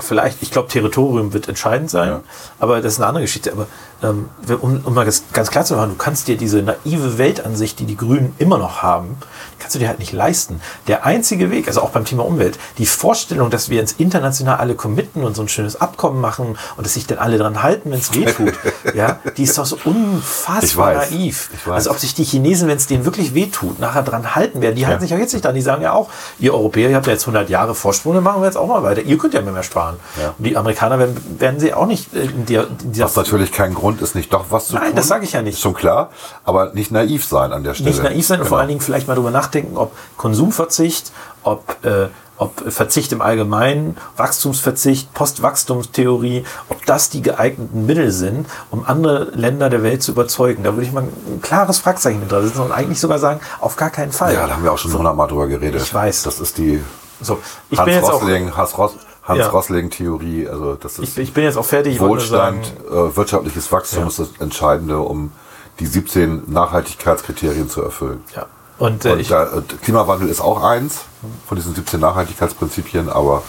Vielleicht, 0.00 0.42
ich 0.42 0.50
glaube, 0.50 0.68
Territorium 0.68 1.32
wird 1.32 1.48
entscheidend 1.48 1.90
sein, 1.90 2.08
Ja. 2.08 2.20
aber 2.60 2.80
das 2.80 2.92
ist 2.94 2.98
eine 3.00 3.08
andere 3.08 3.24
Geschichte. 3.24 3.52
Aber 3.52 3.66
ähm, 4.02 4.28
um, 4.60 4.80
um 4.84 4.94
mal 4.94 5.04
das 5.04 5.24
ganz 5.32 5.50
klar 5.50 5.64
zu 5.64 5.74
machen, 5.74 5.90
du 5.90 5.96
kannst 5.96 6.28
dir 6.28 6.36
diese 6.36 6.62
naive 6.62 7.18
Weltansicht, 7.18 7.78
die 7.80 7.84
die 7.84 7.96
Grünen 7.96 8.34
immer 8.38 8.58
noch 8.58 8.80
haben, 8.82 9.16
kannst 9.58 9.74
du 9.74 9.80
dir 9.80 9.88
halt 9.88 9.98
nicht 9.98 10.12
leisten. 10.12 10.60
Der 10.86 11.04
einzige 11.04 11.50
Weg, 11.50 11.66
also 11.66 11.82
auch 11.82 11.90
beim 11.90 12.04
Thema 12.04 12.24
Umwelt, 12.24 12.58
die 12.78 12.86
Vorstellung, 12.86 13.50
dass 13.50 13.70
wir 13.70 13.80
ins 13.80 13.92
International 13.92 14.58
alle 14.58 14.74
committen 14.76 15.24
und 15.24 15.34
so 15.34 15.42
ein 15.42 15.48
schönes 15.48 15.80
Abkommen 15.80 16.20
machen 16.20 16.56
und 16.76 16.86
dass 16.86 16.94
sich 16.94 17.06
dann 17.08 17.18
alle 17.18 17.38
dran 17.38 17.62
halten, 17.62 17.90
wenn 17.90 17.98
es 17.98 18.14
weh 18.14 18.24
tut, 18.26 18.54
ja, 18.94 19.18
die 19.36 19.42
ist 19.42 19.58
doch 19.58 19.66
so 19.66 19.76
unfassbar 19.84 20.62
Ich 20.62 20.76
weiß. 20.76 21.10
naiv. 21.10 21.50
Ich 21.54 21.66
weiß. 21.66 21.74
Also 21.74 21.90
ob 21.90 21.98
sich 21.98 22.14
die 22.14 22.24
Chinesen, 22.24 22.68
wenn 22.68 22.76
es 22.76 22.86
denen 22.86 23.04
wirklich 23.04 23.34
weh 23.34 23.46
tut, 23.46 23.80
nachher 23.80 24.02
dran 24.02 24.34
halten 24.36 24.60
werden, 24.60 24.76
die 24.76 24.86
halten 24.86 24.98
Ja. 24.98 25.08
sich 25.08 25.10
ja 25.10 25.18
jetzt 25.18 25.32
nicht 25.32 25.44
dran. 25.44 25.54
Die 25.54 25.62
sagen 25.62 25.82
ja 25.82 25.92
auch, 25.92 26.08
ihr 26.38 26.54
Europäer, 26.54 26.90
ihr 26.90 26.96
habt 26.96 27.06
ja 27.06 27.12
jetzt 27.14 27.22
100 27.22 27.48
Jahre 27.50 27.74
Vorsprung, 27.74 28.14
dann 28.14 28.22
machen 28.22 28.42
wir 28.42 28.46
jetzt 28.46 28.56
auch 28.56 28.66
mal 28.68 28.82
weiter. 28.82 29.02
Ihr 29.02 29.18
könnt 29.18 29.34
ja 29.34 29.42
mehr, 29.42 29.52
mehr 29.52 29.62
sparen. 29.64 29.96
Ja. 30.20 30.34
Und 30.38 30.44
die 30.44 30.56
Amerikaner 30.56 30.98
werden, 31.00 31.16
werden 31.38 31.58
sie 31.58 31.74
auch 31.74 31.86
nicht 31.86 32.14
äh, 32.14 32.22
in, 32.26 32.46
der, 32.46 32.68
in 32.82 32.92
dieser 32.92 33.06
Was 33.06 33.16
natürlich 33.16 33.50
kein 33.52 33.74
Grund 33.74 33.87
ist, 34.00 34.14
nicht 34.14 34.32
doch 34.32 34.46
was 34.50 34.68
zu 34.68 34.74
Nein, 34.74 34.86
tun. 34.88 34.96
das 34.96 35.08
sage 35.08 35.24
ich 35.24 35.32
ja 35.32 35.42
nicht. 35.42 35.54
Ist 35.54 35.60
schon 35.62 35.74
klar. 35.74 36.10
Aber 36.44 36.72
nicht 36.74 36.90
naiv 36.90 37.24
sein 37.24 37.52
an 37.52 37.64
der 37.64 37.74
Stelle. 37.74 37.90
nicht 37.90 38.02
naiv 38.02 38.26
sein 38.26 38.38
und 38.38 38.44
Genau. 38.44 38.48
vor 38.50 38.58
allen 38.58 38.68
Dingen 38.68 38.80
vielleicht 38.80 39.08
mal 39.08 39.14
drüber 39.14 39.30
nachdenken, 39.30 39.76
ob 39.76 39.92
Konsumverzicht, 40.16 41.12
ob, 41.42 41.76
äh, 41.84 42.08
ob 42.36 42.70
Verzicht 42.72 43.10
im 43.12 43.20
Allgemeinen, 43.20 43.96
Wachstumsverzicht, 44.16 45.12
Postwachstumstheorie, 45.14 46.44
ob 46.68 46.84
das 46.86 47.10
die 47.10 47.22
geeigneten 47.22 47.86
Mittel 47.86 48.10
sind, 48.12 48.46
um 48.70 48.84
andere 48.86 49.24
Länder 49.34 49.70
der 49.70 49.82
Welt 49.82 50.02
zu 50.02 50.12
überzeugen. 50.12 50.62
Da 50.62 50.74
würde 50.74 50.86
ich 50.86 50.92
mal 50.92 51.02
ein 51.04 51.40
klares 51.42 51.78
Fragezeichen 51.78 52.20
hinter 52.20 52.42
setzen 52.42 52.60
und 52.62 52.72
eigentlich 52.72 53.00
sogar 53.00 53.18
sagen, 53.18 53.40
auf 53.60 53.76
gar 53.76 53.90
keinen 53.90 54.12
Fall. 54.12 54.34
Ja, 54.34 54.46
da 54.46 54.54
haben 54.54 54.64
wir 54.64 54.72
auch 54.72 54.78
schon 54.78 54.92
hundertmal 54.92 55.26
drüber 55.28 55.48
geredet. 55.48 55.82
Ich 55.82 55.92
weiß. 55.92 56.22
Das 56.22 56.40
ist 56.40 56.58
die 56.58 56.82
so, 57.20 57.38
ich 57.70 57.78
Hans 57.78 57.86
bin 57.86 57.94
jetzt 57.96 58.04
auch, 58.08 58.22
Rosling, 58.22 58.56
Hans, 58.56 58.78
Ros, 58.78 58.92
Hans 59.28 59.40
Ja. 59.40 59.48
Rosling-Theorie. 59.48 60.48
Also 60.48 60.74
das 60.74 60.98
ist 60.98 61.16
ich, 61.16 61.18
ich 61.28 61.32
bin 61.34 61.44
jetzt 61.44 61.56
auch 61.58 61.64
fertig. 61.64 62.00
Wohlstand, 62.00 62.72
äh, 62.90 63.16
wirtschaftliches 63.16 63.70
Wachstum 63.70 64.02
Ja. 64.04 64.08
ist 64.08 64.18
das 64.18 64.28
Entscheidende, 64.40 64.98
um 64.98 65.30
die 65.78 65.86
17 65.86 66.42
Nachhaltigkeitskriterien 66.46 67.68
zu 67.68 67.82
erfüllen. 67.82 68.24
ja. 68.34 68.46
Und, 68.78 69.04
äh, 69.04 69.12
Und 69.12 69.30
da, 69.30 69.44
äh, 69.44 69.62
Klimawandel 69.82 70.28
ist 70.28 70.40
auch 70.40 70.62
eins 70.62 71.00
von 71.48 71.56
diesen 71.56 71.74
17 71.74 71.98
Nachhaltigkeitsprinzipien, 71.98 73.08
aber 73.08 73.42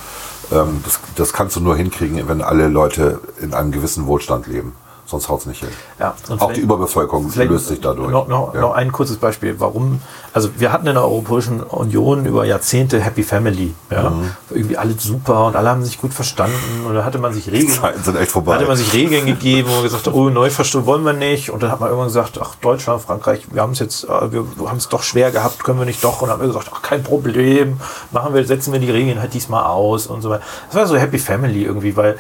ähm, 0.52 0.82
das, 0.84 1.00
das 1.16 1.34
kannst 1.34 1.56
du 1.56 1.60
nur 1.60 1.76
hinkriegen, 1.76 2.28
wenn 2.28 2.42
alle 2.42 2.68
Leute 2.68 3.20
in 3.40 3.54
einem 3.54 3.72
gewissen 3.72 4.08
Wohlstand 4.08 4.48
leben. 4.48 4.76
Sonst 5.10 5.28
haut 5.28 5.40
es 5.40 5.46
nicht 5.48 5.62
hin. 5.62 5.70
Ja, 6.00 6.14
auch 6.38 6.54
die 6.54 6.62
Überbevölkerung 6.62 7.32
löst 7.34 7.68
sich 7.68 7.82
dadurch. 7.82 8.12
Noch, 8.12 8.28
noch, 8.28 8.54
Ja. 8.54 8.62
noch 8.62 8.74
ein 8.74 8.92
kurzes 8.92 9.18
Beispiel. 9.18 9.60
Warum? 9.60 10.02
Also 10.34 10.50
wir 10.58 10.72
hatten 10.72 10.86
in 10.86 10.94
der 10.94 11.04
Europäischen 11.04 11.64
Union 11.64 12.28
über 12.28 12.46
Jahrzehnte 12.46 13.00
Happy 13.00 13.24
Family. 13.24 13.74
Ja? 13.90 14.12
Mhm. 14.12 14.32
Irgendwie 14.52 14.78
alle 14.78 14.94
super 15.00 15.46
und 15.48 15.56
alle 15.56 15.68
haben 15.70 15.84
sich 15.84 16.00
gut 16.00 16.14
verstanden. 16.14 16.86
Und 16.88 16.94
da 16.94 17.04
hatte 17.06 17.18
man 17.18 17.34
sich 17.34 17.46
Die 17.46 17.50
Regeln, 17.50 17.74
Zeiten 17.74 18.04
sind 18.04 18.18
echt 18.18 18.30
vorbei. 18.32 18.54
hatte 18.54 18.68
man 18.68 18.78
sich 18.78 18.94
Regeln 18.94 19.26
gegeben 19.26 19.72
und 19.76 19.82
gesagt, 19.82 20.08
oh, 20.10 20.30
Neuverstuhl 20.30 20.86
wollen 20.86 21.04
wir 21.04 21.14
nicht. 21.14 21.50
Und 21.50 21.64
dann 21.64 21.72
hat 21.72 21.80
man 21.80 21.90
irgendwann 21.90 22.10
gesagt, 22.10 22.40
ach, 22.40 22.54
Deutschland, 22.62 23.02
Frankreich, 23.02 23.48
wir 23.52 23.64
haben 23.64 23.72
es 23.74 23.80
jetzt, 23.80 24.04
äh, 24.04 24.32
wir 24.32 24.46
haben 24.68 24.78
es 24.78 24.90
doch 24.90 25.02
schwer 25.02 25.32
gehabt, 25.32 25.64
können 25.64 25.80
wir 25.80 25.86
nicht 25.88 26.04
doch. 26.04 26.22
Und 26.22 26.28
dann 26.28 26.38
haben 26.38 26.42
wir 26.42 26.48
gesagt, 26.54 26.70
ach, 26.72 26.84
kein 26.84 27.02
Problem, 27.02 27.80
machen 28.12 28.36
wir, 28.36 28.46
setzen 28.46 28.72
wir 28.74 28.80
die 28.80 28.92
Regeln 28.92 29.20
halt 29.20 29.34
diesmal 29.34 29.64
aus 29.64 30.06
und 30.06 30.22
so 30.22 30.30
weiter. 30.30 30.44
Das 30.68 30.76
war 30.76 30.86
so 30.86 30.98
Happy 30.98 31.18
Family 31.18 31.64
irgendwie, 31.64 31.98
weil 31.98 32.20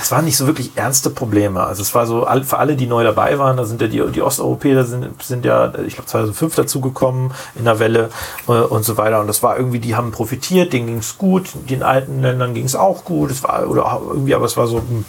es 0.00 0.10
waren 0.10 0.24
nicht 0.24 0.36
so 0.36 0.46
wirklich 0.46 0.72
ernste 0.76 1.10
Probleme. 1.10 1.64
Also 1.64 1.82
es 1.82 1.94
war 1.94 2.06
so, 2.06 2.26
für 2.44 2.58
alle, 2.58 2.76
die 2.76 2.86
neu 2.86 3.04
dabei 3.04 3.38
waren, 3.38 3.56
da 3.56 3.64
sind 3.64 3.80
ja 3.80 3.88
die, 3.88 4.02
die 4.12 4.22
Osteuropäer 4.22 4.84
sind, 4.84 5.22
sind 5.22 5.44
ja, 5.44 5.72
ich 5.86 5.94
glaube 5.94 6.08
2005 6.08 6.54
dazugekommen 6.54 7.32
in 7.54 7.64
der 7.64 7.78
Welle 7.78 8.10
äh, 8.48 8.52
und 8.52 8.84
so 8.84 8.96
weiter. 8.96 9.20
Und 9.20 9.26
das 9.26 9.42
war 9.42 9.56
irgendwie, 9.56 9.78
die 9.78 9.94
haben 9.94 10.12
profitiert, 10.12 10.72
denen 10.72 10.86
ging 10.86 10.98
es 10.98 11.18
gut, 11.18 11.50
den 11.68 11.82
alten 11.82 12.22
Ländern 12.22 12.54
ging 12.54 12.64
es 12.64 12.74
auch 12.74 13.04
gut. 13.04 13.30
Es 13.30 13.42
war, 13.42 13.68
oder 13.68 14.00
irgendwie, 14.08 14.34
aber 14.34 14.46
es 14.46 14.56
war 14.56 14.66
so, 14.66 14.78
hm, 14.78 15.04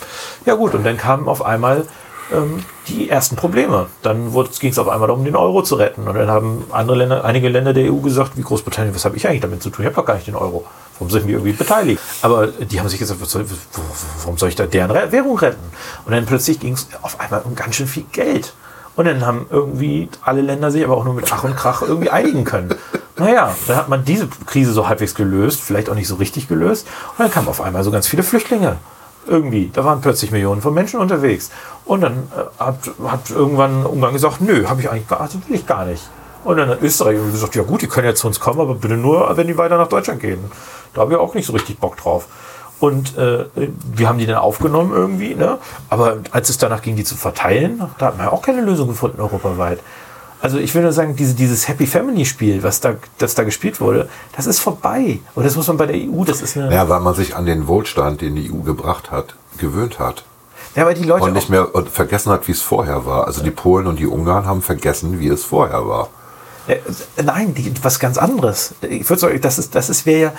ja 0.45 0.55
gut. 0.55 0.73
Und 0.75 0.85
dann 0.85 0.97
kamen 0.97 1.27
auf 1.27 1.43
einmal 1.43 1.85
ähm, 2.33 2.63
die 2.87 3.09
ersten 3.09 3.35
Probleme. 3.35 3.87
Dann 4.01 4.33
ging 4.59 4.71
es 4.71 4.79
auf 4.79 4.87
einmal 4.89 5.07
darum, 5.07 5.23
den 5.25 5.35
Euro 5.35 5.61
zu 5.63 5.75
retten. 5.75 6.07
Und 6.07 6.15
dann 6.15 6.29
haben 6.29 6.65
andere 6.71 6.97
Länder, 6.97 7.23
einige 7.25 7.49
Länder 7.49 7.73
der 7.73 7.91
EU 7.91 7.97
gesagt, 7.97 8.37
wie 8.37 8.41
Großbritannien, 8.41 8.93
was 8.95 9.05
habe 9.05 9.15
ich 9.17 9.27
eigentlich 9.27 9.41
damit 9.41 9.63
zu 9.63 9.69
tun? 9.69 9.83
Ich 9.83 9.87
habe 9.87 9.95
doch 9.95 10.05
gar 10.05 10.15
nicht 10.15 10.27
den 10.27 10.35
Euro. 10.35 10.65
Warum 10.99 11.15
ich 11.15 11.23
mich 11.23 11.33
irgendwie 11.33 11.53
beteiligen? 11.53 11.99
Aber 12.23 12.47
die 12.47 12.79
haben 12.79 12.89
sich 12.89 12.97
gesagt, 12.99 13.19
soll, 13.25 13.45
warum 14.23 14.37
soll 14.37 14.49
ich 14.49 14.55
da 14.55 14.65
deren 14.65 14.89
Re- 14.89 15.11
Währung 15.11 15.37
retten? 15.37 15.63
Und 16.05 16.11
dann 16.11 16.25
plötzlich 16.25 16.59
ging 16.59 16.73
es 16.73 16.87
auf 17.01 17.19
einmal 17.19 17.41
um 17.43 17.55
ganz 17.55 17.75
schön 17.75 17.87
viel 17.87 18.05
Geld. 18.11 18.53
Und 18.95 19.05
dann 19.05 19.23
haben 19.23 19.45
irgendwie 19.51 20.09
alle 20.23 20.41
Länder 20.41 20.71
sich 20.71 20.83
aber 20.83 20.97
auch 20.97 21.05
nur 21.05 21.13
mit 21.13 21.31
Ach 21.31 21.43
und 21.43 21.55
Krach 21.55 21.83
irgendwie 21.83 22.09
einigen 22.09 22.45
können. 22.45 22.73
Naja, 23.15 23.55
dann 23.67 23.77
hat 23.77 23.89
man 23.89 24.05
diese 24.05 24.27
Krise 24.47 24.73
so 24.73 24.87
halbwegs 24.87 25.13
gelöst, 25.13 25.61
vielleicht 25.61 25.89
auch 25.89 25.95
nicht 25.95 26.07
so 26.07 26.15
richtig 26.15 26.47
gelöst. 26.47 26.87
Und 27.11 27.19
dann 27.19 27.31
kamen 27.31 27.47
auf 27.47 27.61
einmal 27.61 27.83
so 27.83 27.91
ganz 27.91 28.07
viele 28.07 28.23
Flüchtlinge. 28.23 28.77
Irgendwie. 29.27 29.69
Da 29.73 29.83
waren 29.83 30.01
plötzlich 30.01 30.31
Millionen 30.31 30.61
von 30.61 30.73
Menschen 30.73 30.99
unterwegs. 30.99 31.51
Und 31.85 32.01
dann 32.01 32.29
äh, 32.35 32.63
hat, 32.63 32.77
hat 33.05 33.29
irgendwann 33.29 33.85
Ungarn 33.85 34.13
gesagt, 34.13 34.41
nö, 34.41 34.67
habe 34.67 34.81
ich 34.81 34.89
eigentlich 34.89 35.07
gar, 35.07 35.19
das 35.19 35.35
will 35.35 35.55
ich 35.55 35.65
gar 35.65 35.85
nicht. 35.85 36.03
Und 36.43 36.57
dann 36.57 36.69
hat 36.69 36.81
Österreich 36.81 37.17
gesagt, 37.31 37.55
ja 37.55 37.63
gut, 37.63 37.81
die 37.81 37.87
können 37.87 38.07
ja 38.07 38.15
zu 38.15 38.27
uns 38.27 38.39
kommen, 38.39 38.61
aber 38.61 38.75
bitte 38.75 38.95
nur, 38.95 39.35
wenn 39.35 39.47
die 39.47 39.57
weiter 39.57 39.77
nach 39.77 39.89
Deutschland 39.89 40.21
gehen. 40.21 40.39
Da 40.93 41.01
haben 41.01 41.11
wir 41.11 41.19
auch 41.19 41.33
nicht 41.33 41.45
so 41.45 41.53
richtig 41.53 41.77
Bock 41.79 41.97
drauf. 41.97 42.27
Und 42.79 43.17
äh, 43.17 43.45
wir 43.55 44.07
haben 44.07 44.19
die 44.19 44.27
dann 44.27 44.37
aufgenommen 44.37 44.93
irgendwie, 44.93 45.33
ne? 45.33 45.57
aber 45.89 46.17
als 46.31 46.49
es 46.49 46.57
danach 46.57 46.81
ging, 46.81 46.95
die 46.95 47.03
zu 47.03 47.15
verteilen, 47.15 47.81
da 47.97 48.07
hat 48.07 48.17
man 48.17 48.27
ja 48.27 48.31
auch 48.31 48.43
keine 48.43 48.61
Lösung 48.61 48.87
gefunden 48.87 49.19
europaweit. 49.19 49.79
Also 50.39 50.57
ich 50.57 50.73
will 50.75 50.83
nur 50.83 50.91
sagen, 50.91 51.15
diese, 51.15 51.33
dieses 51.33 51.67
Happy 51.67 51.87
Family 51.87 52.25
Spiel, 52.25 52.61
was 52.61 52.79
da, 52.79 52.95
das 53.17 53.35
da 53.35 53.43
gespielt 53.43 53.81
wurde, 53.81 54.09
das 54.35 54.45
ist 54.45 54.59
vorbei. 54.59 55.19
Und 55.35 55.45
das 55.45 55.55
muss 55.55 55.67
man 55.67 55.77
bei 55.77 55.87
der 55.87 55.95
EU, 55.95 56.23
das 56.23 56.41
ist 56.41 56.57
eine... 56.57 56.73
Ja, 56.73 56.87
weil 56.89 56.99
man 56.99 57.15
sich 57.15 57.35
an 57.35 57.45
den 57.45 57.67
Wohlstand, 57.67 58.21
den 58.21 58.35
die 58.35 58.51
EU 58.51 58.57
gebracht 58.57 59.09
hat, 59.09 59.35
gewöhnt 59.57 59.99
hat. 59.99 60.23
Ja, 60.75 60.85
weil 60.85 60.93
die 60.93 61.03
Leute 61.03 61.23
Und 61.23 61.33
nicht 61.33 61.49
mehr 61.49 61.73
und 61.73 61.89
vergessen 61.89 62.31
hat, 62.31 62.47
wie 62.47 62.51
es 62.51 62.61
vorher 62.61 63.05
war. 63.05 63.25
Also 63.25 63.43
die 63.43 63.51
Polen 63.51 63.87
und 63.87 63.97
die 63.97 64.05
Ungarn 64.05 64.45
haben 64.45 64.61
vergessen, 64.61 65.19
wie 65.19 65.27
es 65.27 65.43
vorher 65.43 65.87
war. 65.87 66.09
Äh, 66.67 66.79
nein, 67.23 67.55
die, 67.55 67.73
was 67.81 67.99
ganz 67.99 68.17
anderes. 68.17 68.75
Ich 68.81 69.09
würde 69.09 69.19
sagen, 69.19 69.41
das 69.41 69.57
ist, 69.57 69.73
das 69.73 69.89
ist 69.89 70.05
wäre 70.05 70.19
ja, 70.19 70.33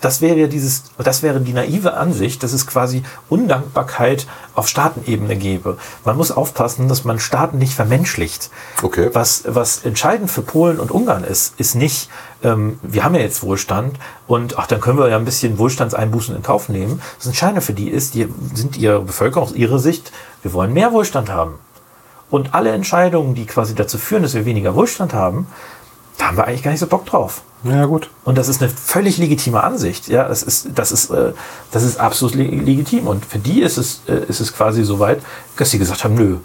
das 0.00 0.20
wäre 0.20 0.36
ja 0.36 0.46
dieses, 0.46 0.84
das 0.98 1.22
wäre 1.22 1.40
die 1.40 1.52
naive 1.52 1.94
Ansicht, 1.94 2.42
dass 2.42 2.52
es 2.52 2.66
quasi 2.66 3.02
Undankbarkeit 3.28 4.26
auf 4.54 4.68
Staatenebene 4.68 5.36
gäbe. 5.36 5.78
Man 6.04 6.16
muss 6.16 6.30
aufpassen, 6.30 6.88
dass 6.88 7.04
man 7.04 7.18
Staaten 7.18 7.58
nicht 7.58 7.74
vermenschlicht. 7.74 8.50
Okay. 8.82 9.10
Was, 9.12 9.42
was 9.46 9.84
entscheidend 9.84 10.30
für 10.30 10.42
Polen 10.42 10.78
und 10.78 10.90
Ungarn 10.90 11.24
ist, 11.24 11.58
ist 11.58 11.74
nicht, 11.74 12.08
ähm, 12.42 12.78
wir 12.82 13.04
haben 13.04 13.14
ja 13.14 13.22
jetzt 13.22 13.42
Wohlstand 13.42 13.98
und 14.26 14.58
ach, 14.58 14.66
dann 14.66 14.80
können 14.80 14.98
wir 14.98 15.08
ja 15.08 15.16
ein 15.16 15.24
bisschen 15.24 15.58
Wohlstandseinbußen 15.58 16.36
in 16.36 16.42
Kauf 16.42 16.68
nehmen. 16.68 17.02
Das 17.18 17.26
Entscheidende 17.26 17.60
für 17.60 17.74
die 17.74 17.88
ist, 17.88 18.14
die 18.14 18.28
sind 18.54 18.76
ihre 18.76 19.00
Bevölkerung 19.00 19.48
aus 19.48 19.54
ihrer 19.54 19.78
Sicht, 19.78 20.12
wir 20.42 20.52
wollen 20.52 20.72
mehr 20.72 20.92
Wohlstand 20.92 21.30
haben. 21.30 21.54
Und 22.30 22.54
alle 22.54 22.72
Entscheidungen, 22.72 23.34
die 23.34 23.46
quasi 23.46 23.74
dazu 23.74 23.96
führen, 23.96 24.22
dass 24.22 24.34
wir 24.34 24.44
weniger 24.44 24.74
Wohlstand 24.74 25.14
haben, 25.14 25.46
da 26.18 26.26
haben 26.26 26.36
wir 26.36 26.46
eigentlich 26.46 26.62
gar 26.62 26.70
nicht 26.72 26.80
so 26.80 26.86
Bock 26.86 27.06
drauf. 27.06 27.42
Ja, 27.64 27.86
gut. 27.86 28.10
Und 28.24 28.38
das 28.38 28.48
ist 28.48 28.62
eine 28.62 28.70
völlig 28.70 29.18
legitime 29.18 29.62
Ansicht. 29.62 30.06
Ja, 30.08 30.28
das 30.28 30.42
ist, 30.44 30.68
das 30.74 30.92
ist, 30.92 31.10
äh, 31.10 31.32
das 31.72 31.82
ist 31.82 31.98
absolut 31.98 32.34
le 32.36 32.44
legitim. 32.44 33.06
Und 33.08 33.24
für 33.24 33.38
die 33.38 33.62
ist 33.62 33.78
es, 33.78 34.02
äh, 34.08 34.24
ist 34.28 34.38
es 34.40 34.52
quasi 34.52 34.84
so 34.84 35.00
weit, 35.00 35.20
dass 35.56 35.70
sie 35.70 35.78
gesagt 35.78 36.04
haben, 36.04 36.14
nö, 36.14 36.36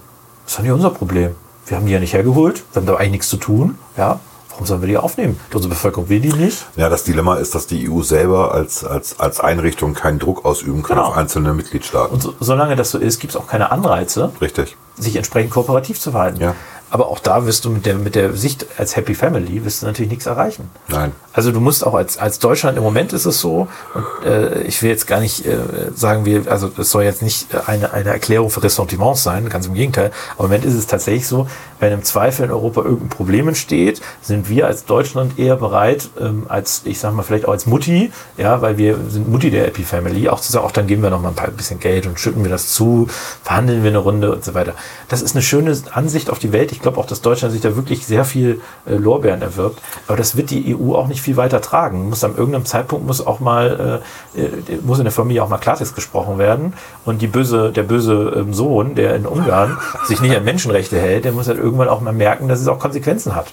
das 0.46 0.54
ist 0.54 0.58
doch 0.58 0.64
nicht 0.64 0.72
unser 0.72 0.90
Problem. 0.90 1.36
Wir 1.68 1.78
haben 1.78 1.86
die 1.86 1.94
ja 1.94 2.00
nicht 2.00 2.14
hergeholt, 2.14 2.64
wir 2.74 2.82
haben 2.82 2.88
da 2.88 2.96
eigentlich 2.96 3.12
nichts 3.12 3.30
zu 3.30 3.38
tun. 3.38 3.78
Ja, 3.96 4.20
warum 4.50 4.66
sollen 4.66 4.82
wir 4.82 4.88
die 4.88 4.98
aufnehmen? 4.98 5.40
Unsere 5.54 5.70
Bevölkerung 5.70 6.10
will 6.10 6.20
die 6.20 6.34
nicht. 6.34 6.66
Ja, 6.76 6.90
das 6.90 7.04
Dilemma 7.04 7.36
ist, 7.36 7.54
dass 7.56 7.68
die 7.68 7.90
EU 7.90 8.02
selber 8.02 8.52
als, 8.54 8.84
als, 8.84 9.20
als 9.20 9.40
Einrichtung 9.40 9.94
keinen 9.94 10.18
Druck 10.20 10.44
ausüben 10.46 10.82
kann 10.84 10.98
Genau. 10.98 11.10
auf 11.10 11.16
einzelne 11.18 11.54
Mitgliedstaaten. 11.54 12.12
Und 12.14 12.22
so, 12.22 12.34
solange 12.40 12.76
das 12.76 12.90
so 12.92 12.98
ist, 12.98 13.20
gibt 13.20 13.34
es 13.34 13.38
auch 13.40 13.48
keine 13.48 13.72
Anreize, 13.72 14.32
Richtig. 14.42 14.76
sich 14.98 15.16
entsprechend 15.16 15.52
kooperativ 15.52 16.00
zu 16.02 16.12
verhalten. 16.12 16.42
Ja. 16.42 16.56
Aber 16.94 17.08
auch 17.08 17.18
da 17.18 17.48
wirst 17.48 17.66
du 17.66 17.72
mit 17.72 17.88
der, 17.88 17.96
mit 17.96 18.14
der 18.14 18.34
Sicht 18.34 18.68
als 18.78 18.96
Happy 18.96 19.16
Family 19.16 19.66
wirst 19.66 19.82
du 19.82 19.88
natürlich 19.88 20.12
nichts 20.12 20.28
erreichen. 20.28 20.70
Nein. 20.90 21.12
Also 21.34 21.52
du 21.52 21.60
musst 21.60 21.84
auch 21.84 21.96
als, 21.96 22.20
als 22.20 22.38
Deutschland, 22.38 22.78
im 22.78 22.84
Moment 22.84 23.14
ist 23.14 23.26
es 23.26 23.40
so, 23.40 23.68
und 23.96 24.06
äh, 24.30 24.62
ich 24.62 24.80
will 24.84 24.92
jetzt 24.92 25.08
gar 25.08 25.20
nicht 25.20 25.44
äh, 25.44 25.58
sagen, 25.96 26.26
wir, 26.26 26.44
also 26.52 26.70
es 26.78 26.92
soll 26.92 27.04
jetzt 27.04 27.24
nicht 27.24 27.48
eine, 27.66 27.94
eine 27.94 28.12
Erklärung 28.12 28.52
für 28.52 28.62
Ressentiments 28.62 29.24
sein, 29.24 29.50
ganz 29.50 29.66
im 29.66 29.74
Gegenteil. 29.74 30.12
Aber 30.36 30.44
im 30.44 30.52
Moment 30.52 30.66
ist 30.66 30.76
es 30.76 30.86
tatsächlich 30.86 31.26
so, 31.26 31.48
wenn 31.84 31.92
im 31.92 32.04
Zweifel 32.04 32.46
in 32.46 32.52
Europa 32.52 32.82
irgendein 32.82 33.10
Problem 33.10 33.50
entsteht, 33.50 34.02
sind 34.22 34.50
wir 34.50 34.68
als 34.68 34.86
Deutschland 34.86 35.38
eher 35.38 35.58
bereit, 35.58 36.10
ähm, 36.20 36.46
als, 36.48 36.82
ich 36.86 36.98
sag 37.00 37.14
mal, 37.14 37.24
vielleicht 37.24 37.46
auch 37.46 37.52
als 37.52 37.66
Mutti, 37.66 38.12
ja, 38.38 38.62
weil 38.62 38.78
wir 38.78 38.98
sind 39.10 39.30
Mutti 39.30 39.52
der 39.52 39.66
Happy 39.66 39.84
Family, 39.84 40.30
auch 40.30 40.40
zu 40.40 40.52
sagen, 40.52 40.66
auch 40.66 40.72
dann 40.72 40.88
geben 40.88 41.04
wir 41.04 41.10
noch 41.10 41.22
mal 41.22 41.30
ein 41.30 41.36
paar, 41.36 41.50
bisschen 41.50 41.80
Geld 41.80 42.08
und 42.08 42.20
schütten 42.20 42.44
wir 42.44 42.50
das 42.50 42.70
zu, 42.70 43.08
verhandeln 43.44 43.84
wir 43.84 43.90
eine 43.90 43.98
Runde 43.98 44.32
und 44.32 44.46
so 44.46 44.54
weiter. 44.54 44.74
Das 45.10 45.22
ist 45.22 45.36
eine 45.36 45.42
schöne 45.42 45.78
Ansicht 45.92 46.30
auf 46.30 46.40
die 46.40 46.54
Welt. 46.54 46.72
Ich 46.72 46.82
glaube 46.82 46.98
auch, 47.00 47.06
dass 47.06 47.22
Deutschland 47.22 47.52
sich 47.52 47.62
da 47.62 47.76
wirklich 47.76 48.06
sehr 48.06 48.24
viel 48.24 48.62
äh, 48.86 48.96
Lorbeeren 48.96 49.42
erwirbt. 49.42 49.82
Aber 50.08 50.16
das 50.16 50.38
wird 50.38 50.52
die 50.52 50.76
EU 50.76 50.96
auch 50.96 51.08
nicht 51.08 51.22
viel 51.22 51.36
weiter 51.36 51.60
tragen. 51.62 52.10
Muss 52.10 52.24
an 52.24 52.36
irgendeinem 52.36 52.66
Zeitpunkt 52.66 53.06
muss 53.06 53.26
auch 53.26 53.42
mal, 53.42 54.02
äh, 54.36 54.42
äh, 54.42 54.80
muss 54.84 55.00
in 55.00 55.04
der 55.04 55.12
Familie 55.12 55.44
auch 55.44 55.50
mal 55.50 55.58
Klartext 55.58 55.96
gesprochen 55.96 56.38
werden. 56.38 56.74
Und 57.04 57.22
die 57.22 57.28
böse, 57.28 57.72
der 57.72 57.84
böse 57.84 58.34
ähm, 58.38 58.54
Sohn, 58.54 58.96
der 58.96 59.16
in 59.16 59.26
Ungarn 59.26 59.78
sich 60.06 60.22
nicht 60.22 60.36
an 60.36 60.46
Menschenrechte 60.46 60.98
hält, 60.98 61.26
der 61.26 61.34
muss 61.34 61.48
halt 61.48 61.60
irgendwann 61.74 61.90
auch 61.90 62.02
mal 62.02 62.14
merken, 62.14 62.48
dass 62.48 62.62
es 62.62 62.68
auch 62.68 62.80
Konsequenzen 62.80 63.36
hat. 63.36 63.48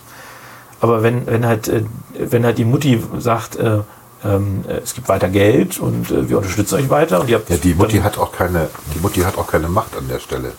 Aber 0.80 1.02
wenn, 1.02 1.26
wenn 1.26 1.46
halt, 1.46 1.68
äh, 1.68 1.84
wenn 2.18 2.44
halt 2.44 2.58
die 2.58 2.64
Mutti 2.64 3.02
sagt, 3.18 3.56
äh, 3.56 3.80
ähm, 4.24 4.64
äh, 4.68 4.74
es 4.82 4.94
gibt 4.94 5.08
weiter 5.08 5.28
Geld 5.28 5.78
und 5.80 6.10
äh, 6.10 6.28
wir 6.28 6.36
unterstützen 6.38 6.74
euch 6.76 6.90
weiter 6.90 7.20
und 7.20 7.28
ihr 7.30 7.36
habt 7.36 7.48
Ja, 7.50 7.56
die 7.56 7.74
Mutti 7.74 7.98
hat 7.98 8.18
auch 8.18 8.32
keine, 8.32 8.68
die 8.94 9.00
Mutti 9.00 9.20
hat 9.20 9.38
auch 9.38 9.46
keine 9.46 9.68
Macht 9.68 9.96
an 9.96 10.08
der 10.08 10.18
Stelle. 10.20 10.52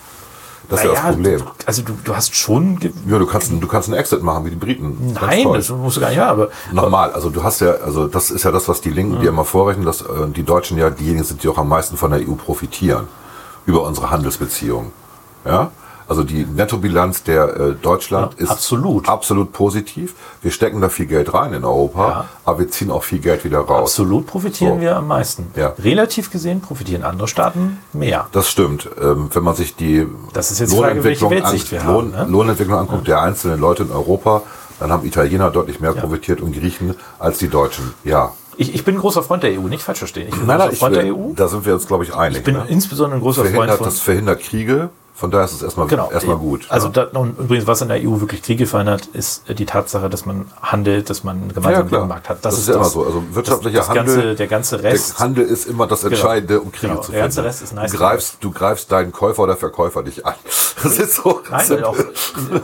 Das 0.70 0.80
ist 0.80 0.86
ja 0.86 0.91
das 0.93 1.01
Problem. 1.01 1.39
du- 1.39 1.45
Also 1.66 1.82
du, 1.82 1.93
du 2.03 2.16
hast 2.16 2.34
schon. 2.36 2.80
Ja, 3.07 3.20
du 3.20 3.26
kannst, 3.26 3.51
du 3.51 3.68
kannst 3.68 3.89
einen 3.89 3.97
Exit 3.97 4.24
machen 4.24 4.45
wie 4.45 4.51
die 4.51 4.55
Briten. 4.55 5.14
Nein, 5.20 5.51
das 5.53 5.70
musst 5.70 5.97
du 5.97 6.01
gar 6.01 6.09
nicht 6.09 6.20
haben. 6.20 6.41
Aber 6.41 6.49
Normal, 6.72 7.12
also 7.12 7.30
du 7.30 7.43
hast 7.43 7.59
ja, 7.62 7.72
also 7.72 8.07
das 8.07 8.32
ist 8.32 8.43
ja 8.43 8.51
das, 8.51 8.68
was 8.70 8.80
die 8.80 8.89
Linken 8.89 9.20
dir 9.22 9.30
immer 9.30 9.43
vorrechnen, 9.45 9.86
dass 9.86 10.01
äh, 10.01 10.05
die 10.36 10.43
Deutschen 10.43 10.78
ja 10.78 10.89
diejenigen 10.89 11.24
sind, 11.26 11.43
die 11.43 11.49
auch 11.49 11.57
am 11.57 11.68
meisten 11.68 11.97
von 11.97 12.12
der 12.12 12.22
EU 12.22 12.34
profitieren 12.36 13.07
über 13.66 13.84
unsere 13.84 14.12
Handelsbeziehungen. 14.12 14.91
Ja, 15.45 15.72
also 16.12 16.24
die 16.26 16.43
Nettobilanz 16.45 17.24
der 17.24 17.55
äh, 17.57 17.72
Deutschland 17.82 18.34
Ja, 18.38 18.43
ist 18.43 18.51
absolut. 18.51 19.07
absolut 19.07 19.53
positiv. 19.53 20.14
Wir 20.41 20.51
stecken 20.51 20.82
da 20.82 20.89
viel 20.89 21.05
Geld 21.05 21.34
rein 21.34 21.53
in 21.53 21.64
Europa, 21.64 22.07
Ja. 22.09 22.26
aber 22.43 22.59
wir 22.59 22.70
ziehen 22.70 22.91
auch 22.91 23.03
viel 23.05 23.20
Geld 23.20 23.45
wieder 23.45 23.59
raus. 23.59 23.91
absolut 23.91 24.28
profitieren 24.28 24.76
So. 24.76 24.82
wir 24.82 24.97
am 24.97 25.07
meisten. 25.07 25.47
Ja. 25.55 25.74
Relativ 25.82 26.30
gesehen 26.30 26.59
profitieren 26.59 27.03
andere 27.03 27.30
Staaten 27.30 27.78
mehr. 27.93 28.28
Das 28.34 28.49
stimmt. 28.49 28.89
Ähm, 29.01 29.30
wenn 29.32 29.43
man 29.43 29.55
sich 29.55 29.78
die 29.78 30.05
die 30.36 30.66
Frage, 30.68 31.01
Weltsicht 31.03 31.72
wir 31.72 31.84
haben, 31.86 31.93
Lohn, 31.93 32.12
ne? 32.12 32.26
Lohnentwicklung 32.28 32.78
anguckt 32.78 33.07
der 33.07 33.22
einzelnen 33.22 33.62
Leute 33.62 33.84
in 33.84 33.91
Europa, 33.91 34.43
dann 34.82 34.91
haben 34.91 35.05
Italiener 35.05 35.49
deutlich 35.49 35.80
mehr 35.80 35.93
profitiert 35.93 36.41
und 36.41 36.51
Griechen 36.51 36.93
als 37.20 37.38
die 37.38 37.47
Deutschen. 37.47 37.93
Ja. 38.03 38.34
Ich, 38.57 38.76
ich 38.76 38.84
bin 38.84 38.97
großer 38.97 39.24
Freund 39.24 39.43
der 39.43 39.51
EU, 39.57 39.68
nicht 39.70 39.82
falsch 39.82 39.99
verstehen. 39.99 40.28
Ich 40.28 40.36
bin 40.36 40.45
Nein, 40.45 40.55
ein 40.55 40.57
nein, 40.57 40.68
großer 40.70 40.74
ich, 40.74 40.80
Freund 40.80 40.95
der 40.97 41.03
will- 41.05 41.14
EU. 41.14 41.34
da 41.38 41.47
sind 41.47 41.66
wir 41.66 41.74
uns, 41.74 41.88
glaube 41.88 42.03
ich, 42.03 42.14
einig. 42.14 42.39
Ich 42.39 42.43
bin 42.43 42.55
ne? 42.55 42.66
insbesondere 42.68 43.20
ein 43.20 43.22
großer 43.22 43.43
Freund 43.43 43.53
verhindert, 43.55 43.78
von. 43.78 43.86
das 43.86 43.99
verhindert 44.01 44.41
Kriege, 44.41 44.89
von 45.14 45.30
daher 45.30 45.45
ist 45.45 45.53
es 45.53 45.62
erstmal, 45.62 45.88
Genau. 45.88 46.09
erstmal 46.12 46.38
gut. 46.38 46.66
Also 46.70 46.88
ja. 46.88 47.05
da, 47.05 47.20
und 47.20 47.38
übrigens, 47.38 47.68
was 47.68 47.82
in 47.82 47.89
der 47.89 47.97
EU 47.97 48.20
wirklich 48.22 48.41
Kriege 48.41 48.66
verhindert, 48.66 49.07
ist 49.07 49.43
die 49.49 49.66
Tatsache, 49.66 50.09
dass 50.09 50.26
man 50.26 50.45
handelt, 50.62 51.09
dass 51.09 51.24
man 51.24 51.51
einen 51.55 51.64
ja. 51.72 51.82
Binnenmarkt 51.82 52.30
hat. 52.30 52.43
Das, 52.43 52.57
ist 52.57 52.68
ja 52.68 52.76
immer 52.76 52.86
so. 52.86 53.05
Also 53.05 53.24
wirtschaftlicher 53.32 53.80
das, 53.80 53.88
das 53.88 53.97
Handel, 53.97 54.16
ganze, 54.16 54.36
der 54.36 54.47
ganze 54.47 54.84
Rest. 54.84 55.14
der 55.14 55.20
Handel 55.20 55.45
ist 55.45 55.68
immer 55.68 55.88
das 55.88 56.03
Entscheidende, 56.03 56.59
um 56.62 56.72
Kriege 56.72 56.93
Genau, 56.93 57.01
zu 57.01 57.12
der 57.12 57.22
finden. 57.22 57.36
ganze 57.36 57.43
Rest 57.43 57.62
ist 57.62 57.74
nice 57.74 57.91
du, 57.91 57.97
greifst, 57.97 58.38
du 58.41 58.51
greifst 58.51 58.91
deinen 58.91 59.12
Käufer 59.12 59.43
oder 59.43 59.57
Verkäufer 59.57 60.01
nicht 60.01 60.26
an. 60.26 60.36
Das 60.84 60.97
ist 60.97 61.16
so. 61.16 61.41
Nein, 61.51 61.84
auch, 61.84 61.95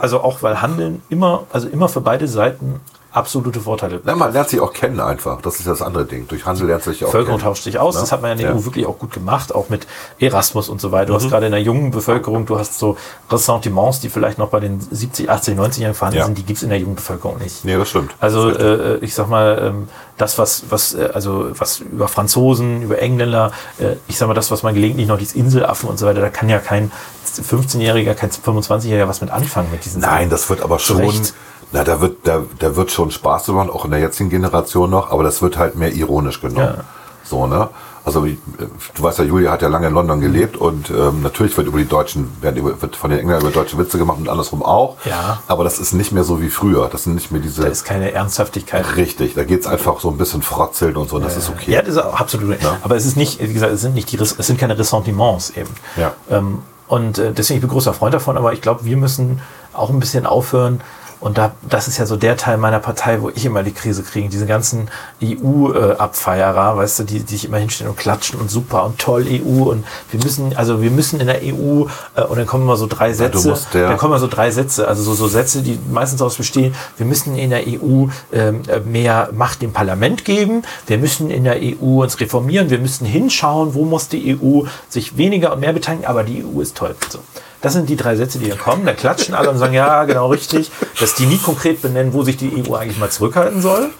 also 0.00 0.20
auch 0.20 0.42
weil 0.42 0.60
Handeln 0.60 1.02
immer, 1.08 1.44
also 1.52 1.68
immer 1.68 1.88
für 1.88 2.00
beide 2.00 2.26
Seiten 2.26 2.80
absolute 3.18 3.60
Vorteile. 3.60 4.00
Nein, 4.04 4.16
man 4.18 4.32
lernt 4.32 4.48
sich 4.48 4.60
auch 4.60 4.72
kennen 4.72 4.98
einfach. 5.00 5.42
Das 5.42 5.58
ist 5.58 5.66
das 5.66 5.82
andere 5.82 6.04
Ding. 6.06 6.26
Durch 6.28 6.46
Handel 6.46 6.66
lernt 6.68 6.82
sich 6.84 7.04
auch 7.04 7.08
Bevölkerung 7.08 7.38
kennen. 7.38 7.48
tauscht 7.50 7.64
sich 7.64 7.78
aus. 7.78 7.94
Ja. 7.96 8.00
Das 8.00 8.12
hat 8.12 8.22
man 8.22 8.30
ja 8.30 8.32
in 8.32 8.38
der 8.40 8.50
Ja. 8.50 8.56
EU 8.56 8.64
wirklich 8.64 8.86
auch 8.86 8.98
gut 8.98 9.12
gemacht, 9.12 9.54
auch 9.54 9.68
mit 9.68 9.86
Erasmus 10.18 10.68
und 10.68 10.80
so 10.80 10.92
weiter. 10.92 11.06
Du 11.06 11.12
Mhm. 11.12 11.16
hast 11.16 11.28
gerade 11.28 11.46
in 11.46 11.52
der 11.52 11.60
jungen 11.62 11.90
Bevölkerung, 11.90 12.46
du 12.46 12.58
hast 12.58 12.78
so 12.78 12.96
Ressentiments, 13.30 14.00
die 14.00 14.08
vielleicht 14.08 14.38
noch 14.38 14.48
bei 14.48 14.60
den 14.60 14.80
70, 14.80 15.28
80, 15.30 15.56
90 15.56 15.82
Jahren 15.82 15.94
vorhanden 15.94 16.18
Ja. 16.18 16.24
sind, 16.24 16.38
die 16.38 16.44
gibt 16.44 16.56
es 16.56 16.62
in 16.62 16.70
der 16.70 16.78
jungen 16.78 16.94
Bevölkerung 16.94 17.38
nicht. 17.38 17.64
Nee, 17.64 17.76
das 17.76 17.88
stimmt. 17.90 18.12
Also 18.20 18.50
Das 18.50 18.62
äh, 18.62 18.96
ich 19.04 19.14
sag 19.14 19.28
mal, 19.28 19.60
ähm, 19.62 19.88
das, 20.16 20.38
was, 20.38 20.64
was, 20.70 20.94
äh, 20.94 21.10
also 21.14 21.50
was 21.58 21.80
über 21.80 22.08
Franzosen, 22.08 22.82
über 22.82 22.98
Engländer, 23.00 23.52
äh, 23.78 23.94
ich 24.08 24.18
sag 24.18 24.26
mal, 24.28 24.34
das, 24.34 24.50
was 24.50 24.62
man 24.62 24.74
gelegentlich 24.74 25.06
noch, 25.08 25.18
dieses 25.18 25.34
Inselaffen 25.34 25.88
und 25.88 25.98
so 25.98 26.06
weiter, 26.06 26.20
da 26.20 26.28
kann 26.30 26.48
ja 26.48 26.58
kein 26.58 26.90
15-Jähriger, 27.36 28.14
kein 28.14 28.30
25-Jähriger 28.30 29.06
was 29.08 29.20
mit 29.20 29.30
anfangen 29.30 29.70
mit 29.70 29.84
diesen 29.84 30.00
Nein, 30.00 30.30
das 30.30 30.48
wird 30.50 30.62
aber 30.62 30.78
schon. 30.78 30.98
Recht. 30.98 31.34
Na, 31.72 31.84
da 31.84 32.00
wird, 32.00 32.16
da, 32.26 32.42
da 32.58 32.76
wird 32.76 32.90
schon 32.90 33.10
Spaß 33.10 33.48
machen, 33.48 33.68
auch 33.70 33.84
in 33.84 33.90
der 33.90 34.00
jetzigen 34.00 34.30
Generation 34.30 34.88
noch, 34.90 35.10
aber 35.10 35.22
das 35.22 35.42
wird 35.42 35.58
halt 35.58 35.76
mehr 35.76 35.92
ironisch 35.92 36.40
genommen. 36.40 36.74
Ja. 36.78 36.84
So, 37.24 37.46
ne? 37.46 37.68
Also 38.06 38.24
wie- 38.24 38.38
du 38.94 39.02
weißt 39.02 39.18
ja, 39.18 39.24
Julia 39.26 39.50
hat 39.50 39.60
ja 39.60 39.68
lange 39.68 39.88
in 39.88 39.92
London 39.92 40.18
gelebt 40.22 40.56
und 40.56 40.88
ähm, 40.88 41.20
natürlich 41.20 41.54
wird 41.58 41.66
über 41.66 41.76
die 41.78 41.84
Deutschen, 41.86 42.32
wird 42.40 42.96
von 42.96 43.10
den 43.10 43.18
Engländern 43.18 43.42
über 43.50 43.52
deutsche 43.60 43.76
Witze 43.76 43.98
gemacht 43.98 44.16
und 44.18 44.30
andersrum 44.30 44.62
auch. 44.62 44.96
Ja. 45.04 45.42
Aber 45.46 45.62
das 45.62 45.78
ist 45.78 45.92
nicht 45.92 46.10
mehr 46.10 46.24
so 46.24 46.40
wie 46.40 46.48
früher. 46.48 46.88
Das 46.90 47.04
sind 47.04 47.16
nicht 47.16 47.30
mehr 47.32 47.42
diese. 47.42 47.60
Da 47.60 47.68
ist 47.68 47.84
keine 47.84 48.12
Ernsthaftigkeit. 48.12 48.96
richtig, 48.96 49.34
da 49.34 49.44
geht's 49.44 49.66
einfach 49.66 50.00
so 50.00 50.08
ein 50.08 50.16
bisschen 50.16 50.40
frotzeln 50.40 50.96
und 50.96 51.10
so, 51.10 51.16
und 51.16 51.22
das 51.26 51.36
ist 51.36 51.50
okay. 51.50 51.70
Ja, 51.72 51.82
das 51.82 51.96
ist 51.96 51.98
absolut. 51.98 52.56
Aber 52.82 52.96
es 52.96 53.04
ist 53.04 53.18
nicht, 53.18 53.42
wie 53.46 53.52
gesagt, 53.52 53.72
es 53.74 53.82
sind 53.82 53.94
nicht 53.94 54.10
die, 54.10 54.16
es 54.16 54.30
sind 54.30 54.58
keine 54.58 54.78
Ressentiments 54.78 55.50
eben. 55.50 55.68
Ja. 55.96 56.14
Ähm, 56.30 56.60
und 56.86 57.18
äh, 57.18 57.32
deswegen 57.34 57.58
ich 57.58 57.60
bin 57.60 57.68
großer 57.68 57.92
Freund 57.92 58.14
davon, 58.14 58.38
aber 58.38 58.54
ich 58.54 58.62
glaube, 58.62 58.86
wir 58.86 58.96
müssen 58.96 59.42
auch 59.74 59.90
ein 59.90 60.00
bisschen 60.00 60.24
aufhören. 60.24 60.80
Und 61.20 61.36
da, 61.38 61.52
das 61.68 61.88
ist 61.88 61.98
ja 61.98 62.06
so 62.06 62.16
der 62.16 62.36
Teil 62.36 62.58
meiner 62.58 62.78
Partei, 62.78 63.20
wo 63.20 63.28
ich 63.30 63.44
immer 63.44 63.62
die 63.62 63.72
Krise 63.72 64.02
kriege. 64.02 64.28
Diese 64.28 64.46
ganzen 64.46 64.88
EU-Abfeierer, 65.22 66.76
weißt 66.76 67.00
du, 67.00 67.04
die, 67.04 67.20
die 67.20 67.34
sich 67.36 67.44
immer 67.46 67.58
hinstellen 67.58 67.90
und 67.90 67.98
klatschen 67.98 68.40
und 68.40 68.50
super 68.50 68.84
und 68.84 68.98
toll 68.98 69.26
EU 69.28 69.70
und 69.70 69.84
wir 70.10 70.22
müssen, 70.22 70.56
also 70.56 70.80
wir 70.82 70.90
müssen 70.90 71.20
in 71.20 71.26
der 71.26 71.40
EU 71.42 71.86
äh, 72.14 72.22
und 72.22 72.38
dann 72.38 72.46
kommen 72.46 72.64
immer 72.64 72.76
so 72.76 72.86
drei 72.86 73.12
Sätze. 73.12 73.48
musst 73.50 73.74
der- 73.74 73.88
dann 73.88 73.96
kommen 73.98 74.12
immer 74.12 74.20
so 74.20 74.26
drei 74.28 74.50
Sätze, 74.50 74.86
also 74.88 75.02
so, 75.02 75.14
so 75.14 75.28
Sätze, 75.28 75.62
die 75.62 75.78
meistens 75.90 76.18
daraus 76.18 76.36
bestehen, 76.36 76.74
wir 76.96 77.06
müssen 77.06 77.36
in 77.36 77.50
der 77.50 77.62
EU 77.66 78.06
ähm, 78.32 78.62
äh, 78.68 78.80
mehr 78.80 79.30
Macht 79.32 79.62
dem 79.62 79.72
Parlament 79.72 80.24
geben, 80.24 80.62
wir 80.86 80.98
müssen 80.98 81.30
in 81.30 81.44
der 81.44 81.56
EU 81.60 82.02
uns 82.02 82.20
reformieren, 82.20 82.70
wir 82.70 82.78
müssen 82.78 83.06
hinschauen, 83.06 83.74
wo 83.74 83.84
muss 83.84 84.08
die 84.08 84.38
EU 84.40 84.62
sich 84.88 85.16
weniger 85.16 85.52
und 85.52 85.60
mehr 85.60 85.72
beteiligen, 85.72 86.06
aber 86.06 86.22
die 86.24 86.44
EU 86.44 86.60
ist 86.60 86.76
toll. 86.76 86.94
So. 87.10 87.18
Das 87.60 87.72
sind 87.72 87.88
die 87.88 87.96
drei 87.96 88.14
Sätze, 88.16 88.38
die 88.38 88.46
hier 88.46 88.56
kommen. 88.56 88.86
Da 88.86 88.92
klatschen 88.92 89.34
alle 89.34 89.50
und 89.50 89.58
sagen, 89.58 89.74
ja, 89.74 90.04
genau 90.04 90.28
richtig, 90.28 90.70
dass 91.00 91.14
die 91.14 91.26
nie 91.26 91.38
konkret 91.38 91.82
benennen, 91.82 92.12
wo 92.12 92.22
sich 92.22 92.36
die 92.36 92.64
EU 92.64 92.74
eigentlich 92.74 92.98
mal 92.98 93.10
zurückhalten 93.10 93.60
soll. 93.60 93.90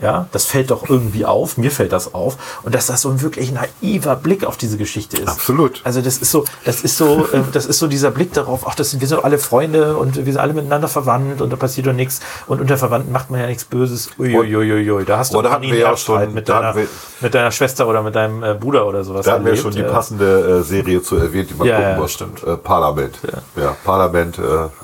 Ja, 0.00 0.26
das 0.32 0.44
fällt 0.44 0.70
doch 0.70 0.88
irgendwie 0.90 1.24
auf. 1.24 1.56
Mir 1.56 1.70
fällt 1.70 1.92
das 1.92 2.14
auf. 2.14 2.36
Und 2.62 2.74
dass 2.74 2.86
das 2.86 3.00
so 3.02 3.08
ein 3.08 3.22
wirklich 3.22 3.50
naiver 3.52 4.14
Blick 4.16 4.44
auf 4.44 4.56
diese 4.56 4.76
Geschichte 4.76 5.16
ist. 5.16 5.28
Absolut. 5.28 5.80
Also 5.84 6.02
das 6.02 6.18
ist 6.18 6.30
so, 6.30 6.44
das 6.64 6.82
ist 6.82 6.96
so, 6.98 7.26
äh, 7.32 7.40
das 7.52 7.64
ist 7.66 7.78
so 7.78 7.86
dieser 7.86 8.10
Blick 8.10 8.32
darauf, 8.34 8.66
ach, 8.68 8.74
das 8.74 8.90
sind, 8.90 9.00
wir 9.00 9.08
sind 9.08 9.18
doch 9.18 9.24
alle 9.24 9.38
Freunde 9.38 9.96
und 9.96 10.16
wir 10.16 10.24
sind 10.24 10.38
alle 10.38 10.52
miteinander 10.52 10.88
verwandt 10.88 11.40
und 11.40 11.50
da 11.50 11.56
passiert 11.56 11.86
doch 11.86 11.92
nichts 11.94 12.20
und 12.46 12.60
unter 12.60 12.76
Verwandten 12.76 13.10
macht 13.12 13.30
man 13.30 13.40
ja 13.40 13.46
nichts 13.46 13.64
Böses. 13.64 14.10
Uiuiuiui, 14.18 15.04
da 15.04 15.18
hast 15.18 15.32
du 15.32 15.38
Oh, 15.38 15.42
da 15.42 15.48
noch 15.48 15.54
hatten 15.56 15.64
wir 15.70 15.78
ja 15.78 15.96
schon- 15.96 16.34
mit 16.34 16.48
deiner, 16.48 16.68
hatten 16.68 16.78
wir- 16.80 16.88
mit 17.22 17.34
deiner 17.34 17.50
Schwester 17.50 17.88
oder 17.88 18.02
mit 18.02 18.14
deinem 18.14 18.42
äh, 18.42 18.54
Bruder 18.54 18.86
oder 18.86 19.02
sowas. 19.04 19.24
Da 19.24 19.32
hatten 19.32 19.44
wir 19.44 19.50
erlebt. 19.52 19.62
schon 19.62 19.72
die 19.72 19.80
Äh, 19.80 19.90
passende 19.90 20.60
äh, 20.60 20.62
Serie 20.62 21.02
zu 21.02 21.16
erwähnt, 21.16 21.50
die 21.50 21.54
man 21.54 21.66
Ja, 21.68 21.76
gucken 21.76 21.90
ja, 21.92 21.96
muss. 21.98 22.12
stimmt. 22.12 22.42
Äh, 22.44 22.56
Parlament. 22.58 23.18
Ja, 23.56 23.76
Parlament, 23.84 24.38
äh, 24.38 24.42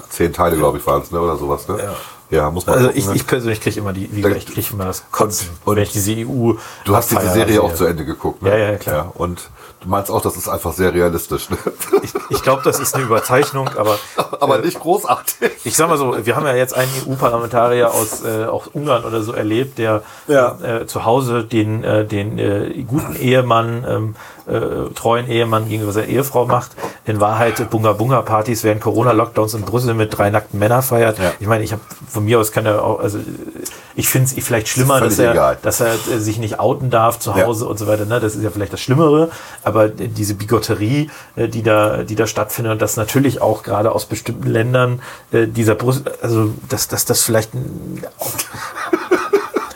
zehn 0.08 0.32
Teile, 0.32 0.56
glaube 0.56 0.78
ich, 0.78 0.86
waren 0.86 1.02
es, 1.02 1.10
ne? 1.10 1.20
oder 1.20 1.36
sowas. 1.36 1.68
Ne? 1.68 1.76
Ja. 1.78 1.92
Ja, 2.32 2.50
muss 2.50 2.64
man 2.66 2.76
Also 2.76 2.86
gucken, 2.88 2.98
ich, 3.00 3.06
ne? 3.08 3.14
ich 3.14 3.26
persönlich 3.26 3.60
kriege 3.60 3.78
immer 3.78 3.92
die, 3.92 4.08
wie 4.10 4.22
Da- 4.22 4.30
ich 4.30 4.46
kriege 4.46 4.66
immer 4.72 4.86
das 4.86 5.04
Kotzen, 5.12 5.50
Und- 5.66 5.76
wenn 5.76 5.82
ich 5.82 5.92
diese 5.92 6.12
EU. 6.12 6.54
Du 6.86 6.96
hast 6.96 7.10
diese 7.10 7.28
Serie 7.28 7.62
auch 7.62 7.74
zu 7.74 7.84
Ende 7.84 8.06
geguckt. 8.06 8.40
Ne? 8.42 8.48
Ja, 8.50 8.56
ja, 8.72 8.76
klar. 8.78 9.12
und 9.14 9.50
du 9.82 9.88
meinst 9.88 10.10
auch, 10.10 10.22
das 10.22 10.36
ist 10.36 10.48
einfach 10.48 10.72
sehr 10.72 10.94
realistisch. 10.94 11.50
Ne? 11.50 11.58
Ich, 12.02 12.12
ich 12.30 12.42
glaube, 12.42 12.62
das 12.64 12.80
ist 12.80 12.94
eine 12.94 13.04
Überzeichnung, 13.04 13.68
aber 13.76 13.98
Aber 14.40 14.58
nicht 14.58 14.80
großartig. 14.80 15.50
ich 15.64 15.76
sag 15.76 15.88
mal 15.90 15.98
so, 15.98 16.16
wir 16.24 16.34
haben 16.34 16.46
ja 16.46 16.54
jetzt 16.54 16.74
einen 16.74 16.90
EU-Parlamentarier 17.06 17.92
aus 17.92 18.24
äh, 18.24 18.46
auch 18.46 18.68
Ungarn 18.72 19.04
oder 19.04 19.22
so 19.22 19.32
erlebt, 19.32 19.76
der 19.78 20.02
Ja. 20.26 20.56
äh, 20.62 20.86
zu 20.86 21.04
Hause 21.04 21.44
den, 21.44 21.84
äh, 21.84 22.06
den 22.06 22.38
äh, 22.38 22.82
guten 22.88 23.14
Ehemann, 23.14 23.84
ähm, 23.86 24.14
äh, 24.46 24.92
treuen 24.94 25.28
Ehemann 25.28 25.68
gegenüber 25.68 25.92
seiner 25.92 26.08
Ehefrau 26.08 26.46
macht. 26.46 26.72
In 27.04 27.20
Wahrheit 27.20 27.70
Bunga-Bunga-Partys 27.70 28.64
während 28.64 28.80
Corona-Lockdowns 28.80 29.54
in 29.54 29.62
Brüssel 29.62 29.94
mit 29.94 30.16
drei 30.16 30.30
nackten 30.30 30.58
Männern 30.58 30.82
feiert. 30.82 31.18
Ja. 31.18 31.32
Ich 31.40 31.46
meine, 31.46 31.64
ich 31.64 31.72
habe 31.72 31.82
von 32.08 32.24
mir 32.24 32.38
aus 32.38 32.52
kann 32.52 32.66
er 32.66 32.84
auch, 32.84 33.00
also 33.00 33.18
ich 33.94 34.08
finde 34.08 34.30
es 34.36 34.44
vielleicht 34.44 34.68
schlimmer, 34.68 35.00
dass 35.00 35.18
er, 35.18 35.32
egal. 35.32 35.58
dass 35.62 35.80
er 35.80 35.94
äh, 35.94 36.18
sich 36.18 36.38
nicht 36.38 36.60
outen 36.60 36.90
darf 36.90 37.18
zu 37.18 37.30
Ja. 37.30 37.46
Hause 37.46 37.66
und 37.66 37.78
so 37.78 37.86
weiter. 37.86 38.04
Ne? 38.04 38.20
Das 38.20 38.34
ist 38.34 38.42
ja 38.42 38.50
vielleicht 38.50 38.72
das 38.72 38.80
Schlimmere, 38.80 39.30
aber 39.64 39.88
diese 39.88 40.34
Bigotterie, 40.34 41.10
äh, 41.36 41.48
die 41.48 41.62
da, 41.62 42.04
die 42.04 42.14
da 42.14 42.26
stattfindet 42.26 42.72
und 42.72 42.82
das 42.82 42.96
natürlich 42.96 43.40
auch 43.40 43.62
gerade 43.62 43.92
aus 43.92 44.06
bestimmten 44.06 44.48
Ländern 44.48 45.00
äh, 45.32 45.46
dieser 45.46 45.74
Brüssel, 45.74 46.04
also 46.22 46.52
dass, 46.68 46.88
dass 46.88 47.04
das 47.04 47.22
vielleicht 47.22 47.50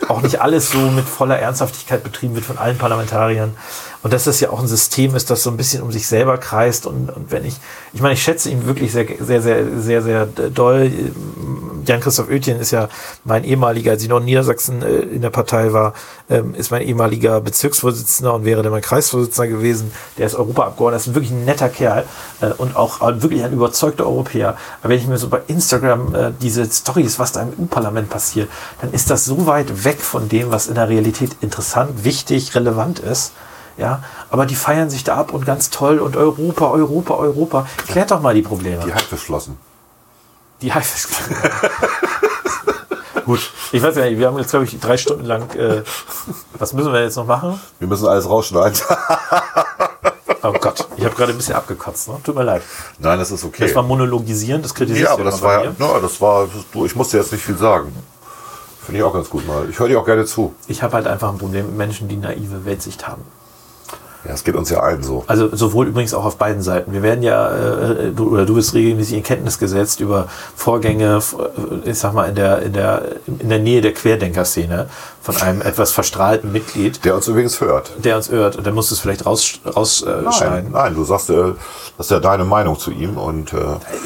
auch 0.09 0.23
nicht 0.23 0.41
alles 0.41 0.71
so 0.71 0.79
mit 0.79 1.05
voller 1.05 1.39
Ernsthaftigkeit 1.39 2.03
betrieben 2.03 2.35
wird 2.35 2.45
von 2.45 2.59
allen 2.59 2.79
Parlamentariern. 2.79 3.57
Und 4.03 4.13
dass 4.13 4.25
das 4.25 4.41
ja 4.41 4.51
auch 4.51 4.61
ein 4.61 4.67
System 4.67 5.15
ist, 5.15 5.31
das 5.31 5.43
so 5.43 5.51
ein 5.51 5.57
bisschen 5.57 5.83
um 5.83 5.93
sich 5.93 6.07
selber 6.07 6.39
kreist. 6.39 6.87
Und, 6.87 7.11
und 7.11 7.31
wenn 7.31 7.45
ich, 7.45 7.57
ich 7.93 8.01
meine, 8.01 8.15
ich 8.15 8.23
schätze 8.23 8.51
ihn 8.51 8.67
wirklich 8.67 8.93
sehr, 8.93 9.07
sehr, 9.21 9.43
sehr, 9.43 9.81
sehr, 9.81 10.03
sehr 10.03 10.27
doll. 10.27 10.91
Jan-Christoph 11.87 12.29
Oetjen 12.29 12.59
ist 12.59 12.73
ja 12.73 12.89
mein 13.25 13.45
ehemaliger, 13.45 13.93
als 13.93 14.03
ich 14.03 14.09
noch 14.09 14.19
in 14.19 14.25
Niedersachsen 14.25 14.83
äh, 14.83 14.99
in 14.99 15.23
der 15.23 15.31
Partei 15.31 15.73
war, 15.73 15.95
ähm, 16.29 16.55
ist 16.55 16.71
mein 16.71 16.83
ehemaliger 16.83 17.41
Bezirksvorsitzender 17.41 18.35
und 18.35 18.45
wäre 18.45 18.63
dann 18.63 18.73
mein 18.73 18.83
Kreisvorsitzender 18.83 19.49
gewesen. 19.49 19.93
Der 20.19 20.27
ist 20.27 20.35
Europaabgeordneter, 20.35 21.11
ist 21.11 21.15
wirklich 21.15 21.33
ein 21.33 21.45
netter 21.45 21.69
Kerl 21.69 22.05
äh, 22.41 22.49
und 22.59 22.77
auch 22.77 23.01
wirklich 23.01 23.45
ein 23.45 23.53
überzeugter 23.53 24.07
Europäer. 24.07 24.57
Aber 24.83 24.91
wenn 24.91 24.99
ich 24.99 25.07
mir 25.07 25.19
so 25.19 25.29
bei 25.29 25.41
Instagram 25.47 26.15
äh, 26.15 26.33
diese 26.41 26.67
Stories, 26.71 27.19
was 27.19 27.33
da 27.33 27.43
im 27.43 27.53
EU-Parlament 27.61 28.11
passiert, 28.11 28.49
dann 28.81 28.93
ist 28.93 29.11
das 29.11 29.25
so 29.25 29.47
weit 29.47 29.85
weg 29.85 30.01
von 30.01 30.29
dem, 30.29 30.51
was 30.51 30.67
in 30.67 30.75
der 30.75 30.89
Realität 30.89 31.37
interessant, 31.41 32.05
wichtig, 32.05 32.55
relevant 32.55 32.99
ist. 32.99 33.33
Ja, 33.79 34.03
aber 34.31 34.47
die 34.47 34.55
feiern 34.55 34.89
sich 34.89 35.05
da 35.05 35.17
ab 35.17 35.33
und 35.33 35.45
ganz 35.45 35.71
toll 35.71 35.99
und 35.99 36.17
Europa, 36.17 36.71
Europa, 36.71 37.15
Europa. 37.15 37.67
Klärt 37.87 38.11
doch 38.11 38.21
mal 38.21 38.35
die 38.35 38.43
Probleme. 38.43 38.83
Die 38.85 38.95
Hackverschlossen. 38.95 39.59
Die 40.63 40.73
Haifisch. 40.73 41.09
Gut, 43.27 43.51
ich 43.73 43.83
weiß 43.83 43.97
ja 43.97 44.05
nicht, 44.05 44.19
wir 44.19 44.29
haben 44.29 44.39
jetzt, 44.39 44.51
glaube 44.51 44.65
ich, 44.65 44.79
drei 44.79 44.97
Stunden 44.97 45.25
lang. 45.25 45.51
Äh, 45.57 45.83
was 46.59 46.73
müssen 46.73 46.93
wir 46.93 47.03
jetzt 47.03 47.17
noch 47.17 47.27
machen? 47.27 47.61
Wir 47.81 47.89
müssen 47.89 48.07
alles 48.07 48.29
rausschneiden. 48.29 48.81
Oh 50.43 50.53
Gott, 50.53 50.87
ich 50.97 51.05
habe 51.05 51.15
gerade 51.17 51.33
ein 51.33 51.37
bisschen 51.37 51.57
abgekotzt. 51.57 52.09
Ne? 52.09 52.15
Tut 52.23 52.37
mir 52.37 52.45
leid. 52.45 52.63
Nein, 53.01 53.19
das 53.19 53.33
ist 53.33 53.43
okay. 53.45 53.65
Das 53.65 53.75
war 53.75 53.83
monologisieren, 53.83 54.63
das 54.63 54.75
kritisierst 54.75 55.09
ja, 55.09 55.13
aber 55.13 55.25
das 55.25 55.43
war 55.43 55.65
ja, 55.65 55.73
no, 55.77 55.99
das 56.01 56.21
war, 56.21 56.47
du, 56.73 56.87
ich 56.87 56.95
musste 56.95 57.17
jetzt 57.17 57.33
nicht 57.33 57.45
viel 57.45 57.57
sagen. 57.57 57.93
Finde 58.85 59.01
ich 59.01 59.05
auch 59.05 59.13
ganz 59.13 59.29
gut 59.29 59.45
mal. 59.47 59.69
Ich 59.69 59.81
höre 59.81 59.89
dir 59.89 59.99
auch 59.99 60.05
gerne 60.05 60.25
zu. 60.25 60.55
Ich 60.69 60.85
habe 60.85 60.95
halt 60.95 61.09
einfach 61.09 61.33
ein 61.33 61.39
Problem 61.39 61.67
mit 61.67 61.77
Menschen, 61.77 62.07
die 62.07 62.17
naive 62.17 62.65
Weltsicht 62.65 63.09
haben. 63.09 63.23
Ja, 64.27 64.35
es 64.35 64.43
geht 64.43 64.57
uns 64.57 64.71
ja 64.71 64.81
allen 64.81 65.03
so. 65.03 65.25
Also 65.29 65.55
sowohl 65.55 65.87
übrigens 65.87 66.13
auch 66.13 66.25
auf 66.25 66.37
beiden 66.37 66.61
Seiten. 66.61 66.93
Wir 66.93 67.03
werden 67.03 67.23
ja, 67.23 67.49
äh, 67.51 68.11
du, 68.11 68.31
oder 68.31 68.45
du 68.45 68.55
bist 68.55 68.75
regelmäßig 68.75 69.19
in 69.19 69.23
Kenntnis 69.23 69.59
gesetzt 69.59 70.01
über 70.01 70.27
Vorgänge, 70.57 71.21
äh, 71.85 71.91
ich 71.91 71.99
sag 71.99 72.13
mal, 72.13 72.29
in 72.29 72.35
der, 72.35 72.63
in 72.63 72.73
der, 72.73 73.03
in 73.27 73.49
der 73.49 73.61
Nähe 73.61 73.81
der 73.81 73.95
Querdenker-Szene 73.95 74.89
von 75.27 75.37
einem 75.43 75.61
etwas 75.61 75.91
verstrahlten 75.91 76.53
Mitglied, 76.53 77.05
Der 77.05 77.17
uns 77.17 77.27
übrigens 77.27 77.61
hört. 77.61 77.91
der 78.05 78.17
uns 78.17 78.29
irrt. 78.29 78.55
Und 78.57 78.65
der 78.65 78.73
muss 78.73 78.91
es 78.93 79.01
vielleicht 79.01 79.27
rausschneiden. 79.27 79.73
Raus, 79.75 80.03
äh, 80.03 80.23
Nein, 80.23 80.69
nein, 80.71 80.95
du 80.95 81.05
sagst, 81.05 81.31
äh, 81.31 81.53
das 81.99 82.07
ist 82.07 82.11
ja 82.13 82.21
deine 82.21 82.45
Meinung 82.45 82.79
zu 82.79 82.93
ihm 82.93 83.17
und 83.17 83.53
äh, 83.53 83.57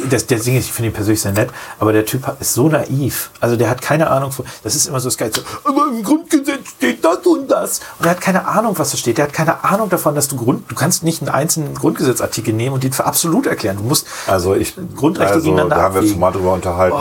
das, 0.09 0.27
der 0.27 0.39
Ding 0.39 0.57
ist, 0.57 0.64
ich 0.66 0.73
finde 0.73 0.89
ihn 0.91 0.95
persönlich 0.95 1.21
sehr 1.21 1.33
nett, 1.33 1.51
aber 1.79 1.93
der 1.93 2.07
Typ 2.07 2.23
ist 2.41 2.55
so 2.55 2.68
naiv. 2.68 3.31
Also 3.41 3.57
der 3.57 3.68
hat 3.68 3.83
keine 3.83 4.09
Ahnung 4.09 4.33
von, 4.33 4.47
das 4.62 4.75
ist 4.75 4.87
immer 4.87 4.99
so 5.01 5.09
das 5.09 5.18
Geil, 5.18 5.31
so, 5.35 5.43
aber 5.64 5.89
im 5.89 6.03
Grundgesetz 6.03 6.71
steht 6.79 7.05
das 7.05 7.18
und 7.27 7.51
das. 7.51 7.81
Und 7.99 8.07
er 8.07 8.12
hat 8.12 8.21
keine 8.23 8.47
Ahnung, 8.47 8.79
was 8.79 8.91
da 8.93 8.97
steht. 8.97 9.18
Der 9.18 9.27
hat 9.27 9.33
keine 9.35 9.62
Ahnung 9.62 9.91
davon, 9.91 10.14
dass 10.14 10.29
du 10.29 10.37
Grund, 10.37 10.71
du 10.71 10.75
kannst 10.75 11.03
nicht 11.05 11.21
einen 11.21 11.31
einzelnen 11.31 11.75
Grundgesetzartikel 11.75 12.55
nehmen 12.55 12.75
und 12.75 12.83
den 12.85 12.93
für 12.93 13.05
absolut 13.05 13.47
erklären. 13.47 13.77
Du 13.77 13.83
musst 13.83 14.07
Also 14.27 14.55
ich, 14.55 14.75
Grundrechte 14.97 15.35
also, 15.35 15.45
gegeneinander 15.45 15.77
da 15.77 15.83
haben 15.83 15.95
wir 15.95 16.01
uns. 16.01 16.09
Oh. 16.11 16.12
schon 16.12 16.21
mal 16.21 16.33
drüber 16.33 16.53
unterhalten. 16.55 16.97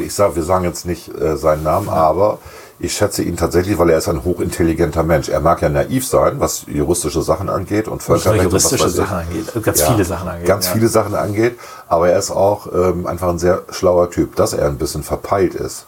Ähm, 0.00 0.04
ich 0.04 0.14
sag, 0.14 0.34
wir 0.34 0.42
sagen 0.42 0.64
jetzt 0.64 0.86
nicht 0.86 1.08
äh, 1.14 1.36
seinen 1.36 1.62
Namen, 1.62 1.88
aber 1.88 2.38
ich 2.82 2.94
schätze 2.94 3.22
ihn 3.22 3.36
tatsächlich, 3.36 3.78
weil 3.78 3.90
er 3.90 3.98
ist 3.98 4.08
ein 4.08 4.24
hochintelligenter 4.24 5.02
Mensch. 5.02 5.28
Er 5.28 5.40
mag 5.40 5.60
ja 5.60 5.68
naiv 5.68 6.06
sein, 6.06 6.40
was 6.40 6.64
juristische 6.66 7.20
Sachen 7.22 7.50
angeht 7.50 7.88
und 7.88 8.02
Völkerrecht 8.02 8.46
und 8.46 8.52
was 8.52 8.62
juristische 8.70 8.88
ich. 8.88 8.94
Sachen 8.94 9.16
angeht, 9.18 9.62
ganz 9.62 9.80
Ja, 9.80 9.86
viele 9.92 10.04
Sachen 10.04 10.28
angeht. 10.28 10.46
Ganz 10.46 10.66
ja. 10.66 10.72
viele 10.72 10.88
Sachen 10.88 11.14
angeht, 11.14 11.58
aber 11.88 12.08
er 12.08 12.18
ist 12.18 12.30
auch 12.30 12.66
ähm, 12.72 13.06
einfach 13.06 13.28
ein 13.28 13.38
sehr 13.38 13.62
schlauer 13.70 14.10
Typ, 14.10 14.34
dass 14.36 14.54
er 14.54 14.66
ein 14.66 14.78
bisschen 14.78 15.02
verpeilt 15.02 15.54
ist, 15.54 15.84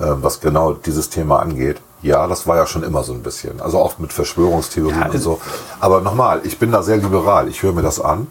ähm, 0.00 0.18
was 0.20 0.40
genau 0.40 0.72
dieses 0.72 1.10
Thema 1.10 1.38
angeht. 1.38 1.80
Ja, 2.02 2.26
das 2.26 2.46
war 2.46 2.56
ja 2.56 2.66
schon 2.66 2.82
immer 2.82 3.04
so 3.04 3.12
ein 3.12 3.22
bisschen. 3.22 3.60
Also 3.60 3.78
auch 3.78 3.98
mit 3.98 4.12
Verschwörungstheorien 4.12 4.98
Ja, 4.98 5.06
und 5.06 5.12
also- 5.12 5.34
so. 5.34 5.40
Aber 5.80 6.00
nochmal, 6.00 6.40
ich 6.44 6.58
bin 6.58 6.72
da 6.72 6.82
sehr 6.82 6.96
liberal. 6.98 7.48
Ich 7.48 7.62
höre 7.62 7.72
mir 7.72 7.82
das 7.82 8.00
an. 8.00 8.26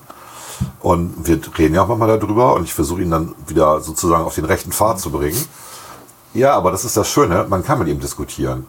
Und 0.82 1.28
wir 1.28 1.40
reden 1.58 1.76
ja 1.76 1.84
auch 1.84 1.88
manchmal 1.88 2.18
darüber 2.20 2.54
und 2.56 2.64
ich 2.64 2.74
versuche 2.74 3.02
ihn 3.02 3.12
dann 3.12 3.36
wieder 3.48 3.82
sozusagen 3.82 4.24
auf 4.24 4.36
den 4.36 4.46
rechten 4.46 4.72
Pfad 4.72 5.00
zu 5.00 5.10
bringen. 5.12 5.38
Ja, 6.36 6.54
aber 6.54 6.72
das 6.72 6.86
ist 6.86 6.96
das 6.98 7.10
Schöne, 7.10 7.46
man 7.50 7.64
kann 7.64 7.80
mit 7.80 7.88
ihm 7.88 8.00
diskutieren. 8.00 8.68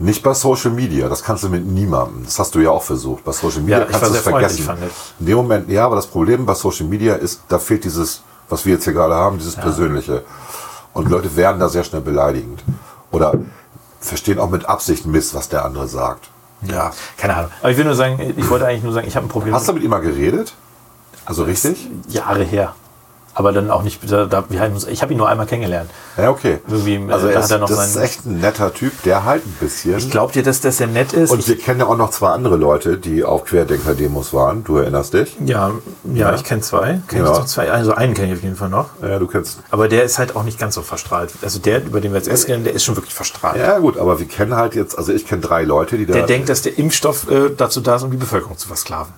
Nicht 0.00 0.22
bei 0.22 0.32
Social 0.32 0.70
Media, 0.70 1.08
das 1.08 1.24
kannst 1.24 1.42
du 1.42 1.48
mit 1.48 1.66
niemandem. 1.66 2.24
Das 2.24 2.38
hast 2.38 2.54
du 2.54 2.60
ja 2.60 2.70
auch 2.70 2.82
versucht. 2.84 3.24
Bei 3.24 3.32
Social 3.32 3.60
Media 3.62 3.80
Ja, 3.80 3.84
kannst 3.84 4.02
du 4.02 4.14
es 4.14 4.20
vergessen. 4.20 4.64
fand 4.64 4.78
ich. 4.84 4.92
In 5.20 5.26
dem 5.26 5.36
Moment, 5.36 5.68
ja, 5.68 5.84
aber 5.84 5.96
das 5.96 6.06
Problem 6.06 6.46
bei 6.46 6.54
Social 6.54 6.86
Media 6.86 7.14
ist, 7.16 7.42
da 7.48 7.58
fehlt 7.58 7.82
dieses, 7.82 8.22
was 8.48 8.64
wir 8.64 8.74
jetzt 8.74 8.84
hier 8.84 8.92
gerade 8.92 9.14
haben, 9.14 9.38
dieses 9.38 9.56
Persönliche. 9.56 10.22
Und 10.94 11.10
Leute 11.10 11.34
werden 11.34 11.58
da 11.58 11.68
sehr 11.68 11.82
schnell 11.82 12.00
beleidigend. 12.00 12.62
Oder 13.10 13.34
verstehen 14.00 14.38
auch 14.38 14.50
mit 14.50 14.66
Absicht 14.68 15.04
Mist, 15.04 15.34
was 15.34 15.48
der 15.48 15.64
andere 15.64 15.88
sagt. 15.88 16.28
Ja. 16.62 16.92
Keine 17.16 17.36
Ahnung. 17.36 17.50
Aber 17.60 17.70
ich 17.70 17.76
will 17.76 17.84
nur 17.84 17.94
sagen, 17.96 18.34
ich 18.36 18.48
wollte 18.48 18.66
eigentlich 18.66 18.84
nur 18.84 18.92
sagen, 18.92 19.08
ich 19.08 19.16
habe 19.16 19.26
ein 19.26 19.28
Problem 19.28 19.52
Hast 19.52 19.66
du 19.68 19.72
mit 19.72 19.82
ihm 19.82 19.90
mal 19.90 20.00
geredet? 20.00 20.54
Also 21.24 21.42
richtig? 21.42 21.88
Jahre 22.08 22.44
her. 22.44 22.74
Aber 23.38 23.52
dann 23.52 23.70
auch 23.70 23.84
nicht, 23.84 24.00
da, 24.10 24.24
da, 24.24 24.42
wir 24.48 24.58
haben 24.60 24.74
uns- 24.74 24.84
ich 24.88 25.00
habe 25.00 25.12
ihn 25.12 25.16
nur 25.18 25.28
einmal 25.28 25.46
kennengelernt. 25.46 25.88
Ja, 26.16 26.30
okay. 26.30 26.58
Irgendwie, 26.68 26.96
äh, 26.96 27.12
also 27.12 27.26
da 27.28 27.32
er 27.34 27.36
hat 27.38 27.44
ist, 27.44 27.50
das 27.52 27.70
ist 27.70 27.92
seinen- 27.94 28.04
echt 28.04 28.26
ein 28.26 28.40
netter 28.40 28.74
Typ, 28.74 29.00
der 29.04 29.24
halt 29.24 29.46
ein 29.46 29.56
bisschen. 29.60 30.10
Glaubt 30.10 30.34
ihr, 30.34 30.42
dass 30.42 30.60
das 30.60 30.78
sehr 30.78 30.88
nett 30.88 31.12
ist? 31.12 31.30
und 31.30 31.38
Ich- 31.38 31.46
wir 31.46 31.56
kennen 31.56 31.78
ja 31.78 31.86
auch 31.86 31.96
noch 31.96 32.10
zwei 32.10 32.30
andere 32.30 32.56
Leute, 32.56 32.98
die 32.98 33.22
auf 33.22 33.44
Querdenker-Demos 33.44 34.34
waren. 34.34 34.64
Du 34.64 34.78
erinnerst 34.78 35.14
dich? 35.14 35.36
Ja, 35.46 35.70
ja, 36.12 36.34
ich 36.34 36.42
kenne 36.42 36.62
zwei. 36.62 37.00
Kenn 37.06 37.24
Ja. 37.24 37.38
ich 37.38 37.44
zwei. 37.46 37.70
Also 37.70 37.94
einen 37.94 38.14
kenne 38.14 38.32
ich 38.32 38.38
auf 38.38 38.42
jeden 38.42 38.56
Fall 38.56 38.70
noch. 38.70 38.86
Ja, 39.02 39.20
du 39.20 39.28
kennst. 39.28 39.60
Aber 39.70 39.86
der 39.86 40.02
ist 40.02 40.18
halt 40.18 40.34
auch 40.34 40.42
nicht 40.42 40.58
ganz 40.58 40.74
so 40.74 40.82
verstrahlt. 40.82 41.30
Also 41.40 41.60
der, 41.60 41.84
über 41.86 42.00
den 42.00 42.10
wir 42.10 42.18
jetzt 42.18 42.28
erst 42.28 42.48
reden, 42.48 42.64
der 42.64 42.72
ist 42.72 42.82
schon 42.82 42.96
wirklich 42.96 43.14
verstrahlt. 43.14 43.56
Ja, 43.58 43.78
gut, 43.78 43.98
aber 43.98 44.18
wir 44.18 44.26
kennen 44.26 44.56
halt 44.56 44.74
jetzt, 44.74 44.98
also 44.98 45.12
ich 45.12 45.24
kenne 45.28 45.42
drei 45.42 45.62
Leute, 45.62 45.96
die 45.96 46.06
da. 46.06 46.12
Der 46.14 46.26
denkt, 46.26 46.48
dass 46.48 46.62
der 46.62 46.76
Impfstoff 46.76 47.30
äh, 47.30 47.50
dazu 47.56 47.80
da 47.80 47.94
ist, 47.94 48.02
um 48.02 48.10
die 48.10 48.16
Bevölkerung 48.16 48.58
zu 48.58 48.66
versklaven. 48.66 49.12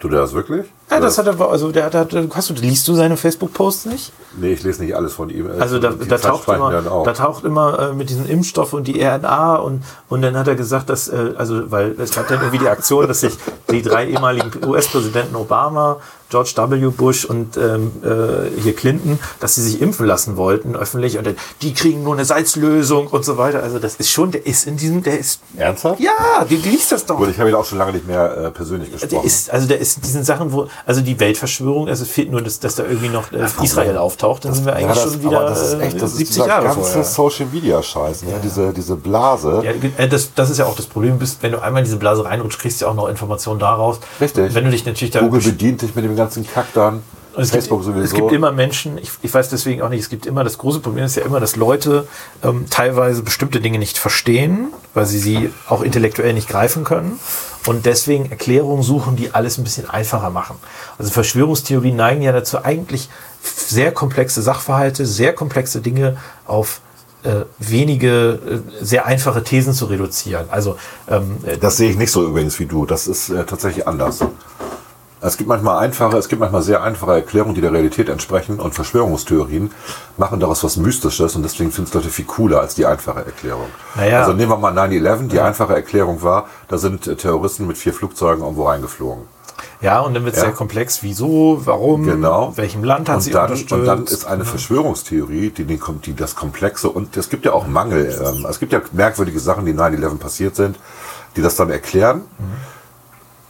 Tut 0.00 0.14
er 0.14 0.20
das 0.20 0.32
wirklich? 0.32 0.66
Ja, 0.90 0.98
das 0.98 1.18
hat 1.18 1.26
er, 1.26 1.38
also 1.38 1.70
der 1.70 1.84
hat, 1.84 1.94
hat 1.94 2.14
hast 2.34 2.48
du, 2.48 2.54
liest 2.54 2.88
du 2.88 2.94
seine 2.94 3.18
Facebook-Posts 3.18 3.84
nicht? 3.84 4.12
Nee, 4.38 4.54
ich 4.54 4.62
lese 4.62 4.82
nicht 4.82 4.96
alles 4.96 5.12
von 5.12 5.28
ihm. 5.28 5.50
Also 5.58 5.78
da, 5.78 5.90
da 5.90 6.16
taucht 6.16 6.48
immer, 6.48 6.72
da 7.04 7.12
taucht 7.12 7.44
immer 7.44 7.78
äh, 7.78 7.92
mit 7.92 8.08
diesem 8.08 8.26
Impfstoff 8.26 8.72
und 8.72 8.88
die 8.88 9.02
RNA 9.02 9.56
und, 9.56 9.84
und 10.08 10.22
dann 10.22 10.38
hat 10.38 10.48
er 10.48 10.54
gesagt, 10.54 10.88
dass, 10.88 11.08
äh, 11.08 11.34
also, 11.36 11.70
weil 11.70 11.94
es 12.00 12.14
gab 12.14 12.28
dann 12.28 12.40
irgendwie 12.40 12.58
die 12.58 12.68
Aktion, 12.68 13.06
dass 13.08 13.20
sich 13.20 13.34
die 13.70 13.82
drei 13.82 14.08
ehemaligen 14.08 14.50
US-Präsidenten 14.66 15.36
Obama, 15.36 15.98
George 16.30 16.52
W. 16.56 16.88
Bush 16.90 17.24
und 17.24 17.56
ähm, 17.56 17.92
äh, 18.02 18.60
hier 18.60 18.74
Clinton, 18.74 19.18
dass 19.40 19.56
sie 19.56 19.62
sich 19.62 19.80
impfen 19.80 20.06
lassen 20.06 20.36
wollten 20.36 20.76
öffentlich 20.76 21.18
und 21.18 21.26
dann, 21.26 21.36
die 21.62 21.74
kriegen 21.74 22.02
nur 22.02 22.14
eine 22.14 22.24
Salzlösung 22.24 23.08
und 23.08 23.24
so 23.24 23.36
weiter. 23.36 23.62
Also 23.62 23.78
das 23.78 23.96
ist 23.96 24.10
schon, 24.10 24.30
der 24.30 24.46
ist 24.46 24.66
in 24.66 24.76
diesem, 24.76 25.02
der 25.02 25.18
ist, 25.18 25.40
Ernsthaft? 25.56 26.00
ja, 26.00 26.44
die, 26.48 26.56
die 26.56 26.70
liest 26.70 26.92
das 26.92 27.04
doch. 27.04 27.16
Gut, 27.16 27.28
ich 27.30 27.38
habe 27.38 27.50
ihn 27.50 27.54
auch 27.54 27.64
schon 27.64 27.78
lange 27.78 27.92
nicht 27.92 28.06
mehr 28.06 28.36
äh, 28.36 28.50
persönlich 28.50 28.90
Der 28.90 29.00
gesprochen. 29.00 29.26
ist, 29.26 29.50
also 29.50 29.66
der 29.66 29.80
ist 29.80 29.96
in 29.96 30.02
diesen 30.02 30.24
Sachen, 30.24 30.52
wo, 30.52 30.68
also 30.86 31.00
die 31.00 31.18
Weltverschwörung, 31.18 31.88
also 31.88 32.04
es 32.04 32.10
fehlt 32.10 32.30
nur, 32.30 32.42
dass, 32.42 32.60
dass 32.60 32.76
da 32.76 32.84
irgendwie 32.84 33.08
noch 33.08 33.32
äh, 33.32 33.46
Israel 33.62 33.98
auftaucht, 33.98 34.44
dann 34.44 34.54
sind 34.54 34.66
wir 34.66 34.74
eigentlich 34.74 34.96
ja, 34.96 35.04
das, 35.04 35.12
schon 35.12 35.22
wieder 35.22 35.40
das 35.40 35.62
ist 35.62 35.80
echt, 35.80 35.96
das 35.96 36.02
äh, 36.02 36.04
ist 36.04 36.16
70 36.16 36.34
dieser 36.36 36.46
Jahre 36.46 36.64
ganze 36.64 36.80
vorher. 36.80 37.04
Social 37.04 37.46
Media 37.52 37.82
Scheiß, 37.82 38.22
ne? 38.22 38.40
diese, 38.42 38.72
diese 38.72 38.96
Blase. 38.96 39.62
Ja, 39.64 39.72
äh, 40.02 40.08
das, 40.08 40.32
das 40.34 40.50
ist 40.50 40.58
ja 40.58 40.66
auch 40.66 40.76
das 40.76 40.86
Problem, 40.86 41.18
bist, 41.18 41.38
wenn 41.42 41.52
du 41.52 41.62
einmal 41.62 41.80
in 41.80 41.84
diese 41.84 41.96
Blase 41.96 42.24
reinrutscht, 42.24 42.60
kriegst 42.60 42.80
du 42.80 42.84
ja 42.84 42.90
auch 42.90 42.94
noch 42.94 43.08
Informationen 43.08 43.58
daraus. 43.58 43.98
Richtig. 44.20 44.54
Wenn 44.54 44.64
du 44.64 44.70
dich 44.70 44.86
natürlich 44.86 45.10
da 45.10 45.20
Google 45.20 45.40
bedient 45.40 45.82
dich 45.82 45.94
mit 45.94 46.04
dem 46.04 46.16
ganzen 46.20 46.46
Kack 46.46 46.66
dann. 46.74 47.02
es 47.36 47.50
Facebook 47.50 47.80
gibt, 47.80 47.94
sowieso. 47.94 48.04
Es 48.04 48.14
gibt 48.14 48.32
immer 48.32 48.52
Menschen, 48.52 48.98
ich, 48.98 49.10
ich 49.22 49.32
weiß 49.32 49.48
deswegen 49.48 49.82
auch 49.82 49.88
nicht, 49.88 50.00
es 50.00 50.08
gibt 50.08 50.26
immer, 50.26 50.44
das 50.44 50.58
große 50.58 50.80
Problem 50.80 51.04
ist 51.04 51.16
ja 51.16 51.24
immer, 51.24 51.40
dass 51.40 51.56
Leute 51.56 52.06
ähm, 52.42 52.66
teilweise 52.70 53.22
bestimmte 53.22 53.60
Dinge 53.60 53.78
nicht 53.78 53.98
verstehen, 53.98 54.72
weil 54.94 55.06
sie 55.06 55.18
sie 55.18 55.50
auch 55.68 55.82
intellektuell 55.82 56.34
nicht 56.34 56.48
greifen 56.48 56.84
können 56.84 57.18
und 57.66 57.86
deswegen 57.86 58.30
Erklärungen 58.30 58.82
suchen, 58.82 59.16
die 59.16 59.32
alles 59.32 59.58
ein 59.58 59.64
bisschen 59.64 59.88
einfacher 59.88 60.30
machen. 60.30 60.56
Also 60.98 61.10
Verschwörungstheorien 61.10 61.96
neigen 61.96 62.22
ja 62.22 62.32
dazu, 62.32 62.64
eigentlich 62.64 63.08
sehr 63.42 63.92
komplexe 63.92 64.42
Sachverhalte, 64.42 65.06
sehr 65.06 65.32
komplexe 65.32 65.80
Dinge 65.80 66.16
auf 66.46 66.80
äh, 67.22 67.44
wenige, 67.58 68.62
äh, 68.80 68.84
sehr 68.84 69.06
einfache 69.06 69.44
Thesen 69.44 69.74
zu 69.74 69.86
reduzieren. 69.86 70.46
Also 70.50 70.76
ähm, 71.08 71.36
Das 71.60 71.76
sehe 71.76 71.90
ich 71.90 71.96
nicht 71.96 72.10
so 72.10 72.24
übrigens 72.26 72.58
wie 72.58 72.66
du. 72.66 72.86
Das 72.86 73.06
ist 73.06 73.28
äh, 73.28 73.44
tatsächlich 73.44 73.86
anders. 73.86 74.20
Es 75.22 75.36
gibt 75.36 75.48
manchmal 75.48 75.78
einfache, 75.84 76.16
es 76.16 76.28
gibt 76.28 76.40
manchmal 76.40 76.62
sehr 76.62 76.82
einfache 76.82 77.12
Erklärungen, 77.12 77.54
die 77.54 77.60
der 77.60 77.72
Realität 77.72 78.08
entsprechen 78.08 78.58
und 78.58 78.74
Verschwörungstheorien 78.74 79.70
machen 80.16 80.40
daraus 80.40 80.64
was 80.64 80.78
Mystisches 80.78 81.36
und 81.36 81.42
deswegen 81.42 81.70
finden 81.72 81.88
es 81.88 81.94
Leute 81.94 82.08
viel 82.08 82.24
cooler 82.24 82.60
als 82.60 82.74
die 82.74 82.86
einfache 82.86 83.24
Erklärung. 83.26 83.66
Naja. 83.96 84.20
Also 84.20 84.32
nehmen 84.32 84.50
wir 84.50 84.56
mal 84.56 84.72
9-11, 84.72 85.28
die 85.28 85.40
einfache 85.40 85.74
Erklärung 85.74 86.22
war, 86.22 86.46
da 86.68 86.78
sind 86.78 87.06
äh, 87.06 87.16
Terroristen 87.16 87.66
mit 87.66 87.76
vier 87.76 87.92
Flugzeugen 87.92 88.42
irgendwo 88.42 88.66
reingeflogen. 88.66 89.24
Ja, 89.82 90.00
und 90.00 90.14
dann 90.14 90.24
wird 90.24 90.36
es 90.36 90.40
Ja. 90.40 90.46
sehr 90.48 90.54
komplex. 90.54 91.02
Wieso, 91.02 91.60
warum, 91.66 92.04
Genau. 92.04 92.56
welchem 92.56 92.82
Land 92.82 93.10
hat 93.10 93.16
und 93.16 93.20
sie 93.22 93.30
dann, 93.30 93.52
und 93.52 93.84
dann 93.86 94.04
ist 94.04 94.24
eine 94.24 94.46
Verschwörungstheorie, 94.46 95.50
die, 95.50 95.64
den, 95.64 95.80
die 96.04 96.14
das 96.14 96.34
Komplexe 96.34 96.88
und 96.88 97.14
es 97.18 97.28
gibt 97.28 97.44
ja 97.44 97.52
auch 97.52 97.66
Mangel. 97.66 98.18
Ähm, 98.24 98.46
es 98.48 98.58
gibt 98.58 98.72
ja 98.72 98.80
merkwürdige 98.92 99.38
Sachen, 99.40 99.66
die 99.66 99.74
9-11 99.74 100.16
passiert 100.18 100.56
sind, 100.56 100.78
die 101.36 101.42
das 101.42 101.56
dann 101.56 101.68
erklären, 101.70 102.22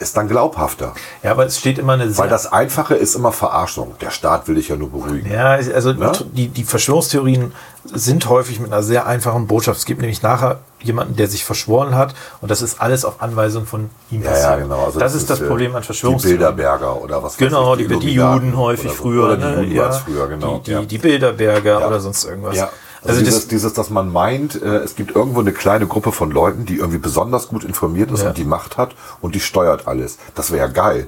ist 0.00 0.16
dann 0.16 0.28
glaubhafter. 0.28 0.94
ja, 1.22 1.30
aber 1.30 1.46
es 1.46 1.58
steht 1.58 1.78
immer 1.78 1.92
eine 1.92 2.16
Weil 2.18 2.28
das 2.28 2.50
Einfache 2.52 2.94
ist 2.94 3.14
immer 3.14 3.32
Verarschung. 3.32 3.94
Der 4.00 4.10
Staat 4.10 4.48
will 4.48 4.56
dich 4.56 4.68
ja 4.68 4.76
nur 4.76 4.90
beruhigen. 4.90 5.30
Ja, 5.30 5.50
also 5.52 5.92
Ne? 5.92 6.10
die, 6.32 6.48
die 6.48 6.64
Verschwörungstheorien 6.64 7.52
sind 7.84 8.28
häufig 8.28 8.60
mit 8.60 8.72
einer 8.72 8.82
sehr 8.82 9.06
einfachen 9.06 9.46
Botschaft. 9.46 9.78
Es 9.78 9.84
gibt 9.84 10.00
nämlich 10.00 10.22
nachher 10.22 10.60
jemanden, 10.82 11.16
der 11.16 11.26
sich 11.28 11.44
verschworen 11.44 11.94
hat 11.94 12.14
und 12.40 12.50
das 12.50 12.62
ist 12.62 12.80
alles 12.80 13.04
auf 13.04 13.20
Anweisung 13.22 13.66
von 13.66 13.90
ihm 14.10 14.22
Ja, 14.22 14.36
ja, 14.38 14.56
genau. 14.56 14.84
Also 14.86 14.98
das, 14.98 15.14
ist 15.14 15.28
das 15.30 15.40
äh, 15.40 15.46
Problem 15.46 15.74
an 15.74 15.82
Die 15.82 15.86
Verschwörungstheorien. 15.86 16.38
Bilderberger 16.38 17.00
oder 17.02 17.22
was 17.22 17.32
weiß 17.34 17.36
Genau, 17.38 17.76
ich, 17.76 17.86
die, 17.86 17.98
die, 17.98 18.14
Juden 18.14 18.56
häufig 18.56 18.86
oder 18.86 18.94
so. 18.94 19.02
früher. 19.02 19.24
Oder 19.24 19.36
die 19.36 19.42
ne? 19.44 19.54
Juden 19.62 19.72
ja, 19.72 19.82
waren 19.82 19.90
es 19.90 19.98
früher, 19.98 20.28
genau. 20.28 20.58
Die, 20.58 20.62
die, 20.64 20.70
ja. 20.72 20.82
die 20.82 20.98
Bilderberger 20.98 21.80
Ja. 21.80 21.86
oder 21.86 22.00
sonst 22.00 22.24
irgendwas. 22.24 22.56
Ja. 22.56 22.70
Also, 23.02 23.12
Also, 23.12 23.20
dieses, 23.24 23.40
das, 23.40 23.48
dieses, 23.48 23.72
dass 23.72 23.88
man 23.90 24.12
meint, 24.12 24.60
äh, 24.60 24.76
es 24.78 24.94
gibt 24.94 25.14
irgendwo 25.16 25.40
eine 25.40 25.52
kleine 25.52 25.86
Gruppe 25.86 26.12
von 26.12 26.30
Leuten, 26.30 26.66
die 26.66 26.76
irgendwie 26.76 26.98
besonders 26.98 27.48
gut 27.48 27.64
informiert 27.64 28.10
ist 28.10 28.22
Ja. 28.22 28.28
und 28.28 28.36
die 28.38 28.44
Macht 28.44 28.76
hat 28.76 28.94
und 29.22 29.34
die 29.34 29.40
steuert 29.40 29.86
alles. 29.88 30.18
Das 30.34 30.50
wäre 30.50 30.66
ja 30.66 30.72
geil. 30.72 31.06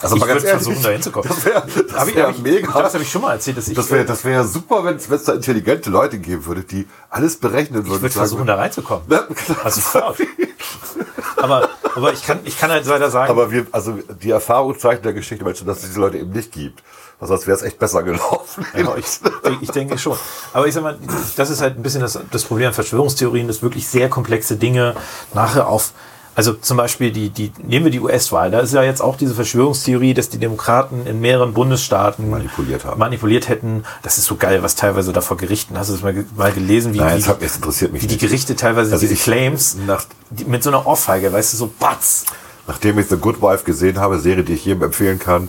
Also 0.00 0.16
ich 0.16 0.20
mal 0.20 0.26
ganz 0.26 0.42
würde 0.42 0.48
ehrlich, 0.48 0.64
versuchen, 0.64 0.82
da 0.82 0.90
hinzukommen. 0.90 1.28
Das 1.28 1.44
wäre 1.46 1.62
das 1.96 2.08
ich- 2.08 2.16
wär 2.16 2.28
ich- 2.28 2.38
mega. 2.42 2.68
Ich 2.68 2.74
das 2.74 2.92
habe 2.94 3.02
ich 3.04 3.10
schon 3.10 3.22
mal 3.22 3.32
erzählt, 3.32 3.56
dass 3.56 3.68
ich, 3.68 3.74
Das 3.74 3.90
wäre 3.90 4.04
das 4.04 4.22
wär 4.24 4.44
super, 4.44 4.84
wenn 4.84 4.96
es 4.96 5.24
da 5.24 5.32
intelligente 5.32 5.88
Leute 5.88 6.18
geben 6.18 6.44
würde, 6.44 6.62
die 6.62 6.86
alles 7.08 7.36
berechnen 7.36 7.86
würden. 7.86 7.94
ich 7.96 8.02
würde 8.02 8.08
sagen 8.12 8.26
versuchen, 8.28 8.46
da 8.46 8.56
reinzukommen. 8.56 9.04
würden, 9.08 9.34
Also 9.62 9.80
sofort. 9.80 10.18
aber, 11.36 11.68
aber 11.94 12.12
ich 12.12 12.26
kann, 12.26 12.40
ich 12.44 12.58
kann 12.58 12.70
halt 12.70 12.84
leider 12.86 13.10
sagen, 13.10 13.30
Aber 13.30 13.50
wir, 13.50 13.66
also 13.72 13.98
die 14.22 14.30
Erfahrung 14.30 14.78
zeigt 14.78 15.04
der 15.06 15.12
Geschichte, 15.14 15.44
dass 15.44 15.78
es 15.78 15.82
diese 15.88 16.00
Leute 16.00 16.18
eben 16.18 16.32
nicht 16.32 16.52
gibt. 16.52 16.82
Also 17.24 17.36
sonst 17.36 17.46
wäre 17.46 17.56
es 17.56 17.62
echt 17.62 17.78
besser 17.78 18.02
gelaufen. 18.02 18.66
Ja, 18.76 18.94
ich, 18.98 19.06
ich 19.62 19.70
denke 19.70 19.96
schon. 19.96 20.18
Aber 20.52 20.66
ich 20.66 20.74
sag 20.74 20.82
mal, 20.82 20.98
das 21.36 21.48
ist 21.48 21.62
halt 21.62 21.78
ein 21.78 21.82
bisschen 21.82 22.02
das, 22.02 22.18
das 22.30 22.44
Problem 22.44 22.68
an 22.68 22.74
Verschwörungstheorien, 22.74 23.48
dass 23.48 23.62
wirklich 23.62 23.88
sehr 23.88 24.10
komplexe 24.10 24.56
Dinge 24.56 24.94
nachher 25.32 25.66
auf, 25.66 25.92
also 26.34 26.52
zum 26.52 26.76
Beispiel 26.76 27.12
die, 27.12 27.30
die, 27.30 27.50
nehmen 27.62 27.86
wir 27.86 27.90
die 27.92 28.00
US-Wahl, 28.00 28.50
da 28.50 28.60
ist 28.60 28.74
ja 28.74 28.82
jetzt 28.82 29.00
auch 29.00 29.16
diese 29.16 29.34
Verschwörungstheorie, 29.34 30.12
dass 30.12 30.28
die 30.28 30.36
Demokraten 30.36 31.06
in 31.06 31.22
mehreren 31.22 31.54
Bundesstaaten 31.54 32.28
Manipuliert 32.28 32.84
haben. 32.84 32.98
manipuliert 32.98 33.48
hätten. 33.48 33.84
Das 34.02 34.18
ist 34.18 34.26
so 34.26 34.36
geil, 34.36 34.62
was 34.62 34.74
teilweise 34.74 35.14
da 35.14 35.22
vor 35.22 35.38
Gerichten, 35.38 35.78
hast 35.78 35.88
du 35.88 35.94
das 35.94 36.02
mal, 36.02 36.26
mal 36.36 36.52
gelesen, 36.52 36.92
wie, 36.92 36.98
Nein, 36.98 37.26
hat, 37.26 37.42
das 37.42 37.56
interessiert 37.56 37.90
mich 37.94 38.02
wie 38.02 38.06
die. 38.06 38.18
Gerichte 38.18 38.54
teilweise 38.54 38.92
Also 38.92 39.00
diese 39.00 39.14
ich- 39.14 39.22
Claims 39.22 39.78
nach- 39.86 40.04
die, 40.28 40.44
mit 40.44 40.62
so 40.62 40.68
einer 40.68 40.86
Ohrfeige, 40.86 41.32
weißt 41.32 41.54
du, 41.54 41.56
so 41.56 41.72
batz. 41.80 42.26
Nachdem 42.66 42.98
ich 42.98 43.06
The 43.08 43.16
Good 43.16 43.40
Wife 43.40 43.64
gesehen 43.64 43.98
habe, 43.98 44.18
Serie, 44.18 44.44
die 44.44 44.52
ich 44.52 44.66
jedem 44.66 44.82
empfehlen 44.82 45.18
kann, 45.18 45.48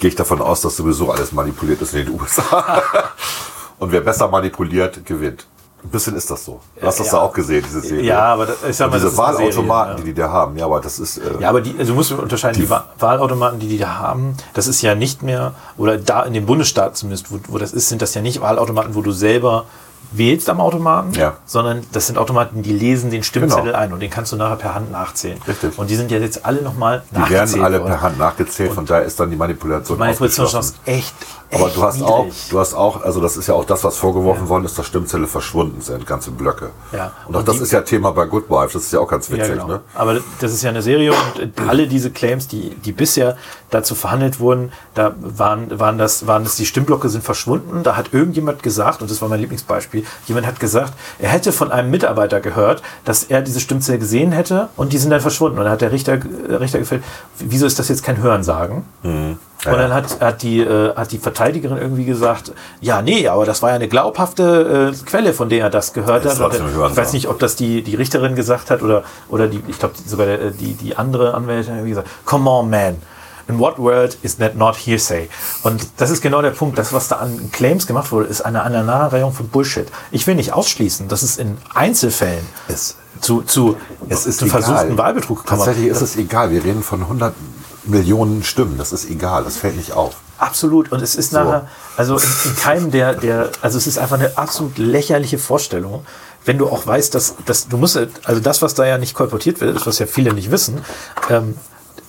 gehe 0.00 0.08
ich 0.10 0.16
davon 0.16 0.40
aus, 0.40 0.60
dass 0.60 0.76
sowieso 0.76 1.10
alles 1.10 1.32
manipuliert 1.32 1.80
ist 1.82 1.94
in 1.94 2.06
den 2.06 2.20
USA. 2.20 2.82
Und 3.78 3.92
wer 3.92 4.00
besser 4.00 4.28
manipuliert, 4.28 5.04
gewinnt. 5.04 5.46
Ein 5.84 5.90
bisschen 5.90 6.16
ist 6.16 6.28
das 6.30 6.44
so. 6.44 6.60
Du 6.80 6.86
hast 6.86 6.98
das 6.98 7.06
Ja. 7.08 7.12
da 7.12 7.18
auch 7.20 7.32
gesehen, 7.32 7.62
diese 7.64 7.80
Serie. 7.80 8.02
Ja, 8.04 8.32
aber 8.32 8.46
das, 8.46 8.56
ich 8.68 8.76
sag 8.76 8.86
Und 8.86 8.92
mal, 8.92 8.96
diese 8.96 9.04
das 9.06 9.12
ist 9.14 9.20
eine 9.20 9.36
Serie, 9.36 9.46
Wahlautomaten, 9.50 9.90
ja. 9.92 9.96
die 9.98 10.04
die 10.04 10.14
da 10.14 10.30
haben. 10.30 10.56
Ja, 10.56 10.64
aber 10.64 10.80
das 10.80 10.98
ist. 10.98 11.18
Äh, 11.18 11.22
Ja, 11.38 11.50
aber 11.50 11.60
die, 11.60 11.74
also 11.78 11.92
du 11.92 11.94
musst 11.96 12.10
unterscheiden, 12.12 12.60
die, 12.60 12.68
Wa- 12.70 12.86
Wahlautomaten, 12.98 13.60
die 13.60 13.68
die 13.68 13.78
da 13.78 13.94
haben, 13.98 14.36
das 14.54 14.66
ist 14.66 14.82
ja 14.82 14.94
nicht 14.94 15.22
mehr, 15.22 15.52
oder 15.76 15.96
da 15.98 16.22
in 16.24 16.32
dem 16.32 16.46
Bundesstaat 16.46 16.96
zumindest, 16.96 17.30
wo, 17.30 17.38
wo 17.48 17.58
das 17.58 17.72
ist, 17.72 17.88
sind 17.88 18.02
das 18.02 18.14
ja 18.14 18.22
nicht 18.22 18.40
Wahlautomaten, 18.40 18.94
wo 18.94 19.02
du 19.02 19.12
selber 19.12 19.66
wählst 20.12 20.48
am 20.48 20.60
Automaten, 20.60 21.12
Ja. 21.14 21.34
sondern 21.46 21.82
das 21.92 22.06
sind 22.06 22.18
Automaten, 22.18 22.62
die 22.62 22.72
lesen 22.72 23.10
den 23.10 23.22
Stimmzettel 23.22 23.66
Genau. 23.66 23.78
ein 23.78 23.92
und 23.92 24.00
den 24.00 24.10
kannst 24.10 24.32
du 24.32 24.36
nachher 24.36 24.56
per 24.56 24.74
Hand 24.74 24.90
nachzählen. 24.92 25.38
Richtig. 25.46 25.76
Und 25.78 25.90
die 25.90 25.96
sind 25.96 26.10
ja 26.10 26.18
jetzt 26.18 26.44
alle 26.46 26.62
nochmal 26.62 27.02
die 27.10 27.18
nachgezählt 27.18 27.52
werden 27.52 27.64
alle 27.64 27.78
worden. 27.80 27.88
per 27.90 28.00
Hand 28.02 28.18
nachgezählt, 28.18 28.72
von 28.72 28.86
daher 28.86 29.04
ist 29.04 29.18
dann 29.20 29.30
die 29.30 29.36
Manipulation 29.36 29.96
Die 29.96 30.00
Manipulationschancen 30.00 30.74
ausgeschlossen. 30.76 30.98
echt, 30.98 31.14
Aber 31.52 31.66
echt 31.66 31.76
du 31.76 31.82
hast 31.82 31.96
niedrig. 31.96 32.10
auch, 32.12 32.26
du 32.50 32.58
hast 32.58 32.74
auch, 32.74 33.02
also 33.02 33.20
das 33.20 33.36
ist 33.36 33.46
ja 33.46 33.54
auch 33.54 33.64
das, 33.64 33.84
was 33.84 33.96
vorgeworfen 33.96 34.48
worden 34.48 34.64
ist, 34.64 34.78
dass 34.78 34.86
Stimmzettel 34.86 35.26
verschwunden 35.26 35.80
sind, 35.80 36.06
ganze 36.06 36.30
Blöcke. 36.30 36.70
Ja. 36.92 37.12
Und 37.26 37.34
auch 37.36 37.40
Und 37.40 37.48
das 37.48 37.60
ist 37.60 37.72
ja 37.72 37.82
Thema 37.82 38.10
bei 38.12 38.26
Good 38.26 38.50
Wife, 38.50 38.72
das 38.72 38.84
ist 38.84 38.92
ja 38.92 39.00
auch 39.00 39.08
ganz 39.08 39.30
witzig, 39.30 39.48
Ja, 39.48 39.54
genau. 39.54 39.66
ne? 39.68 39.80
Aber 39.94 40.18
das 40.40 40.52
ist 40.52 40.62
ja 40.62 40.70
eine 40.70 40.82
Serie 40.82 41.12
und 41.12 41.40
äh, 41.42 41.68
alle 41.68 41.86
diese 41.86 42.10
Claims, 42.10 42.48
die, 42.48 42.70
die 42.74 42.92
bisher 42.92 43.36
dazu 43.70 43.94
verhandelt 43.94 44.40
wurden, 44.40 44.72
da 44.94 45.14
waren, 45.20 45.78
waren, 45.78 45.98
das, 45.98 46.26
waren 46.26 46.44
das, 46.44 46.56
die 46.56 46.66
Stimmblocke 46.66 47.08
sind 47.08 47.22
verschwunden. 47.24 47.82
Da 47.82 47.96
hat 47.96 48.12
irgendjemand 48.12 48.62
gesagt, 48.62 49.02
und 49.02 49.10
das 49.10 49.20
war 49.22 49.28
mein 49.28 49.40
Lieblingsbeispiel, 49.40 50.04
jemand 50.26 50.46
hat 50.46 50.60
gesagt, 50.60 50.92
er 51.18 51.30
hätte 51.30 51.52
von 51.52 51.70
einem 51.72 51.90
Mitarbeiter 51.90 52.40
gehört, 52.40 52.82
dass 53.04 53.24
er 53.24 53.42
diese 53.42 53.60
Stimmzettel 53.60 54.00
gesehen 54.00 54.32
hätte 54.32 54.68
und 54.76 54.92
die 54.92 54.98
sind 54.98 55.10
dann 55.10 55.20
verschwunden. 55.20 55.58
Und 55.58 55.64
dann 55.64 55.72
hat 55.72 55.80
der 55.80 55.92
Richter, 55.92 56.16
der 56.16 56.60
Richter 56.60 56.78
gefällt, 56.78 57.02
wieso 57.38 57.66
ist 57.66 57.78
das 57.78 57.88
jetzt 57.88 58.02
kein 58.02 58.18
Hörensagen? 58.18 58.84
Mhm. 59.02 59.38
Ja, 59.64 59.72
Und 59.72 59.78
dann 59.78 59.94
hat, 59.94 60.20
hat, 60.20 60.42
die, 60.42 60.60
äh, 60.60 60.94
hat 60.94 61.12
die 61.12 61.18
Verteidigerin 61.18 61.78
irgendwie 61.78 62.04
gesagt, 62.04 62.52
ja, 62.80 63.00
nee, 63.02 63.26
aber 63.26 63.46
das 63.46 63.62
war 63.62 63.70
ja 63.70 63.76
eine 63.76 63.88
glaubhafte 63.88 64.92
äh, 64.94 65.04
Quelle, 65.06 65.32
von 65.32 65.48
der 65.48 65.64
er 65.64 65.70
das 65.70 65.92
gehört 65.92 66.24
Ist 66.24 66.38
hat. 66.40 66.54
ein 66.60 66.66
äh, 66.66 66.88
ich 66.90 66.96
weiß 66.96 67.12
nicht, 67.14 67.26
ob 67.28 67.38
das 67.38 67.56
die, 67.56 67.82
die 67.82 67.94
Richterin 67.94 68.36
gesagt 68.36 68.70
hat 68.70 68.82
oder, 68.82 69.02
oder 69.28 69.48
die, 69.48 69.62
ich 69.66 69.78
glaube 69.78 69.94
sogar 70.04 70.26
die, 70.26 70.74
die 70.74 70.96
andere 70.96 71.34
Anwältin 71.34 71.70
hat 71.72 71.78
irgendwie 71.78 71.90
gesagt, 71.90 72.08
come 72.26 72.48
on, 72.50 72.68
man. 72.70 72.96
In 73.48 73.60
what 73.60 73.78
world 73.78 74.18
is 74.22 74.38
that 74.38 74.56
not 74.56 74.74
hearsay? 74.76 75.28
Und 75.62 75.86
das 75.98 76.10
ist 76.10 76.20
genau 76.20 76.42
der 76.42 76.50
Punkt. 76.50 76.76
Das, 76.78 76.92
was 76.92 77.06
da 77.06 77.16
an 77.16 77.50
Claims 77.52 77.86
gemacht 77.86 78.10
wurde, 78.10 78.26
ist 78.26 78.40
eine 78.40 78.62
Aneinanderreihung 78.62 79.32
von 79.32 79.48
Bullshit. 79.48 79.86
Ich 80.10 80.26
will 80.26 80.34
nicht 80.34 80.52
ausschließen, 80.52 81.06
dass 81.06 81.22
es 81.22 81.38
in 81.38 81.56
Einzelfällen 81.72 82.44
Es, 82.66 82.96
zu, 83.20 83.42
zu, 83.42 83.76
es 84.08 84.26
ist 84.26 84.38
zu 84.40 84.46
egal. 84.46 84.62
versuchten 84.62 84.98
Wahlbetrug 84.98 85.44
gekommen. 85.44 85.60
Tatsächlich 85.60 85.86
ist 85.86 86.00
es 86.02 86.16
egal. 86.16 86.50
Wir 86.50 86.64
reden 86.64 86.82
von 86.82 87.02
100 87.02 87.34
Millionen 87.86 88.42
Stimmen. 88.44 88.78
Das 88.78 88.92
ist 88.92 89.08
egal. 89.08 89.44
Das 89.44 89.56
fällt 89.56 89.76
nicht 89.76 89.92
auf. 89.92 90.16
Absolut. 90.38 90.92
Und 90.92 91.02
es 91.02 91.14
ist 91.14 91.32
nachher, 91.32 91.68
also 91.96 92.16
in, 92.18 92.28
in 92.44 92.56
keinem 92.60 92.90
der, 92.90 93.14
der, 93.14 93.50
also 93.62 93.78
es 93.78 93.86
ist 93.86 93.98
einfach 93.98 94.18
eine 94.18 94.36
absolut 94.36 94.76
lächerliche 94.78 95.38
Vorstellung, 95.38 96.04
wenn 96.44 96.58
du 96.58 96.68
auch 96.68 96.86
weißt, 96.86 97.14
dass, 97.14 97.34
dass 97.46 97.68
du 97.68 97.76
musst, 97.76 97.98
also 98.24 98.40
das, 98.40 98.62
was 98.62 98.74
da 98.74 98.86
ja 98.86 98.98
nicht 98.98 99.14
kolportiert 99.14 99.60
wird, 99.60 99.76
ist, 99.76 99.86
was 99.86 99.98
ja 99.98 100.06
viele 100.06 100.32
nicht 100.32 100.50
wissen, 100.50 100.80
ähm, 101.30 101.56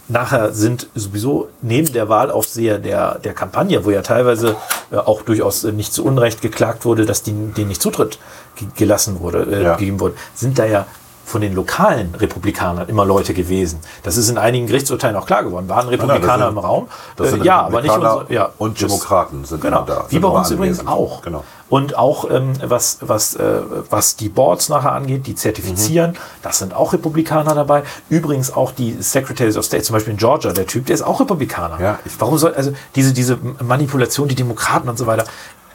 nachher 0.09 0.53
sind 0.53 0.87
sowieso 0.95 1.49
neben 1.61 1.91
der 1.91 2.07
Wahlaufseher 2.07 2.77
der, 2.79 3.19
der 3.19 3.33
Kampagne, 3.33 3.83
wo 3.83 3.89
ja 3.89 4.01
teilweise 4.01 4.55
äh, 4.91 4.97
auch 4.97 5.21
durchaus 5.23 5.63
äh, 5.63 5.71
nicht 5.71 5.91
zu 5.93 6.05
Unrecht 6.05 6.41
geklagt 6.41 6.85
wurde, 6.85 7.05
dass 7.05 7.23
die, 7.23 7.31
denen 7.31 7.69
nicht 7.69 7.81
Zutritt 7.81 8.19
ge 8.55 8.67
gelassen 8.75 9.19
wurde, 9.19 9.43
äh, 9.51 9.63
Ja. 9.63 9.75
gegeben 9.75 9.99
wurde, 9.99 10.15
sind 10.35 10.59
da 10.59 10.65
ja 10.65 10.85
von 11.27 11.41
den 11.41 11.53
lokalen 11.53 12.15
Republikanern 12.15 12.87
immer 12.87 13.03
Leute 13.05 13.33
gewesen. 13.33 13.79
Das 14.03 14.15
ist 14.15 14.29
in 14.29 14.37
einigen 14.37 14.65
Gerichtsurteilen 14.67 15.15
auch 15.17 15.25
klar 15.25 15.43
geworden. 15.43 15.67
Waren 15.67 15.89
Republikaner 15.89 16.45
das 16.45 16.47
sind- 16.47 16.57
im 16.57 16.57
Raum? 16.57 16.87
das 17.17 17.27
Äh, 17.27 17.31
sind 17.31 17.43
ja, 17.45 17.61
aber 17.61 17.81
nicht 17.81 17.91
unsere, 17.93 18.25
ja, 18.29 18.49
und 18.57 18.79
Demokraten 18.81 19.43
sind 19.43 19.59
genau. 19.61 19.79
immer 19.79 19.85
da, 19.85 20.05
Wie 20.07 20.13
sind 20.13 20.21
bei 20.21 20.27
uns 20.29 20.49
übrigens 20.51 20.87
auch. 20.87 21.21
Genau. 21.21 21.43
Und 21.69 21.97
auch 21.97 22.31
ähm, 22.31 22.53
was, 22.63 22.99
was, 23.01 23.35
äh, 23.35 23.59
was 23.89 24.15
die 24.15 24.29
Boards 24.29 24.69
nachher 24.69 24.93
angeht, 24.93 25.27
die 25.27 25.35
zertifizieren, 25.35 26.11
Mhm. 26.11 26.15
das 26.41 26.59
sind 26.59 26.73
auch 26.73 26.93
Republikaner 26.93 27.53
dabei. 27.55 27.83
Übrigens 28.09 28.53
auch 28.55 28.71
die 28.71 28.95
Secretaries 29.01 29.57
of 29.57 29.65
State, 29.65 29.83
zum 29.83 29.93
Beispiel 29.95 30.11
in 30.13 30.17
Georgia, 30.17 30.53
der 30.53 30.65
Typ, 30.65 30.85
der 30.85 30.93
ist 30.93 31.01
auch 31.01 31.19
Republikaner. 31.19 31.77
Ja, 31.81 31.99
ich- 32.05 32.13
Warum 32.19 32.37
soll, 32.37 32.53
also 32.53 32.71
diese, 32.95 33.11
diese 33.11 33.37
Manipulation, 33.61 34.29
die 34.29 34.35
Demokraten 34.35 34.87
und 34.87 34.97
so 34.97 35.07
weiter. 35.07 35.25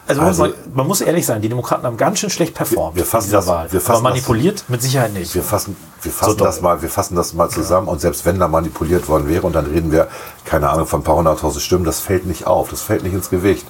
Also, 0.06 0.20
Also- 0.20 0.42
man, 0.42 0.52
man 0.74 0.86
muss 0.88 1.00
ehrlich 1.00 1.24
sein, 1.24 1.40
die 1.42 1.48
Demokraten 1.48 1.84
haben 1.86 1.96
ganz 1.96 2.18
schön 2.18 2.28
schlecht 2.30 2.54
performt 2.54 2.96
Wir- 2.96 3.00
wir 3.02 3.06
fassen 3.06 3.26
in 3.26 3.30
dieser 3.30 3.38
das- 3.38 3.46
Wahl. 3.46 3.72
wir 3.72 3.80
fassen 3.80 4.04
Aber 4.04 4.10
das- 4.14 4.26
manipuliert 4.26 4.64
mit 4.68 4.82
Sicherheit 4.82 5.12
nicht. 5.14 5.34
Wir 5.34 5.42
fassen, 5.44 5.76
wir 6.02 6.10
fassen 6.12 6.30
So 6.38 6.44
das 6.44 6.60
mal, 6.60 6.82
wir 6.82 6.88
fassen 6.88 7.14
das 7.14 7.34
mal 7.34 7.48
zusammen 7.48 7.86
und 7.88 8.00
selbst 8.00 8.24
wenn 8.26 8.38
da 8.38 8.48
manipuliert 8.48 9.08
worden 9.08 9.28
wäre 9.28 9.46
und 9.46 9.54
dann 9.54 9.66
reden 9.66 9.92
wir, 9.92 10.08
keine 10.44 10.70
Ahnung, 10.70 10.86
von 10.86 11.00
ein 11.00 11.04
paar 11.04 11.16
hunderttausend 11.16 11.62
Stimmen, 11.62 11.84
das 11.84 12.00
fällt 12.00 12.26
nicht 12.26 12.46
auf, 12.46 12.68
das 12.70 12.82
fällt 12.82 13.04
nicht 13.04 13.14
ins 13.14 13.30
Gewicht. 13.30 13.64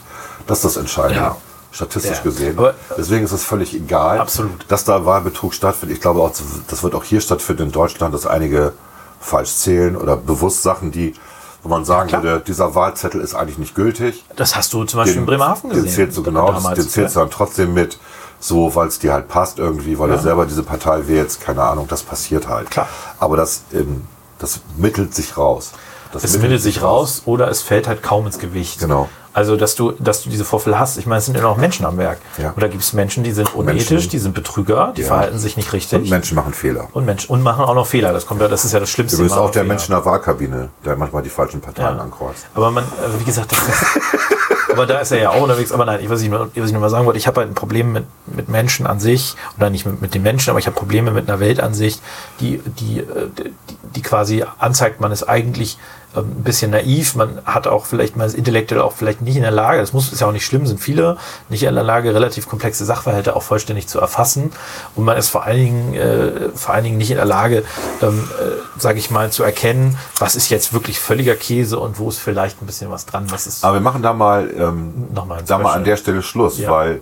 Das 0.47 0.59
ist 0.59 0.65
das 0.65 0.77
Entscheidende. 0.79 1.21
Ja. 1.21 1.37
Statistisch 1.71 2.19
Ja. 2.19 2.23
gesehen. 2.23 2.59
Aber- 2.59 2.75
Deswegen 2.99 3.25
ist 3.25 3.33
es 3.33 3.45
völlig 3.45 3.75
egal, 3.75 4.19
Absolut. 4.19 4.65
dass 4.69 4.85
da 4.85 5.05
Wahlbetrug 5.07 5.55
stattfindet. 5.55 5.97
Ich 5.97 6.03
glaube 6.03 6.21
auch, 6.21 6.31
das 6.69 6.83
wird 6.83 6.95
auch 6.95 7.05
hier 7.05 7.21
stattfinden 7.21 7.65
in 7.65 7.73
Deutschland, 7.73 8.13
dass 8.15 8.27
einige 8.27 8.73
falsch 9.21 9.55
zählen 9.55 9.97
oder 9.97 10.17
bewusst 10.17 10.63
Sachen, 10.63 10.91
die 10.93 11.15
wo 11.63 11.69
man 11.69 11.85
sagen 11.85 12.11
würde, 12.13 12.43
dieser 12.45 12.75
Wahlzettel 12.75 13.21
ist 13.21 13.35
eigentlich 13.35 13.59
nicht 13.59 13.75
gültig. 13.75 14.25
Das 14.37 14.57
hast 14.57 14.73
du 14.73 14.85
zum 14.85 14.99
Beispiel 14.99 15.19
in 15.19 15.27
Bremerhaven 15.27 15.71
gesehen. 15.71 15.85
Den 15.85 15.93
zählst 15.93 16.17
du 16.19 16.23
genau, 16.23 16.53
damals, 16.53 16.79
den 16.79 16.89
zählst 16.89 17.15
du 17.15 17.21
ja. 17.21 17.25
dann 17.25 17.31
trotzdem 17.31 17.73
mit, 17.75 17.99
so 18.41 18.75
weil 18.75 18.89
es 18.89 18.99
dir 18.99 19.13
halt 19.13 19.29
passt 19.29 19.59
irgendwie, 19.59 19.99
weil 19.99 20.11
Ja. 20.11 20.17
du 20.17 20.23
selber 20.23 20.47
diese 20.47 20.63
Partei 20.65 21.07
wählst, 21.07 21.41
keine 21.41 21.63
Ahnung, 21.63 21.87
das 21.89 22.03
passiert 22.03 22.49
halt. 22.49 22.71
Klar. 22.71 22.89
Aber 23.21 23.37
das, 23.37 23.63
ähm, 23.73 24.03
das 24.39 24.61
mittelt 24.77 25.15
sich 25.15 25.37
raus. 25.37 25.73
Das 26.13 26.25
Es 26.25 26.39
mittelt 26.39 26.61
sich 26.61 26.83
raus 26.83 27.23
oder 27.25 27.49
es 27.49 27.63
fällt 27.63 27.87
halt 27.89 28.03
kaum 28.03 28.27
ins 28.27 28.39
Gewicht. 28.39 28.81
Genau. 28.81 29.09
Also, 29.35 29.57
dass 29.57 29.75
du, 29.75 29.93
dass 29.93 30.23
du 30.23 30.31
diese 30.31 30.45
Vorfälle 30.45 30.79
hast. 30.79 30.99
Ich 30.99 31.07
meine, 31.07 31.19
es 31.21 31.25
sind 31.27 31.37
ja 31.37 31.43
noch 31.43 31.57
Menschen 31.57 31.87
am 31.87 31.97
Werk. 31.97 32.19
Ja. 32.37 32.53
Oder 32.57 32.69
gibt 32.69 32.83
es 32.83 32.93
Menschen, 32.93 33.25
die 33.25 33.33
sind 33.33 33.55
unethisch, 33.55 33.91
Menschen. 33.91 34.11
die 34.11 34.19
sind 34.19 34.35
Betrüger, 34.35 34.93
die 34.97 35.01
Ja. 35.03 35.07
verhalten 35.09 35.39
sich 35.39 35.57
nicht 35.57 35.73
richtig. 35.73 36.03
Und 36.03 36.11
Menschen 36.11 36.35
machen 36.37 36.53
Fehler. 36.53 36.89
und 36.93 37.05
Menschen 37.07 37.31
und 37.31 37.43
machen 37.43 37.65
auch 37.65 37.75
noch 37.75 37.87
Fehler. 37.87 38.13
Das 38.13 38.27
kommt 38.27 38.41
ja, 38.43 38.49
das 38.49 38.65
ist 38.65 38.73
ja 38.73 38.81
das 38.81 38.91
Schlimmste. 38.91 39.17
Übrigens 39.17 39.33
auch 39.37 39.51
der 39.51 39.63
noch 39.63 39.69
Mensch 39.69 39.85
in 39.89 39.95
der 39.95 40.05
Wahlkabine, 40.05 40.69
der 40.85 40.97
manchmal 40.97 41.23
die 41.23 41.31
falschen 41.31 41.61
Parteien 41.61 41.97
Ja. 41.97 42.03
ankreuzt. 42.03 42.47
Aber 42.55 42.71
man, 42.71 42.85
also 43.03 43.19
wie 43.21 43.25
gesagt, 43.25 43.53
das 43.53 43.59
ist, 43.69 44.01
aber 44.73 44.87
da 44.87 44.99
ist 44.99 45.13
er 45.13 45.19
ja 45.21 45.31
auch 45.31 45.41
unterwegs. 45.43 45.73
Aber 45.73 45.85
nein, 45.87 46.01
ich, 46.03 46.11
ich 46.11 46.29
nur, 46.29 46.41
was 46.55 46.67
ich 46.67 46.73
nur 46.73 46.81
mal 46.81 46.91
sagen 46.91 47.07
wollte, 47.07 47.19
ich 47.19 47.27
habe 47.27 47.41
halt 47.41 47.51
ein 47.51 47.55
Problem 47.55 47.93
mit, 47.93 48.05
mit 48.27 48.49
Menschen 48.49 48.87
an 48.87 49.01
sich, 49.01 49.35
oder 49.57 49.71
nicht 49.71 49.87
mit, 49.87 50.01
mit 50.03 50.15
den 50.15 50.23
Menschen, 50.23 50.51
aber 50.51 50.59
ich 50.59 50.67
habe 50.67 50.77
Probleme 50.77 51.11
mit 51.11 51.29
einer 51.29 51.41
Weltansicht, 51.41 52.03
die, 52.41 52.59
die, 52.79 52.99
äh, 53.01 53.05
die, 53.39 53.53
die 53.97 54.03
quasi 54.03 54.45
anzeigt, 54.59 55.01
man 55.01 55.11
ist 55.13 55.23
eigentlich 55.25 55.79
ein 56.21 56.43
bisschen 56.45 56.71
naiv, 56.71 57.15
man 57.15 57.41
hat 57.45 57.67
auch 57.67 57.87
vielleicht, 57.87 58.17
man 58.17 58.27
ist 58.27 58.35
intellektuell 58.35 58.81
auch 58.83 58.93
vielleicht 58.93 59.23
nicht 59.23 59.37
in 59.37 59.43
der 59.43 59.51
Lage, 59.51 59.81
das 59.81 59.93
muss, 59.93 60.13
ist 60.13 60.21
ja 60.21 60.27
auch 60.27 60.33
nicht 60.33 60.45
schlimm, 60.45 60.67
sind 60.67 60.79
viele 60.81 61.17
nicht 61.49 61.63
in 61.63 61.75
der 61.75 61.85
Lage, 61.85 62.15
relativ 62.15 62.49
komplexe 62.49 62.85
Sachverhalte 62.85 63.35
auch 63.35 63.43
vollständig 63.43 63.87
zu 63.89 63.99
erfassen. 63.99 64.53
Und 64.95 65.05
man 65.05 65.17
ist 65.17 65.29
vor 65.31 65.45
allen 65.45 65.57
Dingen, 65.57 65.95
äh, 65.95 66.49
vor 66.55 66.75
allen 66.75 66.85
Dingen 66.85 66.99
nicht 66.99 67.11
in 67.11 67.17
der 67.17 67.25
Lage, 67.25 67.65
ähm, 68.03 68.29
äh, 68.39 68.81
sage 68.81 68.99
ich 68.99 69.11
mal, 69.11 69.31
zu 69.31 69.43
erkennen, 69.43 69.97
was 70.19 70.37
ist 70.37 70.51
jetzt 70.51 70.73
wirklich 70.73 71.01
völliger 71.01 71.35
Käse 71.35 71.79
und 71.79 71.99
wo 71.99 72.09
ist 72.09 72.19
vielleicht 72.19 72.61
ein 72.63 72.67
bisschen 72.67 72.91
was 72.91 73.07
dran, 73.07 73.31
was 73.31 73.47
ist 73.47 73.65
Aber 73.65 73.75
wir 73.75 73.81
machen 73.81 74.03
da 74.03 74.13
mal, 74.13 74.51
ähm, 74.57 75.09
nochmal 75.15 75.47
sagen 75.47 75.65
wir 75.65 75.73
an 75.73 75.85
der 75.85 75.97
Stelle 75.97 76.23
Schluss, 76.23 76.59
Ja. 76.59 76.71
weil 76.71 77.01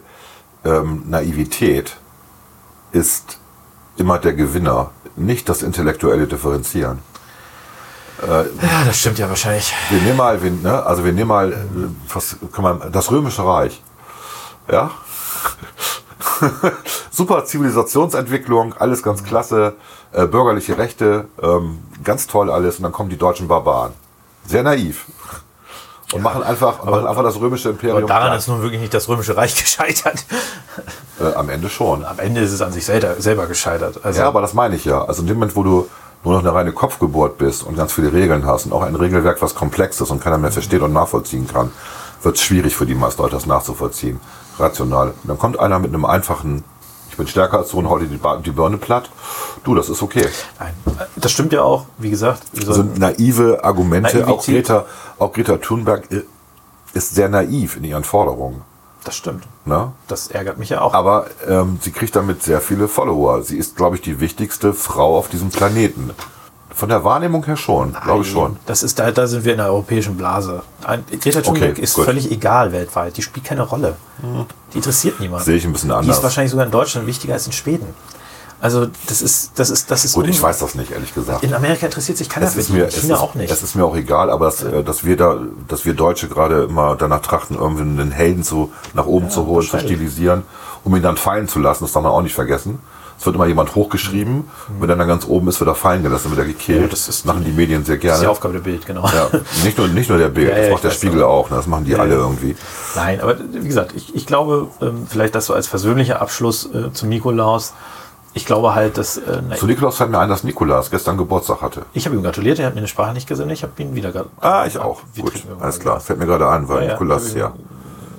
ähm, 0.64 1.04
Naivität 1.08 1.96
ist 2.92 3.38
immer 3.96 4.18
der 4.18 4.34
Gewinner, 4.34 4.90
nicht 5.16 5.48
das 5.48 5.62
intellektuelle 5.62 6.26
Differenzieren. 6.26 6.98
Ja, 8.26 8.84
das 8.86 8.98
stimmt 8.98 9.18
ja 9.18 9.28
wahrscheinlich. 9.28 9.72
Wir 9.88 10.00
nehmen 10.02 10.16
mal, 10.16 10.42
wir, 10.42 10.50
ne, 10.50 10.82
also 10.84 11.04
wir 11.04 11.12
nehmen 11.12 11.28
mal, 11.28 11.52
äh, 11.52 11.56
was 12.12 12.36
kann 12.52 12.62
man, 12.62 12.92
das 12.92 13.10
Römische 13.10 13.44
Reich. 13.44 13.82
Ja? 14.70 14.90
Super 17.10 17.44
Zivilisationsentwicklung, 17.44 18.74
alles 18.74 19.02
ganz 19.02 19.24
klasse, 19.24 19.74
äh, 20.12 20.26
bürgerliche 20.26 20.78
Rechte, 20.78 21.26
ähm, 21.42 21.78
ganz 22.04 22.26
toll 22.26 22.50
alles. 22.50 22.76
Und 22.76 22.84
dann 22.84 22.92
kommen 22.92 23.10
die 23.10 23.18
deutschen 23.18 23.48
Barbaren. 23.48 23.92
Sehr 24.46 24.62
naiv. 24.62 25.06
Und 26.12 26.22
machen, 26.22 26.42
einfach, 26.42 26.84
machen 26.84 27.06
einfach 27.06 27.22
das 27.22 27.38
römische 27.38 27.68
Imperium. 27.68 27.98
Aber 27.98 28.06
daran 28.06 28.28
platt. 28.28 28.38
ist 28.38 28.48
nun 28.48 28.62
wirklich 28.62 28.80
nicht 28.80 28.92
das 28.92 29.08
Römische 29.08 29.36
Reich 29.36 29.54
gescheitert. 29.62 30.24
äh, 31.20 31.34
am 31.34 31.48
Ende 31.48 31.68
schon. 31.70 32.04
Am 32.04 32.18
Ende 32.18 32.40
ist 32.40 32.52
es 32.52 32.60
an 32.60 32.72
sich 32.72 32.84
selber, 32.84 33.14
selber 33.20 33.46
gescheitert. 33.46 34.00
Also, 34.02 34.20
Ja, 34.20 34.28
aber 34.28 34.40
das 34.40 34.52
meine 34.54 34.74
ich 34.74 34.84
ja. 34.84 35.04
Also 35.04 35.22
in 35.22 35.28
dem 35.28 35.36
Moment, 35.36 35.54
wo 35.54 35.62
du 35.62 35.88
nur 36.24 36.34
noch 36.34 36.40
eine 36.40 36.52
reine 36.54 36.72
Kopfgeburt 36.72 37.38
bist 37.38 37.62
und 37.62 37.76
ganz 37.76 37.92
viele 37.92 38.12
Regeln 38.12 38.44
hast 38.46 38.66
und 38.66 38.72
auch 38.72 38.82
ein 38.82 38.94
Regelwerk, 38.94 39.40
was 39.40 39.54
komplex 39.54 40.00
ist 40.00 40.10
und 40.10 40.22
keiner 40.22 40.38
mehr 40.38 40.52
versteht 40.52 40.82
und 40.82 40.92
nachvollziehen 40.92 41.46
kann, 41.48 41.70
wird 42.22 42.36
es 42.36 42.42
schwierig 42.42 42.76
für 42.76 42.84
die 42.86 42.94
meisten 42.94 43.22
Leute, 43.22 43.36
das 43.36 43.46
nachzuvollziehen. 43.46 44.20
Rational. 44.58 45.08
Und 45.08 45.28
dann 45.28 45.38
kommt 45.38 45.58
einer 45.58 45.78
mit 45.78 45.88
einem 45.94 46.04
einfachen, 46.04 46.62
ich 47.08 47.16
bin 47.16 47.26
stärker 47.26 47.58
als 47.58 47.70
du 47.70 47.78
und 47.78 48.00
dir 48.00 48.06
die, 48.06 48.20
die 48.44 48.50
Birne 48.50 48.76
platt. 48.76 49.10
Du, 49.64 49.74
das 49.74 49.88
ist 49.88 50.02
okay. 50.02 50.26
nein, 50.58 50.74
das 51.16 51.32
stimmt 51.32 51.52
ja 51.54 51.62
auch. 51.62 51.86
Wie 51.96 52.10
gesagt, 52.10 52.42
Also 52.58 52.74
sollten, 52.74 53.00
naive 53.00 53.64
Argumente, 53.64 54.18
Naivität. 54.18 54.28
auch 54.28 54.44
Greta, 54.44 54.84
auch 55.18 55.32
Greta 55.32 55.56
Thunberg 55.56 56.10
i- 56.12 56.22
ist 56.92 57.14
sehr 57.14 57.28
naiv 57.30 57.76
in 57.76 57.84
ihren 57.84 58.04
Forderungen. 58.04 58.62
Das 59.04 59.16
stimmt. 59.16 59.44
Ne? 59.64 59.92
Das 60.08 60.28
ärgert 60.28 60.58
mich 60.58 60.68
ja 60.70 60.80
auch. 60.80 60.92
Aber 60.94 61.26
ähm, 61.48 61.78
sie 61.80 61.90
kriegt 61.90 62.14
damit 62.16 62.42
sehr 62.42 62.60
viele 62.60 62.88
Follower. 62.88 63.42
Sie 63.42 63.56
ist, 63.56 63.76
glaube 63.76 63.96
ich, 63.96 64.02
die 64.02 64.20
wichtigste 64.20 64.72
Frau 64.74 65.16
auf 65.16 65.28
diesem 65.28 65.50
Planeten. 65.50 66.10
Von 66.72 66.88
der 66.88 67.02
Wahrnehmung 67.04 67.44
her 67.44 67.56
schon, 67.56 67.94
glaube 68.04 68.22
ich 68.22 68.30
schon. 68.30 68.56
Das 68.64 68.82
ist, 68.82 68.98
da, 68.98 69.10
da 69.10 69.26
sind 69.26 69.44
wir 69.44 69.52
in 69.52 69.58
der 69.58 69.66
europäischen 69.66 70.16
Blase. 70.16 70.62
Ein, 70.84 71.04
Greta 71.20 71.40
Thunberg 71.42 71.72
Okay, 71.72 71.82
ist 71.82 71.94
gut. 71.94 72.04
völlig 72.04 72.30
egal 72.30 72.72
weltweit. 72.72 73.16
Die 73.16 73.22
spielt 73.22 73.44
keine 73.44 73.62
Rolle. 73.62 73.96
Die 74.72 74.76
interessiert 74.76 75.18
niemanden. 75.20 75.44
Sehe 75.44 75.56
ich 75.56 75.64
ein 75.64 75.72
bisschen 75.72 75.88
Die 75.90 75.94
anders. 75.96 76.18
ist 76.18 76.22
wahrscheinlich 76.22 76.50
sogar 76.52 76.64
in 76.66 76.72
Deutschland 76.72 77.06
wichtiger 77.06 77.34
als 77.34 77.44
in 77.46 77.52
Schweden. 77.52 77.86
Also 78.60 78.86
das 79.08 79.22
ist, 79.22 79.52
das 79.58 79.70
ist, 79.70 79.90
das 79.90 80.04
ist 80.04 80.14
Gut, 80.14 80.28
ich 80.28 80.40
weiß 80.42 80.58
das 80.58 80.74
nicht, 80.74 80.90
ehrlich 80.90 81.14
gesagt. 81.14 81.42
In 81.42 81.54
Amerika 81.54 81.86
interessiert 81.86 82.18
sich 82.18 82.28
keiner 82.28 82.46
Es 82.46 82.54
für 82.54 82.60
ist, 82.60 82.70
mir, 82.70 82.90
China 82.90 83.14
ist, 83.14 83.20
auch 83.20 83.34
nicht. 83.34 83.50
es 83.50 83.62
ist 83.62 83.74
mir 83.74 83.84
auch 83.84 83.96
egal, 83.96 84.28
aber 84.30 84.46
dass, 84.46 84.62
äh, 84.62 84.84
dass, 84.84 85.04
wir 85.04 85.16
da, 85.16 85.38
dass 85.66 85.86
wir 85.86 85.94
Deutsche 85.94 86.28
gerade 86.28 86.64
immer 86.64 86.94
danach 86.94 87.20
trachten, 87.22 87.56
irgendwie 87.56 87.82
einen 87.82 88.10
Helden 88.10 88.42
zu, 88.42 88.70
nach 88.92 89.06
oben 89.06 89.30
zu 89.30 89.46
holen, 89.46 89.66
zu 89.66 89.78
stilisieren, 89.78 90.42
um 90.84 90.94
ihn 90.94 91.02
dann 91.02 91.16
fallen 91.16 91.48
zu 91.48 91.58
lassen, 91.58 91.84
das 91.84 91.92
darf 91.92 92.02
man 92.02 92.12
auch 92.12 92.22
nicht 92.22 92.34
vergessen. 92.34 92.80
Es 93.18 93.26
wird 93.26 93.36
immer 93.36 93.46
jemand 93.46 93.74
hochgeschrieben, 93.74 94.44
wenn 94.78 94.88
er 94.88 94.96
dann 94.96 95.06
ganz 95.06 95.26
oben 95.26 95.48
ist, 95.48 95.60
wird 95.60 95.68
er 95.68 95.74
fallen 95.74 96.02
gelassen, 96.02 96.30
wird 96.30 96.40
er 96.40 96.46
gekillt. 96.46 96.78
Mhm. 96.78 96.84
Ja, 96.84 96.88
das 96.90 97.06
ist 97.06 97.26
machen 97.26 97.44
die 97.44 97.52
Medien 97.52 97.84
sehr 97.84 97.96
das 97.96 98.04
ist 98.04 98.16
die 98.16 98.20
gerne. 98.20 98.30
Aufgabe 98.30 98.54
der 98.54 98.60
Bild, 98.60 98.86
genau. 98.86 99.06
Ja, 99.06 99.28
nicht, 99.62 99.76
nur, 99.76 99.88
nicht 99.88 100.08
nur 100.08 100.16
der 100.16 100.28
Bild, 100.28 100.48
Ja, 100.48 100.54
ja, 100.56 100.62
das 100.62 100.70
macht 100.70 100.84
der 100.84 100.90
Spiegel 100.90 101.22
auch. 101.22 101.50
Ne? 101.50 101.56
Das 101.56 101.66
machen 101.66 101.84
die 101.84 101.96
alle 101.96 102.14
irgendwie. 102.14 102.56
Nein, 102.94 103.20
aber 103.20 103.36
wie 103.38 103.66
gesagt, 103.66 103.92
ich, 103.94 104.14
ich 104.14 104.26
glaube, 104.26 104.68
ähm, 104.80 105.06
vielleicht 105.06 105.34
das 105.34 105.44
so 105.44 105.52
als 105.52 105.68
persönlicher 105.68 106.22
Abschluss 106.22 106.70
äh, 106.72 106.92
zum 106.94 107.10
Nikolaus. 107.10 107.74
Ich 108.32 108.46
glaube 108.46 108.74
halt, 108.74 108.96
dass 108.96 109.16
äh, 109.16 109.42
Zu 109.58 109.66
Nikolaus 109.66 109.96
fällt 109.96 110.10
mir 110.10 110.18
ein, 110.20 110.28
dass 110.28 110.44
Nikolaus 110.44 110.90
gestern 110.90 111.16
Geburtstag 111.18 111.62
hatte. 111.62 111.82
ich 111.94 112.06
habe 112.06 112.14
ihm 112.14 112.22
gratuliert, 112.22 112.58
er 112.60 112.66
hat 112.66 112.74
mir 112.74 112.78
eine 112.78 112.86
Sprache 112.88 113.12
nicht 113.12 113.26
gesendet, 113.26 113.56
ich 113.58 113.62
habe 113.64 113.72
ihn 113.82 113.94
wieder 113.94 114.10
gra- 114.10 114.26
Ah, 114.40 114.64
ich 114.66 114.78
auch. 114.78 115.00
Gut, 115.20 115.32
alles 115.60 115.80
klar. 115.80 115.94
Glas. 115.96 116.04
Fällt 116.04 116.18
mir 116.20 116.26
gerade 116.26 116.48
ein, 116.48 116.68
weil 116.68 116.82
Ja, 116.82 116.86
ja. 116.86 116.92
Nikolaus, 116.92 117.34
ja. 117.34 117.52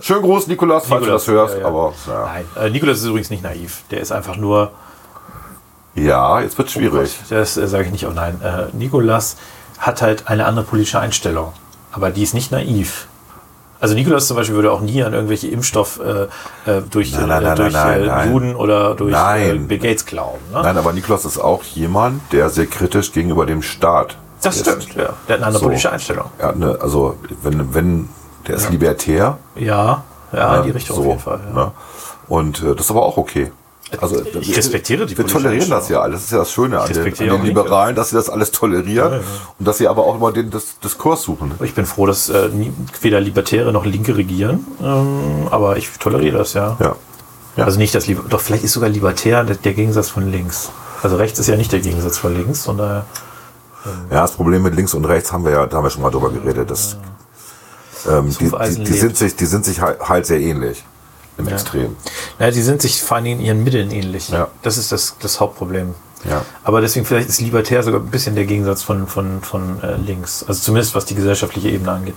Schönen 0.01 0.23
Gruß, 0.23 0.47
Nikolaus, 0.47 0.83
falls 0.85 1.01
Nikolaus, 1.01 1.25
du 1.25 1.31
das 1.33 1.39
hörst. 1.39 1.53
ja, 1.55 1.61
ja. 1.61 1.67
Aber 1.67 1.93
ja. 2.07 2.25
Nein, 2.25 2.45
äh, 2.59 2.69
Nikolaus 2.69 2.97
ist 2.97 3.05
übrigens 3.05 3.29
nicht 3.29 3.43
naiv. 3.43 3.83
Der 3.91 4.01
ist 4.01 4.11
einfach 4.11 4.35
nur, 4.35 4.71
ja, 5.95 6.41
jetzt 6.41 6.57
wird 6.57 6.71
schwierig. 6.71 7.17
das 7.29 7.55
äh, 7.57 7.67
sage 7.67 7.85
ich 7.85 7.91
nicht, 7.91 8.05
oh 8.05 8.11
nein, 8.11 8.41
äh, 8.41 8.65
Nikolaus 8.75 9.37
hat 9.77 10.01
halt 10.01 10.27
eine 10.27 10.45
andere 10.45 10.65
politische 10.65 10.99
Einstellung, 10.99 11.53
aber 11.91 12.11
die 12.11 12.23
ist 12.23 12.33
nicht 12.33 12.51
naiv. 12.51 13.07
Also 13.81 13.95
Nikolaus 13.95 14.27
zum 14.27 14.37
Beispiel 14.37 14.55
würde 14.55 14.71
auch 14.71 14.81
nie 14.81 15.03
an 15.03 15.13
irgendwelche 15.13 15.47
Impfstoff 15.47 15.99
äh, 15.99 16.23
äh, 16.69 16.81
durch, 16.89 17.11
Nein, 17.13 17.27
nein, 17.27 17.43
äh, 17.43 17.55
durch 17.55 17.73
nein, 17.73 18.03
äh, 18.03 18.05
nein. 18.05 18.31
Juden 18.31 18.55
oder 18.55 18.93
durch 18.93 19.11
äh. 19.13 19.55
Bill 19.55 19.79
Gates 19.79 20.05
glauben. 20.05 20.37
Ne? 20.53 20.61
Nein, 20.61 20.77
aber 20.77 20.93
Nikolaus 20.93 21.25
ist 21.25 21.39
auch 21.39 21.63
jemand, 21.63 22.21
der 22.31 22.49
sehr 22.49 22.67
kritisch 22.67 23.11
gegenüber 23.11 23.47
dem 23.47 23.63
Staat 23.63 24.17
Das 24.43 24.55
ist. 24.57 24.67
stimmt, 24.67 24.95
ja. 24.95 25.01
Der 25.03 25.05
hat 25.07 25.13
eine 25.29 25.45
andere 25.47 25.59
So. 25.59 25.65
politische 25.65 25.91
Einstellung. 25.91 26.25
Er 26.37 26.49
hat 26.49 26.55
eine, 26.55 26.79
also, 26.79 27.15
wenn, 27.41 27.73
wenn, 27.73 28.09
der 28.47 28.55
ist 28.55 28.69
libertär. 28.69 29.39
Ja, 29.55 30.03
ja, 30.31 30.57
in 30.57 30.63
die 30.63 30.69
ne, 30.69 30.75
Richtung 30.75 30.95
so, 30.97 31.01
auf 31.01 31.07
jeden 31.07 31.19
Fall. 31.19 31.39
Ja. 31.49 31.53
Ne? 31.65 31.71
Und 32.27 32.61
äh, 32.61 32.75
das 32.75 32.85
ist 32.85 32.91
aber 32.91 33.01
auch 33.03 33.17
okay. 33.17 33.51
Also, 33.99 34.23
Ich 34.39 34.55
respektiere 34.55 35.05
die 35.05 35.17
Wir 35.17 35.27
tolerieren 35.27 35.69
das 35.69 35.89
ja 35.89 36.01
alles. 36.01 36.19
Das 36.19 36.23
ist 36.25 36.31
ja 36.31 36.37
das 36.39 36.51
Schöne 36.51 36.79
an 36.79 36.91
den, 36.91 37.05
an 37.05 37.13
den. 37.13 37.43
Liberalen, 37.43 37.95
dass 37.95 38.09
sie 38.09 38.15
das 38.15 38.29
alles 38.29 38.51
tolerieren 38.51 39.21
und 39.59 39.67
dass 39.67 39.79
sie 39.79 39.87
aber 39.87 40.05
auch 40.05 40.15
immer 40.15 40.31
den 40.31 40.49
das, 40.49 40.79
Diskurs 40.79 41.23
suchen. 41.23 41.51
Ich 41.63 41.75
bin 41.75 41.85
froh, 41.85 42.05
dass 42.05 42.29
äh, 42.29 42.49
weder 43.01 43.19
Libertäre 43.19 43.73
noch 43.73 43.85
Linke 43.85 44.15
regieren, 44.15 44.65
ähm, 44.81 45.47
aber 45.49 45.77
ich 45.77 45.89
toleriere 45.99 46.37
das, 46.37 46.53
ja. 46.53 46.77
Ja. 46.79 46.95
Ja. 47.57 47.65
Also 47.65 47.79
nicht 47.79 47.93
das 47.93 48.07
Liber 48.07 48.23
doch 48.29 48.39
vielleicht 48.39 48.63
ist 48.63 48.71
sogar 48.71 48.89
Libertär 48.89 49.43
der, 49.43 49.57
der 49.57 49.73
Gegensatz 49.73 50.09
von 50.09 50.31
links. 50.31 50.71
Also 51.03 51.17
rechts 51.17 51.37
ist 51.39 51.47
ja 51.47 51.57
nicht 51.57 51.71
der 51.71 51.81
Gegensatz 51.81 52.17
von 52.17 52.33
links, 52.33 52.63
sondern 52.63 53.03
Ja, 54.09 54.21
das 54.21 54.31
Problem 54.31 54.61
mit 54.63 54.75
links 54.75 54.93
und 54.93 55.03
rechts 55.05 55.33
haben 55.33 55.43
wir 55.43 55.51
ja, 55.51 55.65
da 55.65 55.77
haben 55.77 55.83
wir 55.83 55.89
schon 55.89 56.01
mal 56.01 56.11
drüber 56.11 56.29
geredet. 56.29 56.71
Das, 56.71 56.95
ähm, 58.09 58.29
die, 58.39 58.49
die, 58.49 58.83
die, 58.83 58.93
sind 58.93 59.17
sich, 59.17 59.35
die 59.35 59.45
sind 59.45 59.65
sich 59.65 59.81
halt 59.81 60.25
sehr 60.25 60.39
ähnlich 60.39 60.85
im 61.37 61.47
Extrem. 61.47 61.95
naja, 62.39 62.51
die 62.51 62.61
sind 62.61 62.81
sich 62.81 63.01
vor 63.01 63.15
allen 63.17 63.25
Dingen 63.25 63.39
in 63.39 63.45
ihren 63.45 63.63
Mitteln 63.63 63.91
ähnlich. 63.91 64.29
Ja. 64.29 64.47
Das 64.61 64.77
ist 64.77 64.91
das, 64.91 65.15
das 65.19 65.39
Hauptproblem. 65.39 65.95
Ja. 66.29 66.43
Aber 66.63 66.81
deswegen 66.81 67.05
vielleicht 67.05 67.29
ist 67.29 67.41
Libertär 67.41 67.81
sogar 67.81 67.99
ein 67.99 68.11
bisschen 68.11 68.35
der 68.35 68.45
Gegensatz 68.45 68.83
von, 68.83 69.07
von, 69.07 69.41
von 69.41 69.81
äh, 69.81 69.95
links. 69.95 70.45
Also 70.47 70.61
zumindest 70.61 70.93
was 70.93 71.05
die 71.05 71.15
gesellschaftliche 71.15 71.69
Ebene 71.69 71.91
angeht. 71.91 72.15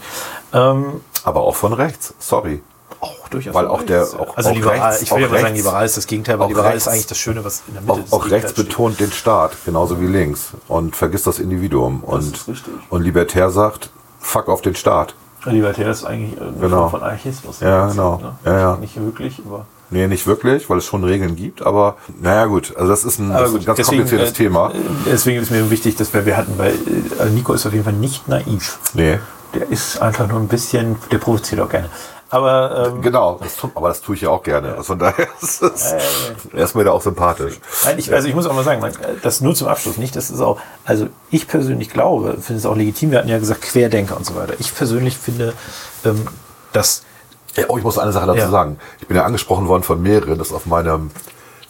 Ähm, 0.52 1.00
Aber 1.22 1.40
auch 1.40 1.56
von 1.56 1.72
rechts, 1.72 2.12
sorry. 2.18 2.60
auch 3.00 3.28
durchaus. 3.30 3.54
Weil 3.54 3.66
auch 3.66 3.82
der- 3.82 4.00
rechts, 4.02 4.12
ja. 4.12 4.20
auch- 4.20 4.36
also 4.36 4.50
auch 4.50 4.54
liberal, 4.54 4.80
rechts- 4.90 5.02
ich 5.02 5.10
will 5.10 5.22
ja 5.22 5.28
mal 5.28 5.40
sagen, 5.40 5.54
liberal 5.56 5.86
ist 5.86 5.96
das 5.96 6.06
Gegenteil, 6.06 6.38
weil 6.38 6.44
auch 6.44 6.48
liberal 6.50 6.72
rechts- 6.72 6.86
ist 6.86 6.92
eigentlich 6.92 7.06
das 7.06 7.16
Schöne, 7.18 7.44
was 7.46 7.62
in 7.66 7.74
der 7.74 7.82
Mitte 7.82 7.92
Auch, 7.94 8.00
des 8.02 8.12
auch 8.12 8.30
rechts 8.30 8.50
steht. 8.50 8.68
betont 8.68 9.00
den 9.00 9.10
Staat, 9.10 9.52
genauso 9.64 9.98
wie 10.02 10.06
links. 10.06 10.48
Und 10.68 10.96
vergisst 10.96 11.26
das 11.26 11.38
Individuum. 11.38 12.04
Und, 12.04 12.36
ist 12.36 12.46
richtig. 12.48 12.74
und 12.90 13.02
Libertär 13.02 13.48
sagt, 13.50 13.88
fuck 14.20 14.48
auf 14.48 14.60
den 14.60 14.74
Staat. 14.74 15.14
Libertär 15.52 15.90
ist 15.90 16.04
eigentlich 16.04 16.40
eine 16.40 16.52
Genau. 16.60 16.80
Form 16.88 16.90
von 16.92 17.02
Anarchismus. 17.02 17.60
im 17.62 17.68
Ja, 17.68 17.88
genau. 17.88 18.18
Ne? 18.18 18.32
Ja, 18.44 18.58
ja. 18.58 18.76
Nicht 18.76 18.96
wirklich, 19.00 19.40
aber. 19.46 19.66
Nee, 19.90 20.06
nicht 20.08 20.26
wirklich, 20.26 20.68
weil 20.70 20.78
es 20.78 20.86
schon 20.86 21.04
Regeln 21.04 21.36
gibt, 21.36 21.64
aber 21.64 21.96
naja 22.20 22.46
gut, 22.46 22.74
also 22.76 22.88
das 22.88 23.04
ist 23.04 23.18
ein, 23.20 23.30
das 23.30 23.50
ist 23.50 23.56
ein 23.60 23.64
ganz 23.64 23.86
kompliziertes 23.86 24.30
äh, 24.30 24.32
Thema. 24.32 24.70
äh, 24.70 24.74
Deswegen 25.06 25.40
ist 25.40 25.50
mir 25.50 25.70
wichtig, 25.70 25.94
dass 25.96 26.12
wir, 26.14 26.24
wir 26.26 26.36
hatten, 26.36 26.54
weil 26.58 26.72
äh, 26.74 27.30
Nico 27.30 27.52
ist 27.52 27.66
auf 27.66 27.72
jeden 27.72 27.84
Fall 27.84 27.92
nicht 27.92 28.26
naiv. 28.26 28.78
Nee. 28.94 29.18
Der 29.54 29.70
ist 29.70 30.00
einfach 30.02 30.26
nur 30.26 30.40
ein 30.40 30.48
bisschen, 30.48 30.96
der 31.12 31.18
provoziert 31.18 31.60
auch 31.60 31.68
gerne. 31.68 31.88
Aber 32.30 32.88
ähm, 32.94 33.02
Genau, 33.02 33.38
das 33.42 33.56
tu, 33.56 33.70
aber 33.74 33.88
das 33.88 34.00
tue 34.00 34.14
ich 34.16 34.22
ja 34.22 34.30
auch 34.30 34.42
gerne. 34.42 34.70
Also 34.72 34.82
von 34.84 34.98
daher 34.98 35.28
ist 35.40 35.62
es, 35.62 35.92
er 36.52 36.64
ist 36.64 36.74
mir 36.74 36.84
da 36.84 36.90
auch 36.92 37.02
sympathisch. 37.02 37.60
Nein, 37.84 37.98
ich, 37.98 38.12
also 38.12 38.26
ich 38.28 38.34
muss 38.34 38.46
auch 38.46 38.54
mal 38.54 38.64
sagen, 38.64 38.82
das 39.22 39.40
nur 39.40 39.54
zum 39.54 39.68
Abschluss 39.68 39.96
nicht, 39.98 40.16
das 40.16 40.30
ist 40.30 40.40
auch, 40.40 40.58
also 40.84 41.08
ich 41.30 41.46
persönlich 41.46 41.90
glaube, 41.90 42.38
finde 42.40 42.58
es 42.58 42.66
auch 42.66 42.76
legitim, 42.76 43.10
wir 43.12 43.18
hatten 43.18 43.28
ja 43.28 43.38
gesagt 43.38 43.62
Querdenker 43.62 44.16
und 44.16 44.26
so 44.26 44.34
weiter. 44.34 44.54
Ich 44.58 44.74
persönlich 44.74 45.16
finde, 45.16 45.52
ähm, 46.04 46.26
dass 46.72 47.02
Ja, 47.56 47.64
oh, 47.68 47.78
ich 47.78 47.84
muss 47.84 47.98
eine 47.98 48.10
Sache 48.12 48.26
dazu 48.26 48.38
Ja. 48.40 48.50
sagen. 48.50 48.78
Ich 49.00 49.06
bin 49.06 49.16
ja 49.16 49.24
angesprochen 49.24 49.68
worden 49.68 49.84
von 49.84 50.02
mehreren, 50.02 50.36
dass 50.38 50.52
auf 50.52 50.66
meinem, 50.66 51.12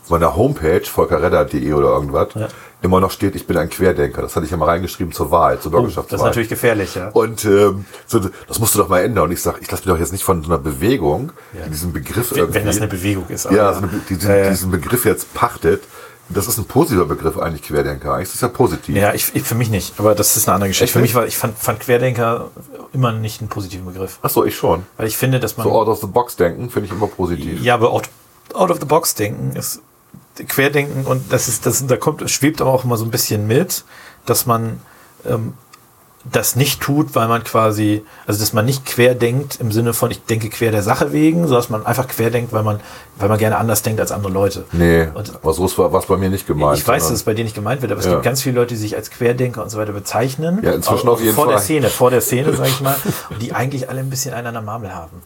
meiner 0.08 0.34
Homepage, 0.34 0.80
volkerredder.de 0.84 1.72
oder 1.74 1.88
irgendwas, 1.88 2.28
Ja. 2.34 2.48
Immer 2.84 3.00
noch 3.00 3.10
steht, 3.10 3.34
ich 3.34 3.46
bin 3.46 3.56
ein 3.56 3.70
Querdenker. 3.70 4.22
Das 4.22 4.36
hatte 4.36 4.44
ich 4.44 4.50
ja 4.52 4.56
mal 4.56 4.66
reingeschrieben 4.66 5.12
zur 5.12 5.30
Wahl, 5.30 5.58
zur 5.58 5.72
Oh, 5.72 5.76
das 5.76 5.80
Bürgerschaftswahl. 5.82 6.18
ist 6.18 6.24
natürlich 6.24 6.48
gefährlich, 6.48 6.94
ja. 6.94 7.08
Und 7.08 7.44
ähm, 7.44 7.86
so, 8.06 8.20
das 8.46 8.58
musst 8.58 8.74
du 8.74 8.78
doch 8.78 8.88
mal 8.88 9.00
ändern. 9.02 9.24
Und 9.24 9.32
ich 9.32 9.40
sage, 9.42 9.58
ich 9.60 9.70
lasse 9.70 9.82
mich 9.84 9.92
doch 9.94 9.98
jetzt 9.98 10.12
nicht 10.12 10.22
von 10.24 10.42
so 10.42 10.48
einer 10.48 10.58
Bewegung, 10.58 11.32
diesen 11.70 11.92
Begriff 11.92 12.32
irgendwie. 12.32 12.54
Wenn 12.54 12.66
das 12.66 12.76
eine 12.76 12.86
Bewegung 12.88 13.26
ist. 13.28 13.50
ja, 13.50 13.72
so 13.72 13.78
eine, 13.78 13.88
diesen, 14.08 14.28
Ja, 14.30 14.36
ja. 14.36 14.50
diesen 14.50 14.70
Begriff 14.70 15.04
jetzt 15.04 15.32
pachtet. 15.34 15.82
Das 16.30 16.46
ist 16.48 16.56
ein 16.56 16.64
positiver 16.64 17.04
Begriff 17.04 17.36
eigentlich, 17.38 17.62
Querdenker. 17.62 18.14
Eigentlich 18.14 18.28
ist 18.28 18.34
das 18.34 18.40
ja 18.40 18.48
positiv. 18.48 18.96
Ja, 18.96 19.12
ich, 19.12 19.34
ich 19.34 19.42
für 19.42 19.54
mich 19.54 19.68
nicht, 19.68 19.92
aber 19.98 20.14
das 20.14 20.36
ist 20.38 20.48
eine 20.48 20.54
andere 20.54 20.68
Geschichte. 20.68 20.84
Echt 20.84 20.92
Für 20.94 21.00
mich 21.00 21.14
war, 21.14 21.26
ich 21.26 21.36
fand, 21.36 21.58
fand 21.58 21.80
Querdenker 21.80 22.50
immer 22.94 23.12
nicht 23.12 23.40
einen 23.42 23.50
positiven 23.50 23.84
Begriff. 23.84 24.18
Ach 24.22 24.30
so, 24.30 24.42
ich 24.44 24.56
schon. 24.56 24.84
Weil 24.96 25.06
ich 25.06 25.18
finde, 25.18 25.38
dass 25.38 25.58
man. 25.58 25.64
So 25.66 25.72
out 25.72 25.86
of 25.88 26.00
the 26.00 26.06
box 26.06 26.36
denken 26.36 26.70
finde 26.70 26.86
ich 26.86 26.92
immer 26.92 27.08
positiv. 27.08 27.60
Ja, 27.62 27.74
aber 27.74 27.90
out, 27.92 28.08
out 28.54 28.70
of 28.70 28.78
the 28.80 28.86
box 28.86 29.14
denken 29.14 29.54
ist 29.54 29.82
Querdenken 30.48 31.04
und 31.06 31.32
das 31.32 31.48
ist, 31.48 31.64
das, 31.66 31.86
da 31.86 31.96
kommt, 31.96 32.28
schwebt 32.30 32.60
aber 32.60 32.72
auch 32.72 32.84
immer 32.84 32.96
so 32.96 33.04
ein 33.04 33.10
bisschen 33.10 33.46
mit, 33.46 33.84
dass 34.26 34.46
man 34.46 34.80
ähm, 35.24 35.54
das 36.32 36.56
nicht 36.56 36.80
tut, 36.80 37.14
weil 37.14 37.28
man 37.28 37.44
quasi, 37.44 38.02
also 38.26 38.40
dass 38.40 38.54
man 38.54 38.64
nicht 38.64 38.86
querdenkt 38.86 39.60
im 39.60 39.70
Sinne 39.70 39.92
von, 39.92 40.10
ich 40.10 40.24
denke 40.24 40.48
quer 40.48 40.70
der 40.72 40.82
Sache 40.82 41.12
wegen, 41.12 41.40
sondern 41.42 41.56
dass 41.58 41.68
man 41.68 41.84
einfach 41.84 42.08
querdenkt, 42.08 42.50
weil 42.54 42.62
man, 42.62 42.80
weil 43.18 43.28
man 43.28 43.38
gerne 43.38 43.58
anders 43.58 43.82
denkt 43.82 44.00
als 44.00 44.10
andere 44.10 44.32
Leute. 44.32 44.64
Nee, 44.72 45.06
Und- 45.12 45.34
aber 45.34 45.52
so 45.52 45.66
ist 45.66 45.76
was 45.76 46.06
bei 46.06 46.16
mir 46.16 46.30
nicht 46.30 46.46
gemeint. 46.46 46.78
Ich 46.78 46.88
weiß, 46.88 47.02
dass 47.04 47.12
es 47.12 47.22
bei 47.24 47.34
dir 47.34 47.44
nicht 47.44 47.54
gemeint 47.54 47.82
wird, 47.82 47.92
aber 47.92 48.00
es 48.00 48.06
Ja. 48.06 48.12
gibt 48.12 48.24
ganz 48.24 48.40
viele 48.40 48.54
Leute, 48.56 48.72
die 48.74 48.80
sich 48.80 48.96
als 48.96 49.10
Querdenker 49.10 49.62
und 49.62 49.68
so 49.68 49.76
weiter 49.78 49.92
bezeichnen. 49.92 50.60
Ja, 50.62 50.72
inzwischen 50.72 51.08
Auch 51.08 51.12
auf 51.14 51.20
jeden 51.20 51.34
vor 51.34 51.46
der 51.46 51.58
Fall. 51.58 51.64
Szene, 51.64 51.88
vor 51.90 52.10
der 52.10 52.22
Szene, 52.22 52.54
sag 52.54 52.68
ich 52.68 52.80
mal, 52.80 52.96
und 53.30 53.42
die 53.42 53.52
eigentlich 53.52 53.90
alle 53.90 54.00
ein 54.00 54.08
bisschen 54.08 54.32
einen 54.32 54.46
an 54.46 54.54
der 54.54 54.62
Marmel 54.62 54.94
haben. 54.94 55.22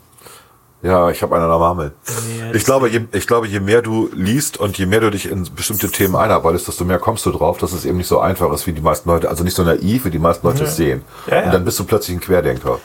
Ja, 0.81 1.11
ich 1.11 1.23
habe 1.23 1.35
einen 1.35 1.45
an 1.45 1.51
der 1.51 1.59
Marmel. 1.59 1.93
Nee, 2.07 2.57
Ich 2.57 2.65
glaube, 2.65 2.89
je, 2.89 3.01
ich 3.13 3.27
glaube, 3.27 3.49
je 3.49 3.59
mehr 3.59 3.83
du 3.83 4.09
liest 4.15 4.59
und 4.59 4.79
je 4.79 4.87
mehr 4.87 5.01
du 5.01 5.11
dich 5.11 5.29
in 5.29 5.49
bestimmte 5.55 5.91
Themen 5.91 6.15
einarbeitest, 6.15 6.69
desto 6.69 6.85
mehr 6.85 7.01
kommst 7.01 7.27
du 7.27 7.33
drauf, 7.33 7.59
dass 7.59 7.73
es 7.73 7.85
eben 7.85 7.99
nicht 7.99 8.07
so 8.07 8.21
einfach 8.21 8.53
ist, 8.53 8.67
wie 8.69 8.73
die 8.73 8.81
meisten 8.81 9.09
Leute, 9.09 9.29
also 9.29 9.43
nicht 9.43 9.57
so 9.57 9.65
naiv, 9.65 10.05
wie 10.05 10.11
die 10.11 10.21
meisten 10.21 10.47
Leute 10.47 10.65
es 10.65 10.77
sehen. 10.77 11.03
Ja, 11.27 11.37
ja. 11.39 11.45
Und 11.47 11.55
dann 11.55 11.65
bist 11.65 11.81
du 11.81 11.85
plötzlich 11.85 12.17
ein 12.17 12.21
Querdenker. 12.21 12.79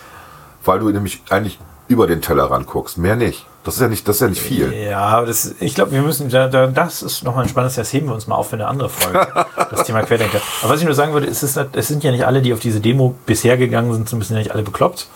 Weil 0.65 0.79
du 0.79 0.89
nämlich 0.89 1.21
eigentlich 1.29 1.59
über 1.87 2.07
den 2.07 2.21
Tellerrand 2.21 2.65
guckst. 2.65 2.97
Mehr 2.97 3.15
nicht. 3.15 3.45
Das 3.63 3.75
ist 3.75 3.81
ja 3.81 3.87
nicht, 3.87 4.07
das 4.07 4.17
ist 4.17 4.21
ja 4.21 4.27
nicht 4.27 4.41
viel. 4.41 4.73
Ja, 4.73 4.99
aber 4.99 5.27
das, 5.27 5.55
ich 5.59 5.75
glaube, 5.75 5.91
wir 5.91 6.01
müssen, 6.01 6.29
da, 6.29 6.47
da, 6.47 6.67
das 6.67 7.01
ist 7.01 7.23
nochmal 7.23 7.43
ein 7.43 7.49
spannendes, 7.49 7.75
das 7.75 7.93
heben 7.93 8.07
wir 8.07 8.13
uns 8.13 8.27
mal 8.27 8.35
auf 8.35 8.49
für 8.49 8.55
eine 8.55 8.67
andere 8.67 8.89
Folge, 8.89 9.25
das 9.71 9.83
Thema 9.85 10.01
Querdenker. 10.01 10.39
Aber 10.61 10.73
was 10.73 10.79
ich 10.79 10.85
nur 10.85 10.95
sagen 10.95 11.13
würde, 11.13 11.27
es, 11.27 11.43
ist, 11.43 11.57
es 11.57 11.87
sind 11.87 12.03
ja 12.03 12.11
nicht 12.11 12.25
alle, 12.25 12.41
die 12.41 12.53
auf 12.53 12.59
diese 12.59 12.81
Demo 12.81 13.15
bisher 13.25 13.55
gegangen 13.55 13.93
sind, 13.93 14.09
sind 14.09 14.17
ein 14.17 14.19
bisschen 14.19 14.35
ja 14.35 14.41
nicht 14.41 14.51
alle 14.51 14.63
bekloppt. 14.63 15.07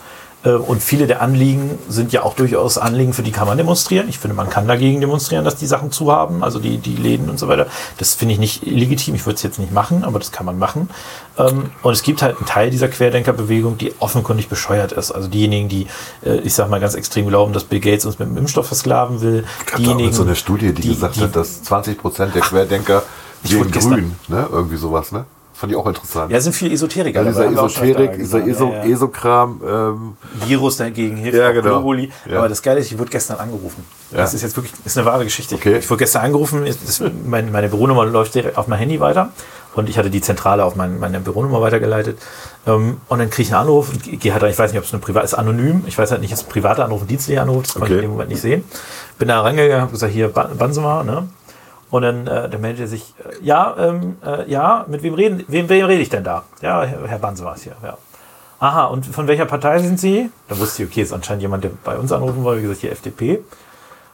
Äh, 0.44 0.50
Und 0.50 0.82
viele 0.82 1.06
der 1.08 1.20
Anliegen 1.20 1.78
sind 1.88 2.12
ja 2.12 2.22
auch 2.22 2.34
durchaus 2.34 2.78
Anliegen, 2.78 3.12
für 3.12 3.22
die 3.22 3.32
kann 3.32 3.46
man 3.48 3.58
demonstrieren. 3.58 4.08
Ich 4.08 4.18
finde, 4.18 4.36
man 4.36 4.48
kann 4.48 4.68
dagegen 4.68 5.00
demonstrieren, 5.00 5.44
dass 5.44 5.56
die 5.56 5.66
Sachen 5.66 5.90
zu 5.90 6.12
haben, 6.12 6.44
also 6.44 6.58
die, 6.60 6.78
die 6.78 6.94
Läden 6.96 7.28
und 7.28 7.38
so 7.38 7.48
weiter. 7.48 7.66
Das 7.98 8.14
finde 8.14 8.34
ich 8.34 8.38
nicht 8.40 8.66
illegitim. 8.66 9.14
Ich 9.16 9.26
würde 9.26 9.34
es 9.36 9.42
jetzt 9.42 9.58
nicht 9.58 9.72
machen, 9.72 10.04
aber 10.04 10.18
das 10.20 10.30
kann 10.30 10.46
man 10.46 10.58
machen. 10.58 10.90
Ähm, 11.38 11.70
Und 11.82 11.92
es 11.92 12.02
gibt 12.02 12.22
halt 12.22 12.36
einen 12.36 12.46
Teil 12.46 12.70
dieser 12.70 12.88
Querdenkerbewegung, 12.88 13.78
die 13.78 13.92
offenkundig 13.98 14.48
bescheuert 14.48 14.92
ist. 14.92 15.10
Also 15.10 15.26
diejenigen, 15.28 15.68
die, 15.68 15.86
äh, 16.24 16.36
ich 16.38 16.54
sag 16.54 16.70
mal 16.70 16.78
ganz 16.80 16.94
extrem 16.94 17.26
glauben, 17.26 17.52
dass 17.52 17.64
Bill 17.64 17.80
Gates 17.80 18.04
uns 18.06 18.18
mit 18.20 18.28
dem 18.28 18.36
Impfstoff 18.36 18.66
versklaven 18.68 19.20
will. 19.20 19.44
Ich 19.76 19.86
da 19.88 20.12
so 20.12 20.22
eine 20.22 20.36
Studie, 20.36 20.72
die, 20.72 20.88
gesagt 20.88 21.16
hat, 21.20 21.34
dass 21.34 21.62
20 21.64 21.98
Prozent 21.98 22.34
der 22.34 22.42
Querdenker 22.42 23.02
Ich 23.42 23.50
wählen 23.50 23.60
wurde 23.60 23.70
gestern- 23.70 23.92
grün, 23.92 24.14
ne? 24.28 24.48
Irgendwie 24.52 24.76
sowas, 24.76 25.10
ne? 25.12 25.24
Fand 25.58 25.72
ich 25.72 25.76
auch 25.76 25.86
interessant. 25.88 26.30
Ja, 26.30 26.40
sind 26.40 26.52
viele 26.54 26.72
Esoteriker. 26.72 27.20
Ja, 27.22 27.28
dieser 27.28 27.50
Esoterik, 27.50 28.12
dieser. 28.16 28.46
ESO, 28.46 28.70
Ja, 28.72 28.84
ja. 28.84 28.92
ESO-Kram, 28.92 29.60
ähm, 29.68 30.16
Virus 30.46 30.76
dagegen 30.76 31.16
hilft, 31.16 31.36
Ja, 31.36 31.50
genau. 31.50 31.78
Globuli. 31.80 32.12
Ja. 32.30 32.38
Aber 32.38 32.48
das 32.48 32.62
Geile 32.62 32.78
ist, 32.78 32.92
ich 32.92 32.96
wurde 32.98 33.10
gestern 33.10 33.38
angerufen. 33.38 33.84
Ja. 34.12 34.18
Das 34.18 34.34
ist 34.34 34.42
jetzt 34.42 34.56
wirklich 34.56 34.72
ist 34.84 34.96
eine 34.96 35.04
wahre 35.04 35.24
Geschichte. 35.24 35.56
Okay. 35.56 35.78
Ich 35.78 35.90
wurde 35.90 35.98
gestern 35.98 36.22
angerufen, 36.24 36.64
ist, 36.64 36.88
ist, 36.88 37.02
mein, 37.26 37.50
meine 37.50 37.68
Büronummer 37.68 38.06
läuft 38.06 38.36
direkt 38.36 38.56
auf 38.56 38.68
mein 38.68 38.78
Handy 38.78 39.00
weiter 39.00 39.30
und 39.74 39.88
ich 39.88 39.98
hatte 39.98 40.10
die 40.10 40.20
Zentrale 40.20 40.64
auf 40.64 40.76
mein, 40.76 41.00
meine 41.00 41.18
Büronummer 41.18 41.60
weitergeleitet. 41.60 42.18
Ähm, 42.64 42.98
und 43.08 43.18
dann 43.18 43.28
kriege 43.28 43.48
ich 43.48 43.52
einen 43.52 43.62
Anruf 43.62 43.90
und 43.92 44.20
gehe 44.20 44.32
halt, 44.32 44.44
ich 44.44 44.58
weiß 44.60 44.70
nicht, 44.70 44.78
ob 44.78 44.84
es 44.86 44.92
eine 44.92 45.00
private 45.02 45.24
ist, 45.24 45.34
anonym. 45.34 45.82
Ich 45.88 45.98
weiß 45.98 46.12
halt 46.12 46.20
nicht, 46.20 46.30
ist 46.32 46.42
es 46.42 46.46
ein 46.46 46.50
privater 46.52 46.84
Anruf, 46.84 47.02
ein 47.02 47.08
dienstlicher 47.08 47.42
Anruf, 47.42 47.64
das 47.64 47.72
konnte 47.74 47.86
ich 47.86 47.92
Okay. 47.94 48.04
in 48.04 48.10
dem 48.10 48.12
Moment 48.12 48.30
nicht 48.30 48.40
sehen. 48.42 48.62
Bin 49.18 49.26
da 49.26 49.40
rangegangen, 49.40 49.80
habe 49.82 49.90
gesagt, 49.90 50.12
hier, 50.12 50.28
Ban- 50.28 50.56
Bansemer, 50.56 51.02
ne? 51.02 51.26
Und 51.90 52.02
dann, 52.02 52.26
äh, 52.26 52.48
dann 52.48 52.60
meldet 52.60 52.80
er 52.80 52.88
sich, 52.88 53.14
äh, 53.18 53.44
ja, 53.44 53.74
ähm, 53.78 54.16
äh, 54.24 54.50
ja, 54.50 54.84
mit 54.88 55.02
wem 55.02 55.14
reden, 55.14 55.44
wem, 55.48 55.68
wem 55.68 55.86
rede 55.86 56.02
ich 56.02 56.10
denn 56.10 56.24
da? 56.24 56.44
Ja, 56.60 56.82
Herr, 56.82 57.06
Herr 57.06 57.18
Bansemer 57.18 57.54
ist 57.54 57.64
hier, 57.64 57.76
ja. 57.82 57.96
Aha, 58.60 58.86
und 58.86 59.06
von 59.06 59.28
welcher 59.28 59.46
Partei 59.46 59.78
sind 59.78 60.00
Sie? 60.00 60.30
Da 60.48 60.58
wusste 60.58 60.82
ich, 60.82 60.90
okay, 60.90 61.02
ist 61.02 61.12
anscheinend 61.12 61.42
jemand, 61.42 61.64
der 61.64 61.70
bei 61.84 61.96
uns 61.96 62.10
anrufen 62.10 62.42
wollte, 62.42 62.62
wie 62.62 62.66
gesagt, 62.66 62.80
hier 62.80 62.92
FDP. 62.92 63.40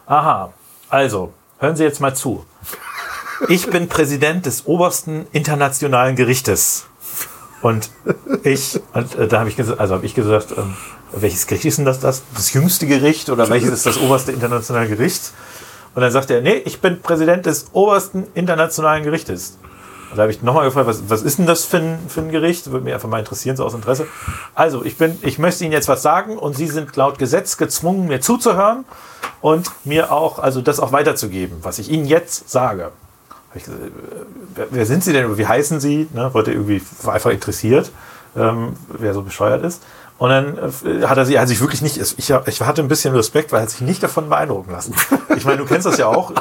Aha, 0.06 0.52
also, 0.90 1.32
hören 1.59 1.76
Sie 1.76 1.82
jetzt 1.82 2.01
mal 2.01 2.14
zu. 2.14 2.44
Ich 3.48 3.68
bin 3.68 3.88
Präsident 3.88 4.46
des 4.46 4.66
obersten 4.66 5.26
internationalen 5.32 6.14
Gerichtes. 6.14 6.86
Und 7.62 7.90
ich, 8.42 8.78
und 8.92 9.14
äh, 9.16 9.26
da 9.26 9.40
habe 9.40 9.48
ich 9.48 9.56
gesagt, 9.56 9.80
also 9.80 9.94
habe 9.94 10.05
ich 10.05 10.14
gesagt, 10.14 10.52
ähm, 10.56 10.76
welches 11.12 11.46
Gericht 11.46 11.64
ist 11.64 11.78
denn 11.78 11.86
das, 11.86 12.01
das? 12.01 12.22
Das 12.34 12.52
jüngste 12.52 12.86
Gericht 12.86 13.30
oder 13.30 13.48
welches 13.48 13.70
ist 13.70 13.86
das 13.86 13.98
oberste 13.98 14.32
internationale 14.32 14.88
Gericht? 14.88 15.32
Und 15.95 16.03
dann 16.03 16.11
sagt 16.11 16.31
er, 16.31 16.41
nee, 16.41 16.57
ich 16.65 16.81
bin 16.81 17.01
Präsident 17.01 17.47
des 17.47 17.66
obersten 17.73 18.27
internationalen 18.35 19.05
Gerichtes. 19.05 19.59
Und 20.11 20.19
da 20.19 20.23
habe 20.23 20.33
ich 20.33 20.43
nochmal 20.43 20.65
gefragt, 20.65 20.87
was, 20.87 21.03
was 21.09 21.23
ist 21.23 21.39
denn 21.39 21.47
das 21.47 21.65
für 21.65 21.79
ein, 21.79 21.99
für 22.09 22.21
ein 22.21 22.31
Gericht? 22.31 22.71
Würde 22.71 22.85
mich 22.85 22.95
einfach 22.95 23.09
mal 23.09 23.19
interessieren, 23.19 23.57
so 23.57 23.65
aus 23.65 23.75
Interesse. 23.75 24.07
Also, 24.55 24.85
ich 24.85 24.97
bin, 24.97 25.19
ich 25.23 25.39
möchte 25.39 25.65
Ihnen 25.65 25.73
jetzt 25.73 25.89
was 25.89 26.03
sagen 26.03 26.39
und 26.39 26.57
Sie 26.57 26.69
sind 26.69 26.95
laut 26.97 27.19
Gesetz 27.19 27.57
gezwungen, 27.57 28.07
mir 28.07 28.21
zuzuhören 28.21 28.85
und 29.41 29.69
mir 29.85 30.12
auch, 30.12 30.39
also 30.39 30.61
das 30.61 30.81
auch 30.81 30.93
weiterzugeben, 30.93 31.59
was 31.62 31.79
ich 31.79 31.91
Ihnen 31.91 32.07
jetzt 32.07 32.49
sage. 32.49 32.93
Ich 33.55 33.65
gesagt, 33.65 33.83
äh, 33.83 34.66
wer, 34.71 34.87
sind 34.87 35.05
Sie 35.05 35.12
denn 35.12 35.37
wie 35.39 35.47
heißen 35.47 35.81
Sie? 35.81 36.09
Ne, 36.12 36.33
wollte 36.33 36.53
irgendwie, 36.53 36.83
einfach 37.07 37.31
interessiert, 37.31 37.91
ähm, 38.37 38.75
wer 38.89 39.15
so 39.15 39.23
bescheuert 39.23 39.65
ist. 39.65 39.83
Und 40.24 40.30
dann 40.30 40.56
äh, 40.56 41.06
hat 41.06 41.18
er 41.18 41.26
sich, 41.26 41.38
also 41.38 41.52
ich 41.52 41.60
wirklich 41.60 41.82
nicht, 41.82 41.98
ich, 41.98 42.16
ich 42.16 42.62
hatte 42.62 42.80
ein 42.80 42.88
bisschen 42.88 43.14
Respekt, 43.14 43.52
weil 43.52 43.59
er 43.59 43.64
hat 43.64 43.70
sich 43.70 43.82
nicht 43.82 44.02
davon 44.02 44.30
beeindrucken 44.30 44.72
lassen. 44.72 44.94
Ich 45.36 45.44
meine, 45.44 45.59
du 45.59 45.66
kennst 45.66 45.84
das 45.84 45.98
ja 45.98 46.06
auch. 46.06 46.32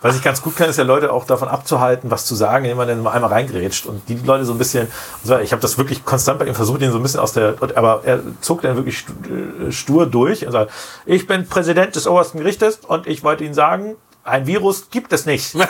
Was 0.00 0.16
ich 0.16 0.22
ganz 0.22 0.40
gut 0.40 0.56
kann, 0.56 0.70
ist 0.70 0.78
ja 0.78 0.82
Leute 0.82 1.12
auch 1.12 1.26
davon 1.26 1.46
abzuhalten, 1.46 2.10
was 2.10 2.24
zu 2.24 2.34
sagen, 2.34 2.64
indem 2.64 2.78
man 2.78 2.88
dann 2.88 3.02
mal 3.02 3.12
einmal 3.12 3.30
reingrätscht. 3.30 3.84
Und 3.86 4.08
die 4.08 4.14
Leute 4.14 4.46
so 4.46 4.52
ein 4.52 4.58
bisschen, 4.58 4.88
ich 5.42 5.52
habe 5.52 5.60
das 5.60 5.76
wirklich 5.78 6.04
konstant 6.06 6.38
bei 6.38 6.46
ihm 6.46 6.54
versucht, 6.54 6.80
ihn 6.80 6.90
so 6.90 6.96
ein 6.96 7.02
bisschen 7.02 7.20
aus 7.20 7.34
der, 7.34 7.56
aber 7.76 8.00
er 8.04 8.20
zog 8.40 8.62
dann 8.62 8.76
wirklich 8.76 9.04
äh, 9.06 9.70
stur 9.70 10.06
durch 10.06 10.44
und 10.46 10.52
sagt, 10.52 10.72
ich 11.04 11.26
bin 11.26 11.46
Präsident 11.46 11.94
des 11.94 12.08
obersten 12.08 12.38
Gerichtes 12.38 12.80
und 12.88 13.06
ich 13.06 13.22
wollte 13.22 13.44
Ihnen 13.44 13.54
sagen, 13.54 13.96
ein 14.24 14.46
Virus 14.46 14.88
gibt 14.90 15.12
es 15.12 15.26
nicht. 15.26 15.54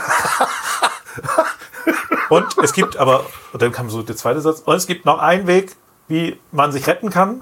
Und 2.31 2.47
es 2.63 2.73
gibt 2.73 2.97
aber, 2.97 3.27
und 3.53 3.61
dann 3.61 3.73
kam 3.73 3.91
so 3.91 4.03
der 4.03 4.15
zweite 4.15 4.41
Satz, 4.41 4.63
und 4.65 4.77
es 4.77 4.87
gibt 4.87 5.05
noch 5.05 5.19
einen 5.19 5.49
Weg, 5.49 5.75
wie 6.11 6.39
man 6.53 6.73
sich 6.73 6.87
retten 6.87 7.09
kann. 7.09 7.41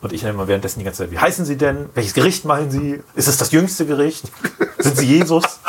Und 0.00 0.12
ich 0.12 0.22
nenne 0.22 0.34
mal 0.36 0.48
währenddessen 0.48 0.78
die 0.78 0.84
ganze 0.84 1.02
Zeit, 1.02 1.10
wie 1.10 1.18
heißen 1.18 1.44
Sie 1.44 1.56
denn? 1.56 1.88
Welches 1.94 2.14
Gericht 2.14 2.44
meinen 2.44 2.70
Sie? 2.70 3.02
Ist 3.14 3.26
es 3.26 3.36
das 3.36 3.52
jüngste 3.52 3.86
Gericht? 3.86 4.30
Sind 4.78 4.96
Sie 4.96 5.06
Jesus? 5.06 5.60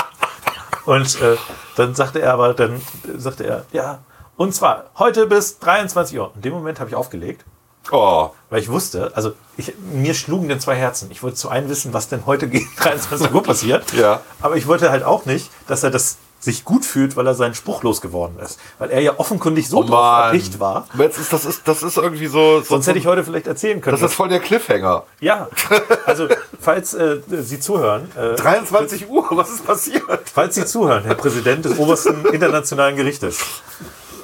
Und 0.86 1.20
äh, 1.22 1.38
dann 1.76 1.96
sagte 1.96 2.22
er 2.22 2.34
aber, 2.34 2.54
dann 2.54 2.82
sagte 3.18 3.46
er, 3.46 3.66
ja, 3.72 4.00
und 4.38 4.54
zwar 4.54 4.86
heute 4.98 5.26
bis 5.26 5.60
23 5.60 6.20
Uhr. 6.20 6.32
In 6.36 6.42
dem 6.42 6.54
Moment 6.54 6.80
habe 6.80 6.90
ich 6.90 6.96
aufgelegt, 6.96 7.46
oh, 7.92 8.30
weil 8.50 8.62
ich 8.62 8.70
wusste, 8.70 9.12
also 9.16 9.34
ich, 9.58 9.74
mir 9.80 10.14
schlugen 10.14 10.50
denn 10.50 10.60
zwei 10.60 10.76
Herzen. 10.76 11.10
Ich 11.12 11.24
wollte 11.24 11.38
zu 11.38 11.50
einem 11.50 11.70
wissen, 11.70 11.94
was 11.94 12.10
denn 12.10 12.26
heute 12.26 12.48
gegen 12.50 12.70
23 12.78 13.34
Uhr 13.34 13.42
passiert. 13.42 13.94
Ja. 13.94 14.22
Aber 14.42 14.58
ich 14.58 14.68
wollte 14.68 14.92
halt 14.92 15.04
auch 15.04 15.26
nicht, 15.26 15.50
dass 15.68 15.84
er 15.84 15.90
das 15.90 16.18
sich 16.46 16.64
gut 16.64 16.86
fühlt, 16.86 17.18
weil 17.18 17.28
er 17.28 17.34
seinen 17.34 17.56
Spruch 17.56 17.84
losgeworden 17.84 18.40
ist. 18.40 18.60
Weil 18.80 18.92
er 18.92 19.02
ja 19.02 19.20
offenkundig 19.20 19.68
so 19.68 19.80
oh 19.80 19.84
drauf 19.84 20.26
erpicht 20.26 20.60
war. 20.60 20.88
Das 20.98 21.18
ist, 21.18 21.34
das 21.34 21.46
ist, 21.46 21.68
das 21.68 21.84
ist 21.84 21.98
irgendwie 21.98 22.28
so, 22.28 22.60
so 22.60 22.66
Sonst 22.66 22.88
hätte 22.88 23.00
ich 23.00 23.08
heute 23.08 23.24
vielleicht 23.24 23.48
erzählen 23.48 23.82
können. 23.82 24.00
das 24.00 24.10
ist 24.10 24.16
voll 24.16 24.30
der 24.30 24.40
Cliffhanger. 24.40 25.04
ja, 25.20 25.50
also 26.06 26.28
falls 26.60 26.94
äh, 26.94 27.20
Sie 27.42 27.60
zuhören, 27.60 28.10
äh, 28.16 28.36
23 28.36 29.10
Uhr, 29.10 29.28
was 29.32 29.50
ist 29.50 29.66
passiert? 29.66 30.04
falls 30.34 30.56
Sie 30.56 30.66
zuhören, 30.66 31.04
Herr 31.04 31.16
Präsident 31.16 31.66
des 31.66 31.78
obersten 31.78 32.26
internationalen 32.28 32.96
Gerichtes, 32.96 33.40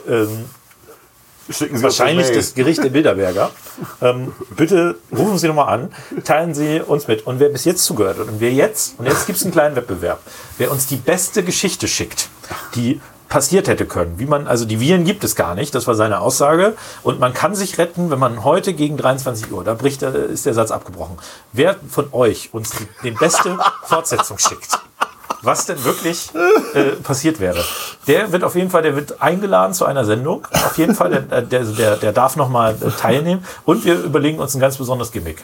ähm, 0.07 0.45
Schicken 1.51 1.77
Sie 1.77 1.83
wahrscheinlich 1.83 2.31
das 2.31 2.53
Gericht 2.53 2.83
der 2.83 2.89
Bilderberger. 2.89 3.51
Ähm, 4.01 4.33
bitte 4.55 4.95
rufen 5.15 5.37
Sie 5.37 5.47
nochmal 5.47 5.69
an, 5.73 5.91
teilen 6.23 6.53
Sie 6.53 6.81
uns 6.81 7.07
mit. 7.07 7.25
Und 7.27 7.39
wer 7.39 7.49
bis 7.49 7.65
jetzt 7.65 7.83
zugehört 7.83 8.17
hat 8.19 8.27
und 8.27 8.39
wer 8.39 8.51
jetzt, 8.51 8.97
und 8.99 9.05
jetzt 9.05 9.25
gibt 9.27 9.37
es 9.37 9.43
einen 9.43 9.51
kleinen 9.51 9.75
Wettbewerb, 9.75 10.21
wer 10.57 10.71
uns 10.71 10.87
die 10.87 10.95
beste 10.97 11.43
Geschichte 11.43 11.87
schickt, 11.87 12.29
die 12.75 13.01
passiert 13.29 13.69
hätte 13.69 13.85
können. 13.85 14.19
Wie 14.19 14.25
man, 14.25 14.45
also 14.45 14.65
die 14.65 14.81
Viren 14.81 15.05
gibt 15.05 15.23
es 15.23 15.35
gar 15.37 15.55
nicht, 15.55 15.73
das 15.73 15.87
war 15.87 15.95
seine 15.95 16.19
Aussage. 16.19 16.73
Und 17.01 17.19
man 17.21 17.33
kann 17.33 17.55
sich 17.55 17.77
retten, 17.77 18.11
wenn 18.11 18.19
man 18.19 18.43
heute 18.43 18.73
gegen 18.73 18.97
23 18.97 19.51
Uhr, 19.53 19.63
da 19.63 19.73
bricht, 19.73 20.01
der- 20.01 20.13
ist 20.13 20.45
der 20.45 20.53
Satz 20.53 20.69
abgebrochen. 20.69 21.17
Wer 21.53 21.77
von 21.89 22.09
euch 22.11 22.49
uns 22.53 22.71
die, 22.71 22.87
die 23.03 23.11
beste 23.11 23.57
Fortsetzung 23.85 24.37
schickt, 24.37 24.77
was 25.41 25.65
denn 25.65 25.83
wirklich 25.83 26.29
äh, 26.73 26.91
passiert 27.03 27.39
wäre. 27.39 27.63
Der 28.07 28.31
wird 28.31 28.43
auf 28.43 28.55
jeden 28.55 28.69
Fall, 28.69 28.81
der 28.83 28.95
wird 28.95 29.21
eingeladen 29.21 29.73
zu 29.73 29.85
einer 29.85 30.05
Sendung. 30.05 30.47
Auf 30.51 30.77
jeden 30.77 30.95
Fall, 30.95 31.09
der, 31.09 31.41
der, 31.41 31.63
der, 31.63 31.97
der 31.97 32.13
darf 32.13 32.35
nochmal 32.35 32.75
teilnehmen. 32.99 33.43
Und 33.65 33.85
wir 33.85 33.95
überlegen 33.95 34.39
uns 34.39 34.55
ein 34.55 34.59
ganz 34.59 34.77
besonderes 34.77 35.11
Gimmick. 35.11 35.43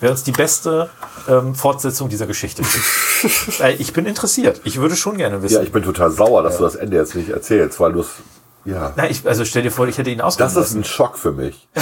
Wer 0.00 0.10
uns 0.10 0.22
die 0.22 0.32
beste 0.32 0.90
ähm, 1.28 1.54
Fortsetzung 1.54 2.08
dieser 2.08 2.26
Geschichte. 2.26 2.62
Äh, 3.60 3.72
ich 3.72 3.92
bin 3.92 4.06
interessiert. 4.06 4.60
Ich 4.62 4.80
würde 4.80 4.94
schon 4.94 5.16
gerne 5.16 5.42
wissen. 5.42 5.56
Ja, 5.56 5.62
ich 5.62 5.72
bin 5.72 5.82
total 5.82 6.12
sauer, 6.12 6.44
dass 6.44 6.58
du 6.58 6.62
das 6.62 6.76
Ende 6.76 6.96
jetzt 6.96 7.16
nicht 7.16 7.30
erzählst, 7.30 7.80
weil 7.80 7.92
du 7.92 8.02
es. 8.02 8.10
Ja. 8.64 8.92
Na, 8.94 9.10
ich, 9.10 9.26
also 9.26 9.44
stell 9.44 9.62
dir 9.62 9.72
vor, 9.72 9.88
ich 9.88 9.98
hätte 9.98 10.10
ihn 10.10 10.20
ausgehen 10.20 10.46
Das 10.46 10.54
ist 10.56 10.74
ein 10.74 10.84
Schock 10.84 11.18
für 11.18 11.32
mich. 11.32 11.66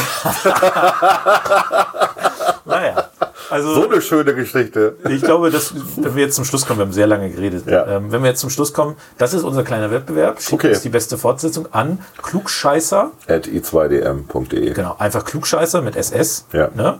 Naja. 2.67 3.06
Also, 3.51 3.75
So 3.75 3.89
eine 3.89 4.01
schöne 4.01 4.35
Geschichte. 4.35 4.97
ich 5.09 5.23
glaube, 5.23 5.51
dass, 5.51 5.73
wenn 5.97 6.15
wir 6.17 6.25
jetzt 6.25 6.35
zum 6.37 6.45
Schluss 6.45 6.67
kommen, 6.67 6.79
wir 6.81 6.87
haben 6.87 6.93
sehr 6.93 7.07
lange 7.07 7.31
geredet. 7.31 7.65
Ja. 7.67 7.87
Ähm, 7.87 8.11
wenn 8.13 8.23
wir 8.23 8.31
jetzt 8.31 8.41
zum 8.41 8.51
Schluss 8.51 8.73
kommen, 8.73 8.97
das 9.19 9.35
ist 9.35 9.43
unser 9.45 9.63
kleiner 9.63 9.91
Wettbewerb. 9.91 10.41
Schickt 10.41 10.55
Okay. 10.55 10.69
uns 10.71 10.81
die 10.83 10.89
beste 10.89 11.17
Fortsetzung 11.19 11.69
an 11.73 11.99
klugscheißer. 12.23 13.11
At 13.29 13.47
i2dm.de. 13.47 14.73
Genau, 14.73 14.97
einfach 14.99 15.25
klugscheißer 15.25 15.83
mit 15.83 15.97
SS. 15.97 16.47
Ja. 16.53 16.71
Ne? 16.75 16.99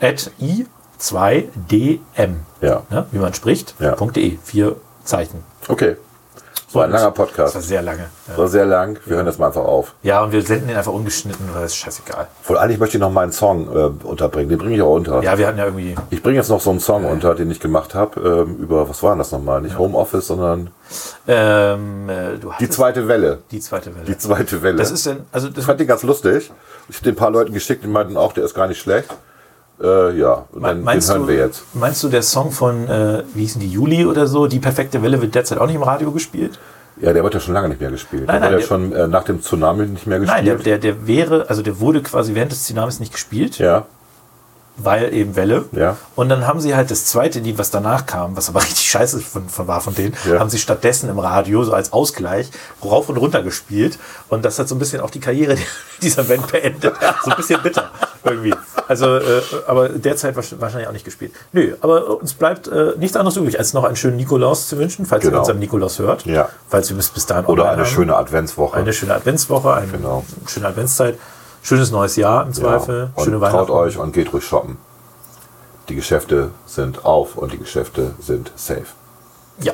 At 0.00 0.30
i2dm. 0.40 2.34
Ja. 2.60 2.82
Ne? 2.90 3.06
Wie 3.12 3.18
man 3.18 3.34
spricht. 3.34 3.74
Ja. 3.78 3.94
.de. 3.96 4.38
Vier 4.42 4.76
Zeichen. 5.04 5.42
Okay. 5.68 5.96
So 6.74 6.80
ein 6.80 6.90
langer 6.90 7.10
Das 7.10 7.18
war 7.18 7.26
Podcast. 7.26 7.62
sehr 7.62 7.82
lange. 7.82 8.06
Ja. 8.28 8.36
War 8.36 8.48
sehr 8.48 8.66
lang. 8.66 8.98
Wir 9.06 9.16
hören 9.16 9.26
das 9.26 9.38
mal 9.38 9.46
einfach 9.46 9.64
auf. 9.64 9.94
ja, 10.02 10.22
und 10.22 10.32
wir 10.32 10.42
senden 10.42 10.68
den 10.68 10.76
einfach 10.76 10.92
ungeschnitten, 10.92 11.48
weil 11.54 11.62
es 11.64 11.72
ist 11.72 11.76
scheißegal. 11.76 12.26
Wohl 12.46 12.58
eigentlich 12.58 12.78
möchte 12.80 12.96
ich 12.96 13.00
noch 13.00 13.12
meinen 13.12 13.30
Song 13.32 13.68
äh, 13.74 13.90
unterbringen. 14.06 14.48
Den 14.48 14.58
bringe 14.58 14.74
ich 14.74 14.82
auch 14.82 14.92
unter. 14.94 15.22
Ja, 15.22 15.38
wir 15.38 15.46
hatten 15.46 15.58
ja 15.58 15.66
irgendwie. 15.66 15.94
Ich 16.10 16.22
bringe 16.22 16.36
jetzt 16.36 16.48
noch 16.50 16.60
so 16.60 16.70
einen 16.70 16.80
Song 16.80 17.04
unter, 17.04 17.34
den 17.36 17.50
ich 17.50 17.60
gemacht 17.60 17.94
habe. 17.94 18.20
Ähm, 18.20 18.56
über, 18.56 18.88
was 18.88 19.02
war 19.02 19.12
denn 19.12 19.18
das 19.20 19.30
nochmal? 19.30 19.60
Nicht 19.62 19.78
Homeoffice, 19.78 20.26
sondern 20.26 20.70
Ähm, 21.28 22.08
äh, 22.08 22.38
die 22.60 22.68
zweite 22.68 23.08
Welle. 23.08 23.38
die 23.50 23.60
zweite 23.60 23.94
Welle. 23.94 24.04
Die 24.06 24.18
zweite 24.18 24.62
Welle. 24.62 24.76
das 24.78 24.90
ist 24.90 25.06
denn, 25.06 25.18
also 25.32 25.48
das 25.48 25.58
ich 25.58 25.64
fand 25.64 25.80
den 25.80 25.86
ganz 25.86 26.02
lustig. 26.02 26.50
Ich 26.88 26.96
habe 26.96 27.04
den 27.04 27.14
ein 27.14 27.16
paar 27.16 27.30
Leuten 27.30 27.52
geschickt, 27.54 27.84
die 27.84 27.88
meinten 27.88 28.16
auch, 28.16 28.32
der 28.32 28.44
ist 28.44 28.54
gar 28.54 28.66
nicht 28.66 28.80
schlecht. 28.80 29.08
Äh, 29.82 30.16
ja, 30.18 30.44
und 30.52 30.62
dann, 30.62 30.78
den 30.78 30.84
Meinst 30.84 31.10
hören 31.10 31.22
du, 31.22 31.28
wir 31.28 31.34
jetzt. 31.36 31.62
Meinst 31.74 32.02
du, 32.02 32.08
der 32.08 32.22
Song 32.22 32.52
von, 32.52 32.88
äh, 32.88 33.24
wie 33.34 33.40
hießen 33.40 33.60
die, 33.60 33.68
Juli 33.68 34.06
oder 34.06 34.26
so, 34.26 34.46
Die 34.46 34.60
perfekte 34.60 35.02
Welle 35.02 35.20
wird 35.20 35.34
derzeit 35.34 35.58
auch 35.58 35.66
nicht 35.66 35.74
im 35.76 35.82
Radio 35.82 36.12
gespielt? 36.12 36.58
Ja, 37.00 37.12
der 37.12 37.24
wird 37.24 37.34
ja 37.34 37.40
schon 37.40 37.54
lange 37.54 37.68
nicht 37.68 37.80
mehr 37.80 37.90
gespielt. 37.90 38.28
Nein, 38.28 38.40
der 38.40 38.50
nein, 38.50 38.60
wird 38.60 38.70
ja 38.70 38.76
der- 38.78 38.90
schon 38.90 38.92
äh, 38.92 39.08
nach 39.08 39.24
dem 39.24 39.42
Tsunami 39.42 39.86
nicht 39.86 40.06
mehr 40.06 40.20
Nein, 40.20 40.44
der, 40.44 40.54
gespielt. 40.54 40.84
der, 40.84 40.94
der 40.94 41.06
wäre, 41.08 41.46
also 41.48 41.60
der 41.62 41.80
wurde 41.80 42.02
quasi 42.02 42.36
während 42.36 42.52
des 42.52 42.62
Tsunamis 42.64 43.00
nicht 43.00 43.12
gespielt, 43.12 43.58
ja, 43.58 43.84
weil 44.76 45.12
eben 45.12 45.34
Welle. 45.36 45.64
Ja. 45.72 45.96
Und 46.16 46.28
dann 46.28 46.46
haben 46.46 46.60
sie 46.60 46.74
halt 46.76 46.90
das 46.92 47.04
zweite 47.06 47.40
Lied, 47.40 47.58
was 47.58 47.70
danach 47.72 48.06
kam, 48.06 48.36
was 48.36 48.48
aber 48.48 48.60
richtig 48.62 48.88
scheiße 48.88 49.18
von, 49.20 49.48
von 49.48 49.66
war 49.66 49.80
von 49.80 49.94
denen, 49.96 50.14
Ja. 50.28 50.38
haben 50.38 50.50
sie 50.50 50.58
stattdessen 50.58 51.08
im 51.10 51.18
Radio 51.18 51.64
so 51.64 51.72
als 51.72 51.92
Ausgleich 51.92 52.48
rauf 52.84 53.08
und 53.08 53.16
runter 53.16 53.42
gespielt. 53.42 53.98
Und 54.28 54.44
das 54.44 54.58
hat 54.60 54.68
so 54.68 54.76
ein 54.76 54.78
bisschen 54.78 55.00
auch 55.00 55.10
die 55.10 55.20
Karriere 55.20 55.56
dieser 56.02 56.22
Band 56.22 56.46
beendet. 56.50 56.94
So 57.24 57.30
ein 57.32 57.36
bisschen 57.36 57.60
bitter 57.62 57.90
irgendwie. 58.24 58.54
Also, 58.88 59.16
äh, 59.16 59.40
aber 59.66 59.88
derzeit 59.88 60.36
wahrsch- 60.36 60.60
wahrscheinlich 60.60 60.88
auch 60.88 60.92
nicht 60.92 61.04
gespielt. 61.04 61.32
Nö, 61.52 61.74
aber 61.80 62.20
uns 62.20 62.34
bleibt 62.34 62.68
äh, 62.68 62.92
nichts 62.98 63.16
anderes 63.16 63.36
übrig, 63.36 63.58
als 63.58 63.72
noch 63.72 63.84
einen 63.84 63.96
schönen 63.96 64.16
Nikolaus 64.16 64.68
zu 64.68 64.78
wünschen, 64.78 65.06
falls 65.06 65.24
ihr 65.24 65.30
Genau. 65.30 65.40
uns 65.40 65.50
am 65.50 65.58
Nikolaus 65.58 65.98
hört. 65.98 66.26
Ja. 66.26 66.48
Falls 66.68 66.88
wir 66.90 66.96
bis, 66.96 67.08
bis 67.10 67.26
dahin 67.26 67.46
oder 67.46 67.68
eine 67.70 67.82
haben. 67.82 67.86
schöne 67.90 68.16
Adventswoche. 68.16 68.76
Eine 68.76 68.92
schöne 68.92 69.14
Adventswoche, 69.14 69.72
eine 69.74 69.86
Genau. 69.90 70.24
schöne 70.46 70.68
Adventszeit, 70.68 71.18
schönes 71.62 71.90
neues 71.90 72.16
Jahr 72.16 72.44
im 72.46 72.52
Zweifel, 72.52 73.10
Ja. 73.16 73.24
schöne 73.24 73.40
Weihnachten. 73.40 73.66
traut 73.66 73.70
euch 73.70 73.96
und 73.98 74.12
geht 74.12 74.32
ruhig 74.32 74.44
shoppen. 74.44 74.76
Die 75.88 75.94
Geschäfte 75.94 76.50
sind 76.66 77.04
auf 77.04 77.36
und 77.36 77.52
die 77.52 77.58
Geschäfte 77.58 78.12
sind 78.20 78.52
safe. 78.56 78.86
Ja. 79.60 79.72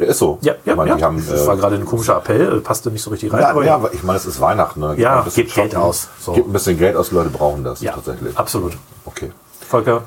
Ja, 0.00 0.06
ist 0.06 0.18
so. 0.18 0.38
Ja, 0.40 0.54
ja, 0.64 0.74
meine, 0.74 0.98
ja. 0.98 1.06
Haben, 1.06 1.24
das 1.28 1.46
war 1.46 1.54
äh, 1.54 1.58
gerade 1.58 1.76
ein 1.76 1.84
komischer 1.84 2.16
Appell, 2.16 2.58
äh, 2.58 2.60
passte 2.60 2.90
nicht 2.90 3.02
so 3.02 3.10
richtig 3.10 3.32
rein. 3.32 3.40
ja, 3.40 3.50
aber 3.50 3.64
ja, 3.64 3.80
ich 3.92 4.02
meine, 4.02 4.18
es 4.18 4.26
ist 4.26 4.40
Weihnachten. 4.40 4.80
Ne? 4.80 4.94
Ja, 4.96 5.26
gebt 5.34 5.54
Geld 5.54 5.76
aus, 5.76 6.08
so. 6.20 6.32
Gebt 6.32 6.48
ein 6.48 6.52
bisschen 6.52 6.78
Geld 6.78 6.96
aus, 6.96 7.10
die 7.10 7.14
Leute 7.14 7.30
brauchen 7.30 7.64
das 7.64 7.80
ja, 7.80 7.92
tatsächlich. 7.92 8.36
absolut. 8.36 8.76
Okay. 9.04 9.30
Volker, 9.68 10.02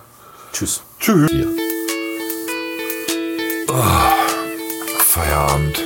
tschüss. 0.51 0.81
Tschüss. 0.99 1.29
Hier. 1.31 1.47
Feierabend. 4.97 5.79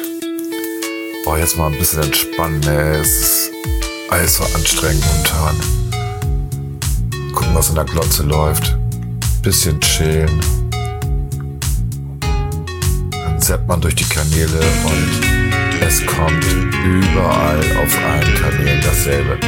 Oh, 1.25 1.35
jetzt 1.35 1.57
mal 1.57 1.67
ein 1.71 1.77
bisschen 1.77 2.03
entspannen, 2.03 2.61
ey. 2.63 3.01
Es 3.01 3.19
ist 3.19 3.51
alles 4.09 4.37
so 4.37 4.43
anstrengend 4.55 5.03
momentan. 5.05 5.55
Gucken, 7.33 7.53
was 7.53 7.69
in 7.69 7.75
der 7.75 7.83
Glotze 7.83 8.23
läuft. 8.23 8.77
Bisschen 9.43 9.79
chillen. 9.81 10.39
Zappt 13.47 13.63
man 13.65 13.79
durch 13.79 13.95
die 13.95 14.03
Kanäle 14.03 14.59
und 14.83 15.23
es 15.79 16.05
kommt 16.05 16.43
überall 16.83 17.63
auf 17.81 17.97
allen 18.03 18.35
Kanälen 18.35 18.81
dasselbe. 18.81 19.39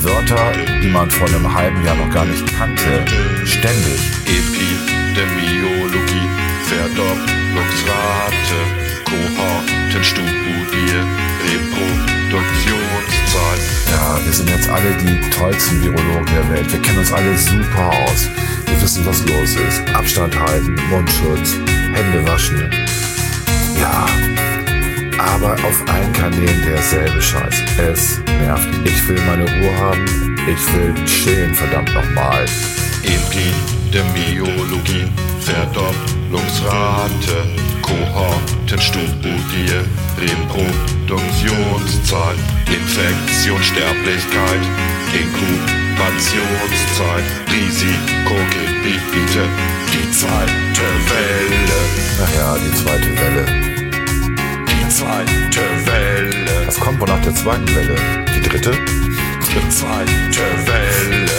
Wörter, 0.00 0.54
die 0.82 0.88
man 0.88 1.10
vor 1.10 1.28
einem 1.28 1.52
halben 1.52 1.84
Jahr 1.84 1.96
noch 1.96 2.08
gar 2.14 2.24
nicht 2.24 2.46
kannte. 2.56 3.04
Ständig. 3.44 4.00
Epidemiologie, 4.24 6.30
Verdopplungsrate, 6.64 8.56
Kohortenstudie, 9.04 11.04
Reproduktionszahl. 11.44 13.58
Ja, 13.90 14.18
wir 14.24 14.32
sind 14.32 14.48
jetzt 14.48 14.70
alle 14.70 14.94
die 14.94 15.20
tollsten 15.28 15.82
Virologen 15.82 16.24
der 16.24 16.48
Welt. 16.48 16.72
Wir 16.72 16.80
kennen 16.80 17.00
uns 17.00 17.12
alle 17.12 17.36
super 17.36 17.90
aus. 18.06 18.30
Wir 18.64 18.80
wissen, 18.80 19.04
was 19.04 19.22
los 19.26 19.56
ist. 19.56 19.82
Abstand 19.94 20.34
halten, 20.40 20.74
Mundschutz, 20.88 21.58
Hände 21.92 22.26
waschen. 22.26 22.81
Ja, 23.80 24.06
aber 25.18 25.52
auf 25.64 25.82
allen 25.88 26.12
Kanälen 26.12 26.62
derselbe 26.66 27.20
Scheiß. 27.20 27.62
Es 27.78 28.20
nervt. 28.40 28.68
Ich 28.84 29.08
will 29.08 29.20
meine 29.26 29.44
Ruhe 29.44 29.76
haben. 29.78 30.04
Ich 30.46 30.72
will 30.74 30.94
chillen, 31.04 31.54
verdammt 31.54 31.92
nochmal. 31.94 32.46
Epidemiologie, 33.04 35.06
Verdopplungsrate, 35.40 37.46
Kohortenstudie, 37.82 39.82
Reproduktionszahl, 40.18 42.36
Infektionssterblichkeit, 42.66 44.62
Inkubationszeit, 46.02 47.24
Risikogebiete, 47.48 49.44
die 49.92 50.10
zweite 50.10 50.86
Welle, 51.08 51.80
Ach 52.24 52.34
ja, 52.36 52.56
die 52.56 52.74
zweite 52.74 53.10
Welle. 53.20 53.44
die 54.66 54.88
zweite 54.88 55.60
Welle, 55.86 56.66
Was 56.66 56.80
kommt 56.80 57.00
wohl 57.00 57.06
nach 57.08 57.20
der 57.22 57.34
zweiten 57.34 57.68
Welle? 57.74 57.94
Die 58.34 58.40
dritte? 58.48 58.72
die 58.72 59.68
zweite 59.68 60.66
Welle. 60.66 61.30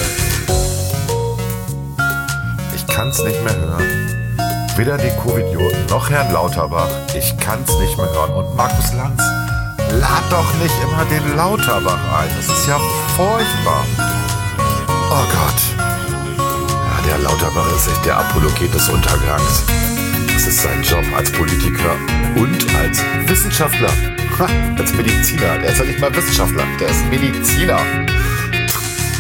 Ich 2.75 2.87
kann's 2.87 3.21
nicht 3.23 3.43
mehr 3.43 3.55
hören. 3.55 4.37
Weder 4.77 4.97
die 4.97 5.09
Covidioten 5.21 5.85
noch 5.89 6.09
Herrn 6.09 6.31
Lauterbach. 6.31 6.87
Ich 7.15 7.35
kann's 7.37 7.71
nicht 7.79 7.97
mehr 7.97 8.09
hören. 8.13 8.31
Und 8.31 8.55
Markus 8.55 8.93
Lanz, 8.93 9.21
lad 9.99 10.23
doch 10.29 10.53
nicht 10.61 10.73
immer 10.83 11.03
den 11.05 11.35
Lauterbach 11.35 11.99
ein. 12.21 12.29
Das 12.37 12.47
ist 12.57 12.67
ja 12.67 12.79
furchtbar. 13.15 13.85
Oh 15.15 15.27
Gott. 15.29 15.61
Der 17.05 17.19
Lauterbach 17.19 17.71
ist 17.75 17.87
echt 17.87 18.03
der 18.03 18.17
Apologet 18.17 18.73
des 18.73 18.89
Untergangs. 18.89 19.61
Das 20.33 20.47
ist 20.47 20.63
sein 20.63 20.81
Job 20.81 21.05
als 21.15 21.31
Politiker 21.31 21.95
und 22.35 22.75
als 22.75 22.99
Wissenschaftler. 23.27 23.91
Ha, 24.39 24.47
als 24.75 24.91
Mediziner. 24.95 25.59
Der 25.59 25.69
ist 25.69 25.77
ja 25.77 25.85
nicht 25.85 25.99
mal 25.99 26.15
Wissenschaftler. 26.15 26.63
Der 26.79 26.89
ist 26.89 27.05
Mediziner. 27.11 27.79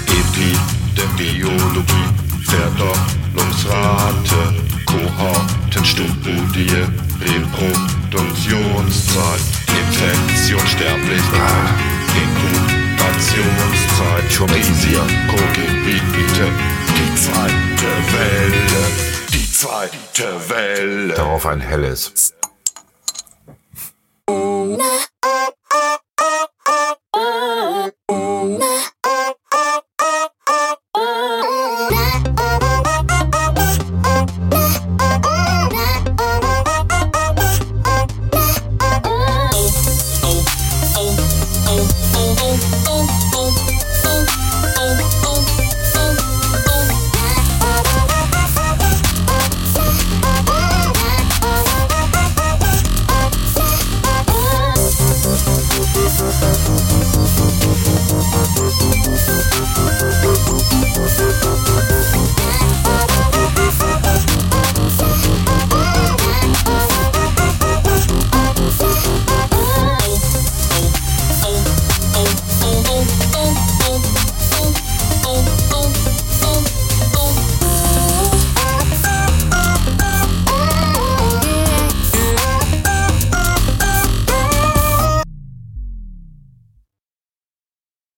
Epidemiologie, 0.09 2.09
Verdopplungsrate, 2.43 4.55
Kohortenstudie, 4.87 6.87
Reproduktionszahl, 7.21 9.39
Infektionssterblichkeit, 9.91 11.69
Inkubationszeit, 13.23 14.53
Risikogebiete, 14.53 16.47
die 16.89 17.15
zweite 17.15 17.89
Welle, 18.11 18.83
die 19.31 19.51
zweite 19.51 20.49
Welle. 20.49 21.13
Darauf 21.13 21.45
ein 21.45 21.61
helles. 21.61 22.33
Na, 24.27 24.89